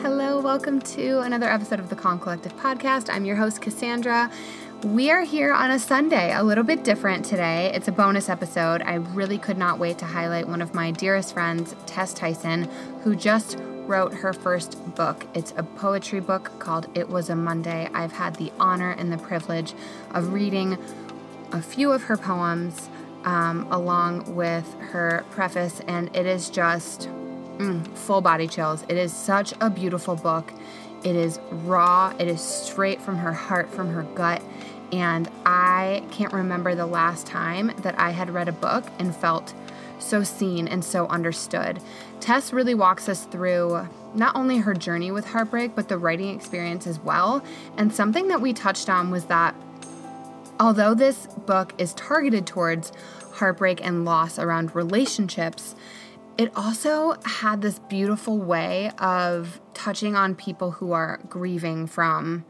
Hello, 0.00 0.40
welcome 0.40 0.80
to 0.80 1.18
another 1.20 1.50
episode 1.50 1.80
of 1.80 1.88
the 1.88 1.96
Calm 1.96 2.20
Collective 2.20 2.56
podcast. 2.56 3.12
I'm 3.12 3.24
your 3.24 3.36
host, 3.36 3.60
Cassandra. 3.60 4.30
We 4.84 5.10
are 5.10 5.22
here 5.22 5.52
on 5.52 5.72
a 5.72 5.78
Sunday, 5.78 6.32
a 6.32 6.44
little 6.44 6.62
bit 6.62 6.84
different 6.84 7.24
today. 7.24 7.72
It's 7.74 7.88
a 7.88 7.92
bonus 7.92 8.28
episode. 8.28 8.80
I 8.82 8.94
really 8.94 9.38
could 9.38 9.58
not 9.58 9.80
wait 9.80 9.98
to 9.98 10.04
highlight 10.04 10.46
one 10.46 10.62
of 10.62 10.72
my 10.72 10.92
dearest 10.92 11.34
friends, 11.34 11.74
Tess 11.86 12.14
Tyson, 12.14 12.68
who 13.02 13.16
just 13.16 13.58
wrote 13.88 14.14
her 14.14 14.32
first 14.32 14.78
book. 14.94 15.26
It's 15.34 15.52
a 15.56 15.64
poetry 15.64 16.20
book 16.20 16.52
called 16.60 16.86
It 16.94 17.08
Was 17.08 17.28
a 17.28 17.34
Monday. 17.34 17.90
I've 17.92 18.12
had 18.12 18.36
the 18.36 18.52
honor 18.60 18.92
and 18.92 19.12
the 19.12 19.18
privilege 19.18 19.74
of 20.12 20.32
reading 20.32 20.78
a 21.50 21.60
few 21.60 21.90
of 21.90 22.04
her 22.04 22.16
poems 22.16 22.88
um, 23.24 23.66
along 23.70 24.34
with 24.34 24.72
her 24.80 25.24
preface, 25.30 25.80
and 25.86 26.14
it 26.16 26.26
is 26.26 26.50
just 26.50 27.08
mm, 27.58 27.86
full 27.96 28.20
body 28.20 28.46
chills. 28.46 28.84
It 28.88 28.96
is 28.96 29.12
such 29.12 29.52
a 29.60 29.70
beautiful 29.70 30.16
book. 30.16 30.52
It 31.04 31.14
is 31.14 31.38
raw, 31.50 32.12
it 32.18 32.26
is 32.26 32.40
straight 32.40 33.00
from 33.00 33.16
her 33.18 33.32
heart, 33.32 33.70
from 33.70 33.90
her 33.90 34.02
gut. 34.02 34.42
And 34.92 35.28
I 35.44 36.02
can't 36.10 36.32
remember 36.32 36.74
the 36.74 36.86
last 36.86 37.26
time 37.26 37.72
that 37.82 37.98
I 37.98 38.10
had 38.10 38.30
read 38.30 38.48
a 38.48 38.52
book 38.52 38.84
and 38.98 39.14
felt 39.14 39.54
so 39.98 40.22
seen 40.22 40.66
and 40.66 40.84
so 40.84 41.06
understood. 41.08 41.80
Tess 42.20 42.52
really 42.52 42.74
walks 42.74 43.08
us 43.08 43.24
through 43.26 43.86
not 44.14 44.34
only 44.34 44.58
her 44.58 44.74
journey 44.74 45.10
with 45.10 45.26
heartbreak, 45.26 45.74
but 45.74 45.88
the 45.88 45.98
writing 45.98 46.34
experience 46.34 46.86
as 46.86 46.98
well. 47.00 47.44
And 47.76 47.92
something 47.92 48.28
that 48.28 48.40
we 48.40 48.52
touched 48.52 48.88
on 48.88 49.10
was 49.10 49.26
that 49.26 49.54
although 50.60 50.94
this 50.94 51.26
book 51.46 51.74
is 51.78 51.94
targeted 51.94 52.46
towards 52.46 52.92
heartbreak 53.34 53.84
and 53.84 54.04
loss 54.04 54.38
around 54.38 54.74
relationships, 54.74 55.74
it 56.36 56.52
also 56.54 57.16
had 57.24 57.62
this 57.62 57.78
beautiful 57.80 58.38
way 58.38 58.90
of 58.98 59.60
touching 59.74 60.14
on 60.14 60.34
people 60.34 60.72
who 60.72 60.92
are 60.92 61.20
grieving 61.28 61.86
from 61.86 62.44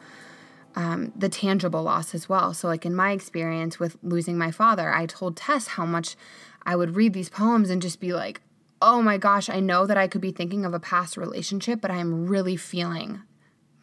um, 0.76 1.12
the 1.16 1.28
tangible 1.28 1.82
loss 1.82 2.14
as 2.14 2.28
well. 2.28 2.54
So, 2.54 2.68
like 2.68 2.86
in 2.86 2.94
my 2.94 3.12
experience 3.12 3.80
with 3.80 3.96
losing 4.02 4.38
my 4.38 4.50
father, 4.50 4.92
I 4.92 5.06
told 5.06 5.36
Tess 5.36 5.68
how 5.68 5.86
much 5.86 6.16
I 6.64 6.76
would 6.76 6.96
read 6.96 7.14
these 7.14 7.30
poems 7.30 7.70
and 7.70 7.80
just 7.80 7.98
be 7.98 8.12
like, 8.12 8.42
oh 8.80 9.02
my 9.02 9.18
gosh, 9.18 9.48
I 9.48 9.60
know 9.60 9.86
that 9.86 9.96
I 9.96 10.06
could 10.06 10.20
be 10.20 10.30
thinking 10.30 10.64
of 10.64 10.74
a 10.74 10.80
past 10.80 11.16
relationship, 11.16 11.80
but 11.80 11.90
I'm 11.90 12.26
really 12.26 12.56
feeling 12.56 13.22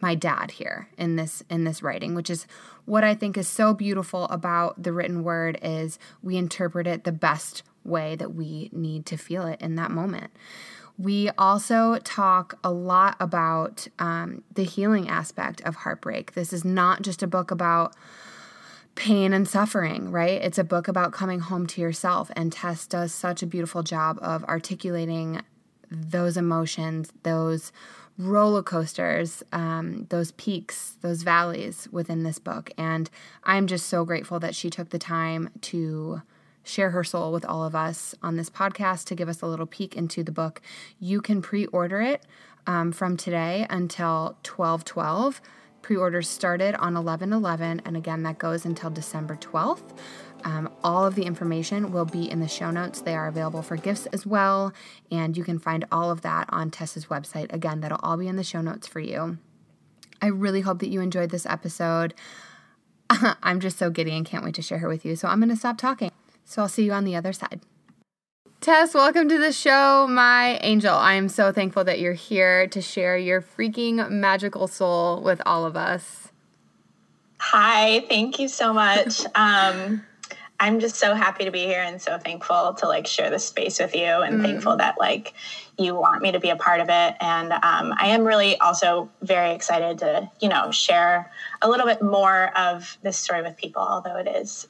my 0.02 0.14
dad 0.14 0.52
here 0.52 0.88
in 0.98 1.16
this 1.16 1.42
in 1.50 1.64
this 1.64 1.82
writing 1.82 2.14
which 2.14 2.30
is 2.30 2.46
what 2.86 3.04
i 3.04 3.14
think 3.14 3.38
is 3.38 3.48
so 3.48 3.74
beautiful 3.74 4.26
about 4.26 4.82
the 4.82 4.94
written 4.94 5.24
word 5.24 5.60
is 5.62 6.00
we 6.22 6.38
interpret 6.38 6.88
it 6.88 7.04
the 7.04 7.12
best 7.12 7.64
way 7.86 8.16
that 8.16 8.34
we 8.34 8.70
need 8.74 9.06
to 9.06 9.18
feel 9.18 9.46
it 9.46 9.62
in 9.62 9.76
that 9.76 9.92
moment. 9.92 10.32
We 10.98 11.30
also 11.38 11.98
talk 12.00 12.58
a 12.64 12.72
lot 12.72 13.16
about 13.20 13.88
um, 14.00 14.44
the 14.54 14.64
healing 14.64 15.08
aspect 15.10 15.62
of 15.62 15.76
heartbreak. 15.76 16.34
This 16.34 16.54
is 16.54 16.66
not 16.66 17.02
just 17.02 17.22
a 17.22 17.28
book 17.28 17.52
about 17.52 17.96
pain 18.96 19.34
and 19.34 19.48
suffering, 19.48 20.10
right? 20.10 20.42
It's 20.42 20.58
a 20.58 20.64
book 20.64 20.88
about 20.88 21.12
coming 21.12 21.42
home 21.42 21.68
to 21.68 21.82
yourself. 21.82 22.32
And 22.36 22.52
Tess 22.52 22.88
does 22.88 23.14
such 23.14 23.44
a 23.44 23.48
beautiful 23.48 23.84
job 23.84 24.18
of 24.22 24.46
articulating 24.46 25.42
those 25.92 26.38
emotions, 26.38 27.12
those 27.24 27.74
roller 28.18 28.64
coasters, 28.64 29.44
um, 29.52 30.08
those 30.10 30.32
peaks, 30.32 30.96
those 31.02 31.24
valleys 31.24 31.88
within 31.92 32.24
this 32.24 32.40
book. 32.40 32.72
And 32.78 33.10
I'm 33.44 33.68
just 33.68 33.88
so 33.88 34.06
grateful 34.06 34.40
that 34.40 34.56
she 34.56 34.70
took 34.70 34.90
the 34.90 35.00
time 35.00 35.50
to 35.62 36.22
share 36.64 36.92
her 36.92 37.04
soul 37.04 37.32
with 37.32 37.46
all 37.46 37.64
of 37.64 37.76
us 37.76 38.16
on 38.24 38.38
this 38.38 38.50
podcast 38.50 39.06
to 39.06 39.16
give 39.16 39.30
us 39.30 39.42
a 39.42 39.48
little 39.48 39.66
peek 39.66 39.96
into 39.96 40.24
the 40.24 40.32
book. 40.32 40.62
You 41.00 41.22
can 41.22 41.42
pre 41.42 41.66
order 41.68 42.02
it 42.02 42.26
um, 42.68 42.92
from 42.92 43.18
today 43.18 43.68
until 43.70 44.38
12 44.44 44.84
12. 44.86 45.42
Pre 45.82 45.96
orders 45.96 46.28
started 46.28 46.74
on 46.76 46.98
11 46.98 47.32
11, 47.32 47.82
and 47.86 47.96
again, 47.96 48.24
that 48.24 48.40
goes 48.40 48.66
until 48.66 48.90
December 48.90 49.36
12th. 49.36 49.96
Um, 50.46 50.70
all 50.84 51.06
of 51.06 51.16
the 51.16 51.24
information 51.24 51.92
will 51.92 52.06
be 52.06 52.30
in 52.30 52.40
the 52.40 52.48
show 52.48 52.70
notes. 52.70 53.02
They 53.02 53.16
are 53.16 53.28
available 53.28 53.64
for 53.64 53.76
gifts 53.76 54.06
as 54.08 54.28
well, 54.28 54.74
and 55.12 55.36
you 55.36 55.44
can 55.44 55.58
find 55.58 55.86
all 55.92 56.12
of 56.12 56.22
that 56.22 56.46
on 56.50 56.70
Tess's 56.70 57.08
website. 57.08 57.52
Again, 57.52 57.82
that'll 57.82 58.00
all 58.04 58.16
be 58.16 58.28
in 58.28 58.36
the 58.36 58.44
show 58.44 58.62
notes 58.62 58.86
for 58.86 59.00
you. 59.00 59.40
I 60.22 60.28
really 60.28 60.62
hope 60.62 60.80
that 60.80 60.90
you 60.90 61.02
enjoyed 61.02 61.32
this 61.32 61.48
episode. 61.48 62.14
I'm 63.10 63.60
just 63.60 63.78
so 63.78 63.90
giddy 63.90 64.16
and 64.16 64.26
can't 64.26 64.44
wait 64.44 64.54
to 64.56 64.62
share 64.62 64.78
her 64.78 64.88
with 64.88 65.04
you. 65.04 65.16
So 65.16 65.28
I'm 65.28 65.40
going 65.40 65.50
to 65.50 65.56
stop 65.56 65.80
talking. 65.80 66.12
So 66.46 66.62
I'll 66.62 66.70
see 66.70 66.86
you 66.86 66.94
on 66.94 67.06
the 67.06 67.16
other 67.16 67.34
side. 67.34 67.62
Tess, 68.62 68.94
welcome 68.94 69.28
to 69.30 69.38
the 69.38 69.52
show, 69.52 70.08
my 70.08 70.58
angel. 70.62 70.94
I 70.94 71.14
am 71.14 71.28
so 71.28 71.52
thankful 71.52 71.84
that 71.84 72.00
you're 72.00 72.14
here 72.14 72.68
to 72.68 72.82
share 72.82 73.18
your 73.18 73.42
freaking 73.42 74.10
magical 74.10 74.68
soul 74.68 75.22
with 75.22 75.42
all 75.46 75.66
of 75.66 75.76
us. 75.76 76.32
Hi, 77.40 78.06
thank 78.10 78.40
you 78.40 78.48
so 78.48 78.74
much. 78.74 79.22
um, 79.36 80.04
I'm 80.60 80.80
just 80.80 80.96
so 80.96 81.14
happy 81.14 81.46
to 81.46 81.52
be 81.52 81.66
here 81.66 81.82
and 81.82 82.02
so 82.02 82.18
thankful 82.18 82.74
to 82.76 82.88
like 82.88 83.08
share 83.08 83.30
this 83.30 83.46
space 83.46 83.80
with 83.80 83.96
you 83.96 84.04
and 84.04 84.40
mm. 84.40 84.42
thankful 84.42 84.78
that 84.78 84.96
like 85.00 85.34
you 85.78 85.96
want 85.96 86.22
me 86.22 86.32
to 86.32 86.40
be 86.40 86.50
a 86.50 86.56
part 86.56 86.80
of 86.80 86.88
it. 86.90 87.16
And 87.20 87.52
um, 87.52 87.94
I 87.98 88.08
am 88.08 88.24
really 88.24 88.58
also 88.58 89.10
very 89.22 89.54
excited 89.54 90.00
to, 90.00 90.30
you 90.40 90.50
know, 90.50 90.72
share 90.72 91.32
a 91.62 91.70
little 91.70 91.86
bit 91.86 92.02
more 92.02 92.58
of 92.58 92.98
this 93.02 93.18
story 93.18 93.42
with 93.42 93.58
people, 93.58 93.82
although 93.82 94.18
it 94.18 94.28
is 94.28 94.68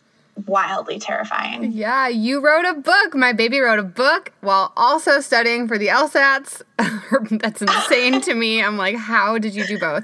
wildly 0.48 1.00
terrifying. 1.00 1.72
Yeah, 1.72 2.08
you 2.08 2.42
wrote 2.42 2.66
a 2.66 2.74
book. 2.74 3.16
My 3.16 3.34
baby 3.34 3.60
wrote 3.60 3.80
a 3.80 3.84
book 3.84 4.34
while 4.42 4.74
also 4.76 5.22
studying 5.22 5.68
for 5.68 5.78
the 5.78 5.88
LSATs. 5.88 6.62
That's 7.40 7.62
insane 7.62 8.22
to 8.22 8.34
me. 8.34 8.62
I'm 8.62 8.78
like, 8.78 8.96
how 8.96 9.38
did 9.38 9.56
you 9.56 9.66
do 9.66 9.80
both? 9.80 10.04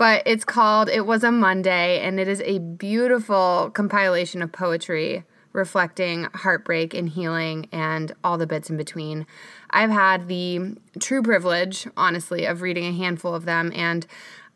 But 0.00 0.22
it's 0.24 0.46
called 0.46 0.88
It 0.88 1.04
Was 1.04 1.24
a 1.24 1.30
Monday, 1.30 2.00
and 2.00 2.18
it 2.18 2.26
is 2.26 2.40
a 2.46 2.58
beautiful 2.58 3.70
compilation 3.74 4.40
of 4.40 4.50
poetry 4.50 5.24
reflecting 5.52 6.26
heartbreak 6.32 6.94
and 6.94 7.06
healing 7.06 7.68
and 7.70 8.10
all 8.24 8.38
the 8.38 8.46
bits 8.46 8.70
in 8.70 8.78
between. 8.78 9.26
I've 9.68 9.90
had 9.90 10.26
the 10.26 10.78
true 11.00 11.22
privilege, 11.22 11.86
honestly, 11.98 12.46
of 12.46 12.62
reading 12.62 12.86
a 12.86 12.96
handful 12.96 13.34
of 13.34 13.44
them, 13.44 13.72
and 13.74 14.06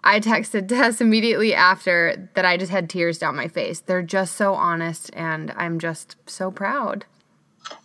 I 0.02 0.18
texted 0.18 0.66
Tess 0.68 1.02
immediately 1.02 1.52
after 1.52 2.30
that 2.32 2.46
I 2.46 2.56
just 2.56 2.72
had 2.72 2.88
tears 2.88 3.18
down 3.18 3.36
my 3.36 3.48
face. 3.48 3.80
They're 3.80 4.00
just 4.00 4.36
so 4.36 4.54
honest, 4.54 5.10
and 5.12 5.52
I'm 5.58 5.78
just 5.78 6.16
so 6.24 6.50
proud. 6.50 7.04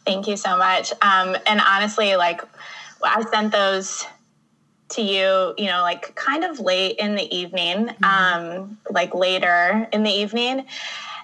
Thank 0.06 0.30
you 0.30 0.38
so 0.38 0.58
much. 0.58 0.94
Um, 1.02 1.36
and 1.46 1.60
honestly, 1.60 2.16
like, 2.16 2.40
I 3.04 3.22
sent 3.30 3.52
those 3.52 4.06
to 4.90 5.02
you, 5.02 5.54
you 5.58 5.66
know, 5.66 5.82
like 5.82 6.16
kind 6.16 6.44
of 6.44 6.60
late 6.60 6.98
in 6.98 7.16
the 7.16 7.36
evening, 7.36 7.88
mm-hmm. 7.88 8.04
um, 8.04 8.78
like 8.90 9.14
later 9.14 9.88
in 9.92 10.04
the 10.04 10.12
evening. 10.12 10.66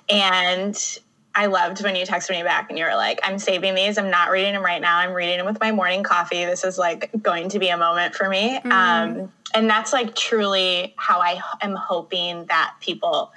And 0.10 1.00
I 1.34 1.48
loved 1.48 1.84
when 1.84 1.96
you 1.96 2.06
texted 2.06 2.32
me 2.32 2.44
back 2.44 2.70
and 2.70 2.80
you 2.80 2.86
were 2.86 2.96
like, 2.96 3.20
I'm 3.24 3.40
saving 3.40 3.76
these. 3.76 3.98
I'm 3.98 4.10
not 4.10 4.30
reading 4.32 4.54
them 4.54 4.64
right 4.64 4.82
now. 4.82 4.98
I'm 4.98 5.14
reading 5.14 5.38
them 5.38 5.46
with 5.46 5.60
my 5.60 5.72
morning 5.72 6.04
coffee. 6.04 6.46
This 6.46 6.64
is 6.64 6.78
like 6.78 7.12
going 7.22 7.50
to 7.50 7.60
be 7.60 7.70
a 7.70 7.78
moment 7.78 8.16
for 8.16 8.30
me. 8.30 8.60
Mm-hmm. 8.60 8.72
Um, 8.72 9.32
and 9.54 9.70
that's 9.70 9.92
like 9.92 10.16
truly 10.16 10.94
how 10.98 11.20
I 11.20 11.42
am 11.62 11.76
hoping 11.76 12.46
that 12.46 12.76
people 12.80 13.34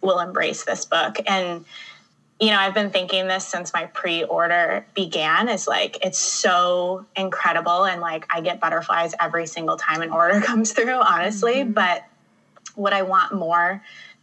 will 0.00 0.20
embrace 0.20 0.64
this 0.64 0.84
book. 0.84 1.16
And, 1.26 1.64
you 2.40 2.48
know, 2.48 2.58
I've 2.58 2.72
been 2.72 2.90
thinking 2.90 3.28
this 3.28 3.46
since 3.46 3.72
my 3.74 3.84
pre 3.86 4.24
order 4.24 4.86
began 4.94 5.48
is 5.48 5.68
like, 5.68 5.98
it's 6.04 6.18
so 6.18 7.04
incredible. 7.14 7.84
And 7.84 8.00
like, 8.00 8.26
I 8.30 8.40
get 8.40 8.60
butterflies 8.60 9.14
every 9.20 9.46
single 9.46 9.76
time 9.76 10.00
an 10.00 10.10
order 10.10 10.40
comes 10.44 10.72
through, 10.72 11.00
honestly. 11.00 11.56
Mm-hmm. 11.56 11.72
But 11.72 12.04
what 12.74 12.94
I 12.94 13.02
want 13.02 13.34
more 13.34 13.82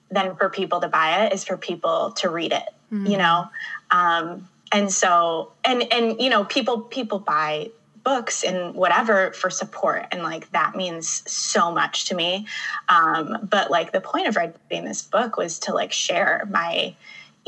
than 0.10 0.36
for 0.36 0.50
people 0.50 0.82
to 0.82 0.88
buy 0.88 1.26
it 1.26 1.34
is 1.34 1.44
for 1.44 1.58
people 1.58 2.12
to 2.14 2.30
read 2.30 2.54
it, 2.54 2.68
mm-hmm. 2.92 3.06
you 3.06 3.18
know? 3.18 3.50
Um, 3.92 4.48
and 4.72 4.92
so, 4.92 5.52
and, 5.64 5.84
and, 5.94 6.20
you 6.20 6.30
know, 6.30 6.44
people, 6.44 6.82
people 6.82 7.20
buy 7.20 7.70
books 8.04 8.44
and 8.44 8.74
whatever 8.74 9.34
for 9.34 9.50
support 9.50 10.06
and 10.12 10.24
like 10.24 10.50
that 10.52 10.78
means 10.78 11.30
so 11.30 11.74
much 11.74 12.06
to 12.06 12.16
me 12.16 12.48
um, 12.88 13.38
but 13.44 13.70
like 13.70 13.92
the 13.92 14.00
point 14.00 14.28
of 14.28 14.38
writing 14.38 14.86
this 14.86 15.02
book 15.02 15.36
was 15.36 15.60
to 15.60 15.74
like 15.74 15.92
share 15.92 16.48
my 16.50 16.96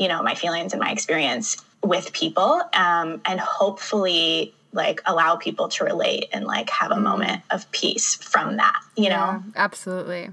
you 0.00 0.08
know 0.08 0.22
my 0.22 0.34
feelings 0.34 0.72
and 0.72 0.80
my 0.80 0.90
experience 0.90 1.58
with 1.84 2.12
people 2.12 2.60
um, 2.72 3.20
and 3.24 3.38
hopefully 3.38 4.52
like 4.72 5.00
allow 5.06 5.36
people 5.36 5.68
to 5.68 5.84
relate 5.84 6.26
and 6.32 6.44
like 6.44 6.70
have 6.70 6.90
a 6.90 6.94
mm. 6.94 7.02
moment 7.02 7.42
of 7.50 7.70
peace 7.70 8.16
from 8.16 8.56
that 8.56 8.80
you 8.96 9.04
yeah, 9.04 9.34
know 9.34 9.44
absolutely 9.54 10.30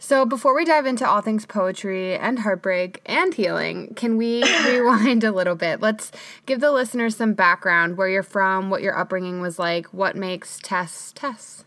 so, 0.00 0.24
before 0.24 0.54
we 0.54 0.64
dive 0.64 0.86
into 0.86 1.06
all 1.06 1.20
things 1.20 1.44
poetry 1.44 2.16
and 2.16 2.38
heartbreak 2.38 3.02
and 3.04 3.34
healing, 3.34 3.94
can 3.94 4.16
we 4.16 4.44
rewind 4.64 5.24
a 5.24 5.32
little 5.32 5.56
bit? 5.56 5.80
Let's 5.80 6.12
give 6.46 6.60
the 6.60 6.70
listeners 6.70 7.16
some 7.16 7.34
background 7.34 7.96
where 7.96 8.08
you're 8.08 8.22
from, 8.22 8.70
what 8.70 8.80
your 8.80 8.96
upbringing 8.96 9.40
was 9.40 9.58
like, 9.58 9.86
what 9.86 10.14
makes 10.14 10.60
Tess 10.62 11.12
Tess. 11.16 11.64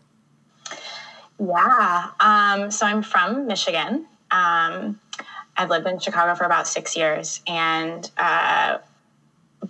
Yeah. 1.38 2.06
Um, 2.20 2.70
so, 2.70 2.86
I'm 2.86 3.02
from 3.02 3.46
Michigan. 3.46 4.06
Um, 4.30 4.98
I've 5.56 5.70
lived 5.70 5.86
in 5.86 5.98
Chicago 5.98 6.34
for 6.34 6.44
about 6.44 6.66
six 6.66 6.96
years. 6.96 7.40
And 7.46 8.10
uh, 8.16 8.78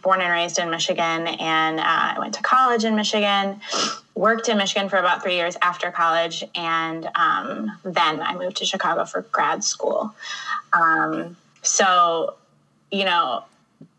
born 0.00 0.20
and 0.20 0.32
raised 0.32 0.58
in 0.58 0.70
Michigan, 0.70 1.26
and 1.26 1.78
uh, 1.78 1.82
I 1.84 2.16
went 2.18 2.34
to 2.34 2.42
college 2.42 2.84
in 2.84 2.96
Michigan, 2.96 3.60
worked 4.14 4.48
in 4.48 4.56
Michigan 4.56 4.88
for 4.88 4.96
about 4.96 5.22
three 5.22 5.34
years 5.34 5.56
after 5.60 5.90
college, 5.90 6.44
and 6.54 7.08
um, 7.14 7.78
then 7.84 8.22
I 8.22 8.34
moved 8.34 8.56
to 8.58 8.64
Chicago 8.64 9.04
for 9.04 9.22
grad 9.22 9.62
school. 9.62 10.14
Um, 10.72 11.36
so, 11.62 12.36
you 12.90 13.04
know, 13.04 13.44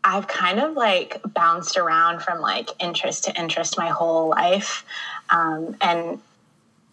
I've 0.02 0.26
kind 0.26 0.60
of 0.60 0.74
like 0.74 1.20
bounced 1.32 1.76
around 1.76 2.22
from 2.22 2.40
like 2.40 2.70
interest 2.80 3.24
to 3.24 3.40
interest 3.40 3.78
my 3.78 3.88
whole 3.88 4.28
life. 4.28 4.84
Um, 5.30 5.76
and 5.80 6.20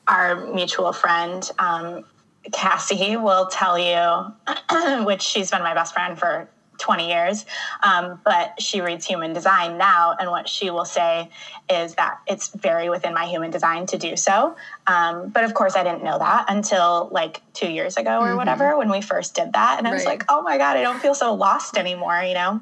our 0.08 0.46
mutual 0.54 0.94
friend, 0.94 1.50
um, 1.60 2.06
Cassie, 2.52 3.18
will 3.18 3.48
tell 3.48 3.78
you, 3.78 4.34
which 5.06 5.22
she's 5.22 5.52
been 5.52 5.62
my 5.62 5.74
best 5.74 5.94
friend 5.94 6.18
for 6.18 6.50
20 6.82 7.08
years, 7.08 7.46
um, 7.84 8.20
but 8.26 8.60
she 8.60 8.82
reads 8.82 9.06
human 9.06 9.34
design 9.34 9.78
now. 9.78 10.16
And 10.20 10.30
what 10.30 10.50
she 10.50 10.70
will 10.72 10.86
say 10.86 11.30
is 11.70 11.96
that 11.96 12.20
it's 12.28 12.50
very 12.50 12.90
within 12.90 13.14
my 13.14 13.26
human 13.26 13.52
design 13.52 13.86
to 13.88 13.98
do 13.98 14.18
so. 14.18 14.56
Um, 14.88 15.30
but 15.30 15.44
of 15.44 15.54
course, 15.54 15.76
I 15.76 15.84
didn't 15.84 16.04
know 16.04 16.18
that 16.18 16.46
until 16.50 17.10
like 17.12 17.42
two 17.54 17.72
years 17.72 17.98
ago 17.98 18.20
or 18.20 18.28
mm-hmm. 18.30 18.38
whatever 18.38 18.78
when 18.78 18.90
we 18.90 19.02
first 19.02 19.36
did 19.36 19.54
that. 19.54 19.78
And 19.78 19.88
I 19.88 19.94
was 19.94 20.06
like, 20.06 20.26
oh 20.28 20.42
my 20.42 20.58
God, 20.58 20.76
I 20.76 20.82
don't 20.82 21.00
feel 21.00 21.16
so 21.16 21.34
lost 21.34 21.78
anymore, 21.78 22.24
you 22.24 22.34
know? 22.34 22.62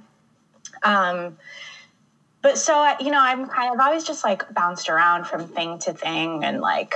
Um, 0.84 1.38
but 2.42 2.58
so, 2.58 2.96
you 3.00 3.12
know, 3.12 3.20
I'm 3.20 3.48
kind 3.48 3.74
of 3.74 3.80
always 3.80 4.04
just 4.04 4.24
like 4.24 4.54
bounced 4.54 4.90
around 4.90 5.28
from 5.28 5.48
thing 5.48 5.80
to 5.80 5.94
thing 5.94 6.44
and 6.44 6.62
like 6.62 6.96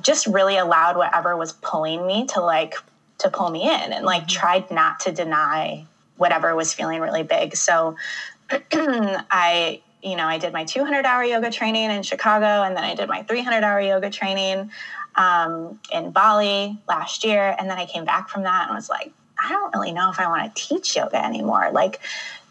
just 0.00 0.26
really 0.26 0.56
allowed 0.56 0.96
whatever 0.96 1.36
was 1.36 1.52
pulling 1.52 2.06
me 2.06 2.26
to 2.26 2.40
like 2.40 2.74
to 3.18 3.30
pull 3.30 3.50
me 3.50 3.62
in 3.62 3.92
and 3.92 4.04
like 4.04 4.22
mm-hmm. 4.22 4.40
tried 4.40 4.70
not 4.70 5.00
to 5.00 5.12
deny 5.12 5.86
whatever 6.16 6.54
was 6.54 6.72
feeling 6.72 7.00
really 7.00 7.22
big. 7.22 7.56
So 7.56 7.96
I, 8.50 9.80
you 10.02 10.16
know, 10.16 10.26
I 10.26 10.38
did 10.38 10.52
my 10.52 10.64
200 10.64 11.04
hour 11.04 11.24
yoga 11.24 11.50
training 11.50 11.90
in 11.90 12.02
Chicago 12.02 12.62
and 12.62 12.76
then 12.76 12.84
I 12.84 12.94
did 12.94 13.08
my 13.08 13.22
300 13.22 13.64
hour 13.64 13.80
yoga 13.80 14.10
training 14.10 14.70
um, 15.16 15.80
in 15.92 16.10
Bali 16.10 16.78
last 16.88 17.24
year. 17.24 17.54
And 17.58 17.70
then 17.70 17.78
I 17.78 17.86
came 17.86 18.04
back 18.04 18.28
from 18.28 18.42
that 18.42 18.68
and 18.68 18.76
was 18.76 18.88
like, 18.88 19.12
I 19.42 19.48
don't 19.48 19.74
really 19.74 19.92
know 19.92 20.10
if 20.10 20.20
I 20.20 20.28
want 20.28 20.54
to 20.54 20.62
teach 20.62 20.96
yoga 20.96 21.24
anymore. 21.24 21.70
Like 21.72 22.00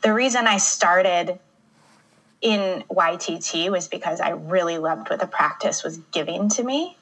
the 0.02 0.14
reason 0.14 0.48
I 0.48 0.58
started 0.58 1.40
in 2.42 2.84
YTT 2.90 3.72
was 3.72 3.88
because 3.88 4.20
I 4.20 4.32
really 4.32 4.78
loved 4.78 5.10
what 5.10 5.20
the 5.20 5.28
practice 5.28 5.84
was 5.84 5.98
giving 6.12 6.50
to 6.50 6.64
me. 6.64 6.98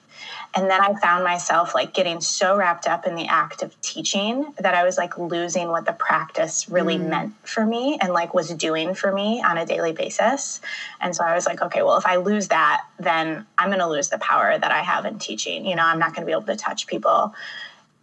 And 0.53 0.69
then 0.69 0.81
I 0.81 0.94
found 0.95 1.24
myself 1.24 1.74
like 1.74 1.94
getting 1.94 2.19
so 2.19 2.57
wrapped 2.57 2.86
up 2.86 3.07
in 3.07 3.15
the 3.15 3.25
act 3.25 3.63
of 3.63 3.80
teaching 3.81 4.53
that 4.59 4.75
I 4.75 4.83
was 4.83 4.98
like 4.98 5.18
losing 5.18 5.69
what 5.69 5.86
the 5.86 5.94
practice 5.94 6.68
really 6.68 6.98
mm. 6.98 7.07
meant 7.07 7.48
for 7.48 7.65
me 7.65 7.98
and 8.01 8.12
like 8.12 8.33
was 8.33 8.50
doing 8.50 8.94
for 8.94 9.13
me 9.13 9.42
on 9.42 9.57
a 9.57 9.65
daily 9.65 9.94
basis. 9.94 10.59
And 11.00 11.15
so 11.15 11.24
I 11.24 11.36
was 11.36 11.45
like, 11.45 11.62
okay, 11.62 11.83
well, 11.83 11.95
if 11.95 12.06
I 12.06 12.18
lose 12.18 12.50
that, 12.50 12.81
then 13.00 13.45
I'm 13.57 13.69
going 13.69 13.80
to 13.80 13.88
lose 13.88 14.09
the 14.09 14.18
power 14.18 14.57
that 14.57 14.71
I 14.71 14.81
have 14.81 15.06
in 15.06 15.19
teaching. 15.19 15.65
You 15.65 15.75
know, 15.75 15.86
I'm 15.86 16.00
not 16.00 16.13
going 16.13 16.24
to 16.24 16.25
be 16.25 16.33
able 16.33 16.44
to 16.44 16.57
touch 16.57 16.86
people 16.86 17.33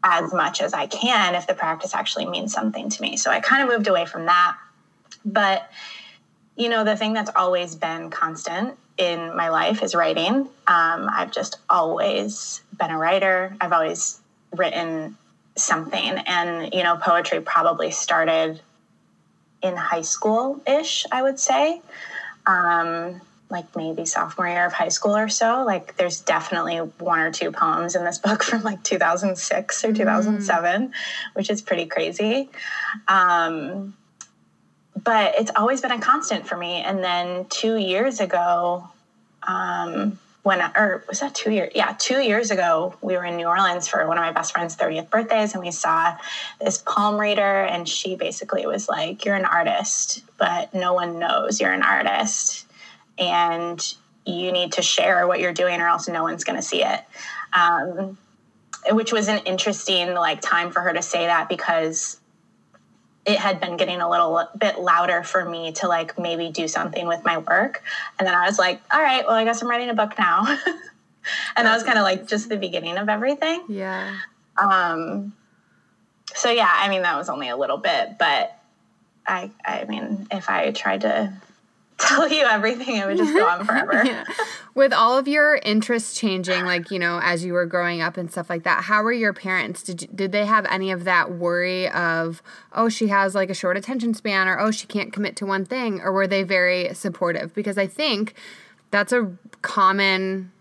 as 0.03 0.33
much 0.33 0.63
as 0.63 0.73
I 0.73 0.87
can 0.87 1.35
if 1.35 1.47
the 1.47 1.55
practice 1.55 1.95
actually 1.95 2.27
means 2.27 2.53
something 2.53 2.89
to 2.89 3.03
me. 3.03 3.19
So 3.19 3.31
I 3.31 3.41
kind 3.41 3.63
of 3.63 3.69
moved 3.69 3.89
away 3.89 4.07
from 4.07 4.25
that. 4.25 4.57
But, 5.23 5.71
you 6.57 6.71
know, 6.71 6.85
the 6.85 6.97
thing 6.97 7.13
that's 7.13 7.31
always 7.37 7.75
been 7.75 8.09
constant 8.09 8.79
in 8.99 9.35
my 9.37 9.49
life 9.49 9.83
is 9.83 9.95
writing. 9.95 10.35
Um, 10.67 11.09
I've 11.11 11.31
just 11.31 11.57
always 11.71 12.61
been 12.79 12.91
a 12.91 12.99
writer. 12.99 13.57
I've 13.61 13.73
always 13.73 14.21
written 14.55 15.17
something, 15.57 16.19
and 16.27 16.73
you 16.75 16.83
know, 16.83 16.97
poetry 16.97 17.41
probably 17.41 17.91
started 17.91 18.61
in 19.63 19.77
high 19.77 20.03
school 20.03 20.61
ish. 20.67 21.07
I 21.11 21.23
would 21.23 21.39
say, 21.39 21.81
um, 22.47 23.21
like 23.51 23.75
maybe 23.77 24.05
sophomore 24.05 24.49
year 24.49 24.67
of 24.67 24.73
high 24.73 24.89
school 24.89 25.17
or 25.17 25.29
so. 25.29 25.65
Like, 25.65 25.97
there's 25.97 26.21
definitely 26.21 26.79
one 26.79 27.21
or 27.21 27.31
two 27.31 27.51
poems 27.51 27.95
in 27.95 28.05
this 28.05 28.19
book 28.25 28.43
from 28.43 28.63
like 28.63 28.83
2006 28.83 29.85
or 29.85 29.93
2007, 29.93 30.89
mm. 30.89 30.93
which 31.35 31.51
is 31.51 31.63
pretty 31.63 31.87
crazy. 31.87 32.51
Um, 33.07 33.95
but 35.05 35.35
it's 35.39 35.51
always 35.55 35.81
been 35.81 35.91
a 35.91 36.01
constant 36.01 36.47
for 36.47 36.57
me. 36.57 36.83
And 36.83 37.03
then 37.03 37.47
two 37.49 37.77
years 37.77 38.21
ago, 38.21 38.89
um, 39.47 40.19
when 40.43 40.61
or 40.77 41.05
was 41.09 41.21
that 41.21 41.35
two 41.35 41.51
years? 41.51 41.73
Yeah, 41.75 41.95
two 41.99 42.21
years 42.21 42.51
ago, 42.51 42.95
we 43.03 43.17
were 43.17 43.25
in 43.25 43.37
New 43.37 43.47
Orleans 43.47 43.87
for 43.87 44.07
one 44.07 44.17
of 44.17 44.23
my 44.23 44.33
best 44.33 44.53
friend's 44.53 44.77
30th 44.77 45.11
birthdays, 45.11 45.53
and 45.53 45.63
we 45.63 45.71
saw 45.71 46.17
this 46.61 46.79
palm 46.79 47.19
reader, 47.21 47.63
and 47.65 47.89
she 47.89 48.17
basically 48.17 48.67
was 48.67 48.89
like, 48.89 49.25
"You're 49.25 49.35
an 49.35 49.45
artist, 49.45 50.23
but 50.39 50.73
no 50.73 50.95
one 50.95 51.19
knows 51.19 51.61
you're 51.61 51.73
an 51.73 51.83
artist, 51.83 52.67
and 53.19 53.95
you 54.25 54.53
need 54.53 54.73
to 54.73 54.83
share 54.83 55.27
what 55.27 55.41
you're 55.41 55.53
doing, 55.53 55.81
or 55.81 55.89
else 55.89 56.09
no 56.09 56.23
one's 56.23 56.45
going 56.45 56.57
to 56.57 56.63
see 56.63 56.83
it." 56.83 57.01
Um, 57.53 58.17
which 58.91 59.13
was 59.13 59.29
an 59.29 59.39
interesting 59.45 60.15
like 60.15 60.41
time 60.41 60.71
for 60.71 60.81
her 60.81 60.93
to 60.93 61.03
say 61.03 61.27
that 61.27 61.49
because 61.49 62.18
it 63.29 63.39
had 63.39 63.61
been 63.61 63.77
getting 63.77 64.01
a 64.01 64.09
little 64.09 64.49
bit 64.57 64.79
louder 64.79 65.23
for 65.23 65.45
me 65.45 65.73
to 65.73 65.87
like 65.87 66.19
maybe 66.19 66.51
do 66.51 66.67
something 66.67 67.07
with 67.07 67.23
my 67.27 67.37
work. 67.37 67.83
And 68.19 68.27
then 68.27 68.35
I 68.35 68.47
was 68.47 68.59
like, 68.59 68.81
all 68.91 69.01
right, 69.01 69.23
well, 69.27 69.35
I 69.35 69.45
guess 69.45 69.61
I'm 69.61 69.69
writing 69.69 69.91
a 69.91 69.95
book 69.95 70.19
now. 70.19 70.47
and 71.57 71.67
that 71.67 71.75
was 71.75 71.83
kind 71.83 71.99
of 71.99 72.05
like 72.05 72.27
just 72.27 72.49
the 72.49 72.57
beginning 72.57 72.97
of 72.97 73.11
everything. 73.11 73.65
Yeah. 73.69 74.17
Um, 74.57 75.35
so 76.35 76.51
yeah, 76.51 76.73
I 76.75 76.89
mean, 76.89 77.03
that 77.03 77.19
was 77.19 77.29
only 77.29 77.51
a 77.51 77.57
little 77.57 77.77
bit, 77.77 78.17
but 78.19 78.59
I, 79.27 79.51
I 79.63 79.85
mean, 79.85 80.27
if 80.31 80.49
I 80.49 80.71
tried 80.71 81.03
to 81.03 81.31
tell 81.99 82.29
you 82.29 82.45
everything, 82.45 82.97
it 82.97 83.07
would 83.07 83.17
just 83.17 83.35
go 83.35 83.47
on 83.47 83.65
forever. 83.65 84.03
yeah. 84.05 84.25
With 84.75 84.93
all 84.93 85.19
of 85.19 85.27
your 85.27 85.57
interests 85.57 86.19
changing, 86.19 86.65
like, 86.65 86.91
you 86.91 86.99
know, 86.99 87.21
as 87.23 87.45
you 87.45 87.53
were 87.53 87.67
growing 87.67 88.01
up 88.01 88.17
and 88.17 88.31
stuff 88.31 88.49
like 88.49 88.63
that, 88.63 88.85
how 88.85 89.03
were 89.03 89.13
your 89.13 89.33
parents? 89.33 89.83
Did, 89.83 90.03
you, 90.03 90.09
did 90.15 90.33
they 90.33 90.47
have 90.47 90.65
any 90.67 90.91
of 90.91 91.05
that 91.05 91.33
worry 91.33 91.89
of, 91.91 92.43
oh, 92.73 92.89
she 92.89 93.09
has 93.09 93.35
like 93.35 93.51
a 93.51 93.55
short 93.55 93.77
attention 93.77 94.15
span 94.15 94.49
or, 94.49 94.59
oh, 94.59 94.71
she 94.71 94.87
can't 94.87 95.13
commit 95.13 95.37
to 95.37 95.47
one 95.47 95.65
thing? 95.65 96.01
Or 96.01 96.13
were 96.13 96.27
they 96.27 96.45
very 96.45 96.95
supportive? 96.95 97.53
Because 97.55 97.77
I 97.77 97.87
think 97.87 98.35
that's 98.91 99.13
a 99.13 99.33
common, 99.63 100.53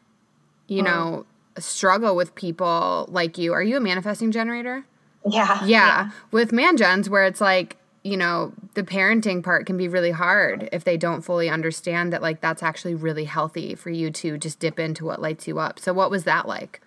you 0.68 0.82
mm. 0.82 0.86
know, 0.86 1.26
struggle 1.60 2.16
with 2.16 2.34
people 2.36 3.06
like 3.10 3.38
you. 3.38 3.54
Are 3.54 3.64
you 3.64 3.78
a 3.78 3.80
manifesting 3.80 4.32
generator? 4.32 4.86
Yeah. 5.26 5.64
Yeah. 5.64 5.68
yeah. 5.68 6.12
With 6.32 6.52
mangens, 6.52 7.10
where 7.10 7.26
it's 7.26 7.42
like, 7.42 7.78
you 8.04 8.18
know, 8.18 8.54
the 8.74 8.84
parenting 8.84 9.44
part 9.44 9.66
can 9.66 9.78
be 9.78 9.88
really 9.88 10.12
hard 10.12 10.70
if 10.72 10.84
they 10.84 10.98
don't 10.98 11.22
fully 11.22 11.50
understand 11.50 12.14
that, 12.14 12.22
like, 12.22 12.42
that's 12.42 12.64
actually 12.64 12.96
really 12.96 13.26
healthy 13.26 13.76
for 13.76 13.90
you 13.90 14.12
to 14.12 14.38
just 14.38 14.60
dip 14.60 14.80
into 14.80 15.06
what 15.06 15.22
lights 15.22 15.48
you 15.48 15.60
up. 15.60 15.80
So, 15.80 15.94
what 15.94 16.10
was 16.10 16.24
that 16.24 16.48
like? 16.48 16.82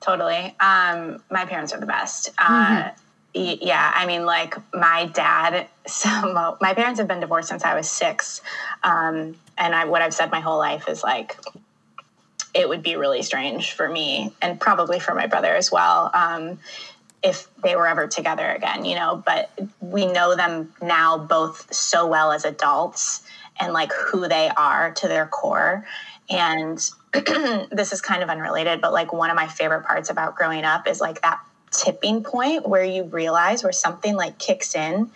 Totally. 0.00 0.54
Um, 0.60 1.22
my 1.30 1.46
parents 1.46 1.72
are 1.72 1.80
the 1.80 1.86
best. 1.86 2.30
Uh, 2.38 2.90
mm-hmm. 3.34 3.58
yeah, 3.62 3.90
I 3.94 4.06
mean, 4.06 4.26
like, 4.26 4.54
my 4.74 5.06
dad, 5.06 5.66
so 5.86 6.56
my 6.60 6.74
parents 6.74 7.00
have 7.00 7.08
been 7.08 7.20
divorced 7.20 7.48
since 7.48 7.64
I 7.64 7.74
was 7.74 7.90
six. 7.90 8.42
Um, 8.82 9.36
and 9.56 9.74
I, 9.74 9.86
what 9.86 10.02
I've 10.02 10.14
said 10.14 10.30
my 10.30 10.40
whole 10.40 10.58
life 10.58 10.88
is 10.88 11.02
like, 11.02 11.36
it 12.54 12.68
would 12.68 12.82
be 12.82 12.96
really 12.96 13.22
strange 13.22 13.72
for 13.72 13.88
me 13.88 14.32
and 14.40 14.60
probably 14.60 15.00
for 15.00 15.14
my 15.14 15.26
brother 15.26 15.54
as 15.54 15.72
well. 15.72 16.10
Um, 16.14 16.58
if 17.24 17.48
they 17.62 17.74
were 17.74 17.88
ever 17.88 18.06
together 18.06 18.46
again, 18.50 18.84
you 18.84 18.94
know, 18.94 19.22
but 19.24 19.50
we 19.80 20.04
know 20.06 20.36
them 20.36 20.72
now 20.82 21.16
both 21.16 21.72
so 21.74 22.06
well 22.06 22.30
as 22.30 22.44
adults 22.44 23.22
and 23.58 23.72
like 23.72 23.90
who 23.92 24.28
they 24.28 24.50
are 24.50 24.92
to 24.92 25.08
their 25.08 25.26
core. 25.26 25.86
And 26.28 26.78
this 27.12 27.92
is 27.94 28.02
kind 28.02 28.22
of 28.22 28.28
unrelated, 28.28 28.82
but 28.82 28.92
like 28.92 29.12
one 29.12 29.30
of 29.30 29.36
my 29.36 29.48
favorite 29.48 29.84
parts 29.84 30.10
about 30.10 30.36
growing 30.36 30.64
up 30.64 30.86
is 30.86 31.00
like 31.00 31.22
that 31.22 31.40
tipping 31.70 32.22
point 32.22 32.68
where 32.68 32.84
you 32.84 33.04
realize 33.04 33.62
where 33.62 33.72
something 33.72 34.14
like 34.14 34.38
kicks 34.38 34.74
in 34.74 35.10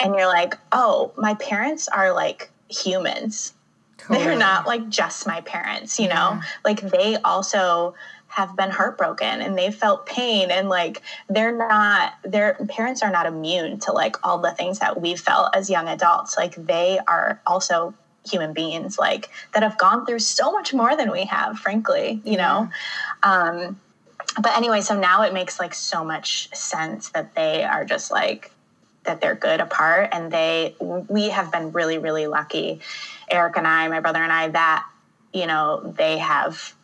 and 0.00 0.14
you're 0.16 0.26
like, 0.26 0.54
oh, 0.72 1.12
my 1.16 1.34
parents 1.34 1.86
are 1.86 2.12
like 2.12 2.50
humans. 2.68 3.52
Totally. 3.98 4.24
They're 4.24 4.36
not 4.38 4.66
like 4.66 4.88
just 4.88 5.28
my 5.28 5.42
parents, 5.42 6.00
you 6.00 6.08
know? 6.08 6.14
Yeah. 6.14 6.42
Like 6.64 6.80
they 6.80 7.16
also 7.16 7.94
have 8.36 8.54
been 8.54 8.68
heartbroken 8.68 9.40
and 9.40 9.56
they've 9.56 9.74
felt 9.74 10.04
pain 10.04 10.50
and 10.50 10.68
like 10.68 11.00
they're 11.30 11.56
not 11.56 12.12
their 12.22 12.52
parents 12.68 13.02
are 13.02 13.10
not 13.10 13.24
immune 13.24 13.78
to 13.78 13.92
like 13.92 14.14
all 14.22 14.36
the 14.36 14.50
things 14.50 14.78
that 14.78 15.00
we've 15.00 15.18
felt 15.18 15.56
as 15.56 15.70
young 15.70 15.88
adults. 15.88 16.36
Like 16.36 16.54
they 16.54 16.98
are 17.08 17.40
also 17.46 17.94
human 18.28 18.52
beings 18.52 18.98
like 18.98 19.30
that 19.54 19.62
have 19.62 19.78
gone 19.78 20.04
through 20.04 20.18
so 20.18 20.52
much 20.52 20.74
more 20.74 20.94
than 20.94 21.10
we 21.10 21.24
have 21.24 21.58
frankly 21.58 22.20
you 22.24 22.36
know? 22.36 22.68
Um 23.22 23.80
but 24.34 24.54
anyway 24.54 24.82
so 24.82 25.00
now 25.00 25.22
it 25.22 25.32
makes 25.32 25.58
like 25.58 25.72
so 25.72 26.04
much 26.04 26.54
sense 26.54 27.08
that 27.10 27.34
they 27.34 27.64
are 27.64 27.86
just 27.86 28.10
like 28.10 28.50
that 29.04 29.22
they're 29.22 29.34
good 29.34 29.62
apart 29.62 30.10
and 30.12 30.30
they 30.30 30.76
we 30.80 31.30
have 31.30 31.50
been 31.50 31.72
really 31.72 31.96
really 31.96 32.26
lucky 32.26 32.80
eric 33.30 33.56
and 33.56 33.66
i 33.66 33.88
my 33.88 34.00
brother 34.00 34.22
and 34.22 34.32
i 34.32 34.48
that 34.48 34.86
you 35.32 35.46
know 35.46 35.94
they 35.96 36.18
have 36.18 36.74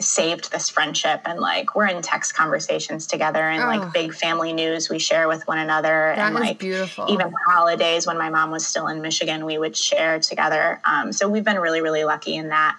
saved 0.00 0.50
this 0.50 0.68
friendship 0.68 1.20
and 1.24 1.38
like 1.38 1.76
we're 1.76 1.86
in 1.86 2.02
text 2.02 2.34
conversations 2.34 3.06
together 3.06 3.38
and 3.48 3.62
Oh. 3.62 3.66
like 3.66 3.92
big 3.92 4.12
family 4.12 4.52
news 4.52 4.88
we 4.90 4.98
share 4.98 5.28
with 5.28 5.46
one 5.46 5.58
another 5.58 6.12
That 6.16 6.26
and 6.26 6.34
like 6.34 6.58
beautiful. 6.58 7.06
even 7.08 7.32
holidays 7.46 8.04
when 8.04 8.18
my 8.18 8.28
mom 8.28 8.50
was 8.50 8.66
still 8.66 8.88
in 8.88 9.00
Michigan 9.02 9.44
we 9.44 9.56
would 9.56 9.76
share 9.76 10.18
together 10.18 10.80
um, 10.84 11.12
so 11.12 11.28
we've 11.28 11.44
been 11.44 11.60
really 11.60 11.80
really 11.80 12.02
lucky 12.02 12.34
in 12.34 12.48
that 12.48 12.76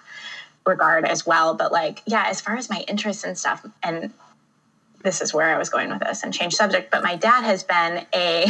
regard 0.66 1.06
as 1.06 1.24
well 1.26 1.54
but 1.54 1.72
like 1.72 2.02
yeah 2.06 2.24
as 2.26 2.42
far 2.42 2.54
as 2.56 2.68
my 2.68 2.84
interests 2.86 3.24
and 3.24 3.38
stuff 3.38 3.64
and 3.82 4.12
this 5.02 5.22
is 5.22 5.32
where 5.32 5.54
I 5.54 5.56
was 5.56 5.70
going 5.70 5.88
with 5.88 6.00
this 6.00 6.22
and 6.22 6.34
change 6.34 6.54
subject 6.54 6.90
but 6.90 7.02
my 7.02 7.16
dad 7.16 7.44
has 7.44 7.62
been 7.62 8.04
a 8.14 8.44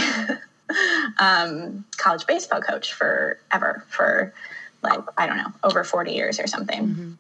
um, 1.19 1.85
college 1.97 2.27
baseball 2.27 2.61
coach 2.61 2.93
forever 2.93 3.85
for 3.89 4.33
like 4.83 5.01
I 5.17 5.27
don't 5.27 5.37
know 5.37 5.53
over 5.63 5.85
40 5.85 6.13
years 6.13 6.41
or 6.41 6.47
something 6.49 7.19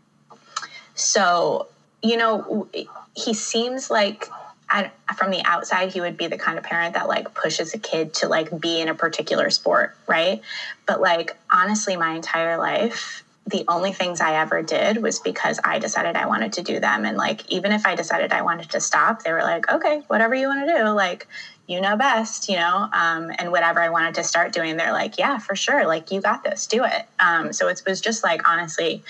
so, 0.96 1.68
you 2.02 2.16
know, 2.16 2.68
he 3.14 3.34
seems 3.34 3.90
like 3.90 4.28
I, 4.68 4.90
from 5.16 5.30
the 5.30 5.42
outside, 5.44 5.92
he 5.92 6.00
would 6.00 6.16
be 6.16 6.26
the 6.26 6.38
kind 6.38 6.58
of 6.58 6.64
parent 6.64 6.94
that 6.94 7.06
like 7.06 7.34
pushes 7.34 7.72
a 7.74 7.78
kid 7.78 8.14
to 8.14 8.28
like 8.28 8.60
be 8.60 8.80
in 8.80 8.88
a 8.88 8.94
particular 8.94 9.50
sport, 9.50 9.96
right? 10.08 10.40
But 10.86 11.00
like, 11.00 11.36
honestly, 11.50 11.96
my 11.96 12.14
entire 12.14 12.56
life, 12.56 13.22
the 13.46 13.64
only 13.68 13.92
things 13.92 14.20
I 14.20 14.40
ever 14.40 14.62
did 14.62 15.00
was 15.00 15.20
because 15.20 15.60
I 15.62 15.78
decided 15.78 16.16
I 16.16 16.26
wanted 16.26 16.54
to 16.54 16.62
do 16.62 16.80
them. 16.80 17.04
And 17.04 17.16
like, 17.16 17.48
even 17.48 17.70
if 17.70 17.86
I 17.86 17.94
decided 17.94 18.32
I 18.32 18.42
wanted 18.42 18.70
to 18.70 18.80
stop, 18.80 19.22
they 19.22 19.32
were 19.32 19.42
like, 19.42 19.70
okay, 19.70 20.02
whatever 20.08 20.34
you 20.34 20.48
want 20.48 20.66
to 20.66 20.76
do, 20.78 20.88
like, 20.90 21.28
you 21.68 21.80
know 21.80 21.96
best, 21.96 22.48
you 22.48 22.56
know? 22.56 22.88
Um, 22.92 23.30
and 23.38 23.52
whatever 23.52 23.80
I 23.80 23.90
wanted 23.90 24.14
to 24.16 24.24
start 24.24 24.52
doing, 24.52 24.76
they're 24.76 24.92
like, 24.92 25.18
yeah, 25.18 25.38
for 25.38 25.54
sure. 25.54 25.86
Like, 25.86 26.10
you 26.10 26.20
got 26.20 26.42
this, 26.42 26.66
do 26.66 26.84
it. 26.84 27.06
Um, 27.20 27.52
so 27.52 27.68
it 27.68 27.82
was 27.86 28.00
just 28.00 28.24
like, 28.24 28.48
honestly, 28.48 29.04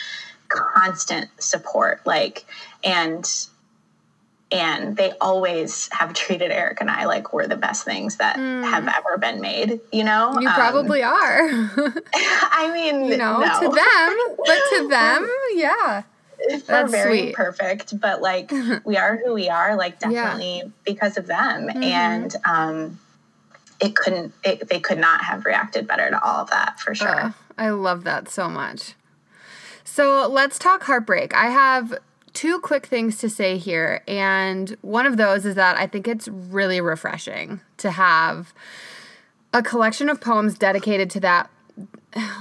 constant 0.49 1.29
support 1.38 2.00
like 2.07 2.45
and 2.85 3.47
and 4.53 4.97
they 4.97 5.12
always 5.21 5.88
have 5.93 6.12
treated 6.15 6.50
eric 6.53 6.81
and 6.81 6.88
i 6.91 7.05
like 7.07 7.33
we're 7.33 7.47
the 7.49 7.57
best 7.57 7.85
things 7.85 8.17
that 8.17 8.37
have 8.37 8.87
ever 8.87 9.19
been 9.19 9.41
made 9.41 9.81
you 9.93 10.05
know 10.05 10.38
you 10.41 10.49
Um, 10.49 10.55
probably 10.55 11.03
are. 11.03 11.49
i 12.15 12.71
mean 12.73 13.07
you 13.07 13.17
know, 13.17 13.41
no. 13.41 13.61
to 13.61 13.69
them, 13.75 14.37
but 14.38 14.59
to 14.71 14.88
them, 14.88 15.29
yeah. 15.55 16.03
we're 16.69 16.87
very 16.87 17.19
sweet. 17.23 17.35
perfect 17.35 17.99
but 18.00 18.23
like 18.23 18.53
we 18.85 18.97
are 18.97 19.17
who 19.17 19.35
we 19.35 19.49
are 19.49 19.75
like 19.76 19.99
definitely 19.99 20.62
because 20.85 21.17
of 21.17 21.26
them 21.26 21.67
Mm-hmm. 21.69 21.83
and 21.83 22.37
um 22.45 22.99
it 23.81 23.95
couldn't 23.97 24.33
it, 24.45 24.69
they 24.69 24.79
could 24.81 24.99
not 24.99 25.23
have 25.25 25.45
reacted 25.45 25.87
better 25.88 26.09
to 26.09 26.23
all 26.23 26.43
of 26.43 26.50
that 26.50 26.79
for 26.81 26.95
sure 26.95 27.09
Ugh, 27.26 27.33
I 27.59 27.71
love 27.71 28.05
that 28.05 28.29
so 28.29 28.49
much. 28.49 28.95
So 29.88 30.26
let's 30.28 30.59
talk 30.59 30.83
heartbreak. 30.83 31.33
I 31.33 31.47
have 31.47 31.95
two 32.33 32.59
quick 32.59 32.87
things 32.87 33.19
to 33.19 33.31
say 33.31 33.57
here, 33.57 34.02
and 34.09 34.76
one 34.83 35.07
of 35.07 35.16
those 35.16 35.47
is 35.47 35.55
that 35.55 35.76
I 35.76 35.87
think 35.87 36.09
it's 36.09 36.26
really 36.26 36.81
refreshing 36.81 37.61
to 37.78 37.93
have 37.93 38.52
a 39.55 39.62
collection 39.62 40.09
of 40.09 40.21
poems 40.21 40.59
dedicated 40.59 41.09
to 41.11 41.21
that. 41.21 41.49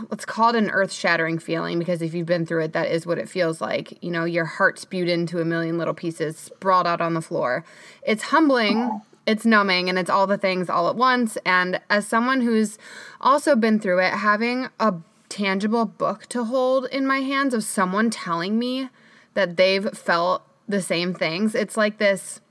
Let's 0.09 0.25
call 0.25 0.49
it 0.49 0.55
an 0.55 0.71
earth 0.71 0.91
shattering 0.91 1.37
feeling 1.37 1.77
because 1.77 2.01
if 2.01 2.15
you've 2.15 2.25
been 2.25 2.47
through 2.47 2.63
it, 2.63 2.73
that 2.73 2.89
is 2.89 3.05
what 3.05 3.19
it 3.19 3.29
feels 3.29 3.61
like. 3.61 4.03
You 4.03 4.09
know, 4.09 4.25
your 4.25 4.45
heart 4.45 4.79
spewed 4.79 5.07
into 5.07 5.39
a 5.39 5.45
million 5.45 5.77
little 5.77 5.93
pieces, 5.93 6.37
sprawled 6.37 6.87
out 6.87 6.99
on 6.99 7.13
the 7.13 7.21
floor. 7.21 7.63
It's 8.01 8.23
humbling, 8.23 9.01
it's 9.27 9.45
numbing, 9.45 9.87
and 9.87 9.99
it's 9.99 10.09
all 10.09 10.25
the 10.25 10.37
things 10.37 10.67
all 10.67 10.89
at 10.89 10.95
once. 10.95 11.37
And 11.45 11.79
as 11.91 12.07
someone 12.07 12.41
who's 12.41 12.79
also 13.21 13.55
been 13.55 13.79
through 13.79 13.99
it, 13.99 14.13
having 14.13 14.67
a 14.79 14.95
tangible 15.29 15.85
book 15.85 16.25
to 16.27 16.43
hold 16.45 16.85
in 16.85 17.05
my 17.05 17.19
hands 17.19 17.53
of 17.53 17.63
someone 17.63 18.09
telling 18.09 18.57
me 18.59 18.89
that 19.33 19.57
they've 19.57 19.89
felt 19.97 20.43
the 20.67 20.81
same 20.81 21.13
things, 21.13 21.55
it's 21.55 21.77
like 21.77 21.97
this 21.97 22.41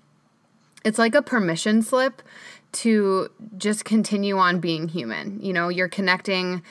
it's 0.84 0.98
like 0.98 1.14
a 1.14 1.22
permission 1.22 1.82
slip 1.82 2.22
to 2.72 3.30
just 3.56 3.84
continue 3.86 4.36
on 4.36 4.60
being 4.60 4.88
human. 4.88 5.40
You 5.40 5.52
know, 5.52 5.68
you're 5.68 5.88
connecting 5.88 6.62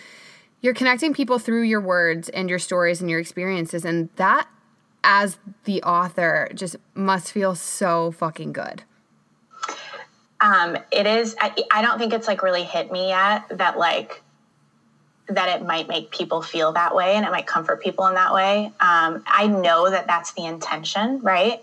you're 0.62 0.74
connecting 0.74 1.14
people 1.14 1.40
through 1.40 1.64
your 1.64 1.82
words 1.82 2.30
and 2.30 2.50
your 2.50 2.60
stories 2.60 3.02
and 3.02 3.10
your 3.10 3.20
experiences 3.20 3.84
and 3.84 4.10
that 4.16 4.48
as 5.04 5.38
the 5.66 5.84
author 5.84 6.50
just 6.56 6.78
must 6.94 7.32
feel 7.32 7.56
so 7.56 8.12
fucking 8.12 8.54
good. 8.54 8.84
um 10.40 10.78
it 10.92 11.06
is 11.06 11.36
I, 11.40 11.54
I 11.72 11.82
don't 11.82 12.00
think 12.00 12.14
it's 12.14 12.28
like 12.28 12.44
really 12.44 12.64
hit 12.64 12.92
me 12.92 13.10
yet 13.10 13.46
that 13.58 13.78
like 13.78 14.23
that 15.28 15.48
it 15.50 15.66
might 15.66 15.88
make 15.88 16.12
people 16.12 16.42
feel 16.42 16.74
that 16.74 16.94
way 16.96 17.16
and 17.16 17.26
it 17.26 17.32
might 17.32 17.48
comfort 17.48 17.82
people 17.82 18.08
in 18.08 18.16
that 18.16 18.34
way. 18.34 18.72
Um, 18.80 19.24
i 19.26 19.48
know 19.48 19.90
that 19.90 20.06
that's 20.08 20.34
the 20.34 20.46
intention 20.46 21.20
right? 21.22 21.62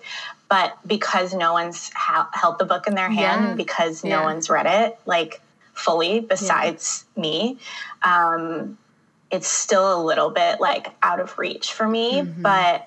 But 0.48 0.76
because 0.84 1.32
no 1.34 1.52
one's 1.52 1.90
ha- 1.94 2.28
held 2.32 2.58
the 2.58 2.64
book 2.64 2.86
in 2.88 2.94
their 2.94 3.10
hand 3.10 3.42
Yeah. 3.42 3.48
and 3.48 3.56
because 3.56 4.02
Yeah. 4.04 4.16
no 4.18 4.22
one's 4.24 4.48
read 4.50 4.66
it 4.66 4.98
like 5.04 5.40
fully 5.74 6.20
besides 6.20 7.04
me 7.16 7.58
um, 8.02 8.76
it's 9.30 9.46
still 9.46 10.00
a 10.00 10.00
little 10.02 10.30
bit 10.30 10.60
like 10.60 10.88
out 11.02 11.20
of 11.20 11.38
reach 11.38 11.72
for 11.72 11.86
me. 11.86 12.22
But 12.22 12.86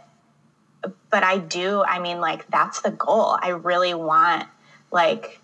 but 1.10 1.24
i 1.24 1.38
do 1.38 1.82
i 1.84 2.00
mean 2.00 2.20
like 2.20 2.46
that's 2.48 2.82
the 2.82 2.92
goal. 2.92 3.38
I 3.42 3.50
really 3.50 3.94
want 3.94 4.46
like 4.92 5.40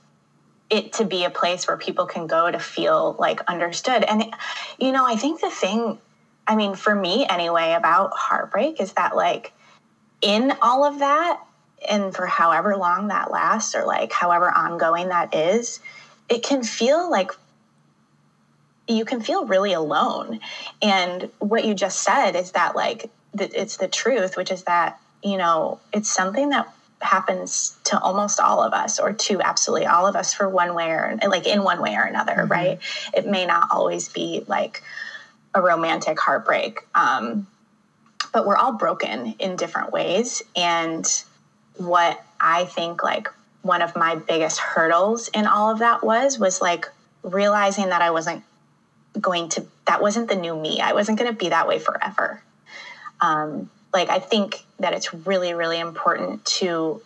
it 0.69 0.93
to 0.93 1.05
be 1.05 1.23
a 1.23 1.29
place 1.29 1.67
where 1.67 1.77
people 1.77 2.05
can 2.05 2.27
go 2.27 2.49
to 2.49 2.59
feel 2.59 3.15
like 3.17 3.41
understood. 3.47 4.03
And, 4.03 4.23
you 4.77 4.91
know, 4.91 5.05
I 5.05 5.15
think 5.15 5.41
the 5.41 5.49
thing, 5.49 5.97
I 6.47 6.55
mean, 6.55 6.75
for 6.75 6.93
me 6.93 7.25
anyway, 7.27 7.73
about 7.73 8.11
heartbreak 8.13 8.79
is 8.79 8.93
that, 8.93 9.15
like, 9.15 9.51
in 10.21 10.53
all 10.61 10.85
of 10.85 10.99
that, 10.99 11.39
and 11.87 12.13
for 12.13 12.25
however 12.25 12.75
long 12.75 13.07
that 13.07 13.31
lasts, 13.31 13.73
or 13.73 13.85
like 13.85 14.11
however 14.11 14.51
ongoing 14.51 15.09
that 15.09 15.33
is, 15.33 15.79
it 16.27 16.43
can 16.43 16.61
feel 16.61 17.09
like 17.09 17.31
you 18.87 19.05
can 19.05 19.21
feel 19.21 19.45
really 19.45 19.71
alone. 19.71 20.39
And 20.81 21.29
what 21.39 21.63
you 21.63 21.73
just 21.73 22.03
said 22.03 22.35
is 22.35 22.51
that, 22.51 22.75
like, 22.75 23.09
it's 23.33 23.77
the 23.77 23.87
truth, 23.87 24.35
which 24.35 24.51
is 24.51 24.63
that, 24.63 24.99
you 25.23 25.37
know, 25.37 25.79
it's 25.93 26.09
something 26.09 26.49
that 26.49 26.67
happens 27.01 27.77
to 27.85 27.99
almost 27.99 28.39
all 28.39 28.61
of 28.61 28.73
us 28.73 28.99
or 28.99 29.13
to 29.13 29.41
absolutely 29.41 29.85
all 29.85 30.05
of 30.05 30.15
us 30.15 30.33
for 30.33 30.49
one 30.49 30.75
way 30.75 30.89
or 30.89 31.17
like 31.27 31.47
in 31.47 31.63
one 31.63 31.81
way 31.81 31.95
or 31.95 32.03
another 32.03 32.45
right? 32.45 32.79
It 33.13 33.25
may 33.25 33.45
not 33.45 33.69
always 33.71 34.09
be 34.09 34.43
like 34.47 34.81
a 35.55 35.61
romantic 35.61 36.19
heartbreak 36.19 36.85
um, 36.93 37.47
but 38.31 38.45
we're 38.45 38.57
all 38.57 38.73
broken 38.73 39.35
in 39.39 39.55
different 39.55 39.91
ways. 39.91 40.43
And 40.55 41.05
what 41.75 42.21
i 42.41 42.65
think 42.65 43.01
like 43.03 43.29
one 43.61 43.81
of 43.81 43.95
my 43.95 44.15
biggest 44.15 44.59
hurdles 44.59 45.29
in 45.29 45.47
all 45.47 45.71
of 45.71 45.79
that 45.79 46.03
was 46.03 46.37
was 46.37 46.61
like 46.61 46.87
realizing 47.23 47.87
that 47.87 48.01
i 48.01 48.11
wasn't 48.11 48.43
going 49.19 49.49
to 49.49 49.65
that 49.85 50.01
wasn't 50.01 50.29
the 50.29 50.35
new 50.35 50.55
me. 50.55 50.79
I 50.79 50.93
wasn't 50.93 51.17
going 51.17 51.31
to 51.31 51.37
be 51.37 51.49
that 51.49 51.67
way 51.67 51.79
forever. 51.79 52.41
Um, 53.21 53.69
like 53.93 54.09
i 54.09 54.19
think 54.19 54.63
that 54.79 54.93
it's 54.93 55.13
really 55.13 55.53
really 55.53 55.79
important 55.79 56.43
to 56.45 57.01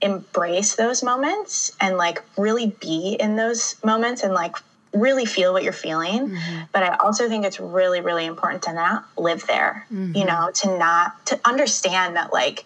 embrace 0.00 0.76
those 0.76 1.02
moments 1.02 1.72
and 1.80 1.96
like 1.96 2.22
really 2.36 2.76
be 2.80 3.16
in 3.18 3.36
those 3.36 3.76
moments 3.82 4.22
and 4.22 4.34
like 4.34 4.56
really 4.92 5.24
feel 5.24 5.52
what 5.52 5.64
you're 5.64 5.72
feeling. 5.72 6.28
Mm-hmm. 6.28 6.60
But 6.72 6.82
i 6.82 6.96
also 6.96 7.28
think 7.28 7.44
it's 7.44 7.58
really 7.58 8.00
really 8.00 8.26
important 8.26 8.62
to 8.64 8.72
not 8.72 9.06
live 9.16 9.46
there 9.46 9.86
you 9.90 9.96
mm-hmm. 9.96 10.26
know 10.26 10.50
to 10.54 10.78
not 10.78 11.26
to 11.26 11.40
understand 11.44 12.16
that 12.16 12.32
like 12.32 12.64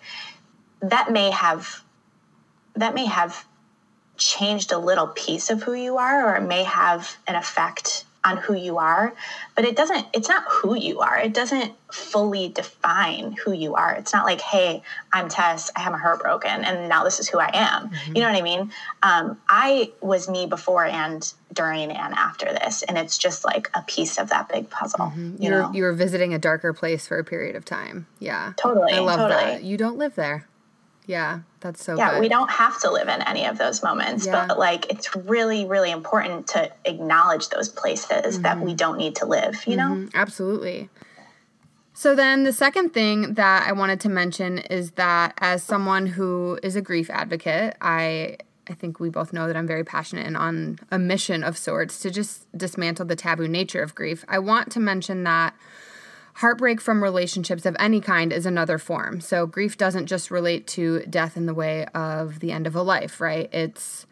that 0.80 1.10
may 1.12 1.30
have 1.30 1.82
that 2.76 2.94
may 2.94 3.06
have 3.06 3.44
changed 4.16 4.72
a 4.72 4.78
little 4.78 5.06
piece 5.06 5.48
of 5.48 5.62
who 5.62 5.74
you 5.74 5.96
are 5.96 6.28
or 6.28 6.36
it 6.36 6.46
may 6.46 6.64
have 6.64 7.16
an 7.26 7.36
effect 7.36 8.04
on 8.28 8.36
who 8.36 8.54
you 8.54 8.78
are 8.78 9.14
but 9.56 9.64
it 9.64 9.76
doesn't 9.76 10.06
it's 10.12 10.28
not 10.28 10.44
who 10.48 10.76
you 10.76 11.00
are 11.00 11.18
it 11.18 11.32
doesn't 11.32 11.72
fully 11.92 12.48
define 12.48 13.32
who 13.44 13.52
you 13.52 13.74
are 13.74 13.94
it's 13.94 14.12
not 14.12 14.24
like 14.24 14.40
hey 14.40 14.82
i'm 15.12 15.28
tess 15.28 15.70
i 15.76 15.80
have 15.80 15.92
my 15.92 15.98
heart 15.98 16.20
broken 16.20 16.64
and 16.64 16.88
now 16.88 17.04
this 17.04 17.18
is 17.18 17.28
who 17.28 17.38
i 17.38 17.50
am 17.54 17.90
you 18.08 18.20
know 18.20 18.28
what 18.28 18.36
i 18.36 18.42
mean 18.42 18.70
um, 19.02 19.38
i 19.48 19.90
was 20.00 20.28
me 20.28 20.46
before 20.46 20.84
and 20.84 21.32
during 21.52 21.90
and 21.90 22.14
after 22.14 22.46
this 22.46 22.82
and 22.82 22.98
it's 22.98 23.16
just 23.16 23.44
like 23.44 23.70
a 23.74 23.82
piece 23.82 24.18
of 24.18 24.28
that 24.28 24.48
big 24.50 24.68
puzzle 24.68 25.12
you 25.16 25.34
You're 25.38 25.50
know 25.50 25.72
you're 25.72 25.92
visiting 25.92 26.34
a 26.34 26.38
darker 26.38 26.72
place 26.72 27.06
for 27.06 27.18
a 27.18 27.24
period 27.24 27.56
of 27.56 27.64
time. 27.64 28.06
Yeah. 28.18 28.52
Totally, 28.56 28.92
I 28.92 28.98
love 29.00 29.18
totally. 29.18 29.52
that. 29.52 29.62
You 29.62 29.76
don't 29.76 29.98
live 29.98 30.14
there. 30.14 30.46
Yeah, 31.08 31.40
that's 31.60 31.82
so 31.82 31.96
yeah 31.96 32.12
good. 32.12 32.20
we 32.20 32.28
don't 32.28 32.50
have 32.50 32.78
to 32.82 32.90
live 32.92 33.08
in 33.08 33.20
any 33.22 33.46
of 33.46 33.56
those 33.58 33.82
moments 33.82 34.26
Yeah. 34.26 34.46
but 34.46 34.58
like 34.58 34.82
it's 34.92 35.16
really 35.16 35.64
really 35.66 35.90
important 35.90 36.46
to 36.48 36.70
acknowledge 36.84 37.48
those 37.48 37.68
places 37.68 38.42
that 38.42 38.56
Mm-hmm. 38.58 38.66
we 38.66 38.74
don't 38.74 38.98
need 38.98 39.16
to 39.16 39.26
live 39.26 39.54
you 39.66 39.76
know 39.76 39.88
Mm, 39.88 40.10
Absolutely. 40.14 40.90
So 41.94 42.14
then 42.14 42.44
the 42.44 42.52
second 42.52 42.90
thing 42.90 43.34
that 43.34 43.66
I 43.66 43.72
wanted 43.72 43.98
to 44.00 44.08
mention 44.08 44.58
is 44.58 44.92
that 44.92 45.34
as 45.38 45.64
someone 45.64 46.06
who 46.06 46.58
is 46.62 46.76
a 46.76 46.80
grief 46.82 47.10
advocate, 47.10 47.74
I 47.80 48.36
I 48.70 48.74
think 48.74 49.00
we 49.00 49.08
both 49.08 49.32
know 49.32 49.46
that 49.48 49.56
I'm 49.56 49.66
very 49.66 49.82
passionate 49.82 50.26
and 50.26 50.36
on 50.36 50.78
a 50.90 50.98
mission 50.98 51.42
of 51.42 51.56
sorts 51.58 51.98
to 52.00 52.10
just 52.10 52.46
dismantle 52.56 53.06
the 53.06 53.16
taboo 53.16 53.48
nature 53.48 53.82
of 53.82 53.94
grief. 53.94 54.24
I 54.28 54.38
want 54.38 54.70
to 54.72 54.80
mention 54.80 55.24
that 55.24 55.54
heartbreak 56.38 56.80
from 56.80 57.02
relationships 57.02 57.66
of 57.66 57.76
any 57.80 58.00
kind 58.00 58.32
is 58.32 58.46
another 58.46 58.78
form. 58.78 59.20
So 59.20 59.44
grief 59.44 59.76
doesn't 59.76 60.06
just 60.06 60.30
relate 60.30 60.68
to 60.68 61.00
death 61.00 61.36
in 61.36 61.46
the 61.46 61.54
way 61.54 61.84
of 61.86 62.38
the 62.38 62.52
end 62.52 62.68
of 62.68 62.76
a 62.76 62.82
life, 62.82 63.20
right? 63.20 63.52
It's 63.52 64.06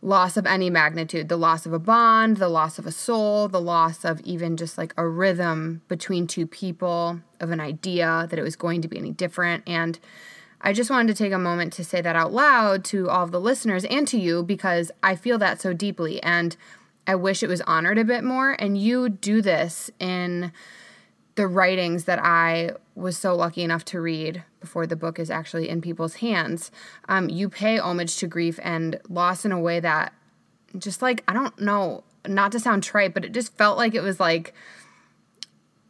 loss 0.00 0.38
of 0.38 0.46
any 0.46 0.70
magnitude 0.70 1.28
the 1.28 1.36
loss 1.36 1.66
of 1.66 1.74
a 1.74 1.78
bond, 1.78 2.38
the 2.38 2.48
loss 2.48 2.78
of 2.78 2.86
a 2.86 2.90
soul, 2.90 3.46
the 3.46 3.60
loss 3.60 4.06
of 4.06 4.22
even 4.22 4.56
just 4.56 4.78
like 4.78 4.94
a 4.96 5.06
rhythm 5.06 5.82
between 5.86 6.26
two 6.26 6.46
people, 6.46 7.20
of 7.40 7.50
an 7.50 7.60
idea 7.60 8.26
that 8.30 8.38
it 8.38 8.42
was 8.42 8.56
going 8.56 8.80
to 8.80 8.88
be 8.88 8.96
any 8.96 9.10
different. 9.10 9.62
And 9.66 9.98
I 10.62 10.72
just 10.72 10.88
wanted 10.88 11.14
to 11.14 11.22
take 11.22 11.34
a 11.34 11.38
moment 11.38 11.74
to 11.74 11.84
say 11.84 12.00
that 12.00 12.16
out 12.16 12.32
loud 12.32 12.86
to 12.86 13.10
all 13.10 13.24
of 13.24 13.32
the 13.32 13.40
listeners 13.40 13.84
and 13.84 14.08
to 14.08 14.18
you 14.18 14.42
because 14.42 14.90
I 15.02 15.14
feel 15.14 15.36
that 15.36 15.60
so 15.60 15.74
deeply. 15.74 16.22
And 16.22 16.56
I 17.06 17.16
wish 17.16 17.42
it 17.42 17.48
was 17.48 17.60
honored 17.62 17.98
a 17.98 18.04
bit 18.04 18.24
more. 18.24 18.52
And 18.58 18.78
you 18.78 19.10
do 19.10 19.42
this 19.42 19.90
in 19.98 20.52
the 21.36 21.46
writings 21.46 22.04
that 22.04 22.18
I 22.18 22.72
was 22.94 23.16
so 23.16 23.34
lucky 23.34 23.62
enough 23.62 23.84
to 23.86 24.00
read 24.00 24.44
before 24.60 24.86
the 24.86 24.96
book 24.96 25.18
is 25.18 25.30
actually 25.30 25.68
in 25.68 25.80
people's 25.80 26.16
hands. 26.16 26.70
Um, 27.08 27.28
you 27.28 27.48
pay 27.48 27.78
homage 27.78 28.16
to 28.16 28.26
grief 28.26 28.58
and 28.62 29.00
loss 29.08 29.44
in 29.44 29.52
a 29.52 29.60
way 29.60 29.80
that 29.80 30.12
just 30.76 31.02
like, 31.02 31.24
I 31.26 31.32
don't 31.32 31.58
know, 31.60 32.04
not 32.26 32.52
to 32.52 32.60
sound 32.60 32.82
trite, 32.82 33.14
but 33.14 33.24
it 33.24 33.32
just 33.32 33.56
felt 33.56 33.78
like 33.78 33.94
it 33.94 34.02
was 34.02 34.20
like 34.20 34.54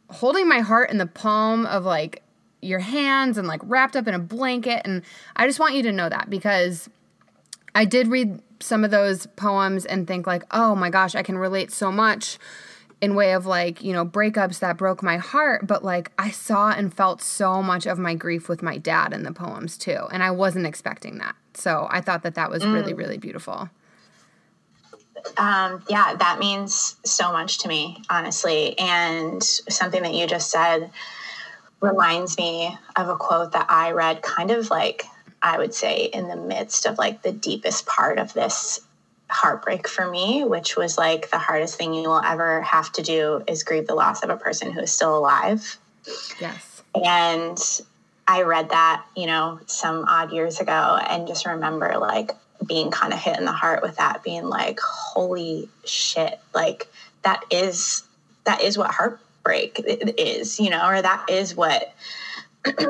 holding 0.09 0.47
my 0.47 0.59
heart 0.59 0.89
in 0.89 0.97
the 0.97 1.05
palm 1.05 1.65
of 1.65 1.85
like 1.85 2.23
your 2.61 2.79
hands 2.79 3.37
and 3.37 3.47
like 3.47 3.61
wrapped 3.63 3.95
up 3.95 4.07
in 4.07 4.13
a 4.13 4.19
blanket. 4.19 4.81
And 4.85 5.03
I 5.35 5.47
just 5.47 5.59
want 5.59 5.75
you 5.75 5.83
to 5.83 5.91
know 5.91 6.09
that 6.09 6.29
because 6.29 6.89
I 7.73 7.85
did 7.85 8.07
read 8.07 8.41
some 8.59 8.83
of 8.83 8.91
those 8.91 9.25
poems 9.25 9.85
and 9.85 10.07
think 10.07 10.27
like, 10.27 10.43
oh 10.51 10.75
my 10.75 10.89
gosh, 10.89 11.15
I 11.15 11.23
can 11.23 11.37
relate 11.37 11.71
so 11.71 11.91
much 11.91 12.37
in 13.01 13.15
way 13.15 13.33
of 13.33 13.47
like, 13.47 13.83
you 13.83 13.93
know, 13.93 14.05
breakups 14.05 14.59
that 14.59 14.77
broke 14.77 15.01
my 15.01 15.17
heart, 15.17 15.65
but 15.65 15.83
like 15.83 16.11
I 16.19 16.29
saw 16.29 16.69
and 16.69 16.93
felt 16.93 17.21
so 17.21 17.63
much 17.63 17.87
of 17.87 17.97
my 17.97 18.13
grief 18.13 18.47
with 18.47 18.61
my 18.61 18.77
dad 18.77 19.11
in 19.11 19.23
the 19.23 19.33
poems 19.33 19.77
too. 19.77 20.05
And 20.11 20.21
I 20.21 20.29
wasn't 20.31 20.67
expecting 20.67 21.17
that. 21.17 21.35
So 21.55 21.87
I 21.89 22.01
thought 22.01 22.21
that 22.23 22.35
that 22.35 22.51
was 22.51 22.63
mm. 22.63 22.73
really, 22.73 22.93
really 22.93 23.17
beautiful. 23.17 23.69
Um, 25.37 25.83
yeah, 25.89 26.15
that 26.15 26.39
means 26.39 26.95
so 27.03 27.31
much 27.31 27.59
to 27.59 27.67
me, 27.67 28.03
honestly. 28.09 28.77
And 28.77 29.43
something 29.43 30.03
that 30.03 30.13
you 30.13 30.27
just 30.27 30.51
said 30.51 30.91
reminds 31.79 32.37
me 32.37 32.77
of 32.95 33.09
a 33.09 33.15
quote 33.15 33.51
that 33.53 33.65
I 33.69 33.91
read 33.91 34.21
kind 34.21 34.51
of 34.51 34.69
like, 34.69 35.05
I 35.41 35.57
would 35.57 35.73
say, 35.73 36.05
in 36.05 36.27
the 36.27 36.35
midst 36.35 36.85
of 36.85 36.99
like 36.99 37.23
the 37.23 37.31
deepest 37.31 37.87
part 37.87 38.19
of 38.19 38.33
this 38.33 38.79
heartbreak 39.31 39.87
for 39.87 40.09
me, 40.09 40.43
which 40.43 40.75
was 40.75 40.97
like 40.97 41.31
the 41.31 41.37
hardest 41.37 41.77
thing 41.77 41.93
you 41.93 42.09
will 42.09 42.21
ever 42.21 42.61
have 42.61 42.91
to 42.93 43.01
do 43.01 43.43
is 43.47 43.63
grieve 43.63 43.87
the 43.87 43.95
loss 43.95 44.23
of 44.23 44.29
a 44.29 44.37
person 44.37 44.71
who 44.71 44.81
is 44.81 44.91
still 44.91 45.17
alive. 45.17 45.77
Yes. 46.39 46.83
And 46.93 47.57
I 48.27 48.43
read 48.43 48.69
that, 48.69 49.05
you 49.15 49.25
know, 49.25 49.59
some 49.65 50.05
odd 50.07 50.31
years 50.31 50.59
ago 50.59 50.99
and 51.07 51.27
just 51.27 51.45
remember 51.45 51.97
like 51.97 52.31
being 52.65 52.91
kind 52.91 53.13
of 53.13 53.19
hit 53.19 53.37
in 53.37 53.45
the 53.45 53.51
heart 53.51 53.81
with 53.81 53.97
that, 53.97 54.23
being 54.23 54.47
like, 54.47 54.79
holy 54.79 55.69
shit, 55.85 56.39
like 56.53 56.87
that 57.23 57.43
is 57.49 58.03
that 58.43 58.61
is 58.61 58.77
what 58.77 58.91
heartbreak 58.91 59.81
is, 60.17 60.59
you 60.59 60.69
know, 60.69 60.87
or 60.87 61.01
that 61.01 61.29
is 61.29 61.55
what 61.55 61.93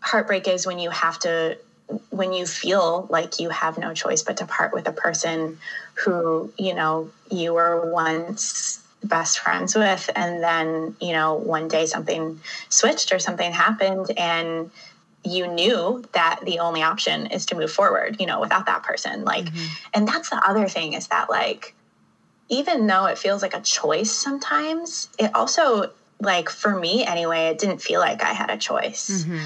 heartbreak 0.00 0.48
is 0.48 0.66
when 0.66 0.78
you 0.78 0.90
have 0.90 1.18
to 1.20 1.58
when 2.10 2.32
you 2.32 2.46
feel 2.46 3.06
like 3.10 3.40
you 3.40 3.48
have 3.48 3.78
no 3.78 3.94
choice 3.94 4.22
but 4.22 4.36
to 4.38 4.46
part 4.46 4.72
with 4.72 4.86
a 4.86 4.92
person 4.92 5.58
who 5.94 6.52
you 6.58 6.74
know 6.74 7.10
you 7.30 7.52
were 7.52 7.90
once 7.90 8.82
best 9.02 9.38
friends 9.38 9.74
with 9.74 10.10
and 10.14 10.42
then 10.42 10.94
you 11.00 11.12
know 11.12 11.34
one 11.34 11.68
day 11.68 11.86
something 11.86 12.40
switched 12.68 13.12
or 13.12 13.18
something 13.18 13.52
happened 13.52 14.10
and 14.16 14.70
you 15.24 15.46
knew 15.46 16.02
that 16.12 16.40
the 16.44 16.58
only 16.58 16.82
option 16.82 17.26
is 17.26 17.46
to 17.46 17.54
move 17.54 17.70
forward 17.70 18.16
you 18.20 18.26
know 18.26 18.40
without 18.40 18.66
that 18.66 18.82
person. 18.82 19.24
Like 19.24 19.46
mm-hmm. 19.46 19.66
and 19.94 20.08
that's 20.08 20.30
the 20.30 20.42
other 20.46 20.68
thing 20.68 20.94
is 20.94 21.08
that 21.08 21.30
like 21.30 21.74
even 22.48 22.86
though 22.86 23.06
it 23.06 23.18
feels 23.18 23.42
like 23.42 23.54
a 23.54 23.60
choice 23.60 24.10
sometimes 24.10 25.08
it 25.18 25.34
also 25.34 25.90
like 26.20 26.50
for 26.50 26.78
me 26.78 27.04
anyway 27.04 27.48
it 27.48 27.58
didn't 27.58 27.80
feel 27.80 28.00
like 28.00 28.22
i 28.22 28.32
had 28.32 28.50
a 28.50 28.56
choice. 28.56 29.24
Mm-hmm 29.24 29.38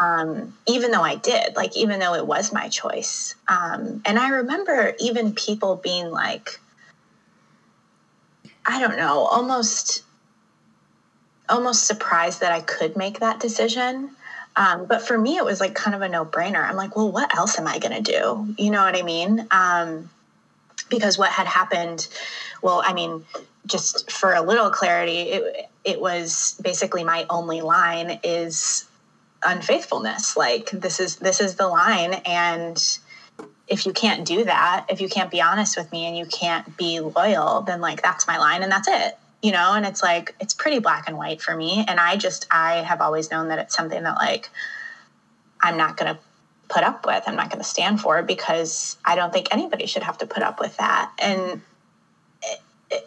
um, 0.00 0.56
even 0.66 0.90
though 0.90 1.02
I 1.02 1.16
did, 1.16 1.54
like, 1.56 1.76
even 1.76 2.00
though 2.00 2.14
it 2.14 2.26
was 2.26 2.52
my 2.52 2.68
choice. 2.68 3.34
Um, 3.48 4.02
and 4.04 4.18
I 4.18 4.30
remember 4.30 4.94
even 4.98 5.34
people 5.34 5.76
being 5.76 6.10
like, 6.10 6.58
I 8.64 8.80
don't 8.80 8.96
know, 8.96 9.20
almost, 9.20 10.02
almost 11.48 11.86
surprised 11.86 12.40
that 12.40 12.52
I 12.52 12.60
could 12.60 12.96
make 12.96 13.20
that 13.20 13.40
decision. 13.40 14.10
Um, 14.56 14.86
but 14.86 15.02
for 15.02 15.18
me, 15.18 15.36
it 15.36 15.44
was 15.44 15.60
like 15.60 15.74
kind 15.74 15.94
of 15.94 16.02
a 16.02 16.08
no 16.08 16.24
brainer. 16.24 16.66
I'm 16.66 16.76
like, 16.76 16.96
well, 16.96 17.10
what 17.10 17.34
else 17.36 17.58
am 17.58 17.66
I 17.66 17.78
going 17.78 18.02
to 18.02 18.12
do? 18.12 18.54
You 18.58 18.70
know 18.70 18.82
what 18.82 18.96
I 18.96 19.02
mean? 19.02 19.46
Um, 19.50 20.10
because 20.88 21.18
what 21.18 21.30
had 21.30 21.46
happened, 21.46 22.06
well, 22.60 22.82
I 22.84 22.92
mean, 22.92 23.24
just 23.66 24.10
for 24.10 24.34
a 24.34 24.42
little 24.42 24.70
clarity, 24.70 25.20
it, 25.20 25.70
it 25.84 26.00
was 26.00 26.58
basically 26.62 27.04
my 27.04 27.26
only 27.30 27.60
line 27.60 28.20
is 28.22 28.86
unfaithfulness. 29.44 30.36
Like 30.36 30.70
this 30.70 31.00
is 31.00 31.16
this 31.16 31.40
is 31.40 31.56
the 31.56 31.68
line. 31.68 32.14
And 32.26 32.98
if 33.68 33.86
you 33.86 33.92
can't 33.92 34.26
do 34.26 34.44
that 34.44 34.84
if 34.88 35.00
you 35.00 35.08
can't 35.08 35.30
be 35.30 35.40
honest 35.40 35.76
with 35.76 35.90
me 35.92 36.06
and 36.06 36.16
you 36.18 36.26
can't 36.26 36.76
be 36.76 37.00
loyal 37.00 37.62
then 37.62 37.80
like 37.80 38.02
that's 38.02 38.26
my 38.26 38.36
line 38.36 38.62
and 38.62 38.70
that's 38.70 38.88
it 38.88 39.16
you 39.42 39.50
know? 39.50 39.74
And 39.74 39.84
it's 39.84 40.02
like 40.02 40.34
it's 40.40 40.54
pretty 40.54 40.78
black 40.78 41.08
and 41.08 41.18
white 41.18 41.42
for 41.42 41.54
me. 41.54 41.84
And 41.86 42.00
i 42.00 42.16
just 42.16 42.46
i 42.50 42.76
have 42.76 43.00
always 43.00 43.30
known 43.30 43.48
that 43.48 43.58
it's 43.58 43.74
something 43.74 44.02
that 44.02 44.14
like 44.14 44.48
i'm 45.60 45.76
not 45.76 45.96
going 45.96 46.14
to 46.14 46.20
put 46.68 46.84
up 46.84 47.04
with 47.04 47.22
i'm 47.26 47.36
not 47.36 47.50
going 47.50 47.58
to 47.58 47.68
stand 47.68 48.00
for 48.00 48.22
because 48.22 48.96
i 49.04 49.14
don't 49.14 49.32
think 49.32 49.48
anybody 49.50 49.84
should 49.84 50.02
have 50.02 50.16
to 50.18 50.26
put 50.26 50.42
up 50.42 50.60
with 50.60 50.76
that. 50.78 51.12
And 51.18 51.60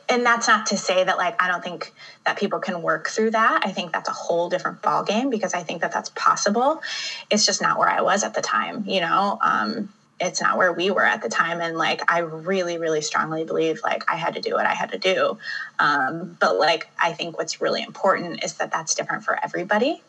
and 0.10 0.26
that's 0.26 0.48
not 0.48 0.66
to 0.68 0.78
say 0.78 1.04
that 1.04 1.18
like 1.18 1.42
i 1.42 1.48
don't 1.48 1.64
think 1.64 1.94
that 2.26 2.38
people 2.38 2.60
can 2.60 2.82
work 2.82 3.08
through 3.10 3.30
that. 3.30 3.62
I 3.64 3.72
think 3.72 3.92
that's 3.92 4.10
a 4.10 4.14
whole 4.14 4.50
different 4.50 4.82
ball 4.82 5.04
game 5.04 5.30
because 5.30 5.54
i 5.54 5.64
think 5.64 5.82
that 5.82 5.92
that's 5.92 6.10
possible. 6.10 6.82
It's 7.30 7.46
just 7.46 7.62
not 7.62 7.78
where 7.78 7.90
i 7.90 8.02
was 8.02 8.24
at 8.24 8.34
the 8.34 8.42
time 8.42 8.84
you 8.86 9.02
know? 9.02 9.38
Um, 9.42 9.90
it's 10.18 10.40
not 10.42 10.58
where 10.58 10.72
we 10.72 10.92
were 10.92 11.04
at 11.04 11.22
the 11.22 11.30
time. 11.30 11.60
And 11.62 11.78
like 11.78 12.02
i 12.12 12.20
really 12.20 12.78
really 12.78 13.02
strongly 13.02 13.44
believe 13.44 13.82
like 13.84 14.04
i 14.12 14.16
had 14.16 14.36
to 14.36 14.42
do 14.42 14.54
what 14.54 14.66
i 14.66 14.74
had 14.74 14.92
to 14.92 14.98
do. 14.98 15.38
Um, 15.80 16.38
but 16.40 16.58
like 16.58 16.90
i 17.02 17.12
think 17.14 17.38
what's 17.38 17.62
really 17.62 17.84
important 17.84 18.44
is 18.44 18.54
that 18.56 18.72
that's 18.72 18.96
different 18.96 19.24
for 19.24 19.38
everybody. 19.44 20.02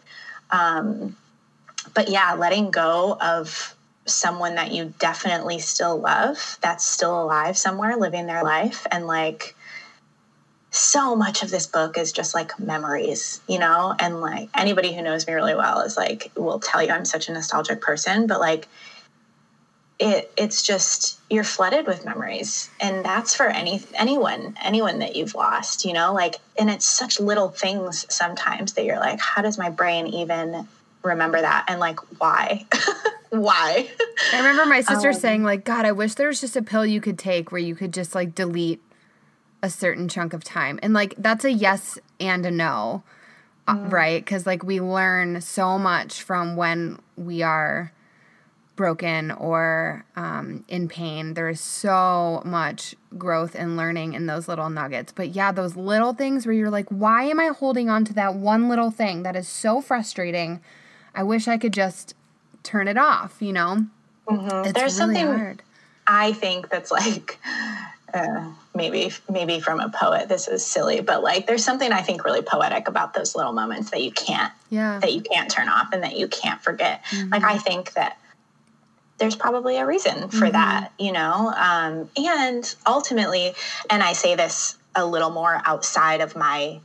Um, 0.51 1.17
but 1.95 2.09
yeah 2.09 2.35
letting 2.35 2.71
go 2.71 3.17
of 3.21 3.77
someone 4.07 4.55
that 4.55 4.73
you 4.73 4.95
definitely 5.01 5.59
still 5.59 5.99
love 5.99 6.59
that's 6.61 6.87
still 6.87 7.21
alive 7.21 7.57
somewhere 7.59 7.97
living 7.97 8.27
their 8.27 8.43
life. 8.43 8.87
And 8.91 9.07
like 9.07 9.56
so 10.77 11.17
much 11.17 11.43
of 11.43 11.51
this 11.51 11.67
book 11.67 11.99
is 11.99 12.13
just 12.13 12.35
like 12.35 12.59
memories, 12.59 13.41
you 13.49 13.59
know? 13.59 13.95
And 13.99 14.21
like 14.21 14.51
anybody 14.55 14.95
who 14.95 15.03
knows 15.03 15.27
me 15.27 15.33
really 15.33 15.55
well 15.55 15.81
is 15.81 15.97
like, 15.97 16.31
will 16.37 16.61
tell 16.61 16.83
you 16.83 16.91
I'm 16.91 17.05
such 17.05 17.29
a 17.29 17.33
nostalgic 17.33 17.81
person, 17.81 18.27
but 18.27 18.41
like, 18.41 18.69
it 19.99 20.31
it's 20.37 20.63
just 20.63 21.19
you're 21.31 21.43
flooded 21.43 21.87
with 21.87 22.05
memories. 22.05 22.69
And 22.81 23.03
that's 23.03 23.35
for 23.35 23.47
any 23.47 23.83
anyone 23.95 24.55
anyone 24.63 24.99
that 24.99 25.17
you've 25.17 25.35
lost 25.35 25.87
you 25.87 25.95
know? 25.95 26.13
Like 26.13 26.37
and 26.59 26.69
it's 26.69 26.85
such 26.85 27.19
little 27.19 27.49
things 27.49 28.05
sometimes 28.15 28.75
that 28.75 28.85
you're 28.85 28.99
like 28.99 29.19
how 29.21 29.41
does 29.41 29.57
my 29.57 29.71
brain 29.71 30.07
even 30.09 30.69
remember 31.03 31.41
that? 31.41 31.65
And 31.69 31.81
like 31.81 31.99
why? 32.21 32.67
Why? 33.31 33.89
I 34.33 34.39
remember 34.39 34.67
my 34.67 34.83
sister 34.83 35.09
um, 35.09 35.15
saying 35.15 35.43
like 35.43 35.65
god 35.65 35.85
i 35.85 35.91
wish 35.91 36.15
there 36.15 36.29
was 36.29 36.41
just 36.41 36.57
a 36.57 36.63
pill 36.63 36.87
you 36.87 37.01
could 37.01 37.19
take 37.19 37.51
where 37.51 37.61
you 37.61 37.75
could 37.75 37.93
just 37.93 38.15
like 38.15 38.37
delete 38.37 38.81
a 39.67 39.71
certain 39.71 40.09
chunk 40.09 40.33
of 40.33 40.43
time. 40.43 40.79
And 40.83 40.95
like 40.95 41.15
that's 41.19 41.45
a 41.45 41.53
yes 41.53 41.99
and 42.19 42.47
a 42.47 42.51
no, 42.51 43.03
uh, 43.69 43.77
mm. 43.77 43.93
right? 43.93 44.25
Because 44.25 44.47
like 44.47 44.63
we 44.63 44.81
learn 44.81 45.43
so 45.43 45.79
much 45.79 46.23
from 46.23 46.57
when 46.57 46.99
we 47.17 47.43
are 47.43 47.93
broken 48.77 49.31
or 49.33 50.05
um, 50.15 50.65
in 50.69 50.87
pain. 50.87 51.35
There 51.35 51.49
is 51.49 51.61
so 51.61 52.43
much 52.45 52.95
growth 53.19 53.55
and 53.55 53.77
learning 53.77 54.13
in 54.13 54.27
those 54.27 54.49
little 54.49 54.71
nuggets. 54.71 55.13
But 55.13 55.31
yeah, 55.31 55.51
those 55.51 55.77
little 55.77 56.13
things 56.13 56.47
where 56.47 56.55
you're 56.55 56.71
like, 56.71 56.89
why 56.91 57.25
am 57.25 57.41
I 57.41 57.47
holding 57.47 57.89
on 57.89 58.05
to 58.05 58.15
that 58.15 58.35
one 58.35 58.69
little 58.69 58.91
thing 58.91 59.23
that 59.25 59.35
is 59.35 59.49
so 59.49 59.81
frustrating? 59.81 60.61
I 61.15 61.23
wish 61.23 61.49
I 61.49 61.57
could 61.57 61.73
just 61.73 62.15
turn 62.63 62.87
it 62.87 62.99
off, 62.99 63.37
you 63.41 63.53
know? 63.53 63.87
Mm-hmm. 64.29 64.73
There's 64.73 64.77
really 64.77 64.91
something 64.91 65.27
hard. 65.27 65.63
I 66.07 66.33
think 66.35 66.69
that's 66.69 66.93
like 66.93 67.39
uh, 68.17 68.51
maybe 68.75 69.13
maybe 69.31 69.61
from 69.61 69.81
a 69.81 69.89
poet 69.89 70.29
this 70.29 70.49
is 70.49 70.65
silly 70.65 71.01
but 71.01 71.23
like 71.23 71.47
there's 71.47 71.65
something 71.65 71.93
i 71.93 72.01
think 72.01 72.25
really 72.25 72.43
poetic 72.43 72.89
about 72.89 73.15
those 73.15 73.37
little 73.37 73.53
moments 73.53 73.91
that 73.91 74.03
you 74.03 74.11
can't 74.11 74.53
yeah 74.71 74.99
that 74.99 75.13
you 75.13 75.21
can't 75.21 75.51
turn 75.51 75.69
off 75.69 75.89
and 75.93 76.03
that 76.03 76.17
you 76.17 76.27
can't 76.29 76.63
forget 76.63 77.05
mm-hmm. 77.05 77.31
like 77.31 77.45
i 77.45 77.59
think 77.59 77.93
that 77.93 78.19
there's 79.19 79.37
probably 79.37 79.77
a 79.79 79.87
reason 79.87 80.29
for 80.29 80.47
mm-hmm. 80.47 80.53
that 80.53 80.93
you 80.99 81.13
know 81.13 81.53
um, 81.57 82.11
and 82.17 82.75
ultimately 82.87 83.55
and 83.91 84.03
i 84.03 84.13
say 84.13 84.35
this 84.35 84.77
a 84.97 85.07
little 85.07 85.31
more 85.31 85.61
outside 85.65 86.23
of 86.23 86.35
my 86.35 86.81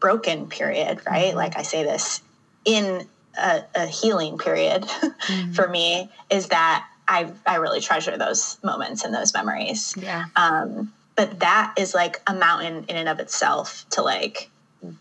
broken 0.00 0.48
period, 0.48 1.00
right? 1.06 1.28
Mm-hmm. 1.28 1.36
Like 1.36 1.56
I 1.56 1.62
say 1.62 1.84
this 1.84 2.22
in 2.64 3.06
a, 3.36 3.62
a 3.74 3.86
healing 3.86 4.38
period 4.38 4.82
mm-hmm. 4.82 5.52
for 5.52 5.68
me 5.68 6.10
is 6.30 6.48
that 6.48 6.86
I 7.08 7.32
I 7.46 7.56
really 7.56 7.80
treasure 7.80 8.16
those 8.16 8.58
moments 8.62 9.04
and 9.04 9.14
those 9.14 9.34
memories. 9.34 9.94
Yeah. 9.96 10.26
Um, 10.36 10.92
but 11.16 11.40
that 11.40 11.74
is 11.76 11.94
like 11.94 12.20
a 12.28 12.34
mountain 12.34 12.84
in 12.88 12.96
and 12.96 13.08
of 13.08 13.18
itself 13.18 13.84
to 13.90 14.02
like 14.02 14.50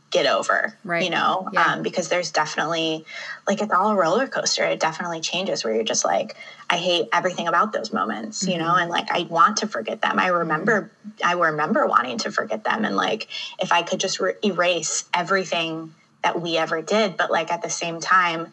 get 0.09 0.25
over 0.25 0.75
right 0.83 1.03
you 1.03 1.09
know 1.11 1.47
yeah. 1.53 1.73
um, 1.73 1.83
because 1.83 2.09
there's 2.09 2.31
definitely 2.31 3.05
like 3.47 3.61
it's 3.61 3.71
all 3.71 3.91
a 3.91 3.95
roller 3.95 4.25
coaster 4.25 4.63
it 4.63 4.79
definitely 4.79 5.21
changes 5.21 5.63
where 5.63 5.75
you're 5.75 5.83
just 5.83 6.03
like 6.03 6.35
i 6.69 6.77
hate 6.77 7.07
everything 7.13 7.47
about 7.47 7.71
those 7.73 7.93
moments 7.93 8.41
mm-hmm. 8.41 8.53
you 8.53 8.57
know 8.57 8.71
mm-hmm. 8.71 8.81
and 8.81 8.89
like 8.89 9.11
i 9.11 9.21
want 9.29 9.57
to 9.57 9.67
forget 9.67 10.01
them 10.01 10.17
i 10.17 10.27
remember 10.27 10.89
i 11.23 11.33
remember 11.33 11.85
wanting 11.85 12.17
to 12.17 12.31
forget 12.31 12.63
them 12.63 12.85
and 12.85 12.95
like 12.95 13.27
if 13.59 13.71
i 13.71 13.83
could 13.83 13.99
just 13.99 14.19
re- 14.19 14.33
erase 14.43 15.05
everything 15.13 15.93
that 16.23 16.41
we 16.41 16.57
ever 16.57 16.81
did 16.81 17.15
but 17.15 17.29
like 17.29 17.51
at 17.51 17.61
the 17.61 17.69
same 17.69 17.99
time 17.99 18.51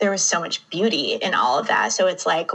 there 0.00 0.10
was 0.10 0.22
so 0.22 0.40
much 0.40 0.68
beauty 0.70 1.14
in 1.14 1.34
all 1.34 1.58
of 1.58 1.68
that 1.68 1.92
so 1.92 2.06
it's 2.06 2.26
like 2.26 2.50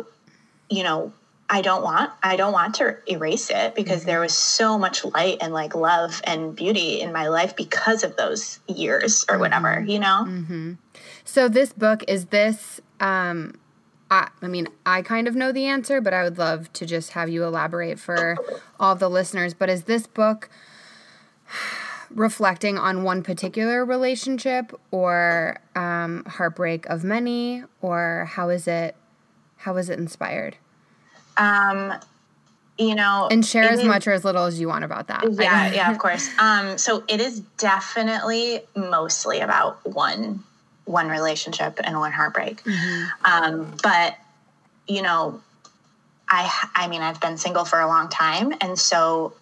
you 0.70 0.84
know 0.84 1.12
I 1.50 1.62
don't 1.62 1.84
want 1.84 2.12
I 2.24 2.38
don't 2.38 2.54
want 2.54 2.76
to 2.76 2.98
erase 3.08 3.50
it 3.50 3.76
because 3.76 4.00
mm-hmm. 4.00 4.08
there 4.08 4.20
was 4.20 4.34
so 4.34 4.78
much 4.78 5.06
light 5.06 5.38
and 5.42 5.54
like 5.54 5.76
love 5.76 6.22
and 6.24 6.56
beauty 6.56 7.02
in 7.02 7.14
my 7.14 7.28
life 7.28 7.56
because 7.56 8.04
of 8.04 8.16
those 8.18 8.60
years 8.68 9.26
or 9.30 9.38
whatever, 9.38 9.76
mm-hmm. 9.76 9.90
you 9.90 10.00
know. 10.00 10.26
Mm-hmm. 10.28 10.74
So 11.24 11.48
this 11.48 11.72
book 11.72 12.04
is 12.08 12.28
this 12.28 12.82
um 13.00 13.60
I, 14.10 14.30
I 14.42 14.48
mean, 14.48 14.68
I 14.86 15.02
kind 15.02 15.28
of 15.28 15.36
know 15.36 15.52
the 15.52 15.66
answer, 15.66 16.00
but 16.00 16.14
I 16.14 16.24
would 16.24 16.38
love 16.38 16.72
to 16.74 16.86
just 16.86 17.12
have 17.12 17.28
you 17.28 17.44
elaborate 17.44 18.00
for 18.00 18.38
all 18.80 18.96
the 18.96 19.10
listeners. 19.10 19.56
But 19.56 19.70
is 19.70 19.84
this 19.84 20.06
book 20.06 20.50
reflecting 22.16 22.78
on 22.78 23.04
one 23.04 23.22
particular 23.22 23.86
relationship 23.86 24.74
or 24.90 25.60
um, 25.76 26.24
heartbreak 26.26 26.86
of 26.88 27.04
many, 27.04 27.64
or 27.82 28.28
how 28.32 28.50
is 28.50 28.68
it? 28.68 28.96
How 29.58 29.76
is 29.78 29.90
it 29.90 30.00
inspired? 30.00 30.58
Um, 31.38 31.94
you 32.78 32.96
know, 32.96 33.28
and 33.30 33.46
share 33.46 33.70
as 33.70 33.80
is, 33.82 33.86
much 33.86 34.08
or 34.08 34.14
as 34.14 34.26
little 34.26 34.46
as 34.46 34.60
you 34.60 34.68
want 34.68 34.84
about 34.84 35.08
that. 35.08 35.26
Yeah, 35.32 35.72
yeah, 35.74 35.92
of 35.92 35.98
course. 36.00 36.30
Um, 36.40 36.78
so 36.78 37.04
it 37.08 37.22
is 37.22 37.42
definitely 37.58 38.62
mostly 38.76 39.42
about 39.42 39.86
one 39.86 40.44
one 40.86 41.10
relationship 41.10 41.80
and 41.84 41.98
one 42.00 42.12
heartbreak. 42.12 42.64
Mm-hmm. 42.64 43.26
Um, 43.26 43.78
but 43.84 44.18
you 44.88 45.02
know, 45.02 45.42
I 46.30 46.70
I 46.76 46.88
mean, 46.88 47.02
I've 47.02 47.20
been 47.20 47.38
single 47.38 47.66
for 47.66 47.80
a 47.80 47.88
long 47.88 48.10
time, 48.10 48.54
and 48.62 48.80
so 48.80 49.34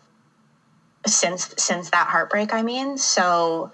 since 1.06 1.54
since 1.58 1.90
that 1.92 2.08
heartbreak, 2.08 2.54
I 2.54 2.62
mean, 2.62 2.98
so 2.98 3.72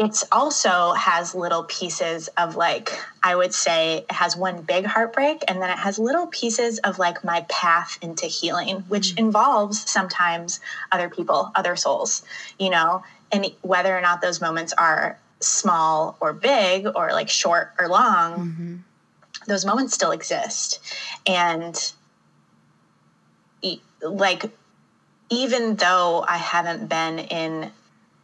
it's 0.00 0.24
also 0.32 0.94
has 0.94 1.34
little 1.34 1.64
pieces 1.64 2.28
of 2.38 2.56
like 2.56 2.98
i 3.22 3.36
would 3.36 3.52
say 3.52 3.98
it 3.98 4.10
has 4.10 4.34
one 4.34 4.62
big 4.62 4.86
heartbreak 4.86 5.44
and 5.46 5.60
then 5.60 5.68
it 5.68 5.78
has 5.78 5.98
little 5.98 6.26
pieces 6.28 6.78
of 6.78 6.98
like 6.98 7.22
my 7.22 7.44
path 7.50 7.98
into 8.00 8.24
healing 8.24 8.76
which 8.88 9.10
mm-hmm. 9.10 9.26
involves 9.26 9.88
sometimes 9.90 10.58
other 10.90 11.10
people 11.10 11.52
other 11.54 11.76
souls 11.76 12.22
you 12.58 12.70
know 12.70 13.04
and 13.30 13.46
whether 13.60 13.96
or 13.96 14.00
not 14.00 14.22
those 14.22 14.40
moments 14.40 14.72
are 14.72 15.18
small 15.40 16.16
or 16.18 16.32
big 16.32 16.86
or 16.94 17.12
like 17.12 17.28
short 17.28 17.72
or 17.78 17.86
long 17.86 18.32
mm-hmm. 18.38 18.76
those 19.48 19.66
moments 19.66 19.92
still 19.92 20.12
exist 20.12 20.80
and 21.26 21.92
like 24.02 24.50
even 25.30 25.76
though 25.76 26.24
i 26.28 26.36
haven't 26.36 26.88
been 26.88 27.18
in 27.18 27.70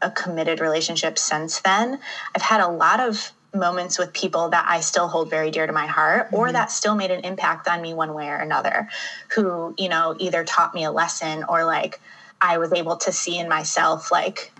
a 0.02 0.10
committed 0.10 0.60
relationship 0.60 1.18
since 1.18 1.60
then. 1.60 1.98
I've 2.34 2.42
had 2.42 2.60
a 2.60 2.68
lot 2.68 3.00
of 3.00 3.32
moments 3.54 3.98
with 3.98 4.12
people 4.12 4.50
that 4.50 4.66
I 4.68 4.80
still 4.80 5.08
hold 5.08 5.30
very 5.30 5.50
dear 5.50 5.66
to 5.66 5.72
my 5.72 5.86
heart 5.86 6.28
or 6.32 6.46
mm-hmm. 6.46 6.52
that 6.54 6.70
still 6.70 6.94
made 6.94 7.10
an 7.10 7.24
impact 7.24 7.68
on 7.68 7.80
me 7.80 7.94
one 7.94 8.12
way 8.12 8.28
or 8.28 8.36
another 8.36 8.88
who, 9.34 9.74
you 9.78 9.88
know, 9.88 10.14
either 10.18 10.44
taught 10.44 10.74
me 10.74 10.84
a 10.84 10.90
lesson 10.90 11.44
or 11.48 11.64
like 11.64 12.00
I 12.40 12.58
was 12.58 12.72
able 12.72 12.96
to 12.98 13.12
see 13.12 13.38
in 13.38 13.48
myself 13.48 14.12
like 14.12 14.52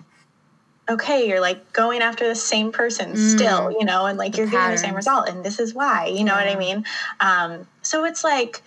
okay, 0.89 1.27
you're 1.27 1.41
like 1.41 1.73
going 1.73 2.01
after 2.01 2.25
the 2.25 2.33
same 2.33 2.71
person 2.71 3.11
mm. 3.11 3.35
still, 3.35 3.73
you 3.73 3.83
know, 3.83 4.05
and 4.05 4.17
like 4.17 4.31
the 4.31 4.37
you're 4.37 4.47
getting 4.47 4.71
the 4.71 4.77
same 4.77 4.95
result 4.95 5.27
and 5.27 5.43
this 5.43 5.59
is 5.59 5.73
why, 5.73 6.05
you 6.05 6.23
know 6.23 6.33
yeah. 6.33 6.45
what 6.45 6.55
I 6.55 6.57
mean? 6.57 6.85
Um 7.19 7.67
so 7.81 8.05
it's 8.05 8.23
like 8.23 8.63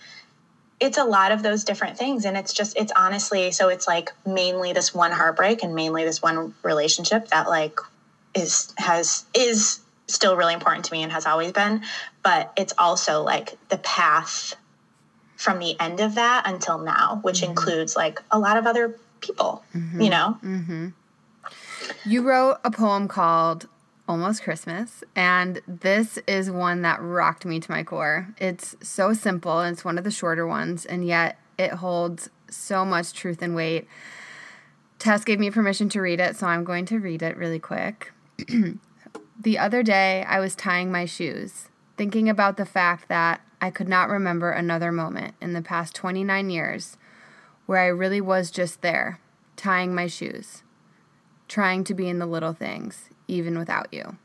it's 0.81 0.97
a 0.97 1.03
lot 1.03 1.31
of 1.31 1.43
those 1.43 1.63
different 1.63 1.97
things 1.97 2.25
and 2.25 2.35
it's 2.35 2.51
just 2.51 2.75
it's 2.75 2.91
honestly 2.95 3.51
so 3.51 3.69
it's 3.69 3.87
like 3.87 4.11
mainly 4.25 4.73
this 4.73 4.93
one 4.93 5.11
heartbreak 5.11 5.63
and 5.63 5.75
mainly 5.75 6.03
this 6.03 6.21
one 6.21 6.53
relationship 6.63 7.27
that 7.27 7.47
like 7.47 7.79
is 8.33 8.73
has 8.77 9.23
is 9.33 9.79
still 10.07 10.35
really 10.35 10.53
important 10.53 10.83
to 10.83 10.91
me 10.91 11.03
and 11.03 11.11
has 11.11 11.25
always 11.25 11.51
been 11.51 11.81
but 12.23 12.51
it's 12.57 12.73
also 12.77 13.21
like 13.21 13.57
the 13.69 13.77
path 13.77 14.55
from 15.37 15.59
the 15.59 15.79
end 15.79 15.99
of 15.99 16.15
that 16.15 16.43
until 16.47 16.79
now 16.79 17.19
which 17.21 17.41
mm-hmm. 17.41 17.51
includes 17.51 17.95
like 17.95 18.19
a 18.31 18.39
lot 18.39 18.57
of 18.57 18.65
other 18.65 18.99
people 19.21 19.63
mm-hmm. 19.75 20.01
you 20.01 20.09
know 20.09 20.37
mm-hmm. 20.43 20.87
you 22.05 22.23
wrote 22.23 22.57
a 22.63 22.71
poem 22.71 23.07
called 23.07 23.67
almost 24.07 24.43
Christmas, 24.43 25.03
and 25.15 25.61
this 25.67 26.17
is 26.27 26.51
one 26.51 26.81
that 26.81 27.01
rocked 27.01 27.45
me 27.45 27.59
to 27.59 27.71
my 27.71 27.83
core. 27.83 28.33
It's 28.37 28.75
so 28.81 29.13
simple, 29.13 29.59
and 29.59 29.73
it's 29.73 29.85
one 29.85 29.97
of 29.97 30.03
the 30.03 30.11
shorter 30.11 30.45
ones, 30.45 30.85
and 30.85 31.05
yet 31.05 31.37
it 31.57 31.71
holds 31.71 32.29
so 32.49 32.83
much 32.83 33.13
truth 33.13 33.41
and 33.41 33.55
weight. 33.55 33.87
Tess 34.99 35.23
gave 35.23 35.39
me 35.39 35.49
permission 35.49 35.89
to 35.89 36.01
read 36.01 36.19
it, 36.19 36.35
so 36.35 36.47
I'm 36.47 36.63
going 36.63 36.85
to 36.85 36.99
read 36.99 37.21
it 37.21 37.37
really 37.37 37.59
quick. 37.59 38.11
the 39.39 39.57
other 39.57 39.83
day, 39.83 40.25
I 40.27 40.39
was 40.39 40.55
tying 40.55 40.91
my 40.91 41.05
shoes, 41.05 41.69
thinking 41.97 42.27
about 42.27 42.57
the 42.57 42.65
fact 42.65 43.07
that 43.07 43.41
I 43.61 43.69
could 43.69 43.87
not 43.87 44.09
remember 44.09 44.51
another 44.51 44.91
moment 44.91 45.35
in 45.39 45.53
the 45.53 45.61
past 45.61 45.95
29 45.95 46.49
years 46.49 46.97
where 47.67 47.79
I 47.79 47.87
really 47.87 48.19
was 48.19 48.51
just 48.51 48.81
there, 48.81 49.19
tying 49.55 49.93
my 49.93 50.07
shoes, 50.07 50.63
trying 51.47 51.83
to 51.85 51.93
be 51.93 52.09
in 52.09 52.19
the 52.19 52.25
little 52.25 52.53
things, 52.53 53.10
even 53.31 53.57
without 53.57 53.93
you. 53.93 54.17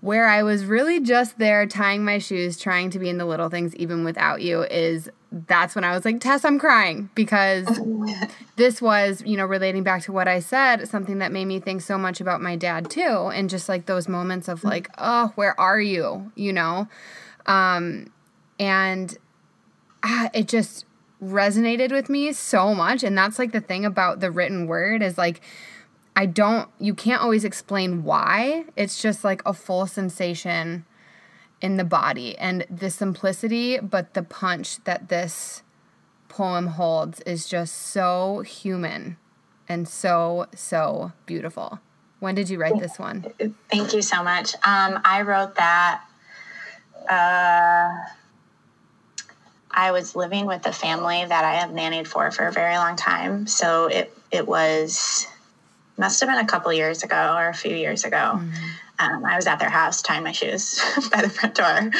Where 0.00 0.26
I 0.26 0.42
was 0.42 0.64
really 0.64 0.98
just 0.98 1.38
there 1.38 1.66
tying 1.66 2.04
my 2.04 2.18
shoes, 2.18 2.56
trying 2.56 2.88
to 2.90 2.98
be 2.98 3.10
in 3.10 3.18
the 3.18 3.26
little 3.26 3.50
things 3.50 3.76
even 3.76 4.02
without 4.02 4.40
you 4.40 4.62
is 4.62 5.10
that's 5.30 5.74
when 5.74 5.84
I 5.84 5.92
was 5.92 6.04
like, 6.04 6.20
Tess, 6.20 6.44
I'm 6.44 6.58
crying 6.58 7.10
because 7.14 7.66
this 8.56 8.80
was, 8.80 9.22
you 9.26 9.36
know, 9.36 9.44
relating 9.44 9.82
back 9.82 10.02
to 10.02 10.12
what 10.12 10.26
I 10.26 10.40
said, 10.40 10.88
something 10.88 11.18
that 11.18 11.32
made 11.32 11.44
me 11.44 11.60
think 11.60 11.82
so 11.82 11.98
much 11.98 12.20
about 12.20 12.40
my 12.40 12.56
dad 12.56 12.90
too. 12.90 13.30
And 13.32 13.50
just 13.50 13.68
like 13.68 13.86
those 13.86 14.08
moments 14.08 14.48
of 14.48 14.64
like, 14.64 14.88
oh, 14.96 15.32
where 15.34 15.58
are 15.60 15.80
you? 15.80 16.32
You 16.34 16.54
know? 16.54 16.88
Um, 17.46 18.10
and 18.58 19.16
ah, 20.02 20.30
it 20.32 20.48
just 20.48 20.86
resonated 21.22 21.92
with 21.92 22.08
me 22.08 22.32
so 22.32 22.74
much. 22.74 23.02
And 23.02 23.16
that's 23.16 23.38
like 23.38 23.52
the 23.52 23.60
thing 23.60 23.84
about 23.84 24.20
the 24.20 24.30
written 24.30 24.66
word 24.66 25.02
is 25.02 25.18
like, 25.18 25.40
I 26.16 26.26
don't, 26.26 26.68
you 26.78 26.94
can't 26.94 27.22
always 27.22 27.44
explain 27.44 28.04
why. 28.04 28.64
It's 28.76 29.00
just 29.00 29.24
like 29.24 29.42
a 29.46 29.54
full 29.54 29.86
sensation 29.86 30.84
in 31.60 31.76
the 31.76 31.84
body. 31.84 32.36
And 32.38 32.66
the 32.70 32.90
simplicity, 32.90 33.78
but 33.78 34.14
the 34.14 34.22
punch 34.22 34.82
that 34.84 35.08
this 35.08 35.62
poem 36.28 36.68
holds 36.68 37.20
is 37.20 37.48
just 37.48 37.76
so 37.76 38.40
human 38.40 39.16
and 39.68 39.88
so, 39.88 40.46
so 40.54 41.12
beautiful. 41.26 41.80
When 42.18 42.34
did 42.34 42.50
you 42.50 42.58
write 42.58 42.78
this 42.78 42.98
one? 42.98 43.24
Thank 43.70 43.94
you 43.94 44.02
so 44.02 44.22
much. 44.22 44.54
Um, 44.56 45.00
I 45.04 45.22
wrote 45.22 45.54
that. 45.54 46.04
Uh, 47.08 47.88
I 49.70 49.92
was 49.92 50.16
living 50.16 50.46
with 50.46 50.66
a 50.66 50.72
family 50.72 51.24
that 51.24 51.44
I 51.44 51.54
have 51.54 51.70
nannied 51.70 52.06
for 52.06 52.30
for 52.30 52.46
a 52.46 52.52
very 52.52 52.76
long 52.76 52.96
time. 52.96 53.46
So 53.46 53.86
it 53.86 54.16
it 54.30 54.46
was 54.46 55.26
must 56.00 56.18
have 56.20 56.28
been 56.28 56.38
a 56.38 56.46
couple 56.46 56.72
years 56.72 57.02
ago 57.04 57.34
or 57.36 57.48
a 57.48 57.54
few 57.54 57.76
years 57.76 58.04
ago. 58.04 58.16
Mm-hmm. 58.16 58.54
Um, 58.98 59.24
I 59.24 59.36
was 59.36 59.46
at 59.46 59.58
their 59.58 59.70
house 59.70 60.02
tying 60.02 60.24
my 60.24 60.32
shoes 60.32 60.80
by 61.12 61.22
the 61.22 61.30
front 61.30 61.54
door, 61.54 61.90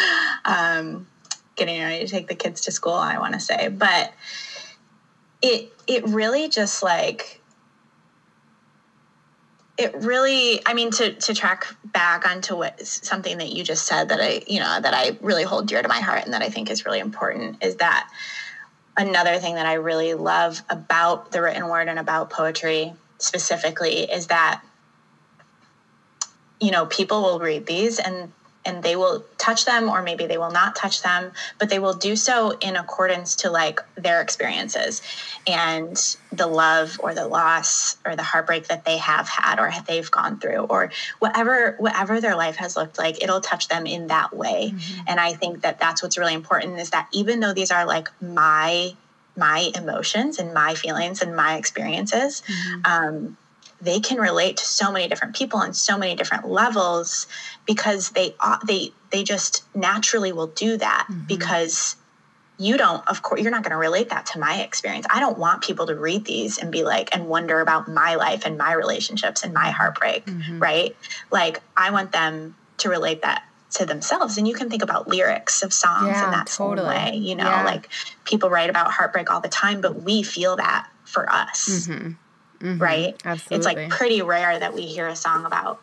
um, 0.44 1.06
getting 1.54 1.80
ready 1.80 2.04
to 2.04 2.10
take 2.10 2.26
the 2.26 2.34
kids 2.34 2.62
to 2.62 2.72
school. 2.72 2.94
I 2.94 3.18
want 3.18 3.34
to 3.34 3.40
say, 3.40 3.68
but 3.68 4.12
it 5.42 5.72
it 5.86 6.04
really 6.06 6.48
just 6.48 6.82
like 6.82 7.40
it 9.78 9.94
really 9.94 10.60
i 10.66 10.74
mean 10.74 10.90
to 10.90 11.14
to 11.14 11.32
track 11.32 11.74
back 11.86 12.28
onto 12.28 12.54
what 12.54 12.86
something 12.86 13.38
that 13.38 13.48
you 13.48 13.64
just 13.64 13.86
said 13.86 14.10
that 14.10 14.20
i 14.20 14.42
you 14.46 14.60
know 14.60 14.78
that 14.80 14.92
i 14.92 15.16
really 15.22 15.42
hold 15.42 15.66
dear 15.66 15.80
to 15.80 15.88
my 15.88 16.00
heart 16.00 16.24
and 16.24 16.34
that 16.34 16.42
i 16.42 16.50
think 16.50 16.70
is 16.70 16.84
really 16.84 16.98
important 16.98 17.62
is 17.64 17.76
that 17.76 18.10
another 18.98 19.38
thing 19.38 19.54
that 19.54 19.64
i 19.64 19.74
really 19.74 20.12
love 20.12 20.60
about 20.68 21.32
the 21.32 21.40
written 21.40 21.66
word 21.68 21.88
and 21.88 21.98
about 21.98 22.28
poetry 22.28 22.92
specifically 23.22 24.10
is 24.10 24.28
that 24.28 24.62
you 26.60 26.70
know 26.70 26.86
people 26.86 27.22
will 27.22 27.38
read 27.38 27.66
these 27.66 27.98
and 27.98 28.32
and 28.64 28.82
they 28.82 28.94
will 28.94 29.24
touch 29.38 29.64
them 29.64 29.88
or 29.88 30.02
maybe 30.02 30.26
they 30.26 30.36
will 30.36 30.50
not 30.50 30.76
touch 30.76 31.02
them 31.02 31.32
but 31.58 31.70
they 31.70 31.78
will 31.78 31.94
do 31.94 32.14
so 32.14 32.50
in 32.60 32.76
accordance 32.76 33.36
to 33.36 33.50
like 33.50 33.80
their 33.96 34.20
experiences 34.20 35.00
and 35.46 36.16
the 36.32 36.46
love 36.46 37.00
or 37.02 37.14
the 37.14 37.26
loss 37.26 37.96
or 38.04 38.16
the 38.16 38.22
heartbreak 38.22 38.68
that 38.68 38.84
they 38.84 38.98
have 38.98 39.28
had 39.28 39.58
or 39.58 39.70
they've 39.86 40.10
gone 40.10 40.38
through 40.38 40.60
or 40.60 40.90
whatever 41.18 41.74
whatever 41.78 42.20
their 42.20 42.36
life 42.36 42.56
has 42.56 42.76
looked 42.76 42.98
like 42.98 43.22
it'll 43.22 43.40
touch 43.40 43.68
them 43.68 43.86
in 43.86 44.08
that 44.08 44.36
way 44.36 44.72
mm-hmm. 44.74 45.00
and 45.06 45.18
i 45.18 45.32
think 45.32 45.62
that 45.62 45.78
that's 45.78 46.02
what's 46.02 46.18
really 46.18 46.34
important 46.34 46.78
is 46.78 46.90
that 46.90 47.08
even 47.12 47.40
though 47.40 47.54
these 47.54 47.70
are 47.70 47.86
like 47.86 48.08
my 48.20 48.94
my 49.36 49.70
emotions 49.74 50.38
and 50.38 50.52
my 50.52 50.74
feelings 50.74 51.22
and 51.22 51.34
my 51.34 51.56
experiences 51.56 52.42
mm-hmm. 52.46 52.80
um, 52.84 53.36
they 53.82 54.00
can 54.00 54.18
relate 54.18 54.58
to 54.58 54.64
so 54.64 54.92
many 54.92 55.08
different 55.08 55.34
people 55.34 55.58
on 55.58 55.72
so 55.72 55.96
many 55.96 56.14
different 56.14 56.46
levels 56.48 57.26
because 57.66 58.10
they 58.10 58.34
they 58.66 58.92
they 59.10 59.22
just 59.22 59.64
naturally 59.74 60.32
will 60.32 60.48
do 60.48 60.76
that 60.76 61.06
mm-hmm. 61.10 61.26
because 61.26 61.96
you 62.58 62.76
don't 62.76 63.06
of 63.08 63.22
course 63.22 63.40
you're 63.40 63.50
not 63.50 63.62
going 63.62 63.72
to 63.72 63.78
relate 63.78 64.10
that 64.10 64.26
to 64.26 64.38
my 64.38 64.60
experience 64.60 65.06
i 65.10 65.18
don't 65.18 65.38
want 65.38 65.62
people 65.62 65.86
to 65.86 65.94
read 65.94 66.24
these 66.26 66.58
and 66.58 66.70
be 66.70 66.82
like 66.82 67.14
and 67.14 67.26
wonder 67.26 67.60
about 67.60 67.88
my 67.88 68.14
life 68.16 68.44
and 68.44 68.58
my 68.58 68.72
relationships 68.72 69.42
and 69.42 69.54
my 69.54 69.70
heartbreak 69.70 70.26
mm-hmm. 70.26 70.58
right 70.58 70.96
like 71.30 71.60
i 71.76 71.90
want 71.90 72.12
them 72.12 72.54
to 72.76 72.88
relate 72.88 73.22
that 73.22 73.44
to 73.70 73.86
themselves 73.86 74.36
and 74.36 74.48
you 74.48 74.54
can 74.54 74.68
think 74.68 74.82
about 74.82 75.08
lyrics 75.08 75.62
of 75.62 75.72
songs 75.72 76.08
yeah, 76.08 76.24
in 76.24 76.30
that 76.32 76.46
totally. 76.46 76.88
way 76.88 77.16
you 77.16 77.34
know 77.34 77.44
yeah. 77.44 77.64
like 77.64 77.88
people 78.24 78.50
write 78.50 78.70
about 78.70 78.90
heartbreak 78.90 79.30
all 79.30 79.40
the 79.40 79.48
time 79.48 79.80
but 79.80 80.02
we 80.02 80.22
feel 80.22 80.56
that 80.56 80.88
for 81.04 81.30
us 81.30 81.86
mm-hmm. 81.86 82.12
Mm-hmm. 82.60 82.82
right? 82.82 83.16
Absolutely. 83.24 83.56
It's 83.56 83.66
like 83.66 83.90
pretty 83.90 84.22
rare 84.22 84.58
that 84.58 84.74
we 84.74 84.82
hear 84.82 85.08
a 85.08 85.16
song 85.16 85.46
about 85.46 85.80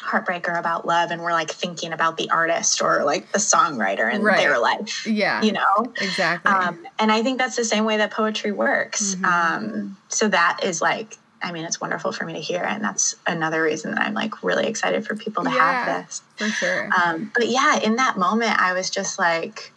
heartbreak 0.00 0.48
or 0.48 0.54
about 0.54 0.86
love 0.86 1.10
and 1.10 1.22
we're 1.22 1.32
like 1.32 1.50
thinking 1.50 1.92
about 1.92 2.16
the 2.16 2.30
artist 2.30 2.80
or 2.80 3.02
like 3.04 3.32
the 3.32 3.38
songwriter 3.38 4.12
and 4.12 4.22
right. 4.22 4.38
their 4.38 4.58
life. 4.58 5.06
Yeah. 5.06 5.42
You 5.42 5.52
know? 5.52 5.92
Exactly. 6.00 6.52
Um, 6.52 6.86
and 6.98 7.10
I 7.10 7.22
think 7.22 7.38
that's 7.38 7.56
the 7.56 7.64
same 7.64 7.84
way 7.84 7.96
that 7.96 8.12
poetry 8.12 8.52
works. 8.52 9.16
Mm-hmm. 9.16 9.24
Um, 9.24 9.96
so 10.08 10.28
that 10.28 10.60
is 10.62 10.80
like, 10.80 11.16
I 11.46 11.52
mean, 11.52 11.64
it's 11.64 11.80
wonderful 11.80 12.10
for 12.10 12.24
me 12.24 12.32
to 12.32 12.40
hear. 12.40 12.64
And 12.64 12.82
that's 12.82 13.14
another 13.24 13.62
reason 13.62 13.92
that 13.92 14.00
I'm 14.00 14.14
like 14.14 14.42
really 14.42 14.66
excited 14.66 15.06
for 15.06 15.14
people 15.14 15.44
to 15.44 15.50
yeah, 15.50 15.84
have 15.84 16.06
this. 16.06 16.22
For 16.34 16.48
sure. 16.48 16.90
Um, 16.92 17.30
but 17.32 17.46
yeah, 17.46 17.78
in 17.78 17.96
that 17.96 18.18
moment, 18.18 18.60
I 18.60 18.72
was 18.72 18.90
just 18.90 19.16
like, 19.16 19.72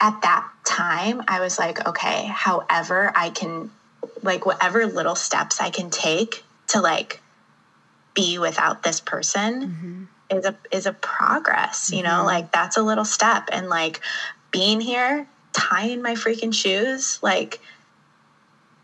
at 0.00 0.20
that 0.22 0.48
time, 0.64 1.22
I 1.28 1.38
was 1.38 1.56
like, 1.56 1.86
okay, 1.86 2.26
however 2.26 3.12
I 3.14 3.30
can 3.30 3.70
like 4.22 4.44
whatever 4.44 4.86
little 4.86 5.14
steps 5.14 5.60
I 5.60 5.70
can 5.70 5.90
take 5.90 6.44
to 6.68 6.80
like 6.80 7.20
be 8.14 8.38
without 8.38 8.82
this 8.82 9.00
person 9.00 10.08
mm-hmm. 10.30 10.36
is 10.36 10.44
a 10.46 10.56
is 10.72 10.86
a 10.86 10.92
progress, 10.92 11.92
you 11.92 12.02
mm-hmm. 12.02 12.08
know, 12.08 12.24
like 12.24 12.50
that's 12.50 12.76
a 12.76 12.82
little 12.82 13.04
step 13.04 13.48
and 13.52 13.68
like 13.68 14.00
being 14.50 14.80
here, 14.80 15.28
tying 15.52 16.02
my 16.02 16.14
freaking 16.14 16.52
shoes, 16.52 17.20
like 17.22 17.60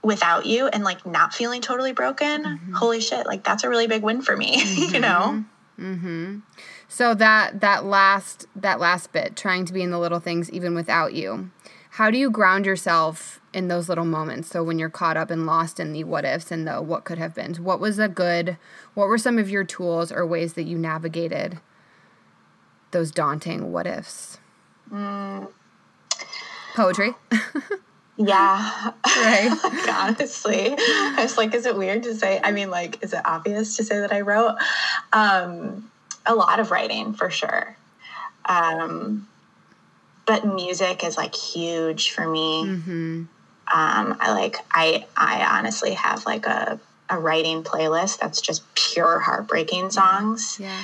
without 0.04 0.46
you 0.46 0.68
and 0.68 0.84
like 0.84 1.04
not 1.06 1.34
feeling 1.34 1.60
totally 1.60 1.92
broken, 1.92 2.44
mm-hmm. 2.44 2.72
holy 2.72 3.00
shit, 3.00 3.26
like 3.26 3.44
that's 3.44 3.64
a 3.64 3.68
really 3.68 3.86
big 3.86 4.02
win 4.02 4.22
for 4.22 4.36
me, 4.36 4.62
you 4.92 5.00
know. 5.00 5.44
Mhm. 5.78 6.42
So 6.88 7.14
that 7.14 7.60
that 7.60 7.84
last 7.84 8.46
that 8.54 8.78
last 8.78 9.12
bit, 9.12 9.36
trying 9.36 9.64
to 9.64 9.72
be 9.72 9.82
in 9.82 9.90
the 9.90 9.98
little 9.98 10.20
things 10.20 10.50
even 10.50 10.74
without 10.74 11.14
you. 11.14 11.50
How 11.90 12.10
do 12.10 12.18
you 12.18 12.30
ground 12.30 12.66
yourself 12.66 13.40
in 13.54 13.68
those 13.68 13.88
little 13.88 14.04
moments. 14.04 14.48
So 14.48 14.62
when 14.62 14.78
you're 14.78 14.90
caught 14.90 15.16
up 15.16 15.30
and 15.30 15.46
lost 15.46 15.78
in 15.78 15.92
the 15.92 16.04
what 16.04 16.24
ifs 16.24 16.50
and 16.50 16.66
the 16.66 16.82
what 16.82 17.04
could 17.04 17.18
have 17.18 17.34
been, 17.34 17.54
what 17.54 17.80
was 17.80 17.98
a 17.98 18.08
good, 18.08 18.58
what 18.94 19.06
were 19.06 19.16
some 19.16 19.38
of 19.38 19.48
your 19.48 19.64
tools 19.64 20.10
or 20.10 20.26
ways 20.26 20.54
that 20.54 20.64
you 20.64 20.76
navigated 20.76 21.60
those 22.90 23.12
daunting 23.12 23.72
what 23.72 23.86
ifs? 23.86 24.38
Mm. 24.90 25.50
Poetry. 26.74 27.14
yeah. 28.16 28.92
Right. 29.04 29.50
like, 29.64 29.88
honestly, 29.94 30.74
I 30.78 31.16
was 31.18 31.36
like, 31.36 31.54
is 31.54 31.66
it 31.66 31.76
weird 31.76 32.02
to 32.04 32.14
say? 32.14 32.40
I 32.42 32.52
mean, 32.52 32.70
like, 32.70 33.02
is 33.02 33.12
it 33.12 33.20
obvious 33.24 33.76
to 33.76 33.84
say 33.84 34.00
that 34.00 34.12
I 34.12 34.20
wrote? 34.20 34.56
Um, 35.12 35.90
a 36.26 36.34
lot 36.34 36.60
of 36.60 36.70
writing 36.70 37.12
for 37.12 37.30
sure. 37.30 37.76
Um, 38.46 39.26
but 40.26 40.44
music 40.44 41.04
is 41.04 41.16
like 41.16 41.34
huge 41.34 42.10
for 42.10 42.26
me. 42.26 42.64
Mm-hmm. 42.64 43.22
Um, 43.72 44.16
I 44.20 44.32
like 44.32 44.56
I 44.72 45.06
I 45.16 45.44
honestly 45.58 45.94
have 45.94 46.26
like 46.26 46.46
a 46.46 46.78
a 47.10 47.18
writing 47.18 47.62
playlist 47.62 48.18
that's 48.18 48.40
just 48.40 48.62
pure 48.74 49.20
heartbreaking 49.20 49.90
songs. 49.90 50.58
Yeah. 50.60 50.82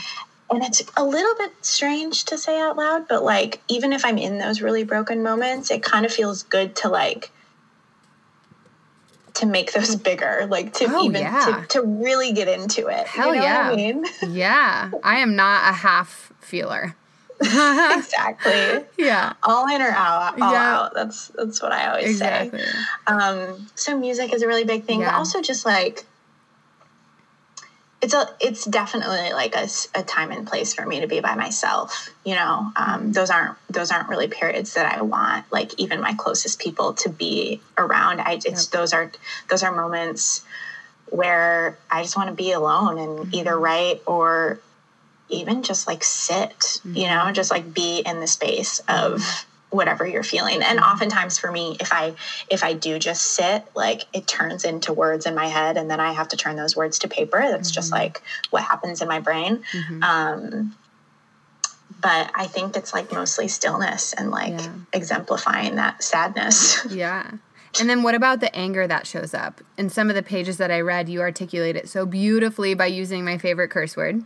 And 0.50 0.64
it's 0.64 0.82
a 0.96 1.04
little 1.04 1.34
bit 1.36 1.52
strange 1.64 2.24
to 2.24 2.36
say 2.36 2.60
out 2.60 2.76
loud, 2.76 3.06
but 3.06 3.22
like 3.22 3.60
even 3.68 3.92
if 3.92 4.04
I'm 4.04 4.18
in 4.18 4.38
those 4.38 4.60
really 4.60 4.82
broken 4.82 5.22
moments, 5.22 5.70
it 5.70 5.82
kind 5.82 6.04
of 6.04 6.12
feels 6.12 6.42
good 6.42 6.74
to 6.76 6.88
like 6.88 7.30
to 9.34 9.46
make 9.46 9.72
those 9.72 9.96
bigger, 9.96 10.46
like 10.50 10.74
to 10.74 10.86
oh, 10.88 11.04
even 11.04 11.22
yeah. 11.22 11.64
to, 11.68 11.80
to 11.80 11.82
really 11.82 12.32
get 12.32 12.48
into 12.48 12.88
it. 12.88 13.06
Hell 13.06 13.34
you 13.34 13.40
know 13.40 13.46
yeah. 13.46 13.70
I 13.70 13.76
mean? 13.76 14.04
yeah. 14.28 14.90
I 15.04 15.18
am 15.20 15.36
not 15.36 15.70
a 15.70 15.74
half 15.74 16.32
feeler. 16.40 16.96
exactly. 17.40 18.84
Yeah. 18.98 19.32
All 19.42 19.66
in 19.74 19.80
or 19.80 19.90
out, 19.90 20.40
all 20.40 20.52
yeah. 20.52 20.76
out. 20.76 20.94
That's 20.94 21.28
that's 21.28 21.62
what 21.62 21.72
I 21.72 21.88
always 21.88 22.10
exactly. 22.10 22.60
say. 22.60 22.72
Um, 23.06 23.68
so 23.74 23.98
music 23.98 24.34
is 24.34 24.42
a 24.42 24.46
really 24.46 24.64
big 24.64 24.84
thing, 24.84 25.00
yeah. 25.00 25.12
but 25.12 25.14
also 25.14 25.40
just 25.40 25.64
like 25.64 26.04
it's 28.02 28.14
a 28.14 28.28
it's 28.40 28.64
definitely 28.64 29.32
like 29.32 29.54
a, 29.54 29.68
a 29.94 30.02
time 30.02 30.30
and 30.30 30.46
place 30.46 30.72
for 30.72 30.86
me 30.86 31.00
to 31.00 31.06
be 31.06 31.20
by 31.20 31.34
myself. 31.34 32.10
You 32.24 32.34
know, 32.34 32.72
um, 32.76 33.12
those 33.12 33.30
aren't 33.30 33.56
those 33.68 33.90
aren't 33.90 34.08
really 34.08 34.28
periods 34.28 34.74
that 34.74 34.96
I 34.96 35.02
want 35.02 35.44
like 35.52 35.78
even 35.78 36.00
my 36.00 36.14
closest 36.14 36.58
people 36.58 36.94
to 36.94 37.10
be 37.10 37.60
around. 37.76 38.20
I 38.20 38.34
it's 38.44 38.64
yep. 38.64 38.72
those 38.72 38.92
are 38.92 39.12
those 39.48 39.62
are 39.62 39.74
moments 39.74 40.42
where 41.10 41.76
I 41.90 42.02
just 42.02 42.16
want 42.16 42.28
to 42.28 42.34
be 42.34 42.52
alone 42.52 42.98
and 42.98 43.18
mm-hmm. 43.18 43.34
either 43.34 43.58
write 43.58 44.00
or 44.06 44.60
even 45.28 45.62
just 45.62 45.86
like 45.86 46.02
sit, 46.02 46.58
mm-hmm. 46.58 46.96
you 46.96 47.06
know, 47.06 47.30
just 47.32 47.50
like 47.50 47.72
be 47.74 48.00
in 48.00 48.20
the 48.20 48.26
space 48.26 48.80
of 48.88 49.46
whatever 49.70 50.06
you're 50.06 50.22
feeling. 50.22 50.62
And 50.62 50.78
mm-hmm. 50.78 50.92
oftentimes 50.92 51.38
for 51.38 51.50
me, 51.50 51.76
if 51.80 51.92
I 51.92 52.14
if 52.48 52.62
I 52.62 52.74
do 52.74 52.98
just 52.98 53.22
sit, 53.22 53.64
like 53.74 54.04
it 54.12 54.26
turns 54.26 54.64
into 54.64 54.92
words 54.92 55.26
in 55.26 55.34
my 55.34 55.46
head 55.46 55.76
and 55.76 55.90
then 55.90 56.00
I 56.00 56.12
have 56.12 56.28
to 56.28 56.36
turn 56.36 56.56
those 56.56 56.76
words 56.76 57.00
to 57.00 57.08
paper. 57.08 57.40
That's 57.40 57.70
mm-hmm. 57.70 57.74
just 57.74 57.92
like 57.92 58.22
what 58.50 58.62
happens 58.62 59.00
in 59.00 59.08
my 59.08 59.20
brain. 59.20 59.62
Mm-hmm. 59.72 60.02
Um 60.02 60.76
but 62.00 62.30
I 62.34 62.46
think 62.46 62.76
it's 62.76 62.94
like 62.94 63.12
mostly 63.12 63.48
stillness 63.48 64.12
and 64.12 64.30
like 64.30 64.58
yeah. 64.58 64.72
exemplifying 64.92 65.76
that 65.76 66.02
sadness. 66.02 66.84
Yeah. 66.90 67.30
And 67.78 67.88
then 67.88 68.02
what 68.02 68.16
about 68.16 68.40
the 68.40 68.54
anger 68.54 68.86
that 68.88 69.06
shows 69.06 69.32
up? 69.32 69.60
In 69.78 69.90
some 69.90 70.08
of 70.08 70.16
the 70.16 70.24
pages 70.24 70.56
that 70.56 70.72
I 70.72 70.80
read, 70.80 71.08
you 71.08 71.20
articulate 71.20 71.76
it 71.76 71.88
so 71.88 72.04
beautifully 72.04 72.74
by 72.74 72.86
using 72.86 73.24
my 73.24 73.38
favorite 73.38 73.68
curse 73.68 73.96
word. 73.96 74.24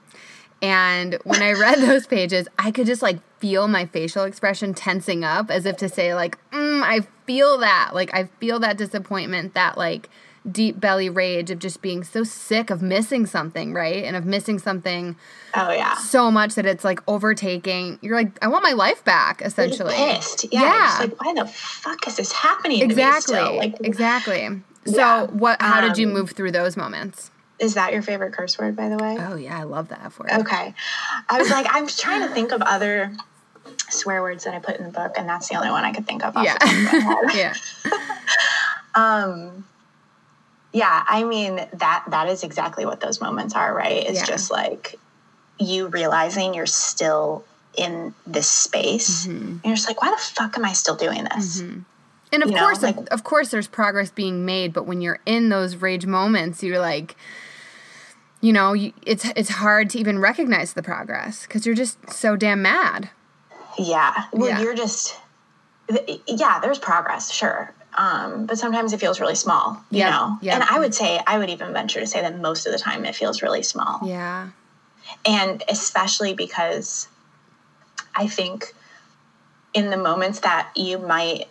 And 0.64 1.18
when 1.24 1.42
I 1.42 1.53
read 1.53 1.79
those 1.81 2.07
pages, 2.07 2.48
I 2.59 2.70
could 2.70 2.87
just 2.87 3.03
like 3.03 3.18
feel 3.38 3.68
my 3.68 3.85
facial 3.85 4.24
expression 4.24 4.72
tensing 4.72 5.22
up 5.22 5.50
as 5.50 5.66
if 5.66 5.77
to 5.79 5.88
say, 5.90 6.14
like, 6.14 6.38
mm, 6.50 6.83
I 6.83 7.00
feel 7.27 7.59
that. 7.59 7.90
Like, 7.92 8.14
I 8.14 8.24
feel 8.40 8.59
that 8.61 8.79
disappointment, 8.79 9.53
that 9.53 9.77
like 9.77 10.09
deep 10.50 10.81
belly 10.81 11.11
rage 11.11 11.50
of 11.50 11.59
just 11.59 11.83
being 11.83 12.03
so 12.03 12.24
sick 12.24 12.70
of 12.70 12.81
missing 12.81 13.27
something, 13.27 13.74
right? 13.74 14.05
And 14.05 14.16
of 14.16 14.24
missing 14.24 14.59
something 14.59 15.16
oh 15.55 15.70
yeah 15.70 15.94
so 15.94 16.31
much 16.31 16.55
that 16.55 16.66
it's 16.66 16.85
like 16.85 17.00
overtaking 17.07 17.98
you're 18.03 18.16
like 18.16 18.37
i 18.42 18.48
want 18.48 18.62
my 18.62 18.72
life 18.72 19.05
back 19.05 19.40
essentially 19.42 19.96
you're 19.96 20.14
pissed 20.14 20.46
yeah, 20.53 20.62
yeah. 20.62 20.96
like 21.00 21.24
why 21.24 21.33
the 21.33 21.46
fuck 21.46 22.07
is 22.07 22.16
this 22.16 22.33
happening 22.33 22.83
exactly 22.83 23.37
like 23.37 23.74
exactly 23.85 24.48
so 24.85 24.96
yeah. 24.96 25.24
what 25.27 25.61
how 25.62 25.81
um, 25.81 25.88
did 25.88 25.96
you 25.96 26.09
um, 26.09 26.12
move 26.12 26.33
through 26.33 26.50
those 26.50 26.77
moments 26.77 27.31
is 27.58 27.74
that 27.74 27.92
your 27.92 28.02
favorite 28.02 28.32
curse 28.32 28.58
word, 28.58 28.76
by 28.76 28.88
the 28.88 28.96
way? 28.96 29.16
Oh 29.18 29.36
yeah, 29.36 29.58
I 29.58 29.62
love 29.62 29.88
that 29.88 30.00
F 30.04 30.18
word. 30.18 30.30
Okay, 30.30 30.74
I 31.28 31.38
was 31.38 31.50
like, 31.50 31.66
I'm 31.70 31.86
trying 31.86 32.26
to 32.26 32.34
think 32.34 32.52
of 32.52 32.62
other 32.62 33.14
swear 33.90 34.22
words 34.22 34.44
that 34.44 34.54
I 34.54 34.58
put 34.58 34.76
in 34.76 34.84
the 34.84 34.90
book, 34.90 35.14
and 35.16 35.28
that's 35.28 35.48
the 35.48 35.56
only 35.56 35.70
one 35.70 35.84
I 35.84 35.92
could 35.92 36.06
think 36.06 36.24
of. 36.24 36.34
yeah, 36.42 36.56
yeah. 37.34 37.54
um, 38.94 39.64
yeah. 40.72 41.04
I 41.06 41.24
mean 41.24 41.56
that 41.74 42.04
that 42.08 42.28
is 42.28 42.42
exactly 42.42 42.86
what 42.86 43.00
those 43.00 43.20
moments 43.20 43.54
are, 43.54 43.74
right? 43.74 44.04
It's 44.04 44.20
yeah. 44.20 44.26
just 44.26 44.50
like 44.50 44.96
you 45.58 45.86
realizing 45.88 46.54
you're 46.54 46.66
still 46.66 47.44
in 47.76 48.14
this 48.26 48.50
space, 48.50 49.26
mm-hmm. 49.26 49.46
and 49.46 49.64
you're 49.64 49.76
just 49.76 49.88
like, 49.88 50.02
why 50.02 50.10
the 50.10 50.16
fuck 50.16 50.56
am 50.58 50.64
I 50.64 50.72
still 50.72 50.96
doing 50.96 51.24
this? 51.24 51.60
Mm-hmm. 51.60 51.80
And 52.32 52.42
of 52.42 52.50
you 52.50 52.56
course, 52.56 52.82
know, 52.82 52.88
like, 52.88 53.12
of 53.12 53.22
course, 53.22 53.50
there's 53.50 53.68
progress 53.68 54.10
being 54.10 54.44
made, 54.44 54.72
but 54.72 54.86
when 54.86 55.00
you're 55.00 55.20
in 55.24 55.50
those 55.50 55.76
rage 55.76 56.04
moments, 56.04 56.64
you're 56.64 56.80
like, 56.80 57.14
you 58.44 58.52
know, 58.52 58.74
you, 58.74 58.92
it's 59.07 59.24
it's 59.37 59.48
hard 59.48 59.88
to 59.90 59.98
even 59.98 60.18
recognize 60.18 60.74
the 60.74 60.83
progress 60.83 61.46
because 61.46 61.64
you're 61.64 61.74
just 61.74 62.11
so 62.11 62.37
damn 62.37 62.61
mad. 62.61 63.09
Yeah. 63.78 64.24
Well, 64.35 64.50
yeah. 64.50 64.61
you're 64.61 64.74
just 64.74 65.18
yeah. 66.26 66.61
There's 66.61 66.78
progress, 66.78 67.33
sure, 67.33 67.72
um, 67.94 68.44
but 68.44 68.59
sometimes 68.59 68.92
it 68.92 69.00
feels 69.00 69.18
really 69.18 69.35
small. 69.35 69.83
You 69.90 70.00
yep. 70.00 70.11
know, 70.11 70.38
yep. 70.42 70.54
and 70.57 70.64
I 70.64 70.78
would 70.78 70.94
say 70.94 71.18
I 71.26 71.38
would 71.38 71.48
even 71.48 71.72
venture 71.72 72.00
to 72.00 72.07
say 72.07 72.20
that 72.20 72.38
most 72.38 72.66
of 72.66 72.72
the 72.72 72.78
time 72.78 73.07
it 73.07 73.14
feels 73.14 73.40
really 73.40 73.62
small. 73.62 74.00
Yeah. 74.04 74.50
and 75.24 75.62
especially 75.68 76.35
because 76.35 77.09
I 78.14 78.26
think 78.26 78.74
in 79.72 79.88
the 79.88 79.96
moments 79.96 80.40
that 80.40 80.70
you 80.76 80.98
might 80.98 81.48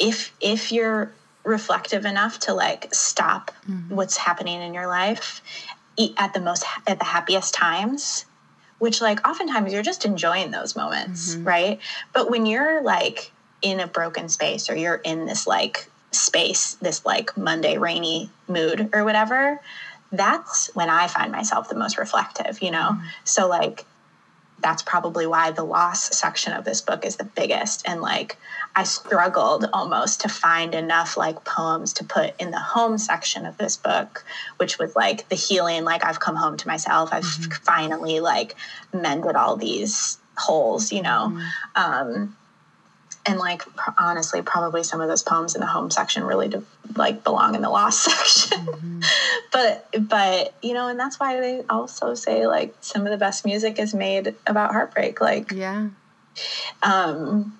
if 0.00 0.34
if 0.40 0.72
you're 0.72 1.12
reflective 1.44 2.04
enough 2.04 2.40
to 2.40 2.54
like 2.54 2.92
stop 2.92 3.52
mm-hmm. 3.68 3.94
what's 3.94 4.16
happening 4.16 4.60
in 4.60 4.74
your 4.74 4.86
life 4.86 5.40
at 6.16 6.34
the 6.34 6.40
most 6.40 6.64
at 6.86 6.98
the 6.98 7.04
happiest 7.04 7.54
times 7.54 8.24
which 8.78 9.00
like 9.00 9.26
oftentimes 9.28 9.72
you're 9.72 9.82
just 9.82 10.04
enjoying 10.04 10.50
those 10.50 10.74
moments 10.74 11.34
mm-hmm. 11.34 11.44
right 11.44 11.78
but 12.12 12.30
when 12.30 12.46
you're 12.46 12.82
like 12.82 13.30
in 13.60 13.78
a 13.78 13.86
broken 13.86 14.28
space 14.28 14.68
or 14.68 14.76
you're 14.76 14.96
in 14.96 15.26
this 15.26 15.46
like 15.46 15.88
space 16.10 16.74
this 16.74 17.04
like 17.04 17.36
monday 17.36 17.78
rainy 17.78 18.30
mood 18.48 18.88
or 18.92 19.04
whatever 19.04 19.60
that's 20.10 20.74
when 20.74 20.90
i 20.90 21.06
find 21.06 21.30
myself 21.30 21.68
the 21.68 21.76
most 21.76 21.98
reflective 21.98 22.60
you 22.62 22.70
know 22.70 22.90
mm-hmm. 22.92 23.06
so 23.24 23.48
like 23.48 23.84
that's 24.62 24.82
probably 24.82 25.26
why 25.26 25.50
the 25.50 25.64
loss 25.64 26.16
section 26.16 26.52
of 26.52 26.64
this 26.64 26.80
book 26.80 27.04
is 27.04 27.16
the 27.16 27.24
biggest 27.24 27.86
and 27.86 28.00
like 28.00 28.36
i 28.76 28.84
struggled 28.84 29.68
almost 29.72 30.20
to 30.20 30.28
find 30.28 30.74
enough 30.74 31.16
like 31.16 31.44
poems 31.44 31.92
to 31.92 32.04
put 32.04 32.34
in 32.40 32.50
the 32.50 32.58
home 32.58 32.96
section 32.96 33.44
of 33.44 33.56
this 33.58 33.76
book 33.76 34.24
which 34.58 34.78
was 34.78 34.94
like 34.96 35.28
the 35.28 35.36
healing 35.36 35.84
like 35.84 36.04
i've 36.04 36.20
come 36.20 36.36
home 36.36 36.56
to 36.56 36.68
myself 36.68 37.10
i've 37.12 37.24
mm-hmm. 37.24 37.52
finally 37.64 38.20
like 38.20 38.54
mended 38.92 39.36
all 39.36 39.56
these 39.56 40.18
holes 40.36 40.92
you 40.92 41.02
know 41.02 41.32
mm-hmm. 41.32 41.82
um 41.82 42.36
and 43.24 43.38
like 43.38 43.62
honestly 43.98 44.42
probably 44.42 44.82
some 44.82 45.00
of 45.00 45.08
those 45.08 45.22
poems 45.22 45.54
in 45.54 45.60
the 45.60 45.66
home 45.66 45.90
section 45.90 46.24
really 46.24 46.48
do, 46.48 46.64
like 46.96 47.22
belong 47.22 47.54
in 47.54 47.62
the 47.62 47.70
lost 47.70 48.02
section 48.04 48.66
mm-hmm. 48.66 49.00
But 49.52 49.86
but 50.08 50.54
you 50.62 50.74
know 50.74 50.88
and 50.88 50.98
that's 50.98 51.20
why 51.20 51.40
they 51.40 51.62
also 51.68 52.14
say 52.14 52.46
like 52.46 52.74
some 52.80 53.06
of 53.06 53.10
the 53.10 53.18
best 53.18 53.44
music 53.44 53.78
is 53.78 53.94
made 53.94 54.34
about 54.46 54.72
heartbreak 54.72 55.20
like 55.20 55.50
yeah 55.52 55.88
um 56.82 57.58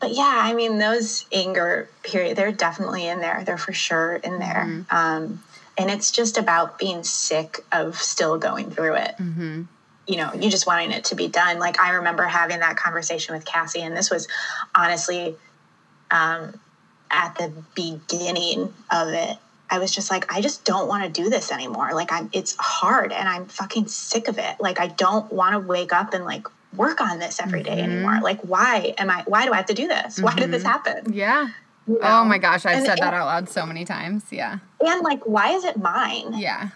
but 0.00 0.12
yeah 0.12 0.40
i 0.42 0.52
mean 0.52 0.78
those 0.78 1.26
anger 1.32 1.88
period 2.02 2.36
they're 2.36 2.52
definitely 2.52 3.06
in 3.06 3.20
there 3.20 3.42
they're 3.44 3.58
for 3.58 3.72
sure 3.72 4.16
in 4.16 4.38
there 4.38 4.66
mm-hmm. 4.68 4.96
um 4.96 5.42
and 5.78 5.90
it's 5.90 6.10
just 6.10 6.36
about 6.36 6.78
being 6.78 7.02
sick 7.04 7.64
of 7.72 7.96
still 7.96 8.38
going 8.38 8.70
through 8.70 8.94
it 8.94 9.14
mm-hmm 9.18 9.62
you 10.10 10.16
know, 10.16 10.32
you 10.34 10.50
just 10.50 10.66
wanting 10.66 10.90
it 10.90 11.04
to 11.04 11.14
be 11.14 11.28
done. 11.28 11.60
Like 11.60 11.78
I 11.78 11.92
remember 11.92 12.24
having 12.24 12.58
that 12.60 12.76
conversation 12.76 13.32
with 13.32 13.44
Cassie, 13.44 13.80
and 13.80 13.96
this 13.96 14.10
was 14.10 14.26
honestly 14.74 15.36
um, 16.10 16.58
at 17.12 17.36
the 17.36 17.52
beginning 17.76 18.74
of 18.90 19.08
it. 19.08 19.36
I 19.70 19.78
was 19.78 19.92
just 19.92 20.10
like, 20.10 20.32
I 20.34 20.40
just 20.40 20.64
don't 20.64 20.88
want 20.88 21.04
to 21.04 21.22
do 21.22 21.30
this 21.30 21.52
anymore. 21.52 21.90
Like 21.94 22.12
I'm, 22.12 22.28
it's 22.32 22.56
hard, 22.58 23.12
and 23.12 23.28
I'm 23.28 23.46
fucking 23.46 23.86
sick 23.86 24.28
of 24.28 24.38
it. 24.38 24.56
Like 24.58 24.80
I 24.80 24.88
don't 24.88 25.32
want 25.32 25.54
to 25.54 25.60
wake 25.60 25.92
up 25.92 26.12
and 26.12 26.24
like 26.24 26.46
work 26.74 27.00
on 27.00 27.18
this 27.18 27.40
every 27.40 27.62
day 27.62 27.78
mm-hmm. 27.78 27.92
anymore. 27.92 28.20
Like 28.20 28.40
why 28.40 28.94
am 28.98 29.10
I? 29.10 29.22
Why 29.26 29.46
do 29.46 29.52
I 29.52 29.56
have 29.56 29.66
to 29.66 29.74
do 29.74 29.86
this? 29.88 30.16
Mm-hmm. 30.16 30.24
Why 30.24 30.34
did 30.34 30.50
this 30.50 30.64
mm-hmm. 30.64 30.72
happen? 30.72 31.12
Yeah. 31.12 31.48
You 31.86 31.94
know? 31.94 32.00
Oh 32.02 32.24
my 32.24 32.38
gosh, 32.38 32.66
I've 32.66 32.78
and, 32.78 32.86
said 32.86 32.98
that 32.98 33.14
out 33.14 33.26
loud 33.26 33.48
so 33.48 33.64
many 33.64 33.84
times. 33.84 34.24
Yeah. 34.30 34.58
And 34.80 35.02
like, 35.02 35.24
why 35.24 35.52
is 35.52 35.64
it 35.64 35.76
mine? 35.76 36.34
Yeah. 36.36 36.70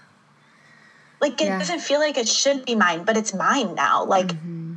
Like 1.20 1.40
it 1.40 1.46
yeah. 1.46 1.58
doesn't 1.58 1.80
feel 1.80 2.00
like 2.00 2.16
it 2.16 2.28
should 2.28 2.64
be 2.64 2.74
mine, 2.74 3.04
but 3.04 3.16
it's 3.16 3.34
mine 3.34 3.74
now. 3.74 4.04
Like 4.04 4.28
mm-hmm. 4.28 4.76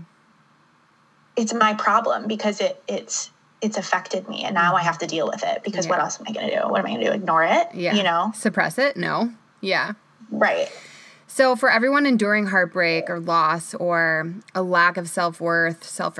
it's 1.36 1.53
my 1.53 1.73
problem 1.73 2.27
because 2.27 2.62
it 2.62 2.82
it's 2.88 3.32
it's 3.62 3.78
affected 3.78 4.28
me 4.30 4.43
and 4.43 4.54
now 4.54 4.76
I 4.76 4.84
have 4.84 5.00
to 5.00 5.08
deal 5.08 5.28
with 5.28 5.43
it 5.43 5.63
because 5.63 5.86
yeah. 5.86 5.91
what 5.91 6.00
else 6.00 6.20
am 6.20 6.26
I 6.28 6.32
going 6.32 6.50
to 6.50 6.56
do? 6.56 6.67
What 6.67 6.80
am 6.80 6.86
I 6.86 6.89
going 6.89 7.02
to 7.02 7.06
do? 7.08 7.12
Ignore 7.12 7.43
it? 7.43 7.67
Yeah. 7.74 7.96
You 7.96 8.04
know? 8.04 8.32
Suppress 8.36 8.78
it? 8.78 8.98
No. 8.98 9.34
Yeah. 9.62 9.93
Right. 10.30 10.72
So, 11.30 11.58
for 11.58 11.70
everyone 11.70 12.06
enduring 12.06 12.48
heartbreak 12.48 13.10
or 13.10 13.20
loss 13.20 13.74
or 13.74 14.34
a 14.56 14.62
lack 14.62 14.96
of 14.96 15.10
self 15.10 15.41
worth, 15.41 15.84
self 15.84 16.17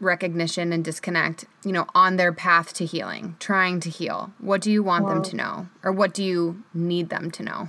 recognition, 0.00 0.72
and 0.72 0.84
disconnect, 0.84 1.44
you 1.64 1.70
know, 1.70 1.86
on 1.94 2.16
their 2.16 2.32
path 2.32 2.74
to 2.74 2.84
healing, 2.84 3.36
trying 3.38 3.78
to 3.80 3.88
heal, 3.88 4.32
what 4.40 4.60
do 4.60 4.72
you 4.72 4.82
want 4.82 5.04
well, 5.04 5.14
them 5.14 5.22
to 5.22 5.36
know? 5.36 5.68
Or 5.84 5.92
what 5.92 6.12
do 6.12 6.24
you 6.24 6.62
need 6.74 7.08
them 7.08 7.30
to 7.30 7.42
know? 7.44 7.68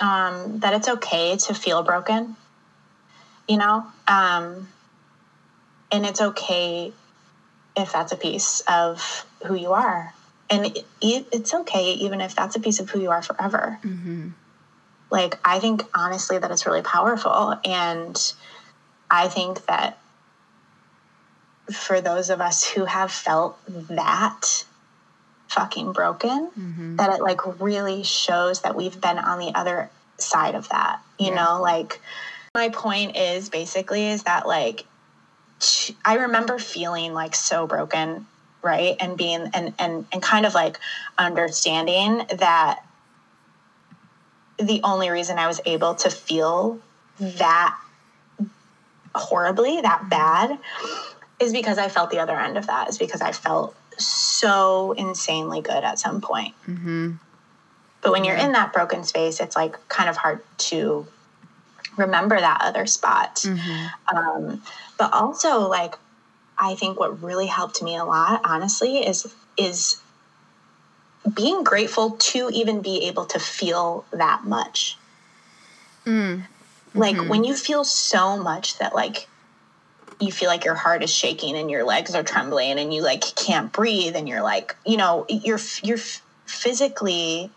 um, 0.00 0.60
that 0.60 0.74
it's 0.74 0.88
okay 0.88 1.36
to 1.36 1.54
feel 1.54 1.82
broken, 1.82 2.36
you 3.48 3.56
know? 3.56 3.86
Um, 4.06 4.68
and 5.92 6.06
it's 6.06 6.20
okay 6.20 6.92
if 7.76 7.92
that's 7.92 8.12
a 8.12 8.16
piece 8.16 8.62
of 8.68 9.26
who 9.46 9.54
you 9.54 9.72
are. 9.72 10.12
And 10.48 10.66
it, 10.66 10.86
it, 11.00 11.26
it's 11.32 11.52
okay 11.52 11.92
even 11.92 12.20
if 12.20 12.34
that's 12.34 12.56
a 12.56 12.60
piece 12.60 12.80
of 12.80 12.88
who 12.90 13.00
you 13.00 13.10
are 13.10 13.22
forever. 13.22 13.78
Mm-hmm. 13.82 14.28
Like, 15.10 15.38
I 15.44 15.58
think 15.58 15.82
honestly 15.94 16.38
that 16.38 16.50
it's 16.50 16.66
really 16.66 16.82
powerful. 16.82 17.58
And 17.64 18.34
I 19.10 19.28
think 19.28 19.64
that 19.66 19.98
for 21.72 22.00
those 22.00 22.30
of 22.30 22.40
us 22.40 22.64
who 22.64 22.84
have 22.84 23.10
felt 23.10 23.58
that 23.88 24.64
fucking 25.48 25.92
broken 25.92 26.50
mm-hmm. 26.58 26.96
that 26.96 27.14
it 27.14 27.22
like 27.22 27.60
really 27.60 28.02
shows 28.02 28.62
that 28.62 28.74
we've 28.74 29.00
been 29.00 29.18
on 29.18 29.38
the 29.38 29.52
other 29.54 29.90
side 30.18 30.54
of 30.54 30.68
that 30.70 31.00
you 31.18 31.28
yeah. 31.28 31.34
know 31.34 31.62
like 31.62 32.00
my 32.54 32.68
point 32.68 33.16
is 33.16 33.48
basically 33.48 34.08
is 34.08 34.24
that 34.24 34.46
like 34.46 34.84
i 36.04 36.14
remember 36.14 36.58
feeling 36.58 37.12
like 37.14 37.34
so 37.34 37.66
broken 37.66 38.26
right 38.62 38.96
and 39.00 39.16
being 39.16 39.50
and 39.54 39.72
and 39.78 40.06
and 40.12 40.22
kind 40.22 40.44
of 40.44 40.54
like 40.54 40.78
understanding 41.18 42.22
that 42.38 42.80
the 44.58 44.80
only 44.84 45.10
reason 45.10 45.38
i 45.38 45.46
was 45.46 45.60
able 45.66 45.94
to 45.94 46.10
feel 46.10 46.78
that 47.18 47.78
horribly 49.14 49.80
that 49.80 50.00
mm-hmm. 50.00 50.08
bad 50.08 50.58
is 51.40 51.52
because 51.52 51.78
i 51.78 51.88
felt 51.88 52.10
the 52.10 52.18
other 52.18 52.38
end 52.38 52.58
of 52.58 52.66
that 52.66 52.88
is 52.88 52.98
because 52.98 53.22
i 53.22 53.32
felt 53.32 53.74
so 53.98 54.92
insanely 54.92 55.60
good 55.60 55.84
at 55.84 55.98
some 55.98 56.20
point. 56.20 56.54
Mm-hmm. 56.66 57.12
But 58.02 58.12
when 58.12 58.24
you're 58.24 58.36
in 58.36 58.52
that 58.52 58.72
broken 58.72 59.04
space, 59.04 59.40
it's 59.40 59.56
like 59.56 59.76
kind 59.88 60.08
of 60.08 60.16
hard 60.16 60.40
to 60.58 61.06
remember 61.96 62.38
that 62.38 62.60
other 62.62 62.86
spot. 62.86 63.36
Mm-hmm. 63.36 64.16
Um, 64.16 64.62
but 64.98 65.12
also, 65.12 65.68
like, 65.68 65.94
I 66.58 66.74
think 66.74 66.98
what 66.98 67.22
really 67.22 67.46
helped 67.46 67.82
me 67.82 67.96
a 67.96 68.04
lot, 68.04 68.40
honestly, 68.44 68.98
is 68.98 69.32
is 69.56 70.00
being 71.34 71.64
grateful 71.64 72.12
to 72.12 72.50
even 72.52 72.82
be 72.82 73.06
able 73.08 73.24
to 73.26 73.38
feel 73.38 74.04
that 74.12 74.44
much. 74.44 74.96
Mm. 76.04 76.44
Like 76.94 77.16
when 77.16 77.26
mm-hmm. 77.26 77.44
you 77.44 77.54
feel 77.54 77.84
so 77.84 78.36
much 78.36 78.78
that 78.78 78.94
like 78.94 79.28
you 80.20 80.32
feel 80.32 80.48
like 80.48 80.64
your 80.64 80.74
heart 80.74 81.02
is 81.02 81.12
shaking 81.12 81.56
and 81.56 81.70
your 81.70 81.84
legs 81.84 82.14
are 82.14 82.22
trembling 82.22 82.78
and 82.78 82.94
you 82.94 83.02
like 83.02 83.22
can't 83.36 83.70
breathe 83.70 84.16
and 84.16 84.28
you're 84.28 84.42
like 84.42 84.74
you 84.86 84.96
know 84.96 85.26
you're 85.28 85.60
you're 85.82 85.98
physically 86.46 87.50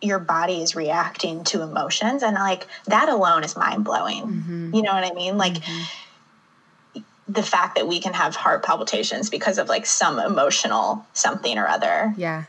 your 0.00 0.18
body 0.18 0.62
is 0.62 0.76
reacting 0.76 1.44
to 1.44 1.62
emotions 1.62 2.22
and 2.22 2.34
like 2.34 2.66
that 2.86 3.08
alone 3.08 3.44
is 3.44 3.56
mind 3.56 3.84
blowing 3.84 4.22
mm-hmm. 4.22 4.74
you 4.74 4.82
know 4.82 4.92
what 4.92 5.04
i 5.04 5.12
mean 5.14 5.36
like 5.36 5.54
mm-hmm. 5.54 7.00
the 7.28 7.42
fact 7.42 7.76
that 7.76 7.88
we 7.88 8.00
can 8.00 8.12
have 8.12 8.36
heart 8.36 8.64
palpitations 8.64 9.30
because 9.30 9.58
of 9.58 9.68
like 9.68 9.86
some 9.86 10.18
emotional 10.18 11.04
something 11.12 11.58
or 11.58 11.66
other 11.66 12.14
yeah 12.16 12.44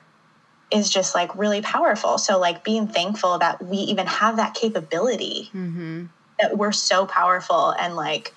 is 0.72 0.90
just 0.90 1.16
like 1.16 1.36
really 1.36 1.62
powerful 1.62 2.18
so 2.18 2.40
like 2.40 2.64
being 2.64 2.88
thankful 2.88 3.40
that 3.40 3.64
we 3.64 3.78
even 3.78 4.06
have 4.06 4.36
that 4.36 4.54
capability 4.54 5.50
mm-hmm. 5.54 6.06
that 6.40 6.58
we're 6.58 6.72
so 6.72 7.06
powerful 7.06 7.72
and 7.80 7.96
like 7.96 8.34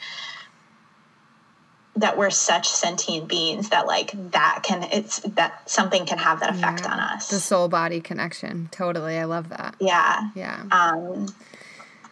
that 1.96 2.16
we're 2.16 2.30
such 2.30 2.68
sentient 2.68 3.28
beings 3.28 3.68
that 3.68 3.86
like 3.86 4.12
that 4.30 4.60
can 4.62 4.82
it's 4.92 5.20
that 5.20 5.68
something 5.68 6.06
can 6.06 6.18
have 6.18 6.40
that 6.40 6.54
effect 6.54 6.82
yeah. 6.82 6.92
on 6.92 7.00
us. 7.00 7.28
The 7.28 7.40
soul 7.40 7.68
body 7.68 8.00
connection. 8.00 8.68
Totally. 8.72 9.18
I 9.18 9.24
love 9.24 9.50
that. 9.50 9.76
Yeah. 9.78 10.30
Yeah. 10.34 10.64
Um 10.70 11.28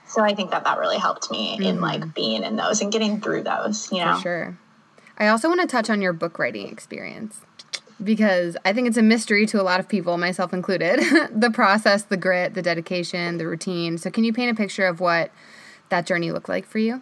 so 0.07 0.23
i 0.23 0.35
think 0.35 0.51
that 0.51 0.65
that 0.65 0.79
really 0.79 0.99
helped 0.99 1.31
me 1.31 1.55
mm-hmm. 1.55 1.63
in 1.63 1.81
like 1.81 2.15
being 2.15 2.43
in 2.43 2.57
those 2.57 2.81
and 2.81 2.93
getting 2.93 3.21
through 3.21 3.43
those 3.43 3.91
you 3.93 4.05
know? 4.05 4.17
For 4.17 4.23
sure. 4.23 4.59
I 5.19 5.29
also 5.29 5.49
want 5.49 5.61
to 5.61 5.67
touch 5.67 5.91
on 5.91 6.03
your 6.03 6.13
book 6.13 6.39
writing 6.39 6.69
experience 6.69 7.41
because 8.03 8.57
i 8.65 8.73
think 8.73 8.89
it's 8.89 8.97
a 8.97 9.03
mystery 9.03 9.47
to 9.47 9.61
a 9.61 9.65
lot 9.65 9.81
of 9.81 9.89
people 9.89 10.19
myself 10.19 10.53
included. 10.53 11.01
The 11.33 11.51
process 11.51 12.03
the 12.03 12.17
grit 12.17 12.55
the 12.55 12.63
dedication 12.63 13.39
the 13.39 13.47
routine. 13.47 13.97
So 13.97 14.11
can 14.11 14.25
you 14.25 14.33
paint 14.33 14.51
a 14.51 14.55
picture 14.55 14.87
of 14.87 15.01
what 15.01 15.31
that 15.89 16.07
journey 16.07 16.33
looked 16.33 16.49
like 16.49 16.67
for 16.67 16.79
you? 16.79 17.01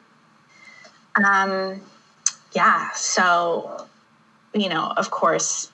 Um 1.16 1.80
yeah, 2.52 2.90
so, 2.92 3.86
you 4.54 4.68
know, 4.68 4.92
of 4.96 5.10
course, 5.10 5.70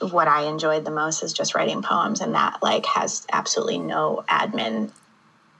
what 0.00 0.28
I 0.28 0.42
enjoyed 0.42 0.84
the 0.84 0.90
most 0.90 1.22
is 1.22 1.32
just 1.32 1.54
writing 1.54 1.82
poems, 1.82 2.20
and 2.20 2.34
that 2.34 2.62
like 2.62 2.86
has 2.86 3.26
absolutely 3.32 3.78
no 3.78 4.24
admin 4.28 4.90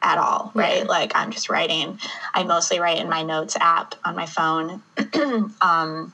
at 0.03 0.19
all, 0.19 0.53
right? 0.55 0.83
Yeah. 0.83 0.89
Like 0.89 1.13
I'm 1.15 1.31
just 1.31 1.49
writing. 1.49 1.99
I 2.33 2.45
mostly 2.45 2.79
write 2.79 2.99
in 2.99 3.09
my 3.09 3.23
notes 3.23 3.57
app 3.61 3.95
on 4.05 4.15
my 4.15 4.27
phone. 4.27 4.83
um, 5.61 6.13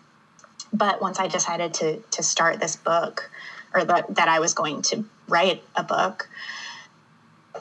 but 0.72 1.02
once 1.02 1.18
I 1.18 1.26
decided 1.26 1.74
to 1.74 1.96
to 2.12 2.22
start 2.22 2.60
this 2.60 2.76
book, 2.76 3.30
or 3.74 3.84
that 3.84 4.14
that 4.14 4.28
I 4.28 4.40
was 4.40 4.54
going 4.54 4.82
to 4.82 5.04
write 5.28 5.62
a 5.76 5.82
book, 5.82 6.28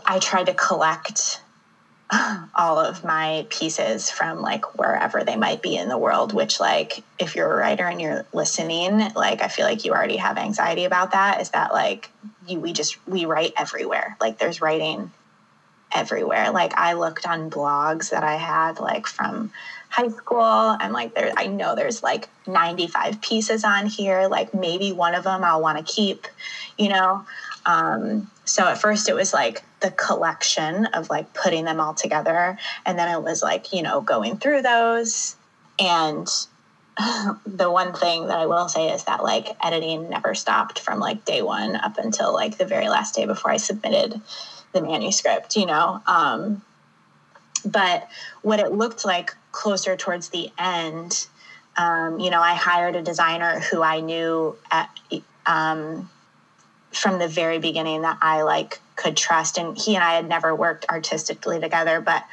I 0.05 0.19
tried 0.19 0.45
to 0.45 0.53
collect 0.53 1.41
all 2.55 2.79
of 2.79 3.03
my 3.03 3.45
pieces 3.49 4.09
from 4.09 4.41
like 4.41 4.77
wherever 4.77 5.23
they 5.23 5.35
might 5.35 5.61
be 5.61 5.75
in 5.75 5.89
the 5.89 5.97
world 5.97 6.33
which 6.33 6.59
like 6.59 7.03
if 7.19 7.35
you're 7.35 7.51
a 7.51 7.55
writer 7.55 7.85
and 7.85 8.01
you're 8.01 8.25
listening 8.33 8.97
like 9.15 9.41
i 9.41 9.47
feel 9.47 9.65
like 9.65 9.85
you 9.85 9.91
already 9.91 10.17
have 10.17 10.37
anxiety 10.37 10.85
about 10.85 11.11
that 11.11 11.39
is 11.39 11.51
that 11.51 11.71
like 11.71 12.09
you 12.47 12.59
we 12.59 12.73
just 12.73 12.97
we 13.07 13.25
write 13.25 13.53
everywhere. 13.57 14.17
Like 14.19 14.37
there's 14.37 14.61
writing 14.61 15.11
everywhere. 15.91 16.51
Like 16.51 16.73
i 16.77 16.93
looked 16.93 17.27
on 17.27 17.49
blogs 17.49 18.11
that 18.11 18.23
i 18.23 18.35
had 18.35 18.79
like 18.79 19.07
from 19.07 19.51
high 19.89 20.09
school 20.09 20.39
i'm 20.79 20.91
like 20.91 21.15
there 21.15 21.33
i 21.35 21.47
know 21.47 21.73
there's 21.73 22.03
like 22.03 22.29
95 22.47 23.21
pieces 23.21 23.63
on 23.63 23.85
here. 23.87 24.27
Like 24.27 24.53
maybe 24.53 24.91
one 24.91 25.15
of 25.15 25.23
them 25.23 25.43
i'll 25.43 25.61
want 25.61 25.85
to 25.85 25.93
keep 25.93 26.27
you 26.77 26.89
know 26.89 27.25
um, 27.69 28.31
so 28.45 28.65
at 28.65 28.81
first 28.81 29.09
it 29.09 29.13
was 29.13 29.31
like 29.31 29.63
the 29.79 29.91
collection 29.91 30.87
of 30.87 31.07
like 31.11 31.35
putting 31.35 31.65
them 31.65 31.79
all 31.79 31.93
together. 31.93 32.57
And 32.83 32.97
then 32.97 33.15
it 33.15 33.21
was 33.21 33.43
like, 33.43 33.71
you 33.71 33.83
know, 33.83 34.01
going 34.01 34.37
through 34.37 34.63
those. 34.63 35.35
And 35.77 36.27
the 37.45 37.69
one 37.69 37.93
thing 37.93 38.25
that 38.25 38.39
I 38.39 38.47
will 38.47 38.69
say 38.69 38.89
is 38.89 39.03
that 39.03 39.23
like 39.23 39.55
editing 39.63 40.09
never 40.09 40.33
stopped 40.33 40.79
from 40.79 40.97
like 40.99 41.25
day 41.25 41.43
one 41.43 41.75
up 41.75 41.99
until 41.99 42.33
like 42.33 42.57
the 42.57 42.65
very 42.65 42.89
last 42.89 43.13
day 43.13 43.27
before 43.27 43.51
I 43.51 43.57
submitted 43.57 44.19
the 44.71 44.81
manuscript, 44.81 45.55
you 45.55 45.67
know. 45.67 46.01
Um, 46.07 46.63
but 47.63 48.09
what 48.41 48.59
it 48.59 48.71
looked 48.71 49.05
like 49.05 49.35
closer 49.51 49.95
towards 49.95 50.29
the 50.29 50.49
end, 50.57 51.27
um, 51.77 52.19
you 52.19 52.31
know, 52.31 52.41
I 52.41 52.55
hired 52.55 52.95
a 52.95 53.03
designer 53.03 53.59
who 53.59 53.83
I 53.83 53.99
knew 53.99 54.57
at, 54.71 54.89
um, 55.45 56.09
from 56.91 57.19
the 57.19 57.27
very 57.27 57.59
beginning 57.59 58.01
that 58.01 58.17
I 58.21 58.41
like 58.41 58.79
could 58.95 59.15
trust. 59.15 59.57
And 59.57 59.77
he 59.77 59.95
and 59.95 60.03
I 60.03 60.13
had 60.13 60.27
never 60.27 60.55
worked 60.55 60.85
artistically 60.89 61.59
together, 61.59 62.01
but 62.01 62.23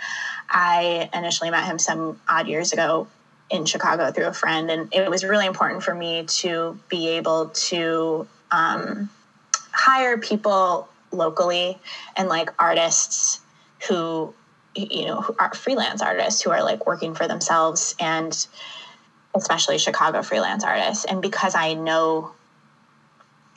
I 0.48 1.08
initially 1.12 1.50
met 1.50 1.64
him 1.64 1.78
some 1.78 2.20
odd 2.28 2.48
years 2.48 2.72
ago 2.72 3.08
in 3.50 3.64
Chicago 3.64 4.10
through 4.10 4.26
a 4.26 4.32
friend. 4.32 4.70
And 4.70 4.92
it 4.92 5.08
was 5.08 5.24
really 5.24 5.46
important 5.46 5.82
for 5.82 5.94
me 5.94 6.24
to 6.24 6.78
be 6.88 7.08
able 7.10 7.48
to 7.48 8.26
um, 8.50 9.08
hire 9.72 10.18
people 10.18 10.88
locally 11.12 11.78
and 12.16 12.28
like 12.28 12.50
artists 12.58 13.40
who, 13.88 14.34
you 14.74 15.06
know, 15.06 15.20
who 15.20 15.36
are 15.38 15.54
freelance 15.54 16.02
artists 16.02 16.42
who 16.42 16.50
are 16.50 16.62
like 16.62 16.86
working 16.86 17.14
for 17.14 17.28
themselves 17.28 17.94
and 18.00 18.46
especially 19.34 19.78
Chicago 19.78 20.22
freelance 20.22 20.64
artists. 20.64 21.04
And 21.04 21.22
because 21.22 21.54
I 21.54 21.74
know 21.74 22.32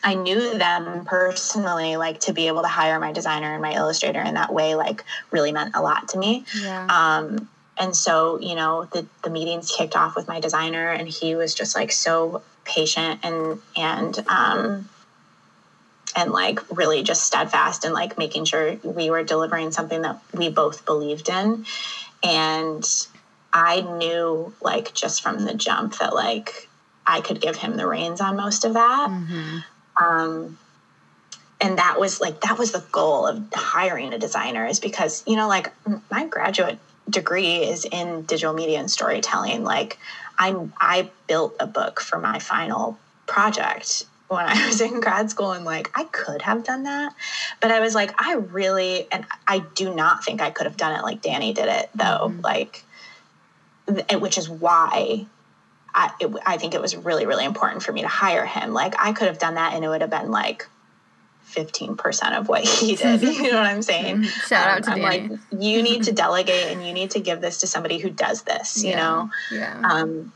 I 0.04 0.14
knew 0.16 0.58
them 0.58 1.06
personally, 1.06 1.97
like 1.97 2.22
to 2.22 2.34
be 2.34 2.47
able 2.47 2.62
to 2.62 2.68
hire 2.68 3.00
my 3.00 3.12
designer 3.12 3.54
and 3.54 3.62
my 3.62 3.74
illustrator 3.74 4.22
in 4.22 4.36
that 4.36 4.54
way, 4.54 4.76
like 4.76 5.04
really 5.32 5.52
meant 5.52 5.76
a 5.76 5.82
lot 5.82 6.10
to 6.10 6.18
me. 6.18 6.45
Yeah. 6.56 6.88
Um, 6.89 7.50
and 7.78 7.95
so, 7.95 8.39
you 8.39 8.56
know, 8.56 8.86
the, 8.91 9.06
the 9.24 9.30
meetings 9.30 9.72
kicked 9.76 9.95
off 9.95 10.16
with 10.16 10.28
my 10.28 10.39
designer 10.39 10.89
and 10.89 11.08
he 11.08 11.36
was 11.36 11.54
just 11.54 11.76
like 11.76 11.91
so 11.91 12.41
patient 12.66 13.20
and, 13.24 13.60
and, 13.76 14.20
um, 14.28 14.89
and 16.16 16.32
like 16.32 16.60
really 16.76 17.04
just 17.04 17.24
steadfast 17.24 17.86
and 17.86 17.93
like 17.93 18.18
making 18.18 18.45
sure 18.45 18.76
we 18.84 19.10
were 19.10 19.24
delivering 19.24 19.72
something 19.72 20.02
that 20.02 20.20
we 20.34 20.50
both 20.50 20.86
believed 20.86 21.30
in. 21.30 21.66
And 22.24 22.86
I 23.54 23.82
knew 23.82 24.54
like 24.62 24.93
just 24.93 25.22
from 25.22 25.45
the 25.45 25.54
jump 25.54 25.97
that 26.00 26.14
like 26.14 26.70
I 27.08 27.22
could 27.22 27.41
give 27.41 27.56
him 27.56 27.78
the 27.78 27.88
reins 27.88 28.22
on 28.22 28.36
most 28.36 28.66
of 28.66 28.74
that. 28.74 29.10
Mm-hmm. 29.10 29.60
Um, 30.00 30.58
and 31.62 31.78
that 31.78 32.00
was 32.00 32.22
like 32.22 32.41
that 32.41 32.58
was 32.58 32.72
the 32.72 32.84
goal 32.91 33.28
of 33.28 33.43
hiring 33.54 34.14
a 34.14 34.18
designer 34.18 34.66
is 34.66 34.80
because 34.80 35.24
you 35.28 35.36
know 35.36 35.47
like 35.47 35.72
my 36.10 36.26
graduate 36.26 36.80
degree 37.10 37.58
is 37.58 37.86
in 37.86 38.24
digital 38.24 38.54
media 38.54 38.80
and 38.80 38.89
storytelling. 38.89 39.64
Like 39.64 39.97
i'm 40.38 40.74
i 40.80 41.10
built 41.28 41.56
a 41.60 41.68
book 41.68 42.00
for 42.00 42.18
my 42.18 42.39
final 42.39 42.97
project 43.28 44.06
when 44.30 44.45
i 44.45 44.54
was 44.68 44.80
in 44.80 45.02
grad 45.02 45.30
school 45.30 45.52
and 45.52 45.66
like 45.66 45.91
i 45.95 46.06
could 46.06 46.41
have 46.41 46.64
done 46.64 46.84
that. 46.84 47.14
But 47.60 47.72
i 47.72 47.80
was 47.80 47.93
like 47.93 48.14
i 48.18 48.36
really 48.36 49.08
and 49.12 49.26
i 49.47 49.60
do 49.60 49.93
not 49.93 50.24
think 50.24 50.41
i 50.41 50.50
could 50.50 50.66
have 50.66 50.78
done 50.78 50.97
it 50.97 51.04
like 51.04 51.22
danny 51.22 51.54
did 51.54 51.68
it 51.68 51.89
though. 51.93 52.30
Mm-hmm. 52.30 52.41
like 52.41 52.86
which 54.20 54.38
is 54.38 54.47
why 54.47 55.26
I, 55.94 56.12
it, 56.20 56.32
I 56.46 56.58
think 56.58 56.74
it 56.74 56.82
was 56.82 56.96
really, 56.96 57.26
really 57.26 57.46
important 57.46 57.84
for 57.84 57.92
me 57.92 58.02
to 58.02 58.08
hire 58.08 58.46
him. 58.46 58.74
Like 58.74 58.96
I 59.00 59.14
could 59.14 59.28
have 59.28 59.40
done 59.40 59.56
that 59.56 59.74
and 59.74 59.84
it 59.84 59.88
would 59.88 60.02
have 60.02 60.10
been 60.10 60.32
like 60.32 60.68
15% 61.52 62.38
of 62.38 62.48
what 62.48 62.64
he 62.64 62.96
did. 62.96 63.22
You 63.40 63.52
know 63.52 63.58
what 63.58 63.66
I'm 63.66 63.82
saying? 63.82 64.18
Mm-hmm. 64.18 64.48
Shout 64.48 64.68
um, 64.68 64.78
out 64.78 64.84
to 64.84 64.92
I'm 64.92 65.02
Danny. 65.02 65.30
like, 65.30 65.40
you 65.60 65.82
need 65.82 66.04
to 66.04 66.12
delegate 66.14 66.72
and 66.72 66.86
you 66.86 66.94
need 66.94 67.12
to 67.12 67.20
give 67.20 67.42
this 67.42 67.60
to 67.60 67.68
somebody 67.68 67.98
who 67.98 68.10
does 68.10 68.44
this, 68.44 68.84
you 68.84 68.92
yeah. 68.92 68.98
know? 68.98 69.30
Yeah. 69.52 69.82
Um, 69.84 70.32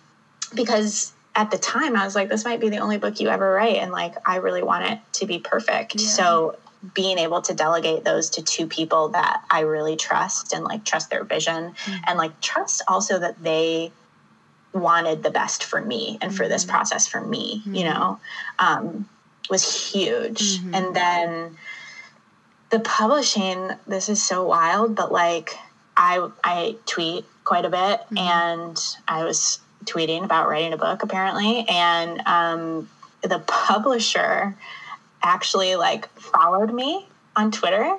because 0.56 1.14
at 1.36 1.52
the 1.52 1.58
time 1.58 1.96
I 1.96 2.06
was 2.06 2.16
like, 2.16 2.30
this 2.30 2.46
might 2.46 2.60
be 2.60 2.70
the 2.70 2.78
only 2.78 2.98
book 2.98 3.20
you 3.20 3.30
ever 3.30 3.54
write. 3.54 3.78
And 3.78 3.92
like, 3.92 4.16
I 4.28 4.38
really 4.38 4.64
want 4.64 4.86
it 4.86 5.00
to 5.14 5.26
be 5.26 5.40
perfect. 5.40 6.00
Yeah. 6.00 6.08
So 6.08 6.58
being 6.94 7.18
able 7.18 7.42
to 7.42 7.54
delegate 7.54 8.04
those 8.04 8.30
to 8.32 8.44
two 8.44 8.68
people 8.68 9.10
that 9.10 9.44
I 9.50 9.62
really 9.62 9.96
trust 9.96 10.54
and 10.54 10.64
like 10.64 10.84
trust 10.84 11.10
their 11.10 11.24
vision 11.24 11.72
mm-hmm. 11.72 12.04
and 12.08 12.18
like 12.18 12.40
trust 12.42 12.82
also 12.88 13.20
that 13.20 13.42
they 13.42 13.92
wanted 14.74 15.24
the 15.24 15.30
best 15.30 15.64
for 15.64 15.82
me 15.82 16.18
and 16.22 16.36
for 16.36 16.48
this 16.48 16.64
mm-hmm. 16.64 16.72
process 16.72 17.08
for 17.08 17.22
me, 17.22 17.60
mm-hmm. 17.62 17.76
you 17.76 17.84
know, 17.86 18.20
um, 18.60 19.08
was 19.50 19.92
huge. 19.92 20.60
Mm-hmm. 20.60 20.76
And 20.76 20.96
then 20.96 21.58
the 22.70 22.80
publishing, 22.80 23.72
this 23.88 24.10
is 24.10 24.22
so 24.22 24.46
wild, 24.46 24.96
but 24.96 25.12
like 25.12 25.56
I 25.96 26.28
I 26.44 26.76
tweet 26.86 27.26
quite 27.44 27.66
a 27.66 27.70
bit 27.70 27.80
mm-hmm. 27.80 28.18
and 28.18 28.80
I 29.08 29.24
was 29.26 29.60
tweeting 29.86 30.24
about 30.24 30.48
writing 30.50 30.74
a 30.74 30.78
book 30.78 31.04
apparently. 31.04 31.66
And 31.70 32.22
um, 32.26 32.90
the 33.22 33.40
publisher 33.40 34.56
actually 35.22 35.76
like 35.76 36.08
followed 36.20 36.74
me 36.74 37.06
on 37.36 37.52
Twitter 37.52 37.98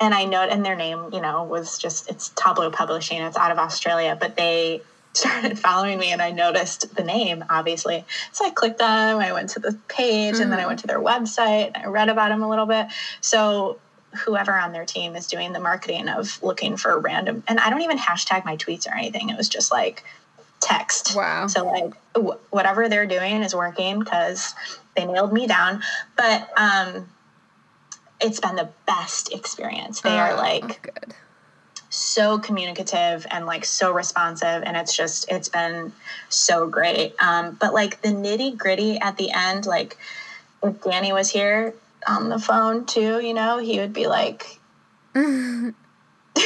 and 0.00 0.14
I 0.14 0.24
know, 0.24 0.40
and 0.40 0.64
their 0.64 0.76
name, 0.76 1.10
you 1.12 1.20
know, 1.20 1.44
was 1.44 1.78
just 1.78 2.08
it's 2.08 2.30
Tablo 2.30 2.72
Publishing. 2.72 3.20
It's 3.20 3.36
out 3.36 3.50
of 3.50 3.58
Australia, 3.58 4.16
but 4.18 4.34
they 4.34 4.80
started 5.12 5.58
following 5.58 5.98
me 5.98 6.12
and 6.12 6.22
I 6.22 6.30
noticed 6.30 6.94
the 6.94 7.02
name, 7.02 7.44
obviously. 7.50 8.04
So 8.32 8.46
I 8.46 8.50
clicked 8.50 8.80
on 8.80 9.08
them, 9.08 9.18
I 9.18 9.32
went 9.32 9.50
to 9.50 9.60
the 9.60 9.76
page, 9.88 10.36
mm. 10.36 10.40
and 10.40 10.52
then 10.52 10.58
I 10.58 10.64
mm. 10.64 10.68
went 10.68 10.80
to 10.80 10.86
their 10.86 11.00
website, 11.00 11.76
I 11.76 11.86
read 11.86 12.08
about 12.08 12.28
them 12.28 12.42
a 12.42 12.48
little 12.48 12.66
bit. 12.66 12.88
So 13.20 13.78
whoever 14.24 14.52
on 14.52 14.72
their 14.72 14.84
team 14.84 15.16
is 15.16 15.26
doing 15.26 15.52
the 15.52 15.60
marketing 15.60 16.08
of 16.08 16.42
looking 16.42 16.76
for 16.76 16.98
random, 16.98 17.42
and 17.48 17.58
I 17.60 17.70
don't 17.70 17.82
even 17.82 17.98
hashtag 17.98 18.44
my 18.44 18.56
tweets 18.56 18.88
or 18.88 18.94
anything. 18.94 19.30
It 19.30 19.36
was 19.36 19.48
just 19.48 19.72
like 19.72 20.04
text. 20.60 21.16
Wow. 21.16 21.46
So 21.46 21.66
like 21.66 21.94
w- 22.14 22.38
whatever 22.50 22.88
they're 22.88 23.06
doing 23.06 23.42
is 23.42 23.54
working 23.54 24.00
because 24.00 24.54
they 24.96 25.06
nailed 25.06 25.32
me 25.32 25.46
down. 25.46 25.82
But 26.16 26.48
um, 26.56 27.08
it's 28.20 28.40
been 28.40 28.56
the 28.56 28.68
best 28.86 29.32
experience. 29.32 30.00
They 30.00 30.10
oh, 30.10 30.18
are 30.18 30.36
like. 30.36 30.82
Good 30.82 31.14
so 31.90 32.38
communicative 32.38 33.26
and 33.30 33.46
like 33.46 33.64
so 33.64 33.92
responsive 33.92 34.62
and 34.64 34.76
it's 34.76 34.96
just 34.96 35.30
it's 35.30 35.48
been 35.48 35.92
so 36.28 36.66
great. 36.68 37.14
Um, 37.20 37.56
but 37.60 37.74
like 37.74 38.00
the 38.00 38.08
nitty 38.08 38.56
gritty 38.56 38.98
at 38.98 39.16
the 39.16 39.30
end 39.32 39.66
like 39.66 39.98
if 40.62 40.80
danny 40.82 41.12
was 41.12 41.30
here 41.30 41.74
on 42.06 42.28
the 42.28 42.38
phone 42.38 42.86
too 42.86 43.20
you 43.20 43.34
know 43.34 43.58
he 43.58 43.78
would 43.78 43.92
be 43.92 44.06
like 44.06 44.58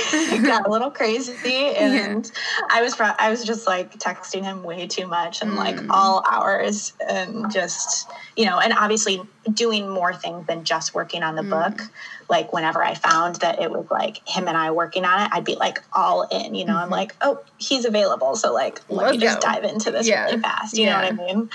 got 0.43 0.67
a 0.67 0.71
little 0.71 0.91
crazy 0.91 1.75
and 1.77 2.25
yeah. 2.25 2.61
i 2.71 2.83
was 2.83 2.95
i 3.01 3.31
was 3.31 3.45
just 3.45 3.67
like 3.67 3.93
texting 3.99 4.43
him 4.43 4.63
way 4.63 4.87
too 4.87 5.07
much 5.07 5.43
and 5.43 5.53
mm. 5.53 5.57
like 5.57 5.79
all 5.91 6.25
hours 6.31 6.93
and 7.09 7.51
just 7.53 8.11
you 8.37 8.45
know 8.45 8.59
and 8.59 8.73
obviously 8.73 9.21
doing 9.53 9.89
more 9.89 10.15
things 10.15 10.47
than 10.47 10.65
just 10.65 10.95
working 10.95 11.23
on 11.23 11.35
the 11.35 11.43
mm. 11.43 11.51
book 11.51 11.87
like 12.29 12.53
whenever 12.53 12.83
i 12.83 12.95
found 12.95 13.37
that 13.37 13.61
it 13.61 13.71
was 13.71 13.87
like 13.91 14.27
him 14.29 14.49
and 14.49 14.57
i 14.57 14.71
working 14.71 15.05
on 15.05 15.23
it 15.23 15.31
i'd 15.33 15.45
be 15.45 15.55
like 15.57 15.83
all 15.93 16.23
in 16.23 16.55
you 16.55 16.65
know 16.65 16.75
mm-hmm. 16.75 16.85
i'm 16.85 16.91
like 16.91 17.15
oh 17.21 17.41
he's 17.59 17.85
available 17.85 18.37
so 18.37 18.53
like 18.53 18.81
let 18.89 19.07
Let's 19.07 19.19
me 19.19 19.23
just 19.23 19.41
go. 19.41 19.49
dive 19.49 19.65
into 19.65 19.91
this 19.91 20.09
yeah. 20.09 20.25
really 20.25 20.41
fast 20.41 20.77
you 20.77 20.85
yeah. 20.85 21.01
know 21.01 21.03
what 21.03 21.13
i 21.13 21.27
mean 21.27 21.51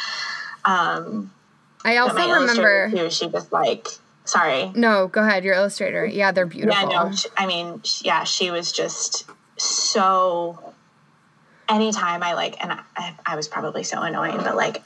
um 0.66 1.32
i 1.84 1.98
also 1.98 2.32
remember 2.32 2.90
too, 2.92 3.10
she 3.10 3.28
just 3.30 3.52
like 3.52 3.88
sorry. 4.30 4.72
No, 4.76 5.08
go 5.08 5.22
ahead. 5.22 5.44
Your 5.44 5.56
illustrator. 5.56 6.06
Yeah, 6.06 6.32
they're 6.32 6.46
beautiful. 6.46 6.90
Yeah, 6.90 7.10
no. 7.10 7.12
I 7.38 7.46
mean, 7.46 7.82
yeah, 8.02 8.24
she 8.24 8.52
was 8.52 8.72
just 8.72 9.26
so. 9.58 10.74
Anytime 11.68 12.24
I 12.24 12.34
like, 12.34 12.64
and 12.64 12.72
I, 12.98 13.14
I 13.24 13.36
was 13.36 13.48
probably 13.48 13.84
so 13.84 14.02
annoying, 14.02 14.38
but 14.38 14.56
like 14.56 14.84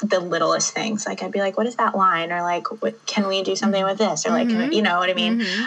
the 0.00 0.20
littlest 0.20 0.74
things, 0.74 1.06
like 1.06 1.22
I'd 1.22 1.32
be 1.32 1.38
like, 1.38 1.56
"What 1.56 1.66
is 1.66 1.76
that 1.76 1.96
line?" 1.96 2.30
Or 2.30 2.42
like, 2.42 2.82
what, 2.82 3.06
"Can 3.06 3.26
we 3.26 3.42
do 3.42 3.56
something 3.56 3.82
with 3.82 3.96
this?" 3.96 4.26
Or 4.26 4.30
like, 4.30 4.48
mm-hmm. 4.48 4.70
you 4.70 4.82
know 4.82 4.98
what 4.98 5.08
I 5.08 5.14
mean? 5.14 5.40
Mm-hmm. 5.40 5.62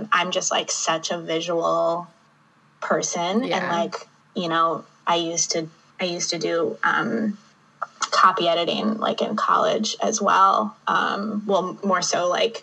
Um, 0.00 0.08
I'm 0.12 0.30
just 0.30 0.50
like 0.50 0.70
such 0.70 1.10
a 1.10 1.18
visual 1.18 2.08
person, 2.80 3.44
yeah. 3.44 3.58
and 3.58 3.68
like, 3.68 4.08
you 4.34 4.48
know, 4.48 4.86
I 5.06 5.16
used 5.16 5.50
to, 5.50 5.68
I 6.00 6.04
used 6.04 6.30
to 6.30 6.38
do 6.38 6.78
um, 6.82 7.36
copy 8.10 8.48
editing 8.48 8.98
like 8.98 9.20
in 9.20 9.36
college 9.36 9.94
as 10.02 10.22
well. 10.22 10.74
Um, 10.86 11.42
well, 11.46 11.78
more 11.84 12.00
so 12.00 12.28
like 12.28 12.62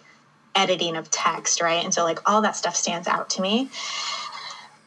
editing 0.56 0.95
of 0.95 1.10
text, 1.10 1.62
right? 1.62 1.84
And 1.84 1.93
so 1.93 2.04
like 2.04 2.30
all 2.30 2.41
that 2.41 2.56
stuff 2.56 2.76
stands 2.76 3.08
out 3.08 3.30
to 3.32 3.41
me. 3.41 3.70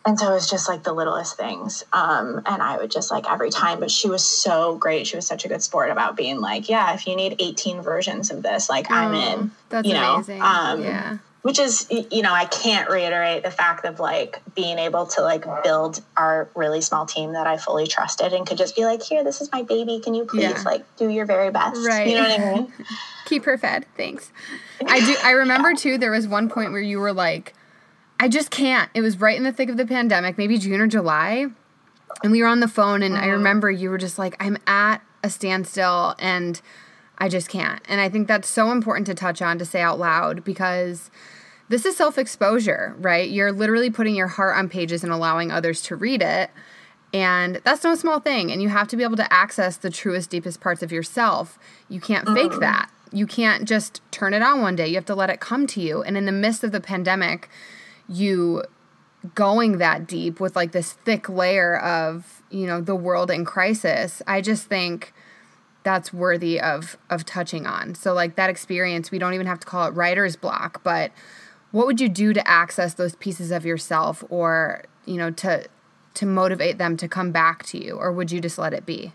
and 0.06 0.18
so 0.18 0.30
it 0.30 0.34
was 0.34 0.50
just 0.50 0.68
like 0.68 0.82
the 0.82 0.92
littlest 0.92 1.36
things 1.36 1.84
um, 1.92 2.42
and 2.46 2.62
i 2.62 2.76
would 2.76 2.90
just 2.90 3.10
like 3.10 3.30
every 3.30 3.50
time 3.50 3.80
but 3.80 3.90
she 3.90 4.08
was 4.08 4.24
so 4.24 4.76
great 4.76 5.06
she 5.06 5.16
was 5.16 5.26
such 5.26 5.44
a 5.44 5.48
good 5.48 5.62
sport 5.62 5.90
about 5.90 6.16
being 6.16 6.40
like 6.40 6.68
yeah 6.68 6.94
if 6.94 7.06
you 7.06 7.16
need 7.16 7.36
18 7.38 7.82
versions 7.82 8.30
of 8.30 8.42
this 8.42 8.68
like 8.68 8.90
oh, 8.90 8.94
i'm 8.94 9.14
in 9.14 9.50
that's 9.68 9.86
you 9.86 9.94
know 9.94 10.16
amazing. 10.16 10.42
Um, 10.42 10.82
yeah 10.82 11.18
which 11.42 11.58
is 11.58 11.86
you 11.90 12.22
know 12.22 12.32
i 12.32 12.46
can't 12.46 12.88
reiterate 12.88 13.42
the 13.42 13.50
fact 13.50 13.84
of 13.84 14.00
like 14.00 14.40
being 14.54 14.78
able 14.78 15.06
to 15.06 15.20
like 15.22 15.44
build 15.62 16.02
our 16.16 16.48
really 16.54 16.80
small 16.80 17.06
team 17.06 17.32
that 17.32 17.46
i 17.46 17.56
fully 17.56 17.86
trusted 17.86 18.32
and 18.32 18.46
could 18.46 18.58
just 18.58 18.76
be 18.76 18.84
like 18.84 19.02
here 19.02 19.22
this 19.24 19.40
is 19.40 19.50
my 19.52 19.62
baby 19.62 20.00
can 20.00 20.14
you 20.14 20.24
please 20.24 20.42
yeah. 20.42 20.62
like 20.64 20.84
do 20.96 21.08
your 21.08 21.26
very 21.26 21.50
best 21.50 21.86
right 21.86 22.08
you 22.08 22.14
know 22.14 22.22
what 22.22 22.40
i 22.40 22.54
mean 22.54 22.72
keep 23.24 23.44
her 23.44 23.56
fed 23.56 23.86
thanks 23.96 24.32
i 24.86 25.00
do 25.00 25.16
i 25.22 25.30
remember 25.30 25.74
too 25.74 25.98
there 25.98 26.10
was 26.10 26.26
one 26.28 26.48
point 26.48 26.72
where 26.72 26.80
you 26.80 26.98
were 26.98 27.12
like 27.12 27.54
I 28.20 28.28
just 28.28 28.50
can't. 28.50 28.90
It 28.94 29.00
was 29.00 29.20
right 29.20 29.36
in 29.36 29.42
the 29.42 29.52
thick 29.52 29.68
of 29.68 29.76
the 29.76 29.86
pandemic, 29.86 30.38
maybe 30.38 30.58
June 30.58 30.80
or 30.80 30.86
July. 30.86 31.46
And 32.22 32.32
we 32.32 32.42
were 32.42 32.48
on 32.48 32.60
the 32.60 32.68
phone, 32.68 33.02
and 33.02 33.16
I 33.16 33.22
mm-hmm. 33.22 33.30
remember 33.32 33.70
you 33.70 33.90
were 33.90 33.98
just 33.98 34.18
like, 34.18 34.36
I'm 34.40 34.56
at 34.66 35.02
a 35.22 35.30
standstill 35.30 36.14
and 36.18 36.60
I 37.18 37.28
just 37.28 37.48
can't. 37.48 37.82
And 37.88 38.00
I 38.00 38.08
think 38.08 38.28
that's 38.28 38.48
so 38.48 38.70
important 38.70 39.06
to 39.08 39.14
touch 39.14 39.42
on 39.42 39.58
to 39.58 39.64
say 39.64 39.80
out 39.80 39.98
loud 39.98 40.44
because 40.44 41.10
this 41.68 41.84
is 41.84 41.96
self 41.96 42.18
exposure, 42.18 42.94
right? 42.98 43.28
You're 43.28 43.52
literally 43.52 43.90
putting 43.90 44.14
your 44.14 44.28
heart 44.28 44.56
on 44.56 44.68
pages 44.68 45.02
and 45.02 45.12
allowing 45.12 45.50
others 45.50 45.82
to 45.82 45.96
read 45.96 46.22
it. 46.22 46.50
And 47.12 47.60
that's 47.64 47.84
no 47.84 47.94
small 47.94 48.20
thing. 48.20 48.50
And 48.50 48.60
you 48.60 48.68
have 48.68 48.88
to 48.88 48.96
be 48.96 49.02
able 49.02 49.16
to 49.16 49.32
access 49.32 49.76
the 49.76 49.90
truest, 49.90 50.30
deepest 50.30 50.60
parts 50.60 50.82
of 50.82 50.92
yourself. 50.92 51.58
You 51.88 52.00
can't 52.00 52.28
fake 52.28 52.58
that. 52.60 52.90
You 53.14 53.26
can't 53.26 53.66
just 53.66 54.02
turn 54.10 54.34
it 54.34 54.42
on 54.42 54.60
one 54.60 54.76
day. 54.76 54.88
You 54.88 54.96
have 54.96 55.06
to 55.06 55.14
let 55.14 55.30
it 55.30 55.40
come 55.40 55.66
to 55.68 55.80
you. 55.80 56.02
And 56.02 56.16
in 56.16 56.26
the 56.26 56.32
midst 56.32 56.64
of 56.64 56.72
the 56.72 56.80
pandemic, 56.80 57.48
you 58.08 58.64
going 59.34 59.78
that 59.78 60.06
deep 60.06 60.40
with 60.40 60.54
like 60.54 60.72
this 60.72 60.92
thick 60.92 61.28
layer 61.28 61.78
of 61.78 62.42
you 62.50 62.66
know 62.66 62.80
the 62.80 62.94
world 62.94 63.30
in 63.30 63.44
crisis 63.44 64.20
i 64.26 64.40
just 64.40 64.66
think 64.66 65.14
that's 65.82 66.12
worthy 66.12 66.60
of 66.60 66.98
of 67.08 67.24
touching 67.24 67.66
on 67.66 67.94
so 67.94 68.12
like 68.12 68.36
that 68.36 68.50
experience 68.50 69.10
we 69.10 69.18
don't 69.18 69.32
even 69.32 69.46
have 69.46 69.58
to 69.58 69.66
call 69.66 69.88
it 69.88 69.94
writer's 69.94 70.36
block 70.36 70.82
but 70.84 71.10
what 71.70 71.86
would 71.86 72.00
you 72.00 72.08
do 72.08 72.32
to 72.32 72.46
access 72.46 72.94
those 72.94 73.16
pieces 73.16 73.50
of 73.50 73.64
yourself 73.64 74.22
or 74.28 74.84
you 75.06 75.16
know 75.16 75.30
to 75.30 75.66
to 76.12 76.26
motivate 76.26 76.76
them 76.76 76.96
to 76.96 77.08
come 77.08 77.32
back 77.32 77.62
to 77.64 77.82
you 77.82 77.96
or 77.96 78.12
would 78.12 78.30
you 78.30 78.40
just 78.40 78.58
let 78.58 78.74
it 78.74 78.84
be 78.84 79.14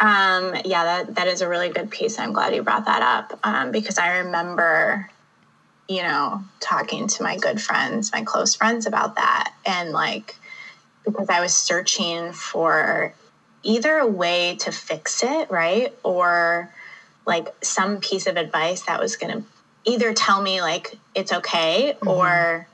um 0.00 0.54
yeah 0.64 0.84
that 0.84 1.14
that 1.14 1.26
is 1.26 1.40
a 1.40 1.48
really 1.48 1.68
good 1.68 1.90
piece 1.90 2.18
i'm 2.18 2.32
glad 2.32 2.54
you 2.54 2.62
brought 2.62 2.84
that 2.84 3.02
up 3.02 3.38
um, 3.44 3.70
because 3.70 3.98
i 3.98 4.18
remember 4.18 5.08
you 5.88 6.02
know, 6.02 6.42
talking 6.60 7.06
to 7.06 7.22
my 7.22 7.36
good 7.36 7.60
friends, 7.60 8.12
my 8.12 8.22
close 8.22 8.54
friends 8.54 8.86
about 8.86 9.16
that. 9.16 9.52
And 9.64 9.92
like, 9.92 10.36
because 11.04 11.28
I 11.28 11.40
was 11.40 11.54
searching 11.54 12.32
for 12.32 13.14
either 13.62 13.98
a 13.98 14.06
way 14.06 14.56
to 14.60 14.72
fix 14.72 15.22
it, 15.22 15.50
right? 15.50 15.96
Or 16.02 16.72
like 17.24 17.48
some 17.64 18.00
piece 18.00 18.26
of 18.26 18.36
advice 18.36 18.82
that 18.82 19.00
was 19.00 19.16
going 19.16 19.32
to 19.32 19.44
either 19.84 20.12
tell 20.12 20.42
me 20.42 20.60
like 20.60 20.98
it's 21.14 21.32
okay 21.32 21.94
mm-hmm. 21.94 22.08
or 22.08 22.68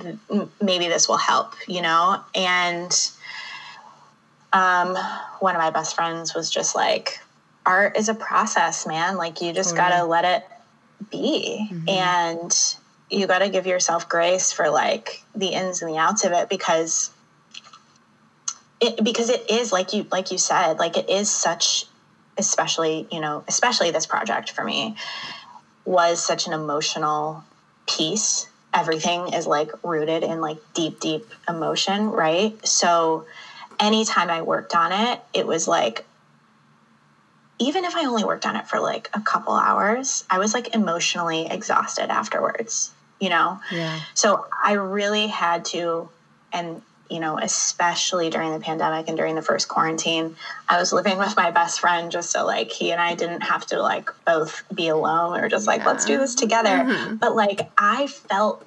th- 0.00 0.16
maybe 0.60 0.86
this 0.86 1.08
will 1.08 1.16
help, 1.16 1.54
you 1.66 1.82
know? 1.82 2.20
And 2.34 2.92
um, 4.54 4.96
one 5.40 5.54
of 5.54 5.60
my 5.60 5.70
best 5.70 5.94
friends 5.94 6.34
was 6.34 6.48
just 6.48 6.74
like, 6.74 7.20
art 7.66 7.96
is 7.98 8.08
a 8.08 8.14
process, 8.14 8.86
man. 8.86 9.16
Like 9.16 9.42
you 9.42 9.52
just 9.52 9.76
got 9.76 9.98
to 9.98 10.04
let 10.04 10.24
it 10.24 10.44
be 11.10 11.68
mm-hmm. 11.70 11.88
and 11.88 12.76
you 13.10 13.26
got 13.26 13.40
to 13.40 13.48
give 13.48 13.66
yourself 13.66 14.08
grace 14.08 14.52
for 14.52 14.70
like 14.70 15.22
the 15.34 15.48
ins 15.48 15.82
and 15.82 15.90
the 15.90 15.98
outs 15.98 16.24
of 16.24 16.32
it 16.32 16.48
because 16.48 17.10
it 18.80 19.02
because 19.02 19.28
it 19.28 19.50
is 19.50 19.72
like 19.72 19.92
you 19.92 20.06
like 20.10 20.30
you 20.30 20.38
said 20.38 20.78
like 20.78 20.96
it 20.96 21.10
is 21.10 21.30
such 21.30 21.84
especially 22.38 23.06
you 23.10 23.20
know 23.20 23.44
especially 23.48 23.90
this 23.90 24.06
project 24.06 24.50
for 24.50 24.64
me 24.64 24.96
was 25.84 26.24
such 26.24 26.46
an 26.46 26.52
emotional 26.52 27.44
piece 27.86 28.48
everything 28.72 29.32
is 29.32 29.46
like 29.46 29.70
rooted 29.84 30.22
in 30.22 30.40
like 30.40 30.58
deep 30.72 30.98
deep 31.00 31.26
emotion 31.48 32.08
right 32.10 32.66
so 32.66 33.26
anytime 33.80 34.30
i 34.30 34.42
worked 34.42 34.74
on 34.74 34.92
it 34.92 35.20
it 35.32 35.46
was 35.46 35.68
like 35.68 36.04
even 37.58 37.84
if 37.84 37.94
I 37.96 38.04
only 38.04 38.24
worked 38.24 38.46
on 38.46 38.56
it 38.56 38.66
for 38.66 38.80
like 38.80 39.08
a 39.14 39.20
couple 39.20 39.52
hours, 39.54 40.24
I 40.28 40.38
was 40.38 40.54
like 40.54 40.74
emotionally 40.74 41.46
exhausted 41.46 42.10
afterwards, 42.10 42.92
you 43.20 43.28
know? 43.28 43.60
Yeah. 43.70 44.00
So 44.14 44.46
I 44.62 44.72
really 44.72 45.28
had 45.28 45.64
to, 45.66 46.08
and, 46.52 46.82
you 47.08 47.20
know, 47.20 47.38
especially 47.38 48.28
during 48.30 48.52
the 48.52 48.58
pandemic 48.58 49.08
and 49.08 49.16
during 49.16 49.34
the 49.36 49.42
first 49.42 49.68
quarantine, 49.68 50.36
I 50.68 50.78
was 50.78 50.92
living 50.92 51.16
with 51.18 51.36
my 51.36 51.50
best 51.52 51.80
friend 51.80 52.10
just 52.10 52.30
so 52.30 52.44
like 52.44 52.70
he 52.70 52.90
and 52.90 53.00
I 53.00 53.14
didn't 53.14 53.42
have 53.42 53.66
to 53.66 53.80
like 53.80 54.10
both 54.24 54.64
be 54.74 54.88
alone 54.88 55.38
or 55.38 55.48
just 55.48 55.66
like, 55.66 55.84
let's 55.84 56.04
do 56.04 56.18
this 56.18 56.34
together. 56.34 56.70
Mm-hmm. 56.70 57.16
But 57.16 57.36
like 57.36 57.70
I 57.78 58.08
felt 58.08 58.66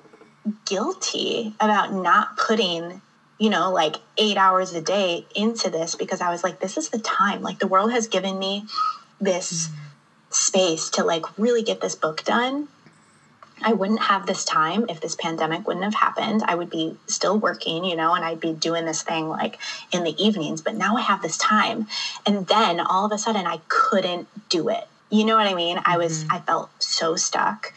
guilty 0.65 1.53
about 1.59 1.91
not 1.91 2.37
putting 2.37 3.01
you 3.39 3.49
know, 3.49 3.71
like 3.71 3.97
eight 4.17 4.37
hours 4.37 4.73
a 4.73 4.81
day 4.81 5.25
into 5.35 5.69
this 5.69 5.95
because 5.95 6.21
I 6.21 6.29
was 6.29 6.43
like, 6.43 6.59
this 6.59 6.77
is 6.77 6.89
the 6.89 6.99
time. 6.99 7.41
Like 7.41 7.59
the 7.59 7.67
world 7.67 7.91
has 7.91 8.07
given 8.07 8.39
me 8.39 8.65
this 9.21 9.69
space 10.29 10.89
to 10.91 11.03
like 11.03 11.37
really 11.37 11.61
get 11.61 11.81
this 11.81 11.95
book 11.95 12.23
done. 12.23 12.67
I 13.61 13.73
wouldn't 13.73 14.01
have 14.01 14.27
this 14.27 14.45
time 14.45 14.85
if 14.87 15.01
this 15.01 15.15
pandemic 15.15 15.65
wouldn't 15.67 15.83
have 15.83 15.95
happened. 15.95 16.43
I 16.45 16.53
would 16.53 16.69
be 16.69 16.95
still 17.07 17.39
working, 17.39 17.85
you 17.85 17.95
know, 17.95 18.13
and 18.13 18.23
I'd 18.23 18.39
be 18.39 18.53
doing 18.53 18.85
this 18.85 19.01
thing 19.01 19.29
like 19.29 19.57
in 19.91 20.03
the 20.03 20.15
evenings, 20.23 20.61
but 20.61 20.75
now 20.75 20.95
I 20.95 21.01
have 21.01 21.21
this 21.21 21.37
time. 21.37 21.87
And 22.25 22.45
then 22.47 22.79
all 22.79 23.05
of 23.05 23.11
a 23.11 23.17
sudden 23.17 23.47
I 23.47 23.59
couldn't 23.67 24.27
do 24.49 24.69
it. 24.69 24.87
You 25.09 25.25
know 25.25 25.35
what 25.35 25.47
I 25.47 25.55
mean? 25.55 25.79
I 25.85 25.97
was, 25.97 26.23
mm-hmm. 26.23 26.33
I 26.33 26.39
felt 26.39 26.69
so 26.83 27.15
stuck. 27.15 27.73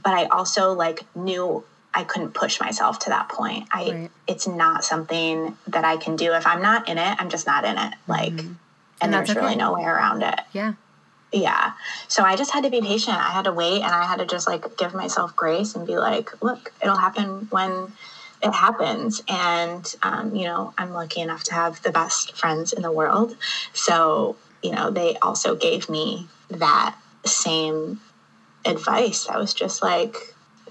But 0.00 0.14
I 0.14 0.26
also 0.26 0.72
like 0.72 1.02
knew 1.16 1.64
I 1.98 2.04
couldn't 2.04 2.30
push 2.30 2.60
myself 2.60 3.00
to 3.00 3.10
that 3.10 3.28
point. 3.28 3.66
I 3.72 3.90
right. 3.90 4.10
it's 4.28 4.46
not 4.46 4.84
something 4.84 5.56
that 5.66 5.84
I 5.84 5.96
can 5.96 6.14
do 6.14 6.32
if 6.32 6.46
I'm 6.46 6.62
not 6.62 6.88
in 6.88 6.96
it. 6.96 7.16
I'm 7.18 7.28
just 7.28 7.44
not 7.44 7.64
in 7.64 7.76
it. 7.76 7.92
Like, 8.06 8.34
mm-hmm. 8.34 8.46
and, 8.46 8.56
and 9.00 9.12
there's 9.12 9.30
okay. 9.30 9.40
really 9.40 9.56
no 9.56 9.72
way 9.72 9.82
around 9.82 10.22
it. 10.22 10.38
Yeah. 10.52 10.74
Yeah. 11.32 11.72
So 12.06 12.22
I 12.22 12.36
just 12.36 12.52
had 12.52 12.62
to 12.62 12.70
be 12.70 12.80
patient. 12.80 13.16
I 13.16 13.30
had 13.30 13.46
to 13.46 13.52
wait, 13.52 13.82
and 13.82 13.90
I 13.90 14.04
had 14.04 14.20
to 14.20 14.26
just 14.26 14.46
like 14.46 14.76
give 14.76 14.94
myself 14.94 15.34
grace 15.34 15.74
and 15.74 15.88
be 15.88 15.98
like, 15.98 16.40
look, 16.40 16.72
it'll 16.80 16.96
happen 16.96 17.48
when 17.50 17.92
it 18.44 18.52
happens. 18.52 19.20
And 19.28 19.92
um, 20.04 20.36
you 20.36 20.44
know, 20.44 20.72
I'm 20.78 20.92
lucky 20.92 21.20
enough 21.20 21.42
to 21.44 21.54
have 21.54 21.82
the 21.82 21.90
best 21.90 22.36
friends 22.36 22.72
in 22.72 22.82
the 22.82 22.92
world. 22.92 23.36
So 23.72 24.36
you 24.62 24.70
know, 24.70 24.92
they 24.92 25.16
also 25.16 25.56
gave 25.56 25.88
me 25.88 26.28
that 26.48 26.94
same 27.24 28.00
advice. 28.64 29.28
I 29.28 29.36
was 29.36 29.52
just 29.52 29.82
like 29.82 30.14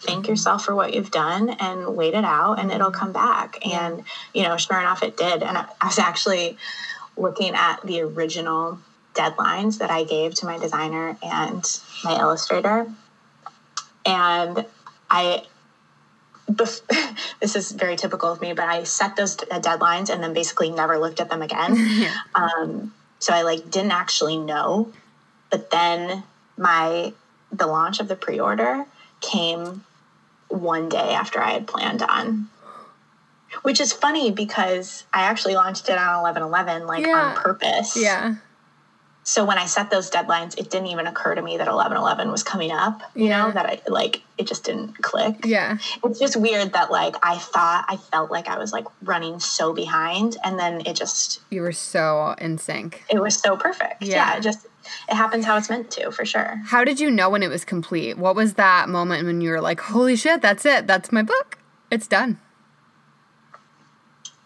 thank 0.01 0.27
yourself 0.27 0.63
for 0.63 0.75
what 0.75 0.93
you've 0.93 1.11
done 1.11 1.49
and 1.49 1.95
wait 1.95 2.13
it 2.13 2.23
out 2.23 2.59
and 2.59 2.71
it'll 2.71 2.91
come 2.91 3.11
back. 3.11 3.57
And, 3.65 4.03
you 4.33 4.43
know, 4.43 4.57
sure 4.57 4.79
enough, 4.79 5.03
it 5.03 5.17
did. 5.17 5.43
And 5.43 5.57
I, 5.57 5.65
was 5.83 5.99
actually 5.99 6.57
looking 7.15 7.55
at 7.55 7.81
the 7.83 8.01
original 8.01 8.79
deadlines 9.13 9.79
that 9.79 9.89
I 9.89 10.03
gave 10.03 10.35
to 10.35 10.45
my 10.45 10.57
designer 10.57 11.17
and 11.23 11.63
my 12.03 12.19
illustrator. 12.19 12.87
And 14.05 14.65
I, 15.09 15.43
this 16.47 17.55
is 17.55 17.71
very 17.71 17.95
typical 17.95 18.31
of 18.31 18.41
me, 18.41 18.53
but 18.53 18.65
I 18.65 18.83
set 18.83 19.15
those 19.15 19.37
uh, 19.51 19.59
deadlines 19.59 20.09
and 20.09 20.23
then 20.23 20.33
basically 20.33 20.69
never 20.69 20.97
looked 20.97 21.19
at 21.19 21.29
them 21.29 21.41
again. 21.41 21.75
yeah. 21.77 22.13
um, 22.35 22.93
so 23.19 23.33
I 23.33 23.41
like 23.41 23.69
didn't 23.69 23.91
actually 23.91 24.37
know. 24.37 24.91
But 25.49 25.71
then 25.71 26.23
my 26.57 27.13
the 27.51 27.67
launch 27.67 27.99
of 27.99 28.07
the 28.07 28.15
pre-order 28.15 28.85
came 29.21 29.83
one 30.49 30.89
day 30.89 31.13
after 31.13 31.41
I 31.41 31.51
had 31.51 31.67
planned 31.67 32.01
on. 32.01 32.49
Which 33.63 33.79
is 33.79 33.93
funny 33.93 34.29
because 34.31 35.05
I 35.13 35.23
actually 35.23 35.55
launched 35.55 35.89
it 35.89 35.97
on 35.97 36.19
11 36.19 36.43
11, 36.43 36.85
like 36.85 37.05
yeah. 37.05 37.13
on 37.13 37.35
purpose. 37.35 37.95
Yeah. 37.97 38.35
So 39.23 39.43
when 39.43 39.57
I 39.57 39.65
set 39.65 39.89
those 39.89 40.09
deadlines, 40.09 40.57
it 40.57 40.69
didn't 40.69 40.87
even 40.87 41.05
occur 41.05 41.35
to 41.35 41.41
me 41.41 41.57
that 41.57 41.67
11 41.67 41.97
11 41.97 42.31
was 42.31 42.43
coming 42.43 42.71
up, 42.71 43.01
you 43.13 43.25
yeah. 43.25 43.47
know, 43.47 43.51
that 43.51 43.65
I 43.65 43.81
like 43.89 44.21
it 44.37 44.47
just 44.47 44.63
didn't 44.63 45.01
click. 45.01 45.43
Yeah. 45.43 45.79
It's 46.03 46.19
just 46.19 46.37
weird 46.37 46.73
that 46.73 46.91
like 46.91 47.15
I 47.23 47.37
thought 47.37 47.85
I 47.89 47.97
felt 47.97 48.31
like 48.31 48.47
I 48.47 48.57
was 48.57 48.71
like 48.71 48.85
running 49.01 49.39
so 49.39 49.73
behind 49.73 50.37
and 50.43 50.57
then 50.57 50.81
it 50.85 50.95
just. 50.95 51.41
You 51.49 51.61
were 51.61 51.71
so 51.73 52.35
in 52.37 52.57
sync. 52.57 53.03
It 53.09 53.21
was 53.21 53.35
so 53.37 53.57
perfect. 53.57 54.03
Yeah. 54.03 54.15
yeah 54.15 54.37
it 54.37 54.43
just 54.43 54.66
it 55.09 55.15
happens 55.15 55.45
how 55.45 55.57
it's 55.57 55.69
meant 55.69 55.91
to 55.91 56.11
for 56.11 56.25
sure. 56.25 56.61
How 56.65 56.83
did 56.83 56.99
you 56.99 57.11
know 57.11 57.29
when 57.29 57.43
it 57.43 57.49
was 57.49 57.65
complete? 57.65 58.17
What 58.17 58.35
was 58.35 58.55
that 58.55 58.89
moment 58.89 59.25
when 59.25 59.41
you 59.41 59.51
were 59.51 59.61
like, 59.61 59.79
"Holy 59.79 60.15
shit, 60.15 60.41
that's 60.41 60.65
it. 60.65 60.87
That's 60.87 61.11
my 61.11 61.21
book. 61.21 61.57
It's 61.91 62.07
done." 62.07 62.39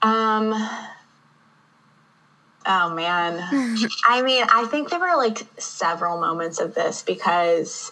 Um 0.02 0.54
Oh 2.66 2.94
man. 2.94 3.40
I 4.08 4.22
mean, 4.22 4.46
I 4.50 4.66
think 4.66 4.90
there 4.90 5.00
were 5.00 5.18
like 5.18 5.40
several 5.58 6.20
moments 6.20 6.60
of 6.60 6.76
this 6.76 7.02
because 7.02 7.92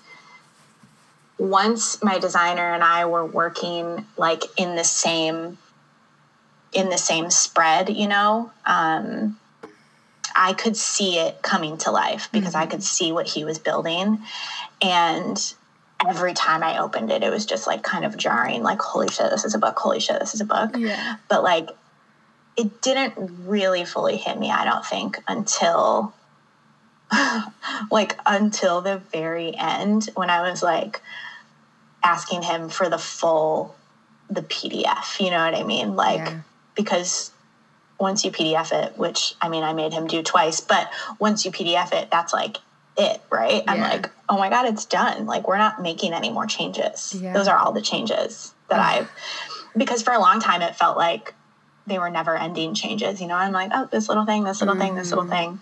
once 1.37 2.03
my 2.03 2.19
designer 2.19 2.73
and 2.73 2.83
I 2.83 3.05
were 3.05 3.25
working 3.25 4.05
like 4.17 4.43
in 4.57 4.75
the 4.75 4.83
same 4.83 5.57
in 6.71 6.89
the 6.89 6.97
same 6.97 7.31
spread, 7.31 7.89
you 7.89 8.07
know, 8.07 8.51
um, 8.63 9.38
I 10.35 10.53
could 10.53 10.77
see 10.77 11.17
it 11.19 11.41
coming 11.41 11.77
to 11.79 11.91
life 11.91 12.29
because 12.31 12.53
mm-hmm. 12.53 12.63
I 12.63 12.67
could 12.67 12.83
see 12.83 13.11
what 13.11 13.27
he 13.27 13.43
was 13.43 13.59
building. 13.59 14.19
And 14.81 15.53
every 16.07 16.33
time 16.33 16.63
I 16.63 16.79
opened 16.79 17.11
it, 17.11 17.23
it 17.23 17.29
was 17.29 17.45
just 17.45 17.67
like 17.67 17.83
kind 17.83 18.05
of 18.05 18.17
jarring, 18.17 18.63
like, 18.63 18.81
holy 18.81 19.09
shit, 19.09 19.29
this 19.29 19.45
is 19.45 19.55
a 19.55 19.59
book, 19.59 19.77
holy 19.77 19.99
shit, 19.99 20.19
this 20.19 20.33
is 20.33 20.41
a 20.41 20.45
book. 20.45 20.75
Yeah. 20.77 21.17
But 21.27 21.43
like, 21.43 21.69
it 22.57 22.81
didn't 22.81 23.13
really 23.45 23.85
fully 23.85 24.17
hit 24.17 24.37
me, 24.37 24.51
I 24.51 24.65
don't 24.65 24.85
think, 24.85 25.21
until 25.27 26.13
like 27.91 28.17
until 28.25 28.81
the 28.81 28.97
very 28.97 29.55
end 29.57 30.09
when 30.15 30.29
I 30.29 30.49
was 30.49 30.61
like 30.61 31.01
asking 32.03 32.43
him 32.43 32.69
for 32.69 32.89
the 32.89 32.97
full 32.97 33.75
the 34.29 34.41
PDF, 34.41 35.19
you 35.19 35.31
know 35.31 35.43
what 35.43 35.55
I 35.55 35.63
mean? 35.63 35.95
Like 35.95 36.19
yeah. 36.19 36.41
because 36.75 37.31
once 37.99 38.23
you 38.23 38.31
PDF 38.31 38.71
it, 38.71 38.97
which 38.97 39.35
I 39.41 39.49
mean 39.49 39.63
I 39.63 39.73
made 39.73 39.93
him 39.93 40.07
do 40.07 40.23
twice, 40.23 40.61
but 40.61 40.91
once 41.19 41.45
you 41.45 41.51
PDF 41.51 41.93
it, 41.93 42.09
that's 42.11 42.33
like 42.33 42.57
it, 42.97 43.21
right? 43.29 43.63
Yeah. 43.63 43.71
I'm 43.71 43.79
like, 43.79 44.09
oh 44.27 44.37
my 44.37 44.49
God, 44.49 44.65
it's 44.65 44.85
done. 44.85 45.25
Like 45.25 45.47
we're 45.47 45.57
not 45.57 45.81
making 45.81 46.13
any 46.13 46.31
more 46.31 46.45
changes. 46.45 47.15
Yeah. 47.19 47.33
Those 47.33 47.47
are 47.47 47.57
all 47.57 47.71
the 47.71 47.81
changes 47.81 48.53
that 48.69 48.79
I've 48.79 49.11
because 49.77 50.01
for 50.01 50.13
a 50.13 50.19
long 50.19 50.39
time 50.39 50.61
it 50.61 50.75
felt 50.75 50.97
like 50.97 51.33
they 51.87 51.99
were 51.99 52.09
never 52.09 52.35
ending 52.35 52.73
changes. 52.73 53.19
You 53.19 53.27
know, 53.27 53.35
I'm 53.35 53.51
like, 53.51 53.71
oh, 53.73 53.87
this 53.91 54.07
little 54.07 54.25
thing, 54.25 54.43
this 54.43 54.61
little 54.61 54.75
mm. 54.75 54.79
thing, 54.79 54.95
this 54.95 55.09
little 55.09 55.25
mm. 55.25 55.29
thing. 55.29 55.61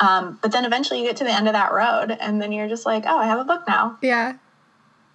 Um, 0.00 0.38
but 0.42 0.52
then 0.52 0.64
eventually 0.64 1.00
you 1.00 1.06
get 1.06 1.16
to 1.18 1.24
the 1.24 1.32
end 1.32 1.48
of 1.48 1.54
that 1.54 1.72
road 1.72 2.16
and 2.20 2.40
then 2.40 2.52
you're 2.52 2.68
just 2.68 2.86
like, 2.86 3.04
oh, 3.06 3.18
I 3.18 3.26
have 3.26 3.40
a 3.40 3.44
book 3.44 3.64
now. 3.66 3.98
Yeah. 4.02 4.34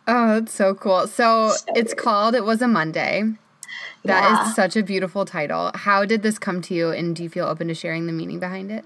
Oh, 0.07 0.39
that's 0.39 0.53
so 0.53 0.73
cool. 0.73 1.07
So, 1.07 1.51
so 1.51 1.65
it's 1.75 1.93
called 1.93 2.35
It 2.35 2.43
Was 2.43 2.61
a 2.61 2.67
Monday. 2.67 3.23
That 4.05 4.23
yeah. 4.23 4.47
is 4.47 4.55
such 4.55 4.75
a 4.75 4.83
beautiful 4.83 5.25
title. 5.25 5.71
How 5.73 6.05
did 6.05 6.23
this 6.23 6.37
come 6.37 6.61
to 6.63 6.73
you 6.73 6.89
and 6.89 7.15
do 7.15 7.23
you 7.23 7.29
feel 7.29 7.45
open 7.45 7.67
to 7.69 7.73
sharing 7.73 8.05
the 8.05 8.13
meaning 8.13 8.39
behind 8.39 8.71
it? 8.71 8.85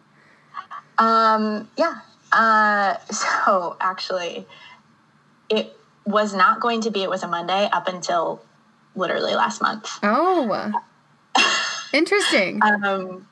Um, 0.98 1.70
yeah. 1.78 2.00
Uh, 2.32 2.98
so 3.12 3.78
actually 3.80 4.46
it 5.50 5.76
was 6.06 6.34
not 6.34 6.60
going 6.60 6.82
to 6.82 6.92
be 6.92 7.04
it 7.04 7.10
was 7.10 7.24
a 7.24 7.28
Monday 7.28 7.70
up 7.72 7.88
until 7.88 8.42
literally 8.96 9.36
last 9.36 9.62
month. 9.62 9.90
Oh. 10.04 10.72
Interesting. 11.94 12.62
um 12.64 13.28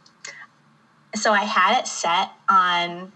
so 1.15 1.31
I 1.31 1.43
had 1.43 1.79
it 1.79 1.87
set 1.87 2.29
on. 2.49 3.11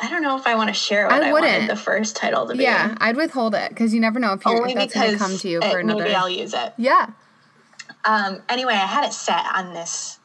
I 0.00 0.08
don't 0.08 0.22
know 0.22 0.36
if 0.36 0.46
I 0.46 0.54
want 0.54 0.68
to 0.68 0.74
share 0.74 1.06
what 1.06 1.22
I, 1.22 1.30
I 1.30 1.32
wanted 1.32 1.68
the 1.68 1.76
first 1.76 2.16
title 2.16 2.46
to 2.46 2.54
be. 2.54 2.62
Yeah, 2.62 2.94
I'd 2.98 3.16
withhold 3.16 3.54
it 3.54 3.68
because 3.70 3.92
you 3.92 4.00
never 4.00 4.20
know 4.20 4.32
if, 4.34 4.44
you're, 4.44 4.68
if 4.68 4.74
that's 4.74 4.94
going 4.94 5.12
to 5.12 5.18
come 5.18 5.36
to 5.38 5.48
you 5.48 5.60
for 5.60 5.78
it, 5.78 5.84
another. 5.84 6.04
Maybe 6.04 6.14
I'll 6.14 6.28
use 6.28 6.54
it. 6.54 6.72
Yeah. 6.76 7.10
Um, 8.04 8.42
anyway, 8.48 8.74
I 8.74 8.86
had 8.86 9.04
it 9.04 9.12
set 9.12 9.44
on 9.54 9.74
this, 9.74 10.18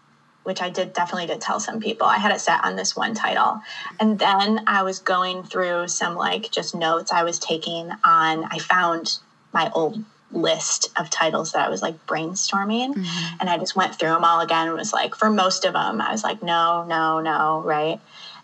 which 0.44 0.62
I 0.62 0.70
did 0.70 0.94
definitely 0.94 1.28
did 1.28 1.42
tell 1.42 1.60
some 1.60 1.80
people. 1.80 2.06
I 2.06 2.18
had 2.18 2.32
it 2.32 2.40
set 2.40 2.64
on 2.64 2.76
this 2.76 2.96
one 2.96 3.16
title, 3.16 3.62
and 4.00 4.20
then 4.20 4.64
I 4.68 4.84
was 4.84 5.00
going 5.00 5.44
through 5.44 5.88
some 5.88 6.16
like 6.16 6.52
just 6.52 6.76
notes 6.76 7.12
I 7.12 7.24
was 7.24 7.40
taking 7.40 7.90
on. 8.04 8.44
I 8.44 8.60
found 8.60 9.18
my 9.54 9.72
old 9.74 10.04
list 10.34 10.92
of 10.98 11.10
titles 11.10 11.52
that 11.52 11.66
I 11.66 11.70
was 11.70 11.82
like 11.82 12.06
brainstorming. 12.06 12.94
Mm-hmm. 12.94 13.36
And 13.40 13.50
I 13.50 13.58
just 13.58 13.76
went 13.76 13.96
through 13.96 14.10
them 14.10 14.24
all 14.24 14.42
again 14.42 14.68
and 14.68 14.78
was 14.78 14.94
like, 14.94 15.16
for 15.16 15.30
most 15.30 15.66
of 15.66 15.74
them, 15.74 16.02
I 16.02 16.12
was 16.12 16.24
like, 16.24 16.44
no, 16.44 16.84
no, 16.86 17.20
no, 17.20 17.62
right? 17.62 18.00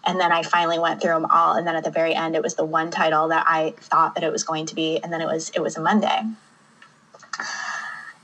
And 0.06 0.20
then 0.20 0.32
I 0.32 0.44
finally 0.44 0.80
went 0.80 1.02
through 1.02 1.14
them 1.14 1.26
all. 1.26 1.56
And 1.56 1.68
then 1.68 1.76
at 1.76 1.84
the 1.84 1.92
very 1.92 2.16
end, 2.16 2.36
it 2.36 2.42
was 2.42 2.56
the 2.56 2.66
one 2.66 2.90
title 2.90 3.28
that 3.30 3.46
I 3.48 3.74
thought 3.78 4.16
that 4.16 4.24
it 4.24 4.32
was 4.32 4.44
going 4.44 4.66
to 4.68 4.76
be. 4.76 4.98
And 5.04 5.12
then 5.12 5.22
it 5.22 5.26
was, 5.26 5.50
it 5.50 5.62
was 5.62 5.78
a 5.78 5.82
Monday. 5.82 6.22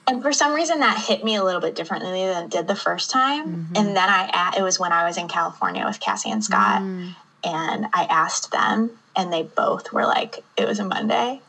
And 0.07 0.21
for 0.21 0.31
some 0.31 0.53
reason 0.53 0.79
that 0.81 0.97
hit 0.97 1.23
me 1.23 1.35
a 1.35 1.43
little 1.43 1.61
bit 1.61 1.75
differently 1.75 2.25
than 2.25 2.45
it 2.45 2.51
did 2.51 2.67
the 2.67 2.75
first 2.75 3.09
time. 3.09 3.47
Mm-hmm. 3.47 3.75
And 3.75 3.87
then 3.95 4.09
I, 4.09 4.53
it 4.57 4.61
was 4.61 4.79
when 4.79 4.91
I 4.91 5.05
was 5.05 5.17
in 5.17 5.27
California 5.27 5.85
with 5.85 5.99
Cassie 5.99 6.31
and 6.31 6.43
Scott. 6.43 6.81
Mm. 6.81 7.15
And 7.43 7.87
I 7.93 8.05
asked 8.05 8.51
them 8.51 8.91
and 9.15 9.31
they 9.31 9.43
both 9.43 9.91
were 9.91 10.05
like, 10.05 10.43
it 10.57 10.67
was 10.67 10.79
a 10.79 10.85
Monday. 10.85 11.41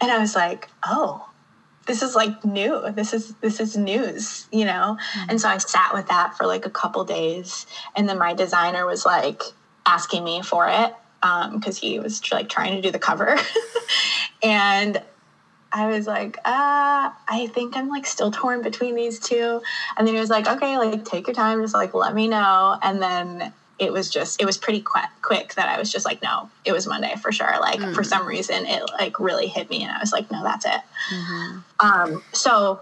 And 0.00 0.10
I 0.10 0.18
was 0.18 0.34
like, 0.34 0.68
oh, 0.84 1.27
this 1.88 2.02
is 2.02 2.14
like 2.14 2.44
new. 2.44 2.88
This 2.92 3.12
is 3.12 3.34
this 3.40 3.58
is 3.58 3.76
news 3.76 4.46
you 4.52 4.64
know? 4.64 4.96
Mm-hmm. 4.98 5.30
and 5.30 5.40
so 5.40 5.48
i 5.48 5.58
sat 5.58 5.92
with 5.92 6.06
that 6.08 6.36
for 6.36 6.46
like 6.46 6.64
a 6.64 6.70
couple 6.70 7.04
days. 7.04 7.66
And 7.96 8.08
then 8.08 8.18
my 8.18 8.34
designer 8.34 8.86
was 8.86 9.04
like 9.04 9.42
asking 9.86 10.22
me 10.22 10.42
for 10.42 10.68
it 10.68 10.92
because 11.20 11.82
um, 11.82 11.88
he 11.88 11.98
was 11.98 12.22
like 12.30 12.48
trying 12.48 12.76
to 12.76 12.82
do 12.82 12.90
the 12.90 12.98
cover. 12.98 13.36
And 14.42 15.02
i 15.70 15.86
was 15.86 16.06
like 16.06 16.38
uh 16.46 17.10
i 17.28 17.46
think 17.52 17.76
i'm 17.76 17.90
like 17.90 18.06
still 18.06 18.30
torn 18.30 18.62
between 18.62 18.94
these 18.94 19.18
two. 19.18 19.60
And 19.96 20.06
then 20.06 20.14
he 20.14 20.20
was 20.20 20.30
like 20.30 20.46
okay 20.46 20.78
like 20.78 21.04
take 21.04 21.26
your 21.26 21.34
time. 21.34 21.60
Just 21.60 21.74
like 21.74 21.92
let 21.94 22.14
me 22.14 22.28
know. 22.28 22.78
And 22.80 23.02
then 23.02 23.52
it 23.78 23.92
was 23.92 24.10
just 24.10 24.40
it 24.40 24.44
was 24.44 24.56
pretty 24.56 24.80
quick 24.80 25.08
quick 25.22 25.54
that 25.54 25.68
I 25.68 25.78
was 25.78 25.90
just 25.90 26.04
like 26.04 26.22
no 26.22 26.50
it 26.64 26.72
was 26.72 26.86
Monday 26.86 27.14
for 27.20 27.32
sure 27.32 27.58
like 27.60 27.80
mm. 27.80 27.94
for 27.94 28.02
some 28.02 28.26
reason 28.26 28.66
it 28.66 28.82
like 28.98 29.20
really 29.20 29.46
hit 29.46 29.70
me 29.70 29.82
and 29.82 29.92
I 29.92 29.98
was 29.98 30.12
like 30.12 30.30
no 30.30 30.42
that's 30.42 30.64
it 30.64 30.80
mm-hmm. 31.12 31.58
um, 31.80 32.22
so 32.32 32.80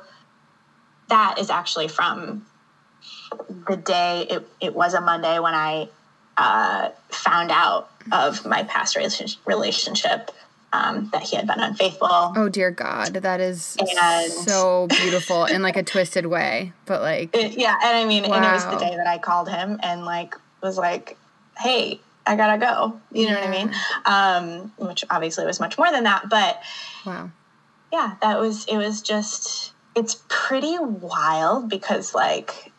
that 1.09 1.39
is 1.39 1.51
actually 1.51 1.89
from 1.89 2.47
the 3.69 3.77
day 3.77 4.27
it, 4.31 4.49
it 4.61 4.75
was 4.75 4.95
a 4.95 5.01
Monday 5.01 5.39
when 5.39 5.55
I 5.55 5.89
uh, 6.37 6.91
found 7.09 7.51
out 7.51 7.91
of 8.13 8.45
my 8.45 8.63
past 8.65 8.97
relationship 8.97 10.31
um, 10.73 11.09
that 11.13 11.23
he 11.23 11.37
had 11.37 11.47
been 11.47 11.61
unfaithful. 11.61 12.09
Oh 12.11 12.49
dear 12.49 12.71
God, 12.71 13.15
that 13.15 13.41
is 13.41 13.77
and, 13.79 14.33
so 14.33 14.87
beautiful 14.89 15.45
in 15.45 15.63
like 15.63 15.77
a 15.77 15.83
twisted 15.83 16.27
way, 16.27 16.73
but 16.85 17.03
like 17.03 17.35
it, 17.35 17.59
yeah, 17.59 17.77
and 17.83 17.97
I 17.97 18.05
mean, 18.05 18.29
wow. 18.29 18.37
and 18.37 18.45
it 18.45 18.53
was 18.53 18.65
the 18.67 18.77
day 18.77 18.95
that 18.97 19.07
I 19.07 19.19
called 19.19 19.49
him 19.49 19.81
and 19.83 20.05
like 20.05 20.35
was 20.67 20.77
like, 20.77 21.17
hey, 21.59 22.01
I 22.27 22.37
gotta 22.37 22.59
go. 22.59 23.01
You 23.13 23.27
know 23.27 23.33
yeah. 23.33 23.41
what 23.41 23.49
I 23.49 23.51
mean? 23.51 23.75
Um, 24.05 24.73
which 24.89 25.05
obviously 25.11 25.47
was 25.47 25.61
much 25.61 25.79
more 25.79 25.91
than 25.91 26.05
that, 26.05 26.29
but 26.29 26.61
wow, 27.05 27.31
yeah, 27.93 28.17
that 28.21 28.39
was 28.41 28.65
it. 28.67 28.77
Was 28.77 29.01
just 29.01 29.73
it's 29.95 30.23
pretty 30.29 30.77
wild 30.79 31.69
because 31.69 32.15
like 32.15 32.73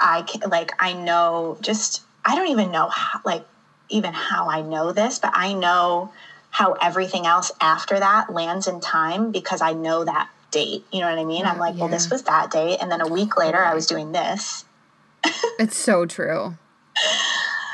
I 0.00 0.22
can, 0.22 0.48
like 0.50 0.72
I 0.78 0.94
know 0.94 1.58
just 1.60 2.02
I 2.24 2.34
don't 2.34 2.48
even 2.48 2.72
know 2.72 2.88
how 2.88 3.20
like 3.24 3.44
even 3.90 4.14
how 4.14 4.48
I 4.48 4.62
know 4.62 4.92
this, 4.92 5.18
but 5.18 5.32
I 5.34 5.52
know 5.52 6.12
how 6.50 6.72
everything 6.72 7.26
else 7.26 7.52
after 7.60 7.98
that 7.98 8.32
lands 8.32 8.66
in 8.66 8.80
time 8.80 9.30
because 9.30 9.60
I 9.60 9.72
know 9.72 10.04
that 10.04 10.30
date. 10.50 10.84
You 10.92 11.00
know 11.00 11.10
what 11.10 11.18
I 11.18 11.24
mean? 11.24 11.44
I'm 11.44 11.58
like, 11.58 11.74
yeah. 11.74 11.82
well, 11.82 11.88
this 11.88 12.10
was 12.10 12.22
that 12.24 12.50
date, 12.50 12.78
and 12.80 12.90
then 12.90 13.00
a 13.00 13.06
week 13.06 13.36
later, 13.36 13.58
I 13.58 13.74
was 13.74 13.86
doing 13.86 14.12
this. 14.12 14.64
it's 15.58 15.76
so 15.76 16.06
true. 16.06 16.56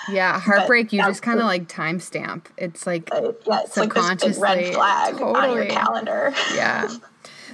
Yeah, 0.08 0.38
heartbreak. 0.38 0.86
But 0.86 0.92
you 0.92 1.02
just 1.02 1.22
kind 1.22 1.40
of 1.40 1.46
like 1.46 1.68
timestamp. 1.68 2.46
It's 2.56 2.86
like 2.86 3.12
uh, 3.12 3.32
yeah, 3.46 3.62
it's 3.62 3.74
subconsciously 3.74 4.40
like 4.40 4.58
red 4.58 4.74
flag 4.74 5.18
totally. 5.18 5.34
on 5.34 5.56
your 5.56 5.66
calendar. 5.66 6.32
yeah. 6.54 6.88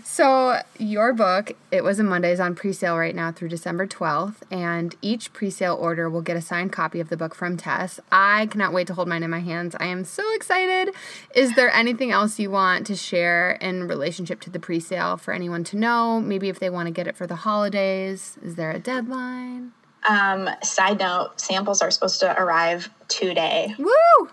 So 0.04 0.60
your 0.78 1.14
book, 1.14 1.52
it 1.70 1.82
was 1.82 1.98
a 1.98 2.02
Mondays 2.04 2.38
on 2.38 2.54
pre-sale 2.54 2.98
right 2.98 3.14
now 3.14 3.32
through 3.32 3.48
December 3.48 3.86
12th, 3.86 4.42
and 4.50 4.94
each 5.00 5.32
pre-sale 5.32 5.74
order 5.74 6.10
will 6.10 6.20
get 6.20 6.36
a 6.36 6.42
signed 6.42 6.70
copy 6.70 7.00
of 7.00 7.08
the 7.08 7.16
book 7.16 7.34
from 7.34 7.56
Tess. 7.56 7.98
I 8.10 8.46
cannot 8.46 8.74
wait 8.74 8.88
to 8.88 8.94
hold 8.94 9.08
mine 9.08 9.22
in 9.22 9.30
my 9.30 9.38
hands. 9.38 9.74
I 9.80 9.86
am 9.86 10.04
so 10.04 10.22
excited. 10.34 10.94
Is 11.34 11.54
there 11.54 11.70
anything 11.70 12.10
else 12.10 12.38
you 12.38 12.50
want 12.50 12.86
to 12.88 12.96
share 12.96 13.52
in 13.52 13.88
relationship 13.88 14.40
to 14.40 14.50
the 14.50 14.60
pre-sale 14.60 15.16
for 15.16 15.32
anyone 15.32 15.64
to 15.64 15.78
know? 15.78 16.20
Maybe 16.20 16.50
if 16.50 16.58
they 16.58 16.68
want 16.68 16.88
to 16.88 16.92
get 16.92 17.06
it 17.06 17.16
for 17.16 17.26
the 17.26 17.36
holidays, 17.36 18.36
is 18.42 18.56
there 18.56 18.70
a 18.70 18.78
deadline? 18.78 19.72
Um, 20.08 20.48
side 20.62 20.98
note, 20.98 21.40
samples 21.40 21.80
are 21.82 21.90
supposed 21.90 22.20
to 22.20 22.40
arrive 22.40 22.90
today. 23.08 23.74
Woo! 23.78 24.28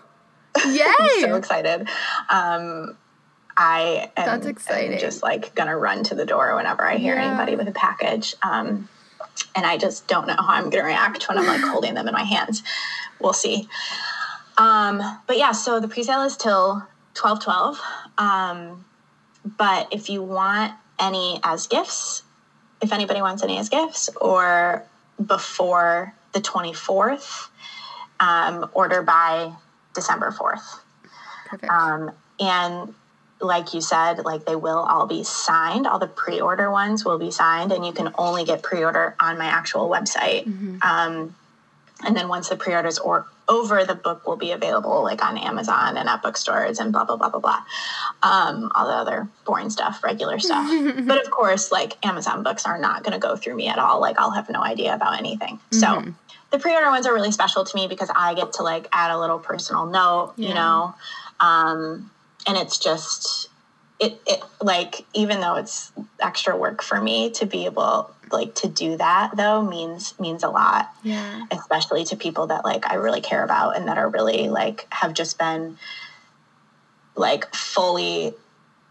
Yay! 0.66 0.84
I'm 0.98 1.20
so 1.20 1.34
excited. 1.36 1.88
Um, 2.28 2.96
I 3.56 4.10
am, 4.16 4.26
That's 4.26 4.46
exciting. 4.46 4.94
am 4.94 4.98
just 4.98 5.22
like 5.22 5.54
gonna 5.54 5.76
run 5.76 6.02
to 6.04 6.14
the 6.14 6.24
door 6.24 6.56
whenever 6.56 6.84
I 6.84 6.96
hear 6.96 7.14
yeah. 7.14 7.28
anybody 7.28 7.56
with 7.56 7.68
a 7.68 7.72
package. 7.72 8.34
Um, 8.42 8.88
and 9.54 9.66
I 9.66 9.76
just 9.76 10.08
don't 10.08 10.26
know 10.26 10.36
how 10.36 10.54
I'm 10.54 10.70
gonna 10.70 10.84
react 10.84 11.28
when 11.28 11.38
I'm 11.38 11.46
like 11.46 11.60
holding 11.60 11.94
them 11.94 12.08
in 12.08 12.14
my 12.14 12.24
hands. 12.24 12.62
We'll 13.20 13.32
see. 13.32 13.68
Um, 14.56 15.02
but 15.26 15.38
yeah, 15.38 15.52
so 15.52 15.80
the 15.80 15.88
pre-sale 15.88 16.22
is 16.22 16.36
till 16.36 16.86
12 17.14 17.42
12. 17.42 17.80
Um, 18.18 18.84
but 19.44 19.88
if 19.92 20.10
you 20.10 20.22
want 20.22 20.72
any 20.98 21.40
as 21.42 21.66
gifts, 21.66 22.22
if 22.82 22.92
anybody 22.92 23.20
wants 23.20 23.42
any 23.42 23.58
as 23.58 23.68
gifts 23.68 24.10
or 24.20 24.84
before 25.24 26.14
the 26.32 26.40
24th, 26.40 27.48
um, 28.18 28.70
order 28.74 29.02
by 29.02 29.52
December 29.94 30.30
4th. 30.30 30.80
Perfect. 31.46 31.72
Um, 31.72 32.12
and 32.38 32.94
like 33.40 33.74
you 33.74 33.80
said, 33.80 34.24
like 34.24 34.44
they 34.44 34.56
will 34.56 34.78
all 34.78 35.06
be 35.06 35.24
signed. 35.24 35.86
All 35.86 35.98
the 35.98 36.06
pre-order 36.06 36.70
ones 36.70 37.04
will 37.04 37.18
be 37.18 37.30
signed, 37.30 37.72
and 37.72 37.84
you 37.84 37.92
can 37.92 38.12
only 38.18 38.44
get 38.44 38.62
pre-order 38.62 39.14
on 39.18 39.38
my 39.38 39.46
actual 39.46 39.88
website. 39.88 40.44
Mm-hmm. 40.44 40.76
Um, 40.82 41.34
and 42.04 42.16
then 42.16 42.28
once 42.28 42.48
the 42.48 42.56
pre-orders 42.56 42.98
or 42.98 43.26
over 43.50 43.84
the 43.84 43.96
book 43.96 44.26
will 44.26 44.36
be 44.36 44.52
available 44.52 45.02
like 45.02 45.22
on 45.22 45.36
Amazon 45.36 45.96
and 45.98 46.08
at 46.08 46.22
bookstores 46.22 46.78
and 46.78 46.92
blah 46.92 47.04
blah 47.04 47.16
blah 47.16 47.28
blah 47.28 47.40
blah. 47.40 47.62
Um, 48.22 48.70
all 48.74 48.86
the 48.86 48.94
other 48.94 49.28
boring 49.44 49.68
stuff, 49.70 50.02
regular 50.04 50.38
stuff. 50.38 50.70
but 51.06 51.20
of 51.22 51.30
course, 51.30 51.70
like 51.72 51.94
Amazon 52.06 52.42
books 52.44 52.64
are 52.64 52.78
not 52.78 53.02
going 53.02 53.12
to 53.12 53.18
go 53.18 53.34
through 53.36 53.56
me 53.56 53.66
at 53.68 53.78
all. 53.78 54.00
Like 54.00 54.18
I'll 54.18 54.30
have 54.30 54.48
no 54.48 54.62
idea 54.62 54.94
about 54.94 55.18
anything. 55.18 55.58
So 55.72 55.86
Mm-hmm. 55.88 56.10
the 56.52 56.58
pre-order 56.58 56.90
ones 56.90 57.06
are 57.06 57.12
really 57.12 57.32
special 57.32 57.64
to 57.64 57.76
me 57.76 57.88
because 57.88 58.10
I 58.14 58.34
get 58.34 58.52
to 58.54 58.62
like 58.62 58.86
add 58.92 59.10
a 59.10 59.18
little 59.18 59.38
personal 59.40 59.84
note, 59.86 60.34
Yeah. 60.36 60.48
you 60.48 60.54
know, 60.54 60.94
um, 61.40 62.10
and 62.46 62.56
it's 62.56 62.78
just 62.78 63.48
it, 64.00 64.20
it 64.26 64.40
like 64.62 65.04
even 65.14 65.40
though 65.40 65.56
it's 65.56 65.92
extra 66.20 66.56
work 66.56 66.82
for 66.82 67.00
me 67.00 67.30
to 67.32 67.46
be 67.46 67.66
able 67.66 68.10
like 68.32 68.54
to 68.56 68.68
do 68.68 68.96
that 68.96 69.32
though 69.36 69.62
means 69.62 70.18
means 70.18 70.42
a 70.42 70.48
lot 70.48 70.90
Yeah. 71.02 71.42
especially 71.50 72.04
to 72.06 72.16
people 72.16 72.46
that 72.48 72.64
like 72.64 72.90
I 72.90 72.94
really 72.94 73.20
care 73.20 73.44
about 73.44 73.76
and 73.76 73.86
that 73.88 73.98
are 73.98 74.08
really 74.08 74.48
like 74.48 74.86
have 74.90 75.12
just 75.14 75.38
been 75.38 75.76
like 77.16 77.54
fully 77.54 78.32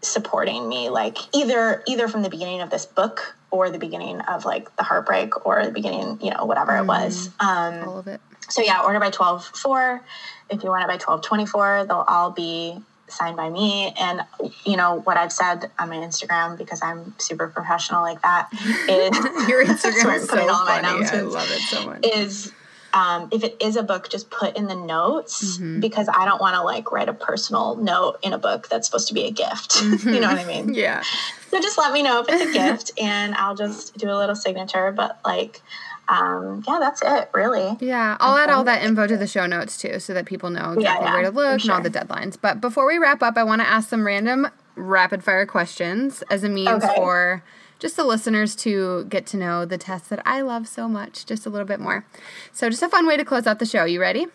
supporting 0.02 0.68
me 0.68 0.88
like 0.88 1.18
either 1.34 1.82
either 1.86 2.08
from 2.08 2.22
the 2.22 2.30
beginning 2.30 2.60
of 2.60 2.70
this 2.70 2.86
book 2.86 3.36
or 3.50 3.68
the 3.70 3.78
beginning 3.78 4.20
of 4.22 4.44
like 4.44 4.74
the 4.76 4.82
heartbreak 4.82 5.44
or 5.46 5.64
the 5.66 5.72
beginning 5.72 6.18
you 6.22 6.30
know 6.30 6.44
whatever 6.44 6.76
it 6.76 6.86
was 6.86 7.28
um 7.40 7.82
All 7.82 7.98
of 7.98 8.06
it. 8.06 8.20
so 8.48 8.62
yeah 8.62 8.82
order 8.82 9.00
by 9.00 9.10
12 9.10 9.44
4 9.44 10.02
if 10.50 10.62
you 10.62 10.70
want 10.70 10.84
it 10.84 10.88
by 10.88 10.96
12 10.96 11.22
24 11.22 11.84
they'll 11.86 12.04
all 12.08 12.30
be 12.30 12.80
signed 13.12 13.36
by 13.36 13.48
me 13.50 13.92
and 13.98 14.22
you 14.64 14.76
know 14.76 15.00
what 15.00 15.16
i've 15.16 15.32
said 15.32 15.70
on 15.78 15.88
my 15.88 15.96
instagram 15.96 16.56
because 16.56 16.82
i'm 16.82 17.14
super 17.18 17.48
professional 17.48 18.02
like 18.02 18.20
that 18.22 18.48
is 18.88 19.16
Your 19.48 19.64
Instagram 19.70 20.16
is 20.16 20.28
so 20.28 20.38
all 20.38 20.64
my 20.64 20.80
funny. 20.80 21.06
I 21.06 21.20
love 21.22 21.48
it 21.50 21.60
so 21.60 21.86
much. 21.86 22.06
is 22.06 22.52
um, 22.92 23.28
if 23.30 23.44
it 23.44 23.56
is 23.60 23.76
a 23.76 23.84
book, 23.84 24.08
just 24.10 24.30
put 24.30 24.56
in 24.56 24.66
the 24.66 24.74
notes 24.74 25.58
because 25.58 26.08
I 26.08 26.24
don't 26.24 26.40
want 26.40 26.56
to 26.56 26.62
like 26.62 26.90
write 26.90 27.08
a 27.08 27.12
personal 27.12 27.76
note 27.76 28.18
in 28.22 28.32
a 28.32 28.38
book 28.38 28.68
that's 28.68 28.88
supposed 28.88 29.06
to 29.08 29.14
be 29.14 29.26
a 29.26 29.30
gift. 29.30 29.80
you 29.80 30.18
know 30.18 30.26
what 30.26 30.38
I 30.38 30.44
mean? 30.44 30.74
yeah. 30.74 31.04
So 31.50 31.60
just 31.60 31.78
let 31.78 31.92
me 31.92 32.02
know 32.02 32.20
if 32.20 32.26
it's 32.28 32.42
a 32.42 32.52
gift 32.52 32.90
and 33.00 33.34
I'll 33.36 33.54
just 33.54 33.96
do 33.96 34.10
a 34.10 34.16
little 34.16 34.34
signature. 34.34 34.90
But 34.90 35.20
like, 35.24 35.62
um, 36.10 36.64
yeah, 36.66 36.78
that's 36.80 37.00
it, 37.04 37.30
really. 37.32 37.76
Yeah, 37.80 38.16
I'll 38.18 38.36
add 38.36 38.50
all 38.50 38.64
that 38.64 38.82
info 38.82 39.06
to 39.06 39.16
the 39.16 39.26
show 39.28 39.46
notes 39.46 39.78
too, 39.78 40.00
so 40.00 40.12
that 40.12 40.26
people 40.26 40.50
know 40.50 40.72
exactly 40.72 41.06
yeah, 41.06 41.12
where 41.14 41.22
to 41.22 41.30
look 41.30 41.62
and 41.62 41.70
all 41.70 41.80
the 41.80 41.90
deadlines. 41.90 42.36
But 42.40 42.60
before 42.60 42.86
we 42.86 42.98
wrap 42.98 43.22
up, 43.22 43.36
I 43.36 43.44
want 43.44 43.62
to 43.62 43.68
ask 43.68 43.88
some 43.88 44.04
random 44.04 44.48
rapid 44.74 45.22
fire 45.22 45.46
questions 45.46 46.22
as 46.30 46.42
a 46.42 46.48
means 46.48 46.82
Okay. 46.84 46.94
for 46.96 47.44
just 47.78 47.96
the 47.96 48.04
listeners 48.04 48.56
to 48.56 49.04
get 49.04 49.24
to 49.26 49.36
know 49.36 49.64
the 49.64 49.78
Tess 49.78 50.08
that 50.08 50.20
I 50.26 50.40
love 50.40 50.66
so 50.68 50.88
much, 50.88 51.24
just 51.26 51.46
a 51.46 51.50
little 51.50 51.66
bit 51.66 51.78
more. 51.80 52.04
So, 52.52 52.68
just 52.68 52.82
a 52.82 52.88
fun 52.88 53.06
way 53.06 53.16
to 53.16 53.24
close 53.24 53.46
out 53.46 53.58
the 53.60 53.66
show. 53.66 53.84
You 53.84 54.00
ready? 54.00 54.26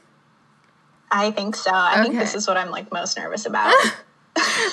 I 1.12 1.32
think 1.32 1.56
so. 1.56 1.72
I 1.74 2.02
think 2.02 2.16
this 2.18 2.36
is 2.36 2.48
what 2.48 2.58
I'm 2.58 2.72
like 2.72 2.92
most 2.94 3.18
nervous 3.18 3.46
about. 3.48 3.74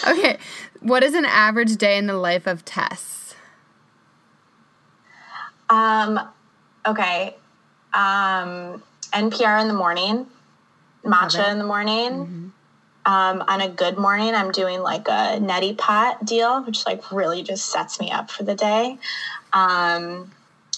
Okay. 0.08 0.38
What 0.80 1.02
is 1.02 1.14
an 1.14 1.24
average 1.24 1.76
day 1.76 1.98
in 1.98 2.06
the 2.06 2.16
life 2.16 2.46
of 2.46 2.64
Tess? 2.64 3.34
um, 5.70 6.20
okay. 6.86 7.34
Um, 7.92 8.82
NPR 9.12 9.60
in 9.60 9.68
the 9.68 9.74
morning, 9.74 10.26
matcha 11.04 11.50
in 11.50 11.58
the 11.58 11.64
morning. 11.64 12.48
Um, 13.04 13.42
on 13.48 13.60
a 13.60 13.68
good 13.68 13.98
morning, 13.98 14.34
I'm 14.34 14.52
doing 14.52 14.80
like 14.80 15.08
a 15.08 15.38
neti 15.40 15.76
pot 15.76 16.24
deal, 16.24 16.62
which 16.62 16.86
like 16.86 17.10
really 17.10 17.42
just 17.42 17.66
sets 17.66 17.98
me 17.98 18.10
up 18.12 18.30
for 18.30 18.44
the 18.44 18.54
day. 18.54 18.96
Um, 19.52 20.30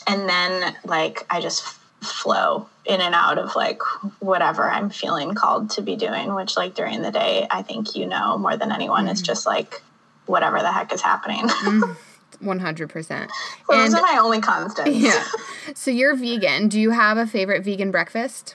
and 0.07 0.29
then 0.29 0.75
like 0.85 1.25
I 1.31 1.41
just 1.41 1.63
f- 1.65 1.81
flow 2.01 2.69
in 2.87 3.01
and 3.01 3.15
out 3.15 3.39
of 3.39 3.55
like 3.57 3.83
whatever 4.21 4.69
I'm 4.71 4.91
feeling 4.91 5.35
called 5.35 5.71
to 5.71 5.83
be 5.83 5.97
doing, 5.97 6.35
which 6.35 6.57
like 6.57 6.75
during 6.75 7.03
the 7.03 7.11
day, 7.11 7.47
I 7.51 7.63
think 7.63 7.95
you 7.95 8.07
know 8.07 8.39
more 8.39 8.57
than 8.57 8.73
anyone, 8.73 9.07
is 9.09 9.21
just 9.23 9.47
like 9.47 9.83
whatever 10.27 10.59
the 10.61 10.73
heck 10.73 10.93
is 10.93 11.03
happening. 11.03 11.49
100%. 12.39 12.89
so 12.91 13.27
those 13.69 13.87
And 13.87 13.95
are 13.95 14.03
my 14.03 14.19
only 14.21 14.41
constants. 14.41 14.91
yeah. 14.97 15.25
So, 15.75 15.91
you're 15.91 16.15
vegan. 16.15 16.69
Do 16.69 16.79
you 16.79 16.91
have 16.91 17.17
a 17.17 17.27
favorite 17.27 17.65
vegan 17.65 17.91
breakfast? 17.91 18.55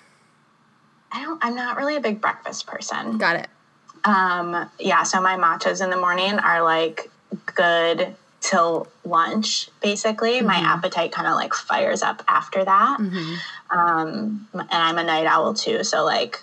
I 1.11 1.23
don't. 1.23 1.43
I'm 1.43 1.55
not 1.55 1.75
really 1.75 1.95
a 1.95 1.99
big 1.99 2.21
breakfast 2.21 2.67
person. 2.67 3.17
Got 3.17 3.37
it. 3.37 3.47
Um, 4.03 4.69
yeah. 4.79 5.01
So 5.03 5.19
my 5.19 5.35
matchas 5.35 5.83
in 5.83 5.89
the 5.89 5.97
morning 5.97 6.33
are 6.37 6.61
like 6.61 7.09
good 7.55 8.15
till 8.41 8.87
lunch. 9.03 9.69
Basically, 9.81 10.41
my 10.41 10.55
appetite 10.57 11.11
kind 11.11 11.27
of 11.27 11.33
like 11.33 11.53
fires 11.53 12.03
up 12.03 12.23
after 12.27 12.63
that. 12.63 12.99
Um, 13.71 14.47
and 14.53 14.67
I'm 14.71 14.97
a 14.97 15.03
night 15.03 15.25
owl 15.25 15.53
too, 15.53 15.83
so 15.83 16.05
like 16.05 16.41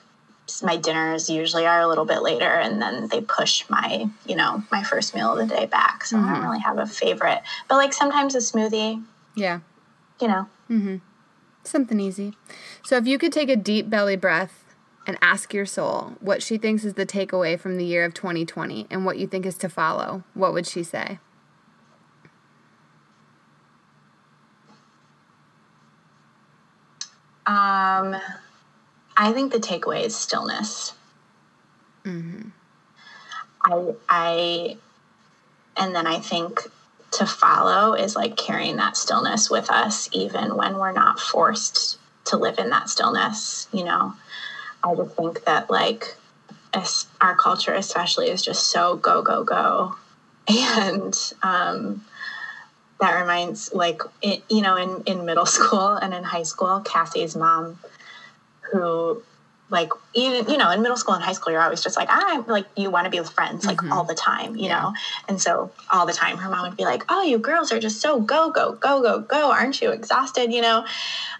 my 0.62 0.76
dinners 0.76 1.28
usually 1.28 1.66
are 1.66 1.80
a 1.80 1.88
little 1.88 2.04
bit 2.04 2.22
later, 2.22 2.48
and 2.48 2.80
then 2.80 3.08
they 3.08 3.20
push 3.20 3.64
my 3.68 4.08
you 4.26 4.36
know 4.36 4.62
my 4.70 4.82
first 4.82 5.14
meal 5.14 5.32
of 5.32 5.38
the 5.38 5.54
day 5.54 5.66
back. 5.66 6.04
So 6.04 6.18
I 6.18 6.32
don't 6.34 6.44
really 6.44 6.60
have 6.60 6.78
a 6.78 6.86
favorite, 6.86 7.42
but 7.68 7.76
like 7.76 7.92
sometimes 7.92 8.34
a 8.34 8.38
smoothie. 8.38 9.02
Yeah. 9.34 9.60
You 10.20 10.28
know. 10.28 11.00
Something 11.62 12.00
easy. 12.00 12.32
So, 12.84 12.96
if 12.96 13.06
you 13.06 13.18
could 13.18 13.32
take 13.32 13.48
a 13.48 13.56
deep 13.56 13.90
belly 13.90 14.16
breath 14.16 14.64
and 15.06 15.18
ask 15.20 15.52
your 15.52 15.66
soul 15.66 16.14
what 16.20 16.42
she 16.42 16.58
thinks 16.58 16.84
is 16.84 16.94
the 16.94 17.06
takeaway 17.06 17.58
from 17.58 17.76
the 17.76 17.84
year 17.84 18.04
of 18.04 18.14
2020 18.14 18.86
and 18.90 19.04
what 19.04 19.18
you 19.18 19.26
think 19.26 19.44
is 19.44 19.56
to 19.58 19.68
follow, 19.68 20.22
what 20.34 20.52
would 20.52 20.66
she 20.66 20.82
say? 20.82 21.18
Um, 27.46 28.16
I 29.16 29.32
think 29.32 29.52
the 29.52 29.58
takeaway 29.58 30.04
is 30.04 30.14
stillness. 30.14 30.92
I, 33.64 33.94
I, 34.08 34.76
and 35.76 35.94
then 35.94 36.06
I 36.06 36.18
think 36.18 36.68
to 37.12 37.26
follow 37.26 37.94
is 37.94 38.14
like 38.14 38.36
carrying 38.36 38.76
that 38.76 38.96
stillness 38.96 39.50
with 39.50 39.70
us, 39.70 40.08
even 40.12 40.56
when 40.56 40.76
we're 40.76 40.92
not 40.92 41.18
forced 41.18 41.98
to 42.26 42.36
live 42.36 42.58
in 42.58 42.70
that 42.70 42.88
stillness. 42.88 43.68
You 43.72 43.84
know, 43.84 44.14
I 44.84 44.94
just 44.94 45.16
think 45.16 45.44
that 45.44 45.70
like 45.70 46.14
our 47.20 47.34
culture, 47.34 47.72
especially, 47.72 48.28
is 48.28 48.42
just 48.42 48.70
so 48.70 48.96
go 48.96 49.22
go 49.22 49.44
go, 49.44 49.96
and 50.48 51.32
um, 51.42 52.04
that 53.00 53.20
reminds 53.20 53.72
like 53.72 54.02
it, 54.22 54.42
you 54.48 54.62
know 54.62 54.76
in 54.76 55.02
in 55.06 55.24
middle 55.24 55.46
school 55.56 55.88
and 55.94 56.12
in 56.12 56.24
high 56.24 56.42
school, 56.42 56.80
Cassie's 56.80 57.34
mom, 57.34 57.78
who 58.72 59.22
like 59.68 59.90
even 60.14 60.48
you 60.48 60.56
know 60.56 60.70
in 60.70 60.80
middle 60.82 60.96
school 60.96 61.14
and 61.14 61.22
high 61.22 61.32
school 61.32 61.52
you're 61.52 61.62
always 61.62 61.82
just 61.82 61.96
like 61.96 62.08
i'm 62.10 62.46
like 62.46 62.66
you 62.76 62.90
want 62.90 63.04
to 63.04 63.10
be 63.10 63.18
with 63.18 63.30
friends 63.30 63.66
like 63.66 63.82
all 63.90 64.04
the 64.04 64.14
time 64.14 64.54
you 64.56 64.68
know? 64.68 64.92
And 65.28 65.40
so 65.40 65.72
all 65.90 66.06
the 66.06 66.12
time 66.12 66.36
her 66.38 66.48
mom 66.48 66.68
would 66.68 66.76
be 66.76 66.84
like 66.84 67.04
oh 67.08 67.22
you 67.22 67.38
girls 67.38 67.72
are 67.72 67.80
just 67.80 68.00
so 68.00 68.20
go 68.20 68.50
go 68.50 68.72
go 68.74 69.02
go 69.02 69.20
go 69.20 69.50
aren't 69.50 69.80
you 69.80 69.90
exhausted? 69.90 70.52
You 70.52 70.62
know? 70.62 70.86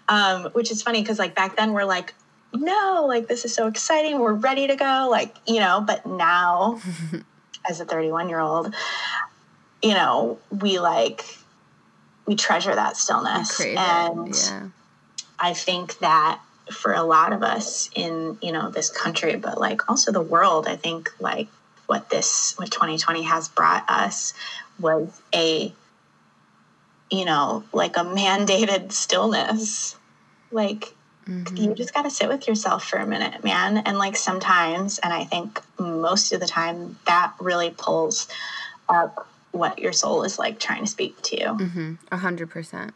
Um, 0.09 0.45
which 0.53 0.71
is 0.71 0.81
funny 0.81 1.01
because 1.01 1.19
like 1.19 1.35
back 1.35 1.55
then 1.55 1.73
we're 1.73 1.85
like 1.85 2.13
no 2.53 3.05
like 3.07 3.27
this 3.27 3.45
is 3.45 3.53
so 3.53 3.67
exciting 3.67 4.19
we're 4.19 4.33
ready 4.33 4.67
to 4.67 4.75
go 4.75 5.07
like 5.09 5.35
you 5.47 5.59
know? 5.59 5.83
But 5.85 6.05
now 6.05 6.81
as 7.69 7.79
a 7.79 7.85
31 7.85 8.29
year 8.29 8.39
old 8.39 8.73
you 9.81 9.93
know 9.93 10.37
we 10.51 10.79
like 10.79 11.23
we 12.25 12.35
treasure 12.35 12.75
that 12.75 12.97
stillness. 12.97 13.59
And 13.61 14.27
it. 14.27 14.35
Yeah. 14.35 14.67
I 15.39 15.53
think 15.53 15.99
that 15.99 16.41
for 16.71 16.93
a 16.93 17.03
lot 17.03 17.33
of 17.33 17.43
us 17.43 17.89
in 17.95 18.37
you 18.41 18.51
know 18.51 18.69
this 18.69 18.89
country, 18.89 19.35
but 19.35 19.59
like 19.59 19.89
also 19.89 20.11
the 20.11 20.21
world, 20.21 20.67
I 20.67 20.75
think 20.75 21.11
like 21.19 21.47
what 21.85 22.09
this 22.09 22.53
what 22.57 22.71
2020 22.71 23.23
has 23.23 23.47
brought 23.47 23.89
us 23.89 24.33
was 24.79 25.21
a 25.33 25.73
you 27.09 27.25
know 27.25 27.63
like 27.73 27.97
a 27.97 28.01
mandated 28.01 28.91
stillness. 28.91 29.95
Like 30.51 30.93
you 31.55 31.73
just 31.73 31.93
got 31.93 32.03
to 32.03 32.09
sit 32.09 32.29
with 32.29 32.47
yourself 32.47 32.85
for 32.87 32.99
a 32.99 33.05
minute, 33.05 33.43
man. 33.43 33.77
And 33.79 33.97
like 33.97 34.15
sometimes, 34.15 34.97
and 34.99 35.11
I 35.11 35.25
think 35.25 35.61
most 35.77 36.31
of 36.31 36.39
the 36.39 36.47
time, 36.47 36.97
that 37.05 37.33
really 37.41 37.69
pulls 37.69 38.29
up 38.87 39.27
what 39.51 39.79
your 39.79 39.91
soul 39.91 40.23
is 40.23 40.39
like 40.39 40.59
trying 40.59 40.85
to 40.85 40.89
speak 40.89 41.21
to 41.23 41.39
you. 41.39 41.47
Mm-hmm. 41.47 41.93
A 42.11 42.17
hundred 42.17 42.49
percent. 42.49 42.93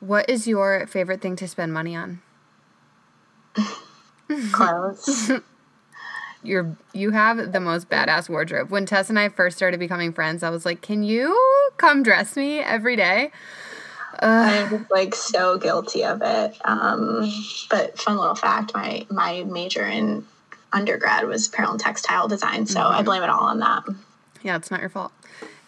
What 0.00 0.28
is 0.28 0.46
your 0.46 0.86
favorite 0.86 1.20
thing 1.20 1.34
to 1.36 1.48
spend 1.48 1.72
money 1.72 1.96
on? 1.96 2.20
Clothes. 4.52 5.32
You're 6.42 6.76
you 6.92 7.10
have 7.10 7.52
the 7.52 7.60
most 7.60 7.88
badass 7.88 8.28
wardrobe. 8.28 8.70
When 8.70 8.86
Tess 8.86 9.10
and 9.10 9.18
I 9.18 9.28
first 9.28 9.56
started 9.56 9.80
becoming 9.80 10.12
friends, 10.12 10.42
I 10.42 10.50
was 10.50 10.64
like, 10.64 10.82
"Can 10.82 11.02
you 11.02 11.36
come 11.78 12.02
dress 12.02 12.36
me 12.36 12.60
every 12.60 12.94
day?" 12.94 13.32
I'm 14.20 14.86
like 14.90 15.14
so 15.14 15.58
guilty 15.58 16.04
of 16.04 16.22
it. 16.22 16.56
Um, 16.64 17.30
but 17.70 17.98
fun 17.98 18.16
little 18.16 18.34
fact: 18.34 18.72
my 18.74 19.06
my 19.10 19.42
major 19.44 19.84
in 19.84 20.26
undergrad 20.72 21.26
was 21.26 21.48
apparel 21.48 21.72
and 21.72 21.80
textile 21.80 22.28
design, 22.28 22.66
so 22.66 22.80
I 22.82 23.02
blame 23.02 23.22
it 23.22 23.30
all 23.30 23.44
on 23.44 23.58
that. 23.60 23.84
Yeah, 24.42 24.56
it's 24.56 24.70
not 24.70 24.80
your 24.80 24.90
fault. 24.90 25.12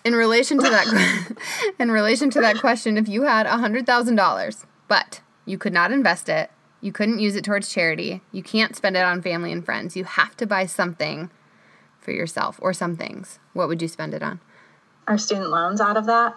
In 0.05 0.15
relation 0.15 0.59
to 0.59 0.71
that, 0.71 1.37
in 1.79 1.91
relation 1.91 2.31
to 2.31 2.41
that 2.41 2.59
question, 2.59 2.97
if 2.97 3.09
you 3.09 3.23
had 3.23 3.47
a 3.47 3.59
hundred 3.59 3.87
thousand 3.87 4.17
dollars, 4.17 4.65
but 4.89 5.21
you 5.45 5.59
could 5.59 5.73
not 5.73 5.93
invest 5.93 6.29
it, 6.29 6.51
You 6.81 6.93
couldn't 6.93 7.19
use 7.19 7.37
it 7.37 7.45
towards 7.45 7.69
charity. 7.69 8.23
You 8.33 8.43
can't 8.43 8.75
spend 8.75 8.97
it 8.97 9.05
on 9.05 9.23
family 9.23 9.53
and 9.53 9.65
friends. 9.65 9.97
You 9.97 10.05
have 10.05 10.37
to 10.39 10.47
buy 10.47 10.67
something 10.67 11.31
for 11.99 12.13
yourself 12.13 12.59
or 12.63 12.73
some 12.73 12.97
things. 12.97 13.39
What 13.53 13.69
would 13.69 13.83
you 13.83 13.89
spend 13.89 14.15
it 14.15 14.23
on? 14.23 14.41
Are 15.07 15.19
student 15.19 15.51
loans 15.51 15.81
out 15.81 15.97
of 15.97 16.07
that? 16.07 16.35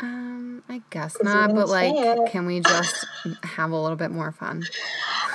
Um, 0.00 0.62
I 0.68 0.80
guess 0.90 1.16
not, 1.22 1.54
but 1.54 1.68
like, 1.68 1.92
it. 1.94 2.30
can 2.30 2.46
we 2.46 2.60
just 2.60 3.06
have 3.42 3.72
a 3.72 3.76
little 3.76 3.96
bit 3.96 4.10
more 4.10 4.30
fun? 4.30 4.62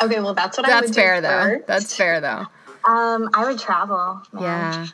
Okay, 0.01 0.19
well 0.19 0.34
that's 0.34 0.57
what 0.57 0.65
I 0.65 0.69
That's 0.69 0.88
would 0.88 0.95
fair 0.95 1.17
do 1.17 1.21
That's 1.21 1.43
fair, 1.43 1.57
though. 1.59 1.63
That's 1.67 1.95
fair 1.95 2.21
though. 2.21 2.45
Um, 2.89 3.29
I 3.34 3.45
would 3.45 3.59
travel. 3.59 4.21
man. 4.31 4.41
Yeah. 4.41 4.88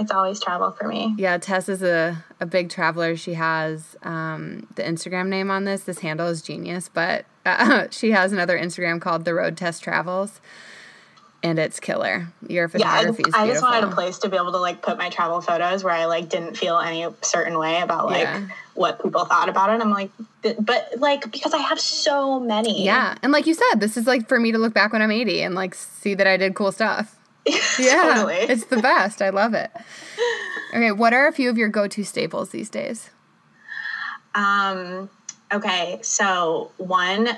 It's 0.00 0.10
always 0.10 0.40
travel 0.40 0.70
for 0.70 0.88
me. 0.88 1.14
Yeah, 1.18 1.38
Tess 1.38 1.68
is 1.68 1.82
a, 1.82 2.24
a 2.40 2.46
big 2.46 2.70
traveler. 2.70 3.16
She 3.16 3.34
has 3.34 3.96
um, 4.02 4.66
the 4.74 4.82
Instagram 4.82 5.28
name 5.28 5.50
on 5.50 5.64
this. 5.64 5.84
This 5.84 5.98
handle 6.00 6.26
is 6.28 6.42
genius, 6.42 6.88
but 6.92 7.24
uh, 7.46 7.86
she 7.90 8.10
has 8.12 8.32
another 8.32 8.58
Instagram 8.58 9.00
called 9.00 9.24
The 9.24 9.34
Road 9.34 9.56
Tess 9.56 9.78
Travels, 9.80 10.40
and 11.42 11.58
it's 11.58 11.80
killer. 11.80 12.28
Your 12.48 12.70
Yeah, 12.74 12.90
I, 12.92 12.98
photography 13.04 13.24
I 13.34 13.46
just 13.46 13.62
wanted 13.62 13.84
a 13.84 13.92
place 13.94 14.18
to 14.18 14.28
be 14.28 14.36
able 14.36 14.52
to 14.52 14.58
like 14.58 14.82
put 14.82 14.98
my 14.98 15.08
travel 15.10 15.40
photos 15.40 15.84
where 15.84 15.94
I 15.94 16.06
like 16.06 16.28
didn't 16.28 16.56
feel 16.56 16.78
any 16.78 17.06
certain 17.22 17.58
way 17.58 17.80
about 17.80 18.06
like 18.06 18.22
Yeah. 18.22 18.46
what 18.74 19.02
people 19.02 19.24
thought 19.24 19.48
about 19.48 19.70
it. 19.70 19.80
I'm 19.80 19.90
like, 19.90 20.10
but 20.42 20.88
like 20.98 21.30
because 21.30 21.54
I 21.54 21.58
have 21.58 21.78
so 21.80 22.40
many. 22.40 22.84
Yeah, 22.84 23.16
and 23.22 23.32
like 23.32 23.46
you 23.46 23.54
said, 23.54 23.76
this 23.80 23.96
is 23.96 24.06
like 24.06 24.28
for 24.28 24.38
me 24.40 24.52
to 24.52 24.58
look 24.58 24.74
back 24.74 24.92
when 24.92 25.02
I'm 25.02 25.10
80 25.10 25.42
and 25.42 25.54
like 25.54 25.74
see 25.74 26.14
that 26.14 26.26
I 26.26 26.36
did 26.36 26.54
cool 26.54 26.72
stuff. 26.72 27.16
Yeah, 27.78 28.02
totally. 28.14 28.34
it's 28.36 28.66
the 28.66 28.80
best. 28.82 29.22
I 29.22 29.30
love 29.30 29.54
it. 29.54 29.70
Okay, 30.74 30.92
what 30.92 31.12
are 31.12 31.26
a 31.26 31.32
few 31.32 31.48
of 31.50 31.56
your 31.58 31.68
go-to 31.68 32.04
staples 32.04 32.50
these 32.50 32.68
days? 32.70 33.10
Um. 34.34 35.08
Okay, 35.52 35.98
so 36.02 36.70
one, 36.76 37.28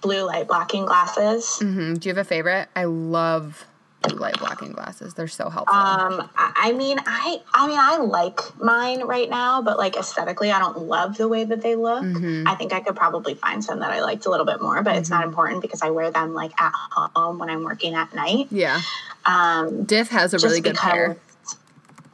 blue 0.00 0.22
light 0.22 0.48
blocking 0.48 0.86
glasses. 0.86 1.58
hmm 1.58 1.94
Do 1.94 2.08
you 2.08 2.14
have 2.14 2.24
a 2.24 2.26
favorite? 2.26 2.68
I 2.74 2.84
love 2.84 3.66
light 4.12 4.38
blocking 4.38 4.72
glasses. 4.72 5.14
They're 5.14 5.28
so 5.28 5.48
helpful. 5.48 5.76
Um, 5.76 6.28
I 6.36 6.72
mean, 6.72 6.98
I, 7.06 7.40
I 7.52 7.66
mean, 7.66 7.78
I 7.80 7.96
like 7.98 8.40
mine 8.60 9.02
right 9.04 9.28
now, 9.28 9.62
but 9.62 9.78
like 9.78 9.96
aesthetically, 9.96 10.50
I 10.52 10.58
don't 10.58 10.78
love 10.82 11.16
the 11.16 11.28
way 11.28 11.44
that 11.44 11.62
they 11.62 11.74
look. 11.76 12.02
Mhm. 12.04 12.46
I 12.46 12.54
think 12.54 12.72
I 12.72 12.80
could 12.80 12.96
probably 12.96 13.34
find 13.34 13.64
some 13.64 13.80
that 13.80 13.90
I 13.90 14.02
liked 14.02 14.26
a 14.26 14.30
little 14.30 14.46
bit 14.46 14.60
more, 14.60 14.82
but 14.82 14.96
it's 14.96 15.08
Mm-hmm. 15.08 15.20
not 15.20 15.24
important 15.28 15.62
because 15.62 15.82
I 15.82 15.90
wear 15.90 16.10
them 16.10 16.34
like 16.34 16.52
at 16.60 16.72
home 16.74 17.38
when 17.38 17.50
I'm 17.50 17.62
working 17.64 17.94
at 17.94 18.14
night. 18.14 18.48
yeah, 18.50 18.80
Um, 19.24 19.84
Diff 19.84 20.08
has 20.10 20.34
a 20.34 20.38
really 20.38 20.60
good 20.60 20.72
because. 20.72 20.90
pair. 20.90 21.16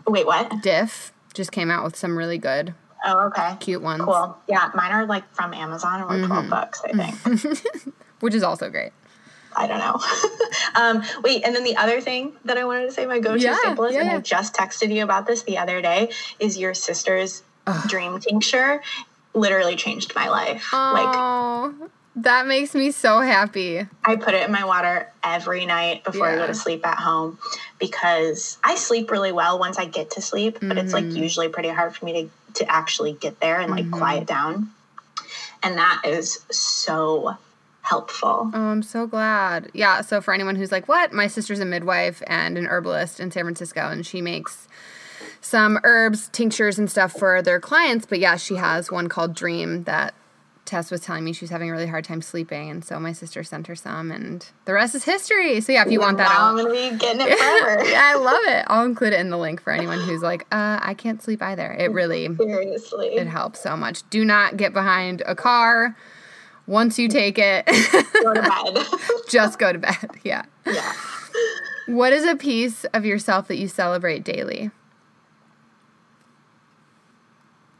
Wait, 0.07 0.26
what? 0.26 0.62
Diff 0.62 1.12
just 1.34 1.53
came 1.53 1.70
out 1.70 1.84
with 1.84 1.97
some 1.97 2.16
really 2.16 2.38
good, 2.38 2.74
Oh, 3.05 3.26
okay. 3.28 3.57
cute 3.61 3.80
ones, 3.82 4.03
Cool. 4.03 4.36
Yeah, 4.49 4.70
mine 4.74 4.93
are 4.93 5.07
like 5.07 5.24
from 5.34 5.55
Amazon 5.55 6.01
and 6.03 6.09
were 6.22 6.26
12 6.26 6.43
Mm-hmm. 6.45 6.51
bucks, 6.51 6.82
I 6.84 6.93
think. 6.93 7.95
which 8.20 8.34
is 8.34 8.43
also 8.43 8.68
great. 8.70 8.93
I 9.57 9.66
don't 9.66 9.78
know. 9.78 10.01
um, 10.80 11.22
wait, 11.22 11.44
and 11.44 11.55
then 11.55 11.64
the 11.64 11.76
other 11.76 12.01
thing 12.01 12.32
that 12.44 12.57
I 12.57 12.64
wanted 12.64 12.86
to 12.86 12.92
say, 12.92 13.07
my 13.07 13.18
go-to 13.18 13.42
Yeah, 13.42 13.57
staple 13.57 13.84
is, 13.84 13.94
yeah, 13.94 14.01
and 14.03 14.11
yeah. 14.11 14.16
I 14.16 14.20
just 14.20 14.55
texted 14.55 14.94
you 14.94 15.03
about 15.03 15.26
this 15.26 15.42
the 15.42 15.59
other 15.59 15.80
day, 15.82 16.11
is 16.38 16.57
your 16.59 16.74
sister's 16.74 17.42
dream 17.88 18.18
tincture. 18.20 18.82
Literally 19.34 19.76
changed 19.76 20.14
my 20.14 20.28
life. 20.28 20.72
Like 20.72 21.09
Oh, 21.12 21.88
that 22.16 22.46
makes 22.46 22.74
me 22.74 22.90
so 22.90 23.20
happy. 23.20 23.86
I 24.05 24.16
put 24.16 24.34
it 24.34 24.44
in 24.44 24.51
my 24.53 24.64
water 24.64 25.12
every 25.22 25.66
night 25.66 26.03
before 26.05 26.26
I 26.26 26.36
go 26.36 26.46
to 26.46 26.55
sleep 26.55 26.84
at 26.86 26.98
home 26.98 27.38
because 27.78 28.59
I 28.64 28.74
sleep 28.74 29.11
really 29.11 29.30
well 29.30 29.59
once 29.59 29.78
I 29.78 29.84
get 29.84 30.12
to 30.12 30.22
sleep, 30.22 30.59
but 30.61 30.78
it's 30.78 30.92
Mm-hmm. 30.94 31.11
like 31.12 31.16
usually 31.16 31.48
pretty 31.48 31.68
hard 31.68 31.94
for 31.94 32.05
me 32.07 32.30
to, 32.55 32.64
to 32.64 32.70
actually 32.70 33.12
get 33.12 33.38
there 33.40 33.61
and 33.61 33.70
like 33.70 33.90
quiet 33.90 34.26
down. 34.26 34.70
And 35.62 35.76
that 35.78 36.03
is 36.07 36.40
so 36.51 37.36
helpful. 37.91 38.51
Oh, 38.55 38.59
I'm 38.59 38.82
so 38.82 39.07
glad. 39.07 39.70
Yeah, 39.74 40.01
so 40.01 40.20
for 40.20 40.32
anyone 40.32 40.57
who's 40.57 40.72
like, 40.72 40.88
what? 40.88 41.12
My 41.12 41.26
sister's 41.26 41.61
a 41.61 41.64
midwife 41.66 42.22
and 42.26 42.57
an 42.57 42.66
herbalist 42.66 43.20
in 43.20 43.30
San 43.30 43.43
Francisco, 43.45 43.88
and 43.91 44.07
she 44.07 44.22
makes 44.22 44.68
some 45.43 45.78
herbs, 45.84 46.28
tinctures, 46.32 46.78
and 46.78 46.91
stuff 46.91 47.12
for 47.12 47.43
their 47.43 47.61
clients. 47.61 48.07
But 48.07 48.20
yeah, 48.20 48.36
she 48.36 48.55
has 48.55 48.91
one 48.91 49.09
called 49.09 49.34
Dream 49.34 49.82
that 49.84 50.14
Tess 50.66 50.91
was 50.93 51.01
telling 51.01 51.24
me 51.24 51.32
she 51.32 51.45
was 51.45 51.51
having 51.51 51.68
a 51.68 51.72
really 51.72 51.88
hard 51.88 52.05
time 52.05 52.22
sleeping. 52.22 52.70
And 52.70 52.84
so 52.84 53.01
my 53.01 53.12
sister 53.12 53.43
sent 53.43 53.66
her 53.66 53.74
some, 53.74 54.12
and 54.12 54.47
the 54.66 54.72
rest 54.72 54.95
is 54.95 55.03
history. 55.03 55.61
So 55.61 55.72
yeah, 55.72 55.84
if 55.84 55.91
you 55.91 55.99
want 55.99 56.18
that, 56.18 56.28
now 56.28 56.51
I'm 56.51 56.57
gonna 56.57 56.70
be 56.70 56.97
getting 56.97 57.22
it 57.22 57.36
forever. 57.38 57.91
yeah, 57.91 58.03
I 58.05 58.14
love 58.14 58.43
it. 58.47 58.64
I'll 58.68 58.84
include 58.84 59.12
it 59.14 59.20
in 59.20 59.30
the 59.30 59.38
link 59.38 59.61
for 59.61 59.72
anyone 59.72 59.99
who's 60.01 60.22
like, 60.22 60.43
uh, 60.53 60.78
I 60.80 60.95
can't 60.95 61.20
sleep 61.20 61.43
either. 61.43 61.72
It 61.72 61.91
really 61.91 62.28
Seriously. 62.36 63.09
it 63.16 63.26
helps 63.26 63.61
so 63.61 63.76
much. 63.76 64.09
Do 64.11 64.24
not 64.24 64.57
get 64.57 64.72
behind 64.72 65.22
a 65.26 65.34
car. 65.34 65.97
Once 66.71 67.01
you 67.01 67.09
take 67.09 67.37
it, 67.37 67.66
Go 68.23 68.33
to 68.33 68.43
bed. 68.43 68.87
just 69.29 69.59
go 69.59 69.73
to 69.73 69.79
bed. 69.81 69.97
Yeah. 70.23 70.45
yeah. 70.64 70.93
What 71.87 72.12
is 72.12 72.25
a 72.25 72.37
piece 72.37 72.85
of 72.85 73.05
yourself 73.05 73.49
that 73.49 73.57
you 73.57 73.66
celebrate 73.66 74.23
daily? 74.23 74.71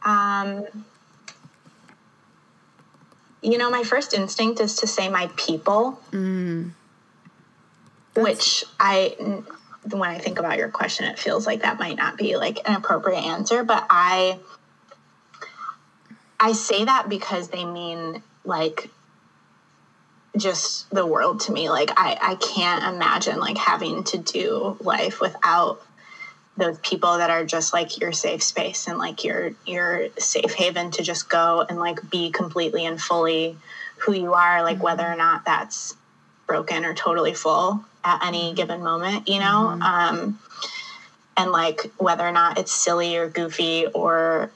Um, 0.03 0.65
you 3.41 3.57
know, 3.57 3.71
my 3.71 3.83
first 3.83 4.13
instinct 4.13 4.59
is 4.59 4.75
to 4.77 4.87
say 4.87 5.07
my 5.07 5.29
people, 5.37 5.91
which 8.15 8.65
I, 8.77 9.15
when 9.89 10.09
I 10.09 10.17
think 10.17 10.37
about 10.37 10.57
your 10.57 10.67
question, 10.67 11.05
it 11.05 11.17
feels 11.17 11.47
like 11.47 11.61
that 11.61 11.79
might 11.79 11.95
not 11.95 12.17
be 12.17 12.35
like 12.35 12.59
an 12.67 12.75
appropriate 12.75 13.21
answer, 13.21 13.63
but 13.63 13.87
I, 13.89 14.37
I 16.41 16.51
say 16.51 16.83
that 16.83 17.07
because 17.07 17.47
they 17.47 17.63
mean 17.63 18.21
like 18.43 18.89
just 20.37 20.89
the 20.89 21.05
world 21.05 21.41
to 21.41 21.51
me. 21.51 21.69
Like 21.69 21.91
I, 21.97 22.17
I 22.21 22.35
can't 22.35 22.95
imagine 22.95 23.39
like 23.39 23.57
having 23.57 24.03
to 24.05 24.17
do 24.17 24.77
life 24.79 25.19
without 25.19 25.81
those 26.57 26.77
people 26.79 27.17
that 27.17 27.29
are 27.29 27.45
just 27.45 27.73
like 27.73 27.99
your 27.99 28.11
safe 28.11 28.43
space 28.43 28.87
and 28.87 28.97
like 28.97 29.23
your 29.23 29.51
your 29.65 30.09
safe 30.17 30.53
haven 30.53 30.91
to 30.91 31.03
just 31.03 31.29
go 31.29 31.65
and 31.67 31.79
like 31.79 32.09
be 32.09 32.29
completely 32.29 32.85
and 32.85 33.01
fully 33.01 33.57
who 33.97 34.13
you 34.13 34.33
are 34.33 34.61
like 34.61 34.75
mm-hmm. 34.75 34.83
whether 34.83 35.05
or 35.05 35.15
not 35.15 35.45
that's 35.45 35.95
broken 36.47 36.83
or 36.83 36.93
totally 36.93 37.33
full 37.33 37.83
at 38.03 38.25
any 38.25 38.47
mm-hmm. 38.47 38.55
given 38.55 38.83
moment 38.83 39.29
you 39.29 39.39
know? 39.39 39.75
Mm-hmm. 39.75 39.81
Um 39.81 40.39
and 41.37 41.51
like 41.51 41.89
whether 41.97 42.27
or 42.27 42.33
not 42.33 42.59
it's 42.59 42.73
silly 42.73 43.15
or 43.15 43.29
goofy 43.29 43.87
or 43.87 44.51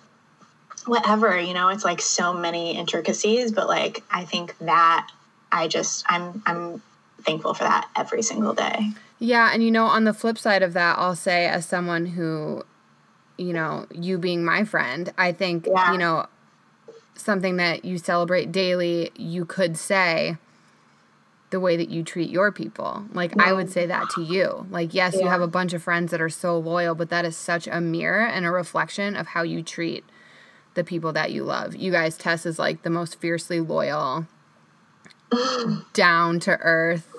whatever 0.87 1.39
you 1.39 1.53
know 1.53 1.69
it's 1.69 1.83
like 1.83 2.01
so 2.01 2.33
many 2.33 2.77
intricacies 2.77 3.51
but 3.51 3.67
like 3.67 4.03
i 4.11 4.23
think 4.23 4.57
that 4.59 5.09
i 5.51 5.67
just 5.67 6.05
i'm 6.09 6.41
i'm 6.45 6.81
thankful 7.23 7.53
for 7.53 7.63
that 7.63 7.87
every 7.95 8.21
single 8.21 8.53
day 8.53 8.91
Yeah, 9.19 9.49
and 9.53 9.63
you 9.63 9.71
know, 9.71 9.85
on 9.85 10.03
the 10.03 10.13
flip 10.13 10.37
side 10.37 10.61
of 10.61 10.73
that, 10.73 10.99
I'll 10.99 11.15
say 11.15 11.45
as 11.47 11.65
someone 11.65 12.05
who, 12.05 12.63
you 13.37 13.53
know, 13.53 13.87
you 13.91 14.17
being 14.17 14.43
my 14.43 14.65
friend, 14.65 15.11
I 15.17 15.31
think, 15.31 15.65
Yeah. 15.65 15.91
you 15.93 15.97
know, 15.97 16.25
something 17.15 17.55
that 17.55 17.85
you 17.85 17.97
celebrate 17.97 18.51
daily, 18.51 19.09
you 19.15 19.45
could 19.45 19.77
say 19.77 20.37
the 21.49 21.59
way 21.61 21.77
that 21.77 21.89
you 21.89 22.03
treat 22.03 22.29
your 22.29 22.51
people. 22.51 23.05
Like 23.13 23.39
I 23.41 23.53
would 23.53 23.71
say 23.71 23.85
that 23.87 24.09
to 24.11 24.21
you. 24.21 24.67
Like 24.69 24.93
yes, 24.93 25.15
you 25.15 25.27
have 25.29 25.41
a 25.41 25.47
bunch 25.47 25.73
of 25.73 25.81
friends 25.81 26.11
that 26.11 26.19
are 26.21 26.29
so 26.29 26.59
loyal, 26.59 26.93
but 26.93 27.09
that 27.09 27.23
is 27.23 27.37
such 27.37 27.67
a 27.67 27.79
mirror 27.79 28.25
and 28.27 28.45
a 28.45 28.51
reflection 28.51 29.15
of 29.15 29.27
how 29.27 29.43
you 29.43 29.63
treat 29.63 30.03
the 30.75 30.83
people 30.83 31.11
that 31.13 31.31
you 31.31 31.43
love. 31.43 31.75
You 31.75 31.91
guys 31.91 32.17
Tess 32.17 32.45
is 32.45 32.59
like 32.59 32.83
the 32.83 32.89
most 32.89 33.19
fiercely 33.19 33.59
loyal 33.59 34.27
down 35.93 36.39
to 36.41 36.51
earth 36.61 37.11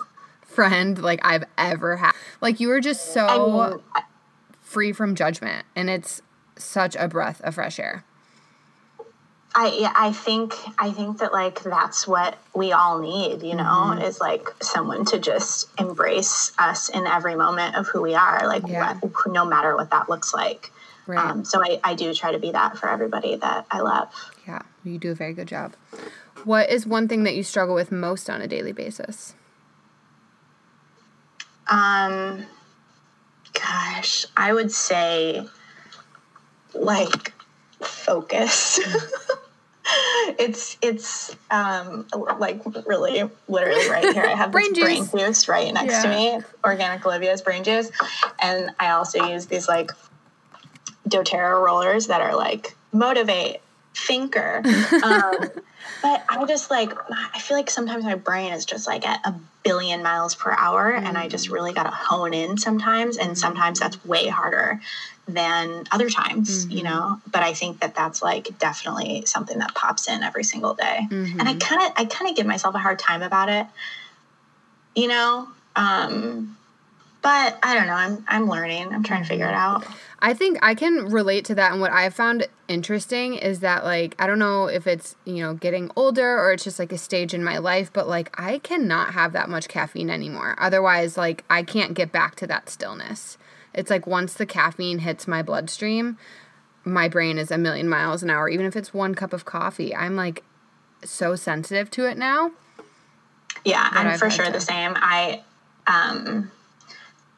friend 0.47 1.03
like 1.03 1.21
I've 1.25 1.45
ever 1.59 1.97
had. 1.97 2.13
Like 2.41 2.61
you 2.61 2.69
were 2.69 2.81
just 2.81 3.13
so 3.13 3.27
I 3.27 3.39
mean, 3.39 4.05
free 4.61 4.93
from 4.93 5.15
judgment 5.15 5.67
and 5.75 5.91
it's 5.91 6.23
such 6.57 6.97
a 6.97 7.09
breath 7.09 7.41
of 7.43 7.55
fresh 7.57 7.79
air. 7.79 8.05
I 9.59 9.91
I 9.97 10.13
think 10.13 10.55
I 10.79 10.91
think 10.91 11.19
that 11.19 11.33
like 11.33 11.63
that's 11.63 12.07
what 12.07 12.37
we 12.55 12.73
all 12.73 12.99
need, 12.99 13.43
you 13.43 13.55
know, 13.55 13.65
Mm-hmm. 13.65 14.03
is 14.03 14.21
like 14.21 14.49
someone 14.63 15.05
to 15.07 15.19
just 15.19 15.69
embrace 15.81 16.53
us 16.59 16.91
in 16.91 17.07
every 17.07 17.37
moment 17.37 17.75
of 17.75 17.87
who 17.87 18.03
we 18.03 18.15
are, 18.15 18.47
like 18.47 18.67
Yeah. 18.67 18.99
what, 19.03 19.27
no 19.33 19.45
matter 19.47 19.75
what 19.75 19.91
that 19.91 20.11
looks 20.11 20.35
like. 20.35 20.73
Right. 21.07 21.19
Um, 21.19 21.45
so 21.45 21.63
I, 21.63 21.81
I 21.85 21.95
do 21.95 22.13
try 22.15 22.33
to 22.33 22.39
be 22.39 22.51
that 22.53 22.79
for 22.79 22.89
everybody 22.89 23.37
that 23.37 23.67
I 23.71 23.81
love. 23.81 24.13
Yeah, 24.47 24.63
you 24.85 24.99
do 24.99 25.13
a 25.13 25.15
very 25.15 25.35
good 25.35 25.49
job. 25.49 25.75
What 26.45 26.71
is 26.71 26.87
one 26.87 27.09
thing 27.09 27.25
that 27.25 27.37
you 27.37 27.43
struggle 27.43 27.75
with 27.75 27.93
most 27.93 28.29
on 28.29 28.41
a 28.41 28.49
daily 28.49 28.73
basis? 28.73 29.35
Um, 31.69 32.47
gosh, 33.53 34.27
I 34.37 34.53
would 34.53 34.71
say 34.71 35.47
like 36.75 37.33
focus. 37.81 38.81
it's 40.39 40.77
it's 40.83 41.37
um 41.51 42.07
like 42.39 42.61
really 42.87 43.29
literally 43.49 43.89
right 43.89 44.13
here. 44.13 44.25
I 44.25 44.35
have 44.35 44.53
Brain 44.53 44.73
this 44.75 44.83
brain 44.83 45.03
juice. 45.05 45.13
juice 45.13 45.49
right 45.49 45.73
next 45.73 46.03
to 46.03 46.09
me, 46.09 46.41
organic 46.65 47.05
Olivia's 47.07 47.43
brain 47.43 47.65
juice, 47.65 47.91
and 48.41 48.71
I 48.79 48.91
also 48.91 49.25
use 49.27 49.47
these 49.47 49.69
like 49.69 49.93
DoTerra 51.09 51.65
rollers 51.65 52.09
that 52.09 52.21
are 52.21 52.37
like 52.37 52.77
motivate, 52.93 53.61
thinker. 53.95 54.63
Um, 55.03 55.51
but 56.03 56.25
I 56.29 56.45
just 56.47 56.71
like 56.71 56.93
I 57.11 57.39
feel 57.39 57.57
like 57.57 57.71
sometimes 57.71 58.05
my 58.05 58.17
brain 58.17 58.53
is 58.53 58.65
just 58.65 58.87
like 58.87 59.07
at 59.07 59.21
a 59.25 59.35
billion 59.63 60.03
miles 60.03 60.35
per 60.35 60.53
hour, 60.53 60.93
mm-hmm. 60.93 61.07
and 61.07 61.17
I 61.19 61.29
just 61.29 61.49
really 61.49 61.73
got 61.73 61.85
to 61.85 61.91
hone 61.91 62.35
in 62.35 62.59
sometimes, 62.59 63.17
and 63.17 63.39
sometimes 63.39 63.81
that's 63.81 64.05
way 64.05 64.27
harder 64.27 64.81
than 65.29 65.85
other 65.91 66.09
times, 66.09 66.67
mm-hmm. 66.67 66.77
you 66.77 66.83
know. 66.85 67.21
But 67.31 67.43
I 67.43 67.55
think 67.55 67.81
that 67.81 67.95
that's 67.95 68.23
like 68.23 68.59
definitely 68.59 69.25
something 69.27 69.59
that 69.59 69.75
pops 69.75 70.09
in 70.09 70.23
every 70.23 70.45
single 70.45 70.75
day, 70.75 71.07
mm-hmm. 71.09 71.41
and 71.41 71.49
I 71.49 71.55
kind 71.55 71.83
of 71.83 71.93
I 71.97 72.05
kind 72.05 72.31
of 72.31 72.37
give 72.37 72.47
myself 72.47 72.75
a 72.75 72.79
hard 72.79 72.99
time 72.99 73.23
about 73.23 73.49
it, 73.49 73.67
you 74.95 75.09
know. 75.09 75.49
Um, 75.77 76.57
but 77.27 77.59
I 77.61 77.75
don't 77.75 77.89
know. 77.89 77.95
I'm 77.95 78.25
I'm 78.29 78.49
learning. 78.49 78.95
I'm 78.95 79.03
trying 79.03 79.23
to 79.25 79.29
figure 79.29 79.49
it 79.49 79.55
out. 79.55 79.85
I 80.21 80.33
think 80.33 80.61
I 80.63 80.77
can 80.77 81.07
relate 81.07 81.45
to 81.47 81.57
that. 81.57 81.73
And 81.73 81.81
what 81.81 81.91
I 81.91 82.09
found 82.09 82.47
interesting 82.69 83.35
is 83.35 83.59
that, 83.61 83.83
like, 83.83 84.15
I 84.21 84.29
don't 84.29 84.39
know 84.39 84.67
if 84.67 84.87
it's, 84.87 85.17
you 85.25 85.43
know, 85.43 85.55
getting 85.55 85.91
older 85.97 86.39
or 86.39 86.53
it's 86.53 86.63
just 86.63 86.79
like 86.79 86.93
a 86.93 86.99
stage 86.99 87.35
in 87.35 87.43
my 87.43 87.59
life, 87.59 87.93
but 87.93 88.07
like, 88.07 88.33
I 88.41 88.61
cannot 88.61 89.15
have 89.15 89.33
that 89.33 89.49
much 89.49 89.67
caffeine 89.67 90.09
anymore. 90.09 90.55
Otherwise, 90.59 91.17
like, 91.17 91.43
I 91.51 91.65
can't 91.65 91.95
get 91.95 92.13
back 92.13 92.37
to 92.37 92.47
that 92.47 92.71
stillness. 92.71 93.39
It's 93.75 93.91
like 93.91 94.07
once 94.07 94.35
the 94.35 94.47
caffeine 94.47 95.01
hits 95.01 95.27
my 95.27 95.43
bloodstream, 95.43 96.19
my 96.85 97.09
brain 97.09 97.39
is 97.39 97.51
a 97.51 97.59
million 97.59 97.89
miles 97.89 98.23
an 98.23 98.31
hour. 98.31 98.49
Even 98.49 98.67
if 98.67 98.77
it's 98.77 98.95
one 98.95 99.17
cup 99.17 99.33
of 99.33 99.45
coffee, 99.45 99.93
I'm 99.97 100.15
like 100.15 100.45
so 101.05 101.35
sensitive 101.35 101.91
to 101.91 102.09
it 102.09 102.19
now. 102.19 102.53
Yeah, 103.65 103.89
I'm 103.91 104.07
I've 104.07 104.21
for 104.21 104.31
sure 104.31 104.45
to. 104.45 104.53
the 104.53 104.61
same. 104.61 104.93
I, 104.95 105.43
um, 105.89 106.53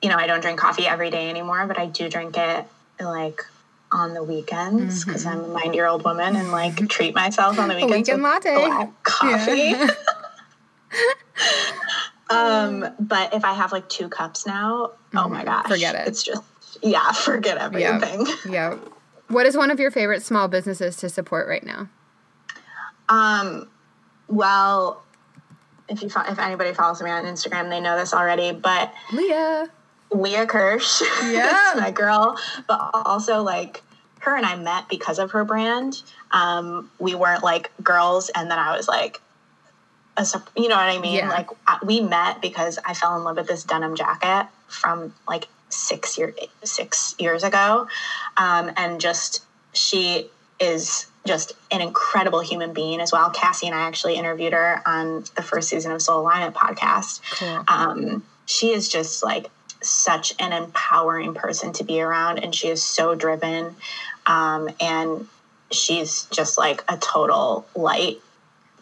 you 0.03 0.09
know, 0.09 0.17
I 0.17 0.27
don't 0.27 0.41
drink 0.41 0.59
coffee 0.59 0.87
every 0.87 1.11
day 1.11 1.29
anymore, 1.29 1.67
but 1.67 1.79
I 1.79 1.87
do 1.87 2.09
drink 2.09 2.37
it 2.37 2.67
like 3.01 3.45
on 3.91 4.15
the 4.15 4.23
weekends 4.23 5.05
because 5.05 5.25
mm-hmm. 5.25 5.45
I'm 5.45 5.51
a 5.51 5.65
90 5.65 5.77
year 5.77 5.87
old 5.87 6.05
woman 6.05 6.37
and 6.37 6.53
like 6.53 6.77
treat 6.89 7.15
myself 7.15 7.59
on 7.59 7.69
the 7.69 7.75
weekends. 7.75 8.09
Weekend 8.09 8.23
latte. 8.23 8.55
Black 8.55 8.91
coffee. 9.03 9.57
Yeah. 9.57 9.89
um, 12.31 12.87
but 13.01 13.35
if 13.35 13.45
I 13.45 13.55
have 13.55 13.73
like 13.73 13.89
two 13.89 14.09
cups 14.09 14.47
now, 14.47 14.93
mm-hmm. 15.13 15.19
oh 15.19 15.29
my 15.29 15.39
mm-hmm. 15.39 15.47
gosh. 15.47 15.69
Forget 15.69 15.95
it. 15.95 16.09
It's 16.09 16.23
just, 16.23 16.43
yeah, 16.83 17.13
forget 17.13 17.59
everything. 17.59 18.27
Yeah. 18.47 18.51
yeah. 18.73 18.79
What 19.29 19.47
is 19.47 19.57
one 19.57 19.71
of 19.71 19.79
your 19.79 19.91
favorite 19.91 20.23
small 20.23 20.49
businesses 20.49 20.97
to 20.99 21.09
support 21.09 21.49
right 21.49 21.65
now? 21.65 21.89
Um, 23.11 23.69
well, 24.29 25.03
if 25.89 26.03
you 26.03 26.09
if 26.09 26.39
anybody 26.39 26.73
follows 26.73 27.03
me 27.03 27.11
on 27.11 27.25
Instagram, 27.25 27.71
they 27.71 27.81
know 27.81 27.99
this 27.99 28.13
already. 28.13 28.53
But 28.53 28.93
Leah, 29.13 29.69
Leah 30.11 30.47
Kirsch. 30.47 31.03
Yeah. 31.25 31.75
my 31.77 31.91
girl. 31.91 32.39
But 32.67 32.91
also, 32.95 33.43
like, 33.43 33.83
her 34.21 34.37
and 34.37 34.47
I 34.47 34.57
met 34.57 34.89
because 34.89 35.19
of 35.19 35.33
her 35.33 35.45
brand. 35.45 36.03
Um, 36.31 36.91
we 36.99 37.15
weren't 37.15 37.43
like 37.43 37.71
girls, 37.83 38.31
and 38.31 38.51
then 38.51 38.59
I 38.59 38.77
was 38.77 38.89
like, 38.89 39.21
a, 40.17 40.27
you 40.57 40.69
know 40.69 40.77
what 40.77 40.89
I 40.89 40.99
mean? 40.99 41.17
Yeah. 41.17 41.29
Like, 41.29 41.49
we 41.83 42.01
met 42.01 42.43
because 42.43 42.79
I 42.85 42.95
fell 42.95 43.17
in 43.17 43.25
love 43.25 43.37
with 43.37 43.47
this 43.47 43.65
denim 43.65 43.95
jacket 43.95 44.49
from 44.67 45.15
like 45.27 45.49
six 45.71 46.19
year 46.19 46.35
six 46.65 47.15
years 47.19 47.45
ago, 47.45 47.89
um, 48.37 48.71
and 48.77 49.01
just 49.01 49.45
she 49.73 50.29
is 50.61 51.07
just 51.27 51.53
an 51.71 51.81
incredible 51.81 52.41
human 52.41 52.73
being 52.73 53.01
as 53.01 53.13
well. 53.13 53.31
Cassie 53.31 53.67
and 53.67 53.77
I 53.77 53.81
actually 53.81 54.17
interviewed 54.17 54.53
her 54.53 54.83
on 54.87 55.25
the 55.37 55.43
first 55.43 55.69
season 55.69 55.93
of 55.93 56.03
Soul 56.03 56.23
Alignment 56.23 56.55
podcast. 56.55 57.21
Cool. 57.33 57.65
Um, 57.69 58.25
she 58.47 58.73
is 58.73 58.89
just 58.89 59.23
like 59.23 59.49
such 59.81 60.35
an 60.39 60.53
empowering 60.53 61.35
person 61.35 61.73
to 61.73 61.85
be 61.85 62.01
around 62.01 62.39
and 62.39 62.55
she 62.55 62.69
is 62.69 62.83
so 62.83 63.15
driven 63.15 63.75
um, 64.27 64.69
and 64.81 65.27
she's 65.71 66.25
just 66.27 66.59
like 66.59 66.83
a 66.89 66.97
total 66.97 67.67
light 67.75 68.21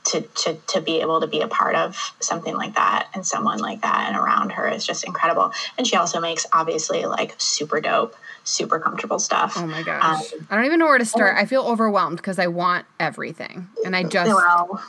to, 0.05 0.21
to, 0.21 0.55
to 0.69 0.81
be 0.81 1.01
able 1.01 1.21
to 1.21 1.27
be 1.27 1.41
a 1.41 1.49
part 1.49 1.75
of 1.75 2.15
something 2.21 2.55
like 2.55 2.77
that 2.77 3.09
and 3.15 3.27
someone 3.27 3.59
like 3.59 3.83
that 3.83 4.07
and 4.09 4.17
around 4.17 4.53
her 4.53 4.69
is 4.69 4.87
just 4.87 5.05
incredible. 5.05 5.53
And 5.77 5.87
she 5.87 5.97
also 5.97 6.21
makes 6.21 6.47
obviously 6.53 7.07
like 7.07 7.35
super 7.39 7.81
dope 7.81 8.17
super 8.47 8.79
comfortable 8.79 9.19
stuff. 9.19 9.55
Oh 9.57 9.67
my 9.67 9.83
gosh. 9.83 10.33
Um, 10.33 10.47
i 10.49 10.55
don't 10.55 10.67
even 10.67 10.79
know 10.79 10.87
where 10.87 10.99
to 10.99 11.05
start. 11.05 11.37
i 11.37 11.45
feel 11.47 11.63
overwhelmed 11.63 12.17
because 12.17 12.39
i 12.39 12.47
want 12.47 12.87
everything 13.01 13.69
and 13.85 13.97
i 13.97 14.05
just 14.05 14.33
well, 14.33 14.81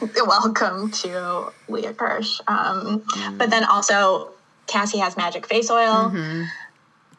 welcome 0.26 0.90
to 0.90 1.52
leah 1.68 1.94
kirsch. 1.94 2.40
Um, 2.48 3.00
mm. 3.00 3.38
but 3.38 3.50
then 3.50 3.64
also 3.64 4.32
Cassie 4.70 4.98
has 4.98 5.16
magic 5.16 5.46
face 5.46 5.70
oil. 5.70 6.10
Mm-hmm. 6.10 6.44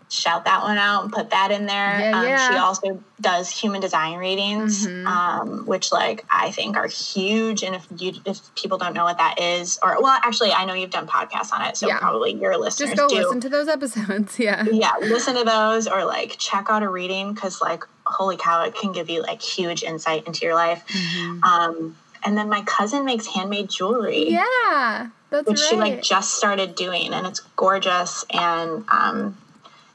Shout 0.10 0.44
that 0.44 0.64
one 0.64 0.78
out 0.78 1.04
and 1.04 1.14
put 1.14 1.30
that 1.30 1.52
in 1.52 1.68
there. 1.68 2.00
Yeah, 2.00 2.20
um, 2.20 2.28
yeah. 2.28 2.50
She 2.50 2.58
also 2.58 3.02
does 3.22 3.50
human 3.50 3.80
design 3.80 4.18
readings, 4.18 4.86
mm-hmm. 4.86 5.08
um, 5.08 5.66
which 5.66 5.94
like 5.94 6.26
I 6.30 6.52
think 6.52 6.76
are 6.76 6.88
huge. 6.88 7.64
And 7.64 7.76
if 7.76 7.88
you 7.96 8.14
if 8.26 8.54
people 8.56 8.78
don't 8.78 8.94
know 8.94 9.06
what 9.06 9.20
that 9.20 9.40
is, 9.40 9.80
or 9.82 10.02
well, 10.02 10.20
actually, 10.22 10.52
I 10.52 10.66
know 10.66 10.74
you've 10.74 10.90
done 10.90 11.08
podcasts 11.08 11.54
on 11.54 11.62
it, 11.62 11.78
so 11.78 11.88
yeah. 11.88 12.00
probably 12.00 12.34
your 12.34 12.58
listeners 12.58 12.90
just 12.90 13.00
go 13.00 13.08
do. 13.08 13.16
listen 13.24 13.40
to 13.40 13.50
those 13.50 13.68
episodes. 13.70 14.38
Yeah, 14.42 14.66
yeah, 14.70 14.94
listen 15.00 15.36
to 15.36 15.44
those 15.44 15.88
or 15.88 16.04
like 16.04 16.36
check 16.38 16.66
out 16.70 16.84
a 16.84 16.90
reading 16.90 17.34
because 17.34 17.62
like 17.62 17.86
holy 18.06 18.36
cow, 18.36 18.64
it 18.66 18.76
can 18.76 18.92
give 18.92 19.10
you 19.10 19.22
like 19.22 19.42
huge 19.42 19.84
insight 19.84 20.28
into 20.28 20.46
your 20.46 20.56
life. 20.56 20.86
Mm-hmm. 20.88 21.44
Um, 21.44 21.96
and 22.24 22.38
then 22.38 22.50
my 22.50 22.62
cousin 22.64 23.06
makes 23.06 23.28
handmade 23.28 23.70
jewelry. 23.70 24.30
Yeah. 24.30 25.10
That's 25.30 25.48
which 25.48 25.60
right. 25.60 25.70
she 25.70 25.76
like 25.78 26.02
just 26.02 26.36
started 26.36 26.76
doing, 26.76 27.14
and 27.14 27.26
it's 27.26 27.40
gorgeous. 27.56 28.26
And 28.32 28.84
um, 28.90 29.38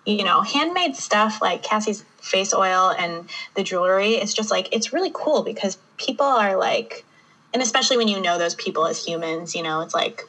you 0.06 0.24
know, 0.24 0.40
handmade 0.40 0.96
stuff 0.96 1.42
like 1.42 1.62
Cassie's 1.62 2.04
face 2.20 2.54
oil 2.54 2.90
and 2.98 3.28
the 3.54 3.62
jewelry 3.62 4.14
is 4.14 4.34
just 4.34 4.50
like 4.50 4.68
it's 4.72 4.92
really 4.92 5.10
cool 5.12 5.42
because 5.42 5.78
people 5.98 6.26
are 6.26 6.56
like, 6.56 7.04
and 7.52 7.62
especially 7.62 7.96
when 7.96 8.08
you 8.08 8.20
know 8.20 8.38
those 8.38 8.54
people 8.54 8.86
as 8.86 9.04
humans, 9.04 9.54
you 9.54 9.62
know, 9.62 9.82
it's 9.82 9.94
like 9.94 10.22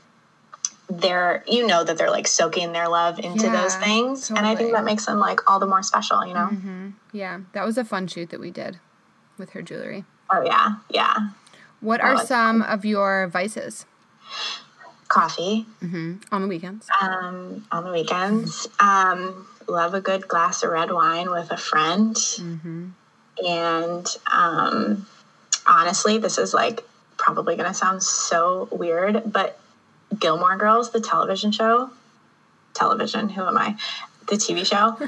they're 0.89 1.43
you 1.47 1.67
know 1.67 1.83
that 1.83 1.97
they're 1.97 2.11
like 2.11 2.27
soaking 2.27 2.71
their 2.71 2.87
love 2.87 3.19
into 3.19 3.45
yeah, 3.45 3.61
those 3.61 3.75
things 3.75 4.27
totally. 4.27 4.39
and 4.39 4.47
i 4.47 4.55
think 4.55 4.71
that 4.71 4.85
makes 4.85 5.05
them 5.05 5.19
like 5.19 5.49
all 5.49 5.59
the 5.59 5.65
more 5.65 5.83
special 5.83 6.25
you 6.25 6.33
know 6.33 6.47
mm-hmm. 6.47 6.89
yeah 7.11 7.39
that 7.51 7.65
was 7.65 7.77
a 7.77 7.83
fun 7.83 8.07
shoot 8.07 8.29
that 8.29 8.39
we 8.39 8.49
did 8.49 8.79
with 9.37 9.49
her 9.49 9.61
jewelry 9.61 10.05
oh 10.31 10.41
yeah 10.43 10.75
yeah 10.89 11.29
what 11.81 12.01
are 12.01 12.17
some 12.17 12.61
of 12.61 12.85
your 12.85 13.27
vices 13.27 13.85
coffee 15.07 15.65
mm-hmm. 15.81 16.15
on 16.31 16.41
the 16.41 16.47
weekends. 16.47 16.87
Um, 17.01 17.65
on 17.71 17.83
the 17.83 17.91
weekends, 17.91 18.67
um, 18.79 19.47
love 19.67 19.93
a 19.93 20.01
good 20.01 20.27
glass 20.27 20.63
of 20.63 20.71
red 20.71 20.91
wine 20.91 21.29
with 21.29 21.51
a 21.51 21.57
friend, 21.57 22.15
mm-hmm. 22.15 22.89
and 23.45 24.07
um, 24.31 25.07
honestly, 25.65 26.17
this 26.17 26.37
is 26.37 26.53
like 26.53 26.83
probably 27.17 27.55
going 27.55 27.67
to 27.67 27.73
sound 27.73 28.03
so 28.03 28.67
weird, 28.71 29.31
but 29.31 29.59
Gilmore 30.17 30.57
Girls, 30.57 30.91
the 30.91 31.01
television 31.01 31.51
show, 31.51 31.89
television. 32.73 33.29
Who 33.29 33.43
am 33.43 33.57
I? 33.57 33.75
The 34.27 34.35
TV 34.35 34.65
show. 34.65 34.97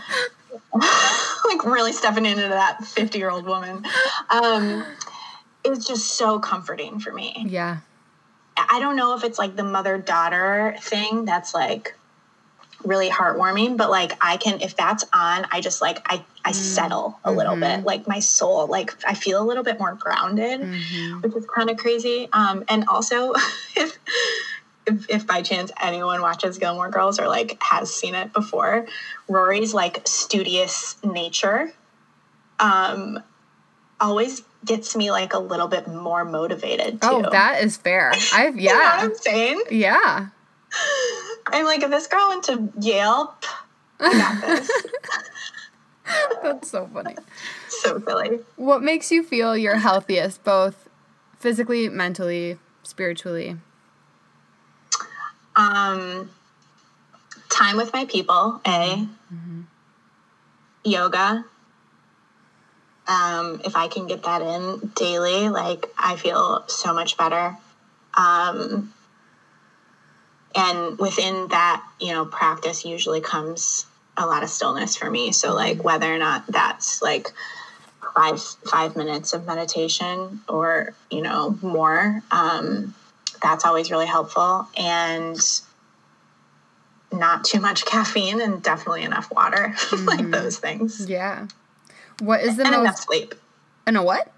like 1.45 1.65
really 1.65 1.93
stepping 1.93 2.25
into 2.25 2.41
that 2.41 2.83
50 2.83 3.17
year 3.17 3.29
old 3.29 3.45
woman 3.45 3.85
um 4.29 4.83
it's 5.71 5.87
just 5.87 6.15
so 6.15 6.39
comforting 6.39 6.99
for 6.99 7.13
me 7.13 7.45
yeah 7.47 7.77
I 8.69 8.79
don't 8.79 8.95
know 8.95 9.15
if 9.15 9.23
it's 9.23 9.39
like 9.39 9.55
the 9.55 9.63
mother 9.63 9.97
daughter 9.97 10.75
thing 10.79 11.25
that's 11.25 11.53
like 11.53 11.95
really 12.83 13.09
heartwarming, 13.09 13.77
but 13.77 13.89
like 13.89 14.13
I 14.21 14.37
can, 14.37 14.61
if 14.61 14.75
that's 14.75 15.03
on, 15.13 15.45
I 15.51 15.61
just 15.61 15.81
like, 15.81 16.01
I, 16.05 16.23
I 16.45 16.51
mm. 16.51 16.55
settle 16.55 17.19
a 17.23 17.31
little 17.31 17.53
mm-hmm. 17.53 17.81
bit, 17.81 17.85
like 17.85 18.07
my 18.07 18.19
soul, 18.19 18.67
like 18.67 18.95
I 19.05 19.13
feel 19.13 19.41
a 19.41 19.45
little 19.45 19.63
bit 19.63 19.79
more 19.79 19.93
grounded, 19.93 20.61
mm-hmm. 20.61 21.21
which 21.21 21.35
is 21.35 21.45
kind 21.45 21.69
of 21.69 21.77
crazy. 21.77 22.29
Um, 22.31 22.63
and 22.69 22.85
also 22.87 23.33
if, 23.75 23.97
if, 24.87 25.09
if 25.09 25.27
by 25.27 25.41
chance 25.41 25.71
anyone 25.81 26.21
watches 26.21 26.57
Gilmore 26.57 26.89
Girls 26.89 27.19
or 27.19 27.27
like 27.27 27.61
has 27.61 27.93
seen 27.93 28.15
it 28.15 28.33
before, 28.33 28.87
Rory's 29.27 29.73
like 29.73 30.07
studious 30.07 30.95
nature, 31.03 31.73
um, 32.59 33.21
always 33.99 34.43
gets 34.65 34.95
me 34.95 35.11
like 35.11 35.33
a 35.33 35.39
little 35.39 35.67
bit 35.67 35.87
more 35.87 36.25
motivated 36.25 36.99
oh, 37.01 37.21
too. 37.21 37.27
Oh, 37.27 37.31
that 37.31 37.63
is 37.63 37.77
fair. 37.77 38.11
I've 38.33 38.57
yeah. 38.59 38.71
you 38.71 38.77
know 38.77 38.79
what 38.79 39.03
I'm 39.03 39.15
saying? 39.15 39.63
Yeah. 39.71 40.27
I'm 41.47 41.65
like, 41.65 41.81
if 41.81 41.89
this 41.89 42.07
girl 42.07 42.29
went 42.29 42.43
to 42.45 42.69
Yale, 42.79 43.33
I 43.99 44.13
got 44.13 44.41
this. 44.41 44.71
That's 46.43 46.69
so 46.69 46.89
funny. 46.93 47.15
So 47.67 48.01
silly. 48.05 48.39
What 48.55 48.81
makes 48.81 49.11
you 49.11 49.23
feel 49.23 49.55
your 49.55 49.77
healthiest, 49.77 50.43
both 50.43 50.89
physically, 51.37 51.89
mentally, 51.89 52.57
spiritually? 52.83 53.57
Um, 55.55 56.29
time 57.49 57.77
with 57.77 57.93
my 57.93 58.05
people, 58.05 58.61
A. 58.65 59.07
Mm-hmm. 59.33 59.61
Yoga, 60.83 61.45
um, 63.09 63.59
if 63.65 63.75
I 63.75 63.87
can 63.87 64.07
get 64.07 64.23
that 64.23 64.41
in 64.41 64.91
daily, 64.95 65.49
like 65.49 65.87
I 65.97 66.15
feel 66.15 66.63
so 66.67 66.93
much 66.93 67.17
better. 67.17 67.57
Um, 68.13 68.93
and 70.55 70.97
within 70.97 71.47
that, 71.49 71.83
you 71.99 72.13
know, 72.13 72.25
practice 72.25 72.85
usually 72.85 73.21
comes 73.21 73.85
a 74.15 74.25
lot 74.25 74.43
of 74.43 74.49
stillness 74.49 74.95
for 74.95 75.09
me. 75.09 75.31
So, 75.31 75.53
like, 75.53 75.83
whether 75.83 76.13
or 76.13 76.17
not 76.19 76.45
that's 76.47 77.01
like 77.01 77.27
five 78.15 78.41
five 78.41 78.95
minutes 78.95 79.33
of 79.33 79.45
meditation 79.45 80.41
or 80.47 80.93
you 81.09 81.21
know 81.21 81.57
more 81.61 82.21
um, 82.31 82.93
that's 83.41 83.65
always 83.65 83.91
really 83.91 84.07
helpful 84.07 84.67
and 84.77 85.39
not 87.11 87.43
too 87.43 87.59
much 87.59 87.85
caffeine 87.85 88.41
and 88.41 88.61
definitely 88.61 89.03
enough 89.03 89.31
water 89.31 89.73
mm-hmm. 89.75 90.05
like 90.05 90.29
those 90.31 90.57
things 90.57 91.07
yeah 91.09 91.47
what 92.19 92.41
is 92.41 92.57
the 92.57 92.63
and 92.63 92.71
most 92.71 92.81
enough 92.81 92.97
sleep. 92.97 93.35
And 93.85 93.97
a 93.97 94.03
what? 94.03 94.31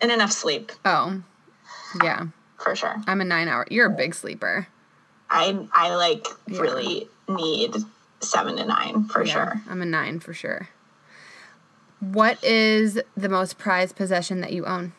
And 0.00 0.10
enough 0.10 0.32
sleep. 0.32 0.72
Oh 0.84 1.22
yeah. 2.02 2.26
For 2.58 2.74
sure. 2.74 2.96
I'm 3.06 3.20
a 3.20 3.24
nine 3.24 3.48
hour 3.48 3.66
you're 3.70 3.86
a 3.86 3.96
big 3.96 4.14
sleeper. 4.14 4.68
I 5.30 5.66
i 5.72 5.94
like 5.94 6.26
yeah. 6.46 6.60
really 6.60 7.08
need 7.28 7.74
seven 8.20 8.56
to 8.56 8.64
nine 8.64 9.04
for 9.04 9.24
yeah, 9.24 9.32
sure. 9.32 9.62
I'm 9.68 9.82
a 9.82 9.86
nine 9.86 10.20
for 10.20 10.32
sure. 10.32 10.68
What 12.00 12.42
is 12.44 13.00
the 13.16 13.28
most 13.28 13.58
prized 13.58 13.96
possession 13.96 14.40
that 14.42 14.52
you 14.52 14.66
own? 14.66 14.92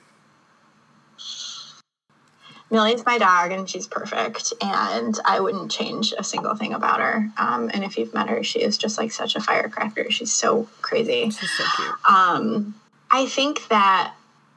Millie's 2.69 3.05
my 3.05 3.17
dog, 3.17 3.51
and 3.51 3.69
she's 3.69 3.87
perfect, 3.87 4.53
and 4.61 5.17
I 5.23 5.39
wouldn't 5.39 5.71
change 5.71 6.13
a 6.17 6.23
single 6.23 6.53
thing 6.55 6.73
about 6.73 6.99
her. 6.99 7.29
Um, 7.37 7.71
and 7.73 7.83
if 7.83 7.97
you've 7.97 8.13
met 8.13 8.29
her, 8.29 8.43
she 8.43 8.59
is 8.59 8.77
just 8.77 8.97
like 8.97 9.11
such 9.11 9.35
a 9.35 9.39
firecracker. 9.39 10.11
She's 10.11 10.33
so 10.33 10.67
crazy. 10.81 11.29
She's 11.29 11.51
so 11.51 11.63
cute. 11.75 11.95
Um, 12.09 12.75
I 13.09 13.25
think 13.25 13.65
that 13.69 14.13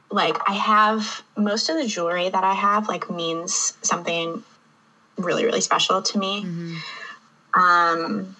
like 0.09 0.37
I 0.49 0.53
have 0.53 1.23
most 1.37 1.69
of 1.69 1.77
the 1.77 1.87
jewelry 1.87 2.27
that 2.27 2.43
I 2.43 2.53
have 2.53 2.89
like 2.89 3.09
means 3.09 3.77
something 3.81 4.43
really 5.17 5.45
really 5.45 5.61
special 5.61 6.01
to 6.01 6.17
me. 6.17 6.43
Mm-hmm. 6.43 7.61
Um, 7.61 8.35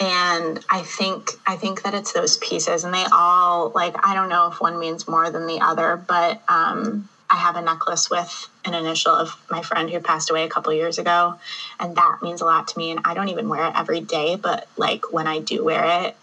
and 0.00 0.64
i 0.70 0.80
think 0.80 1.32
i 1.46 1.54
think 1.54 1.82
that 1.82 1.94
it's 1.94 2.12
those 2.12 2.36
pieces 2.38 2.84
and 2.84 2.94
they 2.94 3.04
all 3.12 3.70
like 3.74 3.94
i 4.06 4.14
don't 4.14 4.28
know 4.28 4.50
if 4.50 4.60
one 4.60 4.78
means 4.78 5.06
more 5.06 5.30
than 5.30 5.46
the 5.46 5.60
other 5.60 5.96
but 5.96 6.42
um, 6.48 7.08
i 7.32 7.36
have 7.36 7.56
a 7.56 7.62
necklace 7.62 8.10
with 8.10 8.48
an 8.64 8.74
initial 8.74 9.12
of 9.12 9.36
my 9.50 9.62
friend 9.62 9.90
who 9.90 10.00
passed 10.00 10.30
away 10.30 10.44
a 10.44 10.48
couple 10.48 10.72
years 10.72 10.98
ago 10.98 11.34
and 11.80 11.96
that 11.96 12.18
means 12.22 12.40
a 12.40 12.44
lot 12.44 12.68
to 12.68 12.78
me 12.78 12.90
and 12.90 13.00
i 13.04 13.14
don't 13.14 13.28
even 13.28 13.48
wear 13.48 13.66
it 13.66 13.72
every 13.76 14.00
day 14.00 14.36
but 14.36 14.68
like 14.76 15.12
when 15.12 15.26
i 15.26 15.38
do 15.38 15.64
wear 15.64 16.04
it 16.04 16.16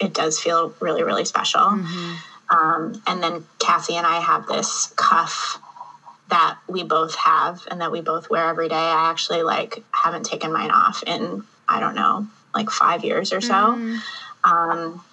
it 0.00 0.12
does 0.14 0.40
feel 0.40 0.74
really 0.80 1.02
really 1.02 1.24
special 1.24 1.60
mm-hmm. 1.60 2.56
um, 2.56 3.00
and 3.06 3.22
then 3.22 3.44
cassie 3.58 3.96
and 3.96 4.06
i 4.06 4.18
have 4.20 4.46
this 4.46 4.92
cuff 4.96 5.58
that 6.28 6.58
we 6.68 6.82
both 6.84 7.14
have 7.16 7.66
and 7.70 7.80
that 7.80 7.92
we 7.92 8.00
both 8.00 8.30
wear 8.30 8.46
every 8.46 8.68
day 8.68 8.74
i 8.74 9.10
actually 9.10 9.42
like 9.42 9.84
haven't 9.90 10.24
taken 10.24 10.52
mine 10.52 10.70
off 10.70 11.02
in 11.06 11.44
i 11.68 11.78
don't 11.78 11.94
know 11.94 12.26
like 12.54 12.70
five 12.70 13.04
years 13.04 13.32
or 13.32 13.40
so. 13.40 13.54
Mm. 13.54 13.98
Um, 14.42 15.04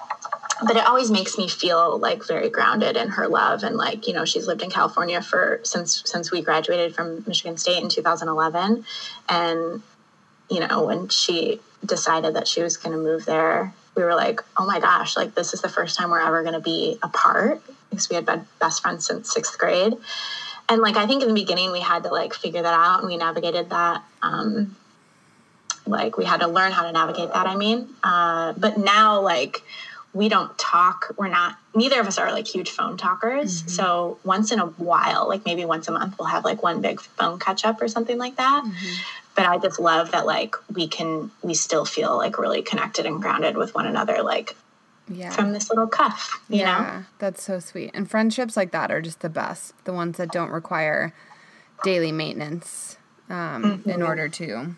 but 0.65 0.75
it 0.75 0.85
always 0.85 1.11
makes 1.11 1.37
me 1.37 1.47
feel 1.47 1.97
like 1.99 2.25
very 2.25 2.49
grounded 2.49 2.97
in 2.97 3.09
her 3.09 3.27
love 3.27 3.63
and 3.63 3.75
like 3.75 4.07
you 4.07 4.13
know 4.13 4.25
she's 4.25 4.47
lived 4.47 4.61
in 4.61 4.69
california 4.69 5.21
for 5.21 5.59
since 5.63 6.01
since 6.05 6.31
we 6.31 6.41
graduated 6.41 6.93
from 6.95 7.23
michigan 7.27 7.57
state 7.57 7.81
in 7.81 7.89
2011 7.89 8.83
and 9.29 9.81
you 10.49 10.59
know 10.59 10.83
when 10.83 11.07
she 11.09 11.59
decided 11.85 12.33
that 12.35 12.47
she 12.47 12.61
was 12.61 12.77
going 12.77 12.95
to 12.95 13.01
move 13.01 13.25
there 13.25 13.73
we 13.95 14.03
were 14.03 14.15
like 14.15 14.41
oh 14.57 14.65
my 14.65 14.79
gosh 14.79 15.17
like 15.17 15.35
this 15.35 15.53
is 15.53 15.61
the 15.61 15.69
first 15.69 15.97
time 15.97 16.09
we're 16.09 16.19
ever 16.19 16.41
going 16.41 16.53
to 16.53 16.59
be 16.59 16.97
apart 17.03 17.61
because 17.89 18.09
we 18.09 18.15
had 18.15 18.25
been 18.25 18.45
best 18.59 18.81
friends 18.81 19.05
since 19.05 19.33
sixth 19.33 19.57
grade. 19.57 19.93
And 20.69 20.81
like 20.81 20.97
i 20.97 21.05
think 21.05 21.21
in 21.21 21.29
the 21.29 21.33
beginning 21.33 21.71
we 21.71 21.79
had 21.81 22.03
to 22.03 22.09
like 22.09 22.33
figure 22.33 22.61
that 22.61 22.73
out 22.73 22.99
and 22.99 23.07
we 23.07 23.17
navigated 23.17 23.69
that 23.69 24.03
um, 24.21 24.75
like 25.85 26.17
we 26.17 26.25
had 26.25 26.41
to 26.41 26.47
learn 26.47 26.71
how 26.71 26.83
to 26.83 26.91
navigate 26.91 27.33
that 27.33 27.47
i 27.47 27.55
mean. 27.55 27.95
Uh, 28.03 28.53
but 28.57 28.77
now 28.77 29.21
like 29.21 29.63
we 30.13 30.29
don't 30.29 30.57
talk 30.57 31.13
we're 31.17 31.27
not 31.27 31.57
neither 31.75 31.99
of 31.99 32.07
us 32.07 32.17
are 32.17 32.31
like 32.31 32.47
huge 32.47 32.71
phone 32.71 32.97
talkers 32.97 33.61
mm-hmm. 33.61 33.69
so 33.69 34.17
once 34.23 34.51
in 34.51 34.59
a 34.59 34.65
while 34.65 35.27
like 35.27 35.45
maybe 35.45 35.65
once 35.65 35.87
a 35.87 35.91
month 35.91 36.15
we'll 36.17 36.27
have 36.27 36.43
like 36.43 36.63
one 36.63 36.81
big 36.81 36.99
phone 36.99 37.39
catch 37.39 37.65
up 37.65 37.81
or 37.81 37.87
something 37.87 38.17
like 38.17 38.35
that 38.37 38.63
mm-hmm. 38.63 38.93
but 39.35 39.45
i 39.45 39.57
just 39.57 39.79
love 39.79 40.11
that 40.11 40.25
like 40.25 40.55
we 40.73 40.87
can 40.87 41.29
we 41.41 41.53
still 41.53 41.85
feel 41.85 42.15
like 42.17 42.37
really 42.37 42.61
connected 42.61 43.05
and 43.05 43.21
grounded 43.21 43.57
with 43.57 43.75
one 43.75 43.85
another 43.85 44.23
like 44.23 44.55
yeah. 45.09 45.29
from 45.29 45.53
this 45.53 45.69
little 45.69 45.87
cuff 45.87 46.41
you 46.49 46.59
yeah, 46.59 46.97
know 46.97 47.05
that's 47.19 47.43
so 47.43 47.59
sweet 47.59 47.91
and 47.93 48.09
friendships 48.09 48.57
like 48.57 48.71
that 48.71 48.91
are 48.91 49.01
just 49.01 49.21
the 49.21 49.29
best 49.29 49.73
the 49.85 49.93
ones 49.93 50.17
that 50.17 50.31
don't 50.31 50.49
require 50.49 51.13
daily 51.83 52.11
maintenance 52.11 52.97
um, 53.29 53.63
mm-hmm. 53.63 53.89
in 53.89 54.01
order 54.01 54.27
to 54.27 54.75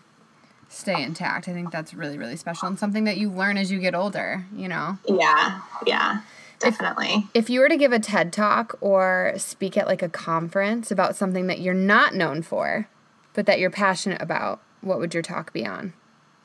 stay 0.70 1.02
intact. 1.02 1.48
I 1.48 1.52
think 1.52 1.70
that's 1.70 1.92
really, 1.92 2.16
really 2.16 2.36
special 2.36 2.68
and 2.68 2.78
something 2.78 3.04
that 3.04 3.18
you 3.18 3.30
learn 3.30 3.58
as 3.58 3.70
you 3.70 3.78
get 3.78 3.94
older, 3.94 4.46
you 4.54 4.68
know? 4.68 4.98
Yeah, 5.06 5.60
yeah, 5.84 6.22
definitely. 6.60 7.28
If, 7.34 7.44
if 7.44 7.50
you 7.50 7.60
were 7.60 7.68
to 7.68 7.76
give 7.76 7.92
a 7.92 7.98
TED 7.98 8.32
talk 8.32 8.78
or 8.80 9.34
speak 9.36 9.76
at 9.76 9.86
like 9.86 10.00
a 10.00 10.08
conference 10.08 10.90
about 10.90 11.16
something 11.16 11.48
that 11.48 11.60
you're 11.60 11.74
not 11.74 12.14
known 12.14 12.40
for, 12.40 12.88
but 13.34 13.46
that 13.46 13.58
you're 13.58 13.70
passionate 13.70 14.22
about, 14.22 14.62
what 14.80 14.98
would 14.98 15.12
your 15.12 15.22
talk 15.22 15.52
be 15.52 15.66
on? 15.66 15.92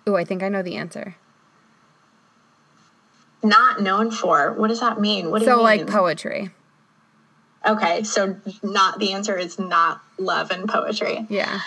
Oh, 0.07 0.15
I 0.15 0.25
think 0.25 0.43
I 0.43 0.49
know 0.49 0.61
the 0.61 0.75
answer. 0.75 1.15
Not 3.43 3.81
known 3.81 4.09
for? 4.09 4.53
What 4.53 4.69
does 4.69 4.79
that 4.79 4.99
mean? 4.99 5.29
What 5.29 5.39
do 5.39 5.45
so, 5.45 5.51
you 5.51 5.57
mean? 5.57 5.63
like 5.63 5.87
poetry. 5.87 6.49
Okay, 7.65 8.03
so 8.03 8.37
not 8.63 8.99
the 8.99 9.13
answer 9.13 9.37
is 9.37 9.57
not 9.57 10.01
love 10.17 10.51
and 10.51 10.67
poetry. 10.67 11.25
Yeah. 11.29 11.61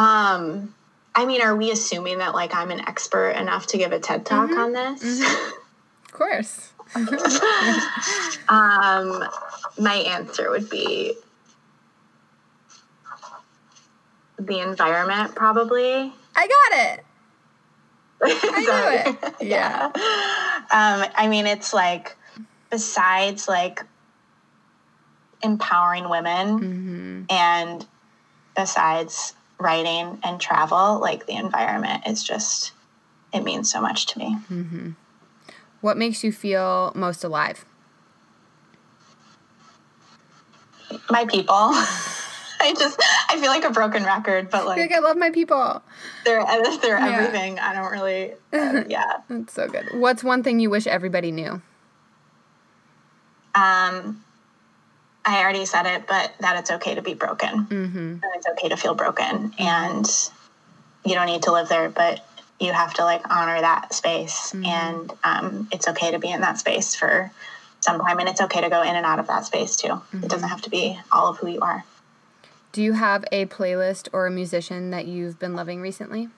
Um, 0.00 0.74
I 1.14 1.26
mean, 1.26 1.42
are 1.42 1.54
we 1.54 1.70
assuming 1.70 2.18
that 2.18 2.34
like 2.34 2.54
I'm 2.54 2.70
an 2.70 2.80
expert 2.88 3.32
enough 3.32 3.66
to 3.68 3.76
give 3.76 3.92
a 3.92 4.00
TED 4.00 4.24
talk 4.24 4.48
mm-hmm. 4.48 4.58
on 4.58 4.72
this? 4.72 5.20
Mm-hmm. 5.20 5.50
Of 6.06 6.12
course. 6.12 6.72
um, 8.48 9.22
my 9.78 9.96
answer 9.96 10.48
would 10.50 10.70
be 10.70 11.14
the 14.38 14.60
environment, 14.60 15.34
probably. 15.34 16.12
I 16.34 16.48
got 16.48 16.78
it. 16.88 17.04
I 18.22 18.60
knew 18.60 19.22
it. 19.22 19.34
Yeah. 19.46 19.90
Um, 19.94 21.10
I 21.14 21.28
mean, 21.28 21.46
it's 21.46 21.74
like 21.74 22.16
besides 22.70 23.48
like 23.48 23.84
empowering 25.42 26.08
women 26.08 26.60
mm-hmm. 26.60 27.22
and 27.28 27.86
besides 28.56 29.34
writing 29.60 30.18
and 30.22 30.40
travel, 30.40 30.98
like 31.00 31.26
the 31.26 31.34
environment 31.34 32.04
is 32.06 32.22
just, 32.22 32.72
it 33.32 33.42
means 33.42 33.70
so 33.70 33.80
much 33.80 34.06
to 34.06 34.18
me. 34.18 34.36
Mm-hmm. 34.50 34.90
What 35.80 35.96
makes 35.96 36.24
you 36.24 36.32
feel 36.32 36.92
most 36.94 37.24
alive? 37.24 37.64
My 41.10 41.24
people. 41.24 41.72
I 42.62 42.74
just 42.74 43.02
I 43.30 43.40
feel 43.40 43.48
like 43.48 43.64
a 43.64 43.70
broken 43.70 44.04
record, 44.04 44.50
but 44.50 44.66
like, 44.66 44.78
like 44.78 44.92
I 44.92 44.98
love 44.98 45.16
my 45.16 45.30
people. 45.30 45.82
They're 46.24 46.44
they're 46.82 46.98
yeah. 46.98 47.08
everything. 47.08 47.58
I 47.58 47.72
don't 47.74 47.90
really. 47.90 48.34
Uh, 48.52 48.82
yeah, 48.88 49.18
that's 49.28 49.54
so 49.54 49.68
good. 49.68 49.88
What's 49.94 50.24
one 50.24 50.42
thing 50.42 50.58
you 50.58 50.70
wish 50.70 50.86
everybody 50.86 51.30
knew? 51.30 51.62
Um, 53.54 54.24
I 55.30 55.42
already 55.42 55.64
said 55.64 55.86
it, 55.86 56.06
but 56.06 56.32
that 56.40 56.58
it's 56.58 56.70
okay 56.70 56.94
to 56.94 57.02
be 57.02 57.14
broken. 57.14 57.66
Mm-hmm. 57.66 57.98
And 57.98 58.24
it's 58.34 58.46
okay 58.48 58.68
to 58.68 58.76
feel 58.76 58.94
broken. 58.94 59.52
And 59.58 60.06
you 61.04 61.14
don't 61.14 61.26
need 61.26 61.42
to 61.44 61.52
live 61.52 61.68
there, 61.68 61.88
but 61.88 62.24
you 62.58 62.72
have 62.72 62.94
to 62.94 63.04
like 63.04 63.22
honor 63.30 63.60
that 63.60 63.94
space. 63.94 64.52
Mm-hmm. 64.52 64.64
And 64.66 65.12
um, 65.24 65.68
it's 65.72 65.88
okay 65.88 66.10
to 66.10 66.18
be 66.18 66.30
in 66.30 66.40
that 66.42 66.58
space 66.58 66.94
for 66.94 67.30
some 67.80 68.00
time. 68.00 68.18
And 68.18 68.28
it's 68.28 68.40
okay 68.40 68.60
to 68.60 68.68
go 68.68 68.82
in 68.82 68.94
and 68.94 69.06
out 69.06 69.18
of 69.18 69.26
that 69.28 69.46
space 69.46 69.76
too. 69.76 69.88
Mm-hmm. 69.88 70.24
It 70.24 70.30
doesn't 70.30 70.48
have 70.48 70.62
to 70.62 70.70
be 70.70 70.98
all 71.10 71.28
of 71.28 71.38
who 71.38 71.48
you 71.48 71.60
are. 71.60 71.84
Do 72.72 72.82
you 72.82 72.92
have 72.92 73.24
a 73.32 73.46
playlist 73.46 74.08
or 74.12 74.26
a 74.26 74.30
musician 74.30 74.90
that 74.90 75.06
you've 75.06 75.38
been 75.38 75.54
loving 75.54 75.80
recently? 75.80 76.28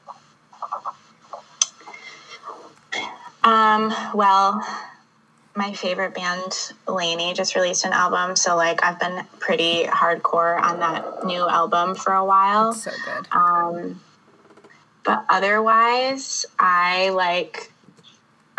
Um, 3.44 3.92
well, 4.14 4.64
my 5.54 5.72
favorite 5.72 6.14
band, 6.14 6.72
LANY, 6.88 7.34
just 7.34 7.54
released 7.54 7.84
an 7.84 7.92
album. 7.92 8.36
So, 8.36 8.56
like, 8.56 8.82
I've 8.82 8.98
been 8.98 9.24
pretty 9.38 9.84
hardcore 9.84 10.60
on 10.62 10.80
that 10.80 11.24
new 11.24 11.46
album 11.46 11.94
for 11.94 12.14
a 12.14 12.24
while. 12.24 12.72
That's 12.72 12.84
so 12.84 12.90
good. 13.04 13.26
Um, 13.32 14.00
but 15.04 15.24
otherwise, 15.28 16.46
I 16.58 17.10
like. 17.10 17.70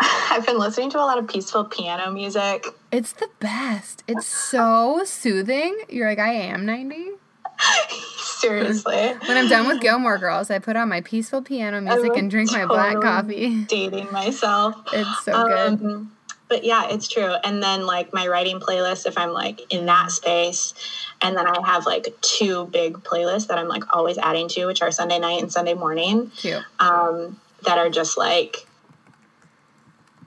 I've 0.00 0.46
been 0.46 0.58
listening 0.58 0.90
to 0.90 0.98
a 0.98 1.06
lot 1.06 1.18
of 1.18 1.28
peaceful 1.28 1.64
piano 1.64 2.10
music. 2.10 2.66
It's 2.92 3.12
the 3.12 3.28
best. 3.40 4.02
It's 4.06 4.26
so 4.26 5.02
soothing. 5.04 5.76
You're 5.88 6.08
like, 6.08 6.18
I 6.18 6.32
am 6.32 6.66
90. 6.66 7.10
Seriously. 8.18 9.14
when 9.26 9.36
I'm 9.36 9.48
done 9.48 9.68
with 9.68 9.80
Gilmore 9.80 10.18
Girls, 10.18 10.50
I 10.50 10.58
put 10.58 10.76
on 10.76 10.88
my 10.88 11.00
peaceful 11.00 11.40
piano 11.40 11.80
music 11.80 12.16
and 12.16 12.30
drink 12.30 12.50
totally 12.50 12.66
my 12.66 12.74
black 12.74 13.00
coffee. 13.00 13.64
Dating 13.64 14.10
myself. 14.12 14.76
It's 14.92 15.24
so 15.24 15.32
um, 15.32 15.76
good 15.76 16.08
but 16.48 16.64
yeah, 16.64 16.88
it's 16.90 17.08
true. 17.08 17.34
And 17.44 17.62
then 17.62 17.86
like 17.86 18.12
my 18.12 18.26
writing 18.28 18.60
playlist, 18.60 19.06
if 19.06 19.16
I'm 19.16 19.30
like 19.30 19.72
in 19.72 19.86
that 19.86 20.10
space, 20.10 20.74
and 21.20 21.36
then 21.36 21.46
I 21.46 21.60
have 21.66 21.86
like 21.86 22.14
two 22.20 22.66
big 22.66 22.98
playlists 22.98 23.48
that 23.48 23.58
I'm 23.58 23.68
like 23.68 23.94
always 23.94 24.18
adding 24.18 24.48
to, 24.48 24.66
which 24.66 24.82
are 24.82 24.90
Sunday 24.90 25.18
night 25.18 25.42
and 25.42 25.52
Sunday 25.52 25.74
morning. 25.74 26.30
Cute. 26.36 26.62
Um, 26.78 27.40
that 27.64 27.78
are 27.78 27.90
just 27.90 28.16
like 28.16 28.66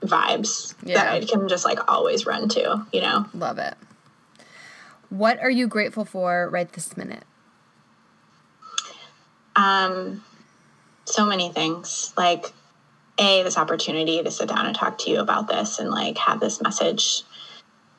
vibes 0.00 0.74
yeah. 0.84 0.94
that 0.94 1.12
I 1.12 1.24
can 1.24 1.48
just 1.48 1.64
like 1.64 1.90
always 1.90 2.26
run 2.26 2.48
to, 2.50 2.86
you 2.92 3.00
know? 3.00 3.26
Love 3.34 3.58
it. 3.58 3.74
What 5.08 5.38
are 5.40 5.50
you 5.50 5.66
grateful 5.66 6.04
for 6.04 6.48
right 6.50 6.70
this 6.70 6.96
minute? 6.96 7.24
Um, 9.56 10.22
so 11.06 11.26
many 11.26 11.50
things. 11.50 12.12
Like, 12.16 12.52
a 13.18 13.42
this 13.42 13.58
opportunity 13.58 14.22
to 14.22 14.30
sit 14.30 14.48
down 14.48 14.66
and 14.66 14.74
talk 14.74 14.98
to 14.98 15.10
you 15.10 15.20
about 15.20 15.48
this 15.48 15.78
and 15.78 15.90
like 15.90 16.16
have 16.18 16.40
this 16.40 16.60
message 16.60 17.22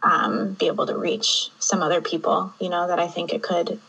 um, 0.01 0.53
be 0.53 0.67
able 0.67 0.85
to 0.85 0.97
reach 0.97 1.49
some 1.59 1.81
other 1.81 2.01
people, 2.01 2.53
you 2.59 2.69
know, 2.69 2.87
that 2.87 2.99
I 2.99 3.07
think 3.07 3.33
it 3.33 3.43
could 3.43 3.79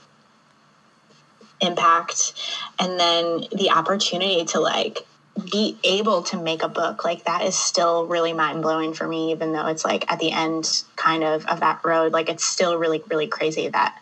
impact. 1.60 2.32
And 2.78 2.98
then 2.98 3.44
the 3.52 3.70
opportunity 3.70 4.44
to 4.46 4.60
like 4.60 5.06
be 5.50 5.76
able 5.84 6.22
to 6.22 6.42
make 6.42 6.62
a 6.62 6.68
book 6.68 7.04
like 7.04 7.24
that 7.24 7.42
is 7.42 7.56
still 7.56 8.06
really 8.06 8.32
mind 8.32 8.62
blowing 8.62 8.92
for 8.92 9.06
me, 9.06 9.30
even 9.30 9.52
though 9.52 9.66
it's 9.68 9.84
like 9.84 10.10
at 10.10 10.18
the 10.18 10.32
end 10.32 10.82
kind 10.96 11.22
of 11.22 11.46
of 11.46 11.60
that 11.60 11.80
road. 11.84 12.12
Like 12.12 12.28
it's 12.28 12.44
still 12.44 12.76
really, 12.76 13.02
really 13.08 13.28
crazy 13.28 13.68
that 13.68 13.96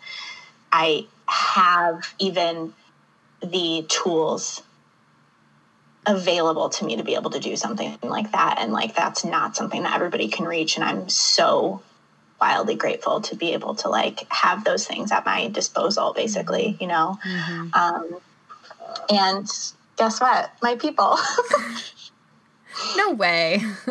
I 0.73 1.07
have 1.27 2.15
even 2.19 2.73
the 3.43 3.85
tools 3.89 4.63
available 6.09 6.71
to 6.71 6.85
me 6.85 6.97
to 6.97 7.05
be 7.05 7.15
able 7.15 7.31
to 7.31 7.39
do 7.39 7.55
something 7.55 7.97
like 8.03 8.33
that. 8.33 8.57
And 8.59 8.73
like 8.73 8.97
that's 8.97 9.25
not 9.25 9.55
something 9.55 9.83
that 9.83 9.95
everybody 9.95 10.29
can 10.29 10.47
reach. 10.47 10.77
And 10.77 10.85
I'm 10.85 11.09
so 11.09 11.83
wildly 12.41 12.77
grateful 12.77 13.21
to 13.21 13.37
be 13.37 13.53
able 13.53 13.75
to 13.75 13.89
like 13.89 14.27
have 14.31 14.65
those 14.65 14.87
things 14.87 15.13
at 15.13 15.27
my 15.27 15.49
disposal 15.49 16.13
basically 16.13 16.77
you 16.81 16.87
know? 16.87 17.19
Mm-hmm. 17.25 17.75
um, 17.75 18.21
and 19.11 19.47
guess 19.97 20.21
what? 20.21 20.51
My 20.63 20.77
people. 20.77 21.19
No 22.97 23.13
way. 23.13 23.61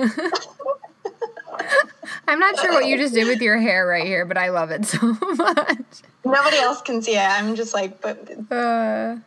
I'm 2.27 2.39
not 2.39 2.57
sure 2.59 2.71
what 2.71 2.85
you 2.85 2.97
just 2.97 3.13
did 3.13 3.27
with 3.27 3.41
your 3.41 3.57
hair 3.57 3.85
right 3.85 4.05
here 4.05 4.25
but 4.25 4.37
i 4.37 4.49
love 4.49 4.71
it 4.71 4.85
so 4.85 5.17
much. 5.35 6.01
Nobody 6.23 6.57
else 6.57 6.81
can 6.81 7.01
see 7.01 7.15
it. 7.15 7.19
I'm 7.19 7.55
just 7.55 7.73
like 7.73 8.01
but 8.01 8.17
uh, 8.51 9.17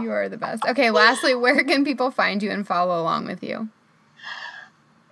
you 0.00 0.10
are 0.10 0.28
the 0.28 0.36
best 0.36 0.64
okay 0.66 0.90
lastly 0.90 1.34
where 1.34 1.62
can 1.64 1.84
people 1.84 2.10
find 2.10 2.42
you 2.42 2.50
and 2.50 2.66
follow 2.66 3.00
along 3.00 3.26
with 3.26 3.42
you 3.42 3.68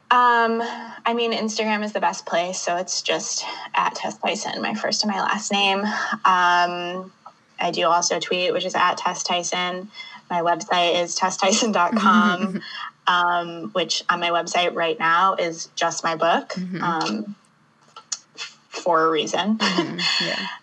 um, 0.09 0.63
I 1.05 1.15
mean, 1.15 1.33
Instagram 1.33 1.85
is 1.85 1.93
the 1.93 2.01
best 2.01 2.27
place. 2.27 2.61
So 2.61 2.77
it's 2.77 3.03
just 3.03 3.45
at 3.75 3.97
Tess 3.97 4.17
Tyson, 4.19 4.63
my 4.63 4.75
first 4.75 5.03
and 5.03 5.13
my 5.13 5.21
last 5.21 5.51
name. 5.51 5.81
Um, 5.81 7.13
I 7.59 7.73
do 7.73 7.87
also 7.87 8.21
tweet, 8.21 8.53
which 8.53 8.65
is 8.65 8.77
at 8.77 8.99
Tess 8.99 9.25
Tyson. 9.25 9.91
My 10.31 10.43
website 10.43 11.03
is 11.03 11.19
tesstyson.com, 11.19 12.63
um, 13.09 13.71
which 13.73 14.05
on 14.09 14.21
my 14.21 14.31
website 14.31 14.75
right 14.75 14.99
now 14.99 15.35
is 15.35 15.69
just 15.75 16.05
my 16.05 16.15
book 16.15 16.51
mm-hmm. 16.51 16.83
um, 16.83 17.35
for 18.69 19.07
a 19.07 19.11
reason. 19.11 19.59
Mm-hmm. 19.59 20.25
Yeah. 20.25 20.47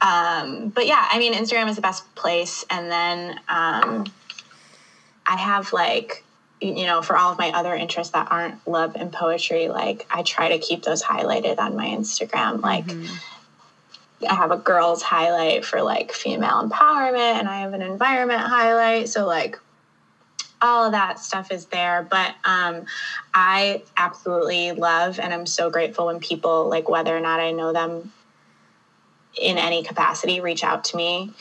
um, 0.00 0.68
but 0.70 0.86
yeah, 0.86 1.06
I 1.10 1.18
mean, 1.18 1.34
Instagram 1.34 1.68
is 1.68 1.76
the 1.76 1.82
best 1.82 2.14
place. 2.14 2.64
And 2.70 2.90
then 2.90 3.40
um, 3.48 4.06
I 5.26 5.36
have 5.36 5.72
like 5.72 6.24
you 6.60 6.84
know, 6.84 7.00
for 7.00 7.16
all 7.16 7.32
of 7.32 7.38
my 7.38 7.50
other 7.52 7.74
interests 7.74 8.12
that 8.12 8.30
aren't 8.30 8.66
love 8.68 8.94
and 8.94 9.12
poetry, 9.12 9.68
like 9.68 10.06
I 10.10 10.22
try 10.22 10.50
to 10.50 10.58
keep 10.58 10.82
those 10.82 11.02
highlighted 11.02 11.58
on 11.58 11.74
my 11.74 11.86
Instagram. 11.86 12.60
Like 12.60 12.84
mm-hmm. 12.84 14.26
I 14.28 14.34
have 14.34 14.50
a 14.50 14.58
girls 14.58 15.02
highlight 15.02 15.64
for 15.64 15.80
like 15.80 16.12
female 16.12 16.68
empowerment 16.68 17.38
and 17.38 17.48
I 17.48 17.60
have 17.60 17.72
an 17.72 17.80
environment 17.80 18.42
highlight. 18.42 19.08
So 19.08 19.26
like 19.26 19.58
all 20.60 20.84
of 20.84 20.92
that 20.92 21.18
stuff 21.18 21.50
is 21.50 21.64
there. 21.66 22.06
But 22.08 22.34
um, 22.44 22.84
I 23.32 23.82
absolutely 23.96 24.72
love 24.72 25.18
and 25.18 25.32
I'm 25.32 25.46
so 25.46 25.70
grateful 25.70 26.06
when 26.06 26.20
people, 26.20 26.68
like 26.68 26.90
whether 26.90 27.16
or 27.16 27.20
not 27.20 27.40
I 27.40 27.52
know 27.52 27.72
them 27.72 28.12
in 29.36 29.58
any 29.58 29.82
capacity, 29.82 30.40
reach 30.40 30.64
out 30.64 30.84
to 30.84 30.96
me. 30.96 31.32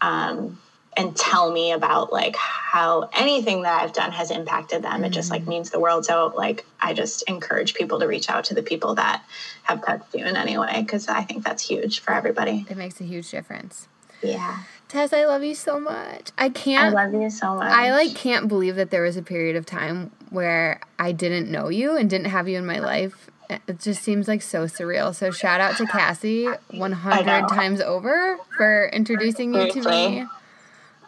Um, 0.00 0.58
and 0.96 1.16
tell 1.16 1.52
me 1.52 1.72
about 1.72 2.12
like 2.12 2.36
how 2.36 3.08
anything 3.12 3.62
that 3.62 3.82
I've 3.82 3.92
done 3.92 4.12
has 4.12 4.30
impacted 4.30 4.82
them. 4.82 4.92
Mm-hmm. 4.92 5.04
It 5.04 5.10
just 5.10 5.30
like 5.30 5.44
mm. 5.44 5.48
means 5.48 5.70
the 5.70 5.80
world. 5.80 6.04
So 6.04 6.32
like 6.36 6.66
I 6.80 6.94
just 6.94 7.22
encourage 7.22 7.74
people 7.74 8.00
to 8.00 8.06
reach 8.06 8.28
out 8.28 8.44
to 8.44 8.54
the 8.54 8.62
people 8.62 8.96
that 8.96 9.24
have 9.62 9.84
touched 9.84 10.14
you 10.14 10.26
in 10.26 10.36
any 10.36 10.58
way 10.58 10.82
because 10.82 11.08
I 11.08 11.22
think 11.22 11.44
that's 11.44 11.62
huge 11.62 12.00
for 12.00 12.12
everybody. 12.12 12.66
It 12.68 12.76
makes 12.76 13.00
a 13.00 13.04
huge 13.04 13.30
difference. 13.30 13.88
Yeah. 14.22 14.58
Tess, 14.88 15.12
I 15.12 15.24
love 15.24 15.44
you 15.44 15.54
so 15.54 15.78
much. 15.78 16.30
I 16.36 16.48
can't. 16.48 16.96
I 16.96 17.04
love 17.04 17.14
you 17.14 17.30
so 17.30 17.54
much. 17.54 17.72
I 17.72 17.92
like 17.92 18.14
can't 18.16 18.48
believe 18.48 18.74
that 18.76 18.90
there 18.90 19.02
was 19.02 19.16
a 19.16 19.22
period 19.22 19.54
of 19.54 19.64
time 19.64 20.10
where 20.30 20.80
I 20.98 21.12
didn't 21.12 21.48
know 21.48 21.68
you 21.68 21.96
and 21.96 22.10
didn't 22.10 22.26
have 22.26 22.48
you 22.48 22.58
in 22.58 22.66
my 22.66 22.80
life. 22.80 23.30
It 23.50 23.80
just 23.80 24.02
seems 24.02 24.28
like 24.28 24.42
so 24.42 24.64
surreal. 24.64 25.14
So 25.14 25.30
shout 25.30 25.60
out 25.60 25.76
to 25.78 25.86
Cassie 25.86 26.46
100 26.70 27.48
times 27.48 27.80
over 27.80 28.38
for 28.56 28.88
introducing 28.92 29.54
you 29.54 29.70
to 29.72 29.88
me. 29.88 30.26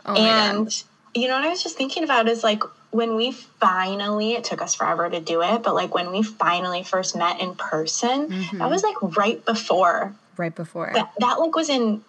Oh 0.04 0.14
and 0.14 0.84
you 1.14 1.28
know 1.28 1.34
what 1.34 1.44
I 1.44 1.48
was 1.48 1.62
just 1.62 1.76
thinking 1.76 2.02
about 2.02 2.28
is 2.28 2.42
like 2.42 2.62
when 2.90 3.16
we 3.16 3.32
finally 3.32 4.32
it 4.32 4.44
took 4.44 4.60
us 4.60 4.74
forever 4.74 5.08
to 5.08 5.20
do 5.20 5.42
it, 5.42 5.62
but 5.62 5.74
like 5.74 5.94
when 5.94 6.10
we 6.10 6.22
finally 6.22 6.82
first 6.82 7.16
met 7.16 7.40
in 7.40 7.54
person, 7.54 8.28
mm-hmm. 8.28 8.58
that 8.58 8.68
was 8.68 8.82
like 8.82 8.96
right 9.16 9.44
before. 9.44 10.14
Right 10.36 10.54
before. 10.54 10.90
That, 10.94 11.12
that 11.18 11.38
like 11.38 11.54
was 11.54 11.68
in 11.68 12.02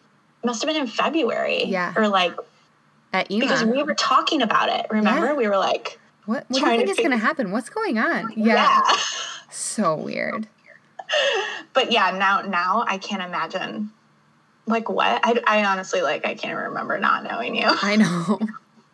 must 0.43 0.61
have 0.61 0.73
been 0.73 0.81
in 0.81 0.87
February. 0.87 1.65
Yeah. 1.65 1.93
Or 1.95 2.07
like 2.07 2.33
at 3.13 3.31
EMA. 3.31 3.45
Because 3.45 3.63
we 3.63 3.83
were 3.83 3.93
talking 3.93 4.41
about 4.41 4.69
it. 4.69 4.87
Remember? 4.89 5.27
Yeah. 5.27 5.33
We 5.33 5.47
were 5.47 5.57
like 5.57 5.99
What 6.25 6.45
what 6.47 6.59
do 6.63 6.71
you 6.71 6.77
think 6.77 6.89
is 6.89 6.97
gonna 6.97 7.17
happen? 7.17 7.51
What's 7.51 7.69
going 7.69 7.97
on? 7.97 8.33
Yeah. 8.37 8.55
yeah. 8.55 8.97
so 9.49 9.95
weird. 9.95 10.47
But 11.73 11.91
yeah, 11.91 12.11
now 12.17 12.41
now 12.41 12.85
I 12.87 12.97
can't 12.97 13.21
imagine 13.21 13.91
like 14.65 14.89
what? 14.89 15.19
I, 15.23 15.39
I 15.45 15.65
honestly 15.65 16.01
like 16.01 16.25
I 16.25 16.35
can't 16.35 16.57
remember 16.57 16.97
not 16.99 17.23
knowing 17.23 17.55
you. 17.55 17.67
I 17.67 17.95
know. 17.95 18.39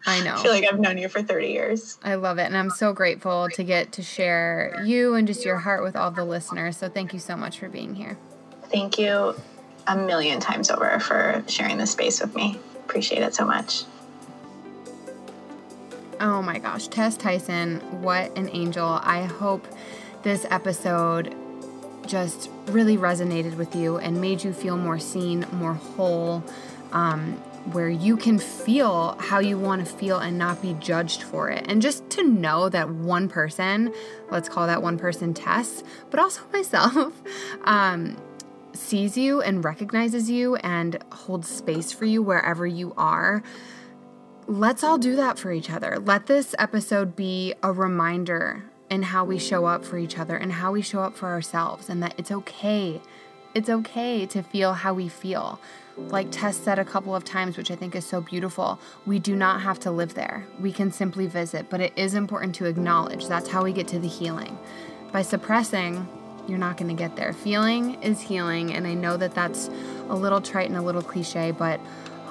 I 0.06 0.19
know. 0.23 0.35
I 0.35 0.41
feel 0.41 0.51
like 0.51 0.65
I've 0.65 0.80
known 0.80 0.97
you 0.97 1.10
for 1.10 1.22
30 1.22 1.47
years. 1.47 1.97
I 2.03 2.15
love 2.15 2.38
it. 2.39 2.43
And 2.43 2.57
I'm 2.57 2.69
so 2.69 2.93
grateful 2.93 3.49
to 3.53 3.64
get 3.64 3.91
to 3.93 4.01
share 4.01 4.81
you 4.85 5.14
and 5.14 5.27
just 5.27 5.45
your 5.45 5.57
heart 5.57 5.84
with 5.84 5.95
all 5.95 6.11
the 6.11 6.26
listeners. 6.26 6.77
So 6.77 6.89
thank 6.89 7.14
you 7.14 7.19
so 7.19 7.35
much 7.35 7.60
for 7.60 7.69
being 7.69 7.95
here. 7.95 8.18
Thank 8.64 8.97
you 8.97 9.35
a 9.88 9.95
million 9.95 10.39
times 10.39 10.69
over 10.69 10.99
for 10.99 11.43
sharing 11.47 11.77
this 11.77 11.91
space 11.91 12.22
with 12.22 12.35
me. 12.35 12.60
Appreciate 12.85 13.22
it 13.22 13.35
so 13.35 13.45
much. 13.45 13.84
Oh 16.21 16.41
my 16.41 16.59
gosh, 16.59 16.89
Tess 16.89 17.15
Tyson, 17.15 17.79
what 18.01 18.37
an 18.37 18.49
angel. 18.51 18.85
I 18.85 19.23
hope 19.23 19.65
this 20.21 20.45
episode 20.49 21.33
just 22.05 22.49
really 22.65 22.97
resonated 22.97 23.55
with 23.55 23.73
you 23.73 23.99
and 23.99 24.19
made 24.19 24.43
you 24.43 24.51
feel 24.51 24.75
more 24.75 24.99
seen, 24.99 25.45
more 25.53 25.75
whole, 25.75 26.43
um, 26.91 27.33
where 27.71 27.87
you 27.87 28.17
can 28.17 28.37
feel 28.37 29.15
how 29.17 29.39
you 29.39 29.57
want 29.57 29.87
to 29.87 29.93
feel 29.95 30.19
and 30.19 30.37
not 30.37 30.61
be 30.61 30.73
judged 30.81 31.23
for 31.23 31.49
it. 31.49 31.65
And 31.69 31.81
just 31.81 32.09
to 32.11 32.23
know 32.23 32.67
that 32.67 32.89
one 32.89 33.29
person, 33.29 33.93
let's 34.29 34.49
call 34.49 34.67
that 34.67 34.81
one 34.81 34.97
person 34.97 35.33
Tess, 35.33 35.85
but 36.09 36.19
also 36.19 36.41
myself, 36.51 37.13
um, 37.63 38.17
sees 38.73 39.17
you 39.17 39.41
and 39.41 39.63
recognizes 39.63 40.29
you 40.29 40.57
and 40.57 41.01
holds 41.13 41.47
space 41.47 41.93
for 41.93 42.03
you 42.03 42.21
wherever 42.21 42.67
you 42.67 42.93
are. 42.97 43.41
Let's 44.49 44.84
all 44.84 44.97
do 44.97 45.15
that 45.15 45.38
for 45.38 45.51
each 45.51 45.69
other. 45.69 45.99
Let 45.99 46.26
this 46.26 46.55
episode 46.57 47.15
be 47.15 47.53
a 47.61 47.71
reminder 47.71 48.63
in 48.89 49.03
how 49.03 49.23
we 49.23 49.38
show 49.38 49.65
up 49.65 49.85
for 49.85 49.99
each 49.99 50.17
other 50.17 50.35
and 50.35 50.51
how 50.51 50.71
we 50.71 50.81
show 50.81 51.01
up 51.01 51.15
for 51.15 51.27
ourselves, 51.27 51.88
and 51.88 52.01
that 52.01 52.15
it's 52.17 52.31
okay. 52.31 52.99
It's 53.53 53.69
okay 53.69 54.26
to 54.26 54.41
feel 54.41 54.73
how 54.73 54.95
we 54.95 55.07
feel. 55.07 55.59
Like 55.97 56.31
Tess 56.31 56.57
said 56.57 56.80
a 56.80 56.84
couple 56.84 57.15
of 57.15 57.23
times, 57.23 57.57
which 57.57 57.69
I 57.69 57.76
think 57.76 57.93
is 57.93 58.07
so 58.07 58.21
beautiful, 58.21 58.80
we 59.05 59.19
do 59.19 59.35
not 59.35 59.61
have 59.61 59.80
to 59.81 59.91
live 59.91 60.15
there. 60.15 60.47
We 60.59 60.71
can 60.71 60.91
simply 60.91 61.27
visit, 61.27 61.69
but 61.69 61.80
it 61.80 61.93
is 61.95 62.15
important 62.15 62.55
to 62.55 62.65
acknowledge. 62.65 63.27
That's 63.27 63.49
how 63.49 63.63
we 63.63 63.71
get 63.71 63.88
to 63.89 63.99
the 63.99 64.07
healing. 64.07 64.57
By 65.11 65.21
suppressing, 65.21 66.07
you're 66.47 66.57
not 66.57 66.77
going 66.77 66.89
to 66.89 66.99
get 66.99 67.15
there. 67.15 67.34
Feeling 67.34 68.01
is 68.01 68.19
healing, 68.19 68.73
and 68.73 68.88
I 68.88 68.95
know 68.95 69.15
that 69.15 69.35
that's 69.35 69.69
a 70.09 70.15
little 70.15 70.41
trite 70.41 70.69
and 70.69 70.77
a 70.77 70.81
little 70.81 71.03
cliche, 71.03 71.51
but 71.51 71.80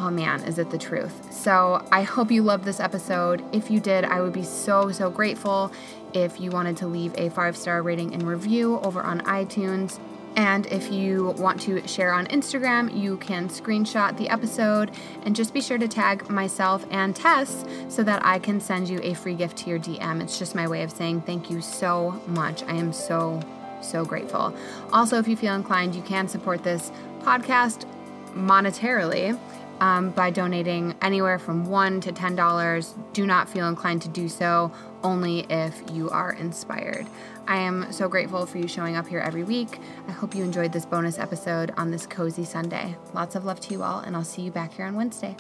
oh 0.01 0.11
man, 0.11 0.43
is 0.45 0.59
it 0.59 0.71
the 0.71 0.79
truth? 0.79 1.33
So 1.33 1.87
I 1.91 2.03
hope 2.03 2.31
you 2.31 2.43
loved 2.43 2.65
this 2.65 2.81
episode. 2.81 3.43
If 3.53 3.71
you 3.71 3.81
did, 3.81 4.05
I 4.05 4.21
would 4.21 4.33
be 4.33 4.45
so, 4.45 4.93
so 4.93 5.11
grateful 5.11 5.73
if 6.15 6.41
you 6.41 6.51
wanted 6.51 6.77
to 6.79 6.87
leave 6.87 7.15
a 7.17 7.31
five 7.31 7.57
star 7.57 7.83
rating 7.83 8.15
and 8.15 8.23
review 8.23 8.79
over 8.81 9.03
on 9.03 9.21
iTunes. 9.23 9.99
And 10.37 10.67
if 10.67 10.93
you 10.93 11.31
want 11.39 11.61
to 11.63 11.87
share 11.89 12.13
on 12.13 12.27
Instagram, 12.29 12.97
you 12.97 13.17
can 13.17 13.49
screenshot 13.49 14.17
the 14.17 14.29
episode 14.29 14.93
and 15.25 15.35
just 15.35 15.53
be 15.53 15.61
sure 15.61 15.79
to 15.79 15.89
tag 15.89 16.31
myself 16.31 16.87
and 16.93 17.17
Tess 17.17 17.65
so 17.89 18.05
that 18.05 18.25
I 18.25 18.39
can 18.39 18.61
send 18.61 18.89
you 18.89 19.01
a 19.03 19.15
free 19.15 19.35
gift 19.35 19.57
to 19.59 19.71
your 19.71 19.81
DM. 19.81 20.23
It's 20.23 20.39
just 20.39 20.55
my 20.55 20.69
way 20.69 20.83
of 20.83 20.93
saying 20.93 21.23
thank 21.23 21.51
you 21.51 21.61
so 21.61 22.23
much. 22.29 22.63
I 22.65 22.75
am 22.75 22.93
so, 22.93 23.41
so 23.81 24.05
grateful. 24.05 24.55
Also, 24.93 25.19
if 25.19 25.27
you 25.27 25.37
feel 25.37 25.55
inclined, 25.55 25.97
you 25.97 26.03
can 26.03 26.29
support 26.29 26.63
this 26.63 26.93
podcast 27.23 27.85
monetarily 28.33 29.37
um, 29.81 30.11
by 30.11 30.31
donating 30.31 30.95
anywhere 31.03 31.39
from 31.39 31.67
$1 31.67 32.03
to 32.03 32.13
$10. 32.13 33.13
Do 33.13 33.27
not 33.27 33.49
feel 33.49 33.69
inclined 33.69 34.03
to 34.03 34.09
do 34.09 34.29
so 34.29 34.73
only 35.03 35.41
if 35.51 35.81
you 35.93 36.11
are 36.11 36.33
inspired. 36.33 37.07
I 37.47 37.59
am 37.59 37.93
so 37.93 38.09
grateful 38.09 38.45
for 38.47 38.59
you 38.59 38.69
showing 38.69 38.97
up 38.97 39.07
here 39.09 39.21
every 39.21 39.45
week. 39.45 39.79
I 40.07 40.13
hope 40.13 40.35
you 40.35 40.45
enjoyed 40.45 40.73
this 40.73 40.85
bonus 40.85 41.19
episode 41.19 41.73
on 41.77 41.91
this 41.91 42.07
cozy 42.07 42.45
Sunday. 42.45 42.97
Lots 43.15 43.37
of 43.37 43.45
love 43.45 43.61
to 43.61 43.73
you 43.73 43.83
all, 43.83 44.01
and 44.01 44.15
I'll 44.15 44.25
see 44.25 44.43
you 44.43 44.51
back 44.51 44.75
here 44.75 44.87
on 44.87 44.95
Wednesday. 44.95 45.37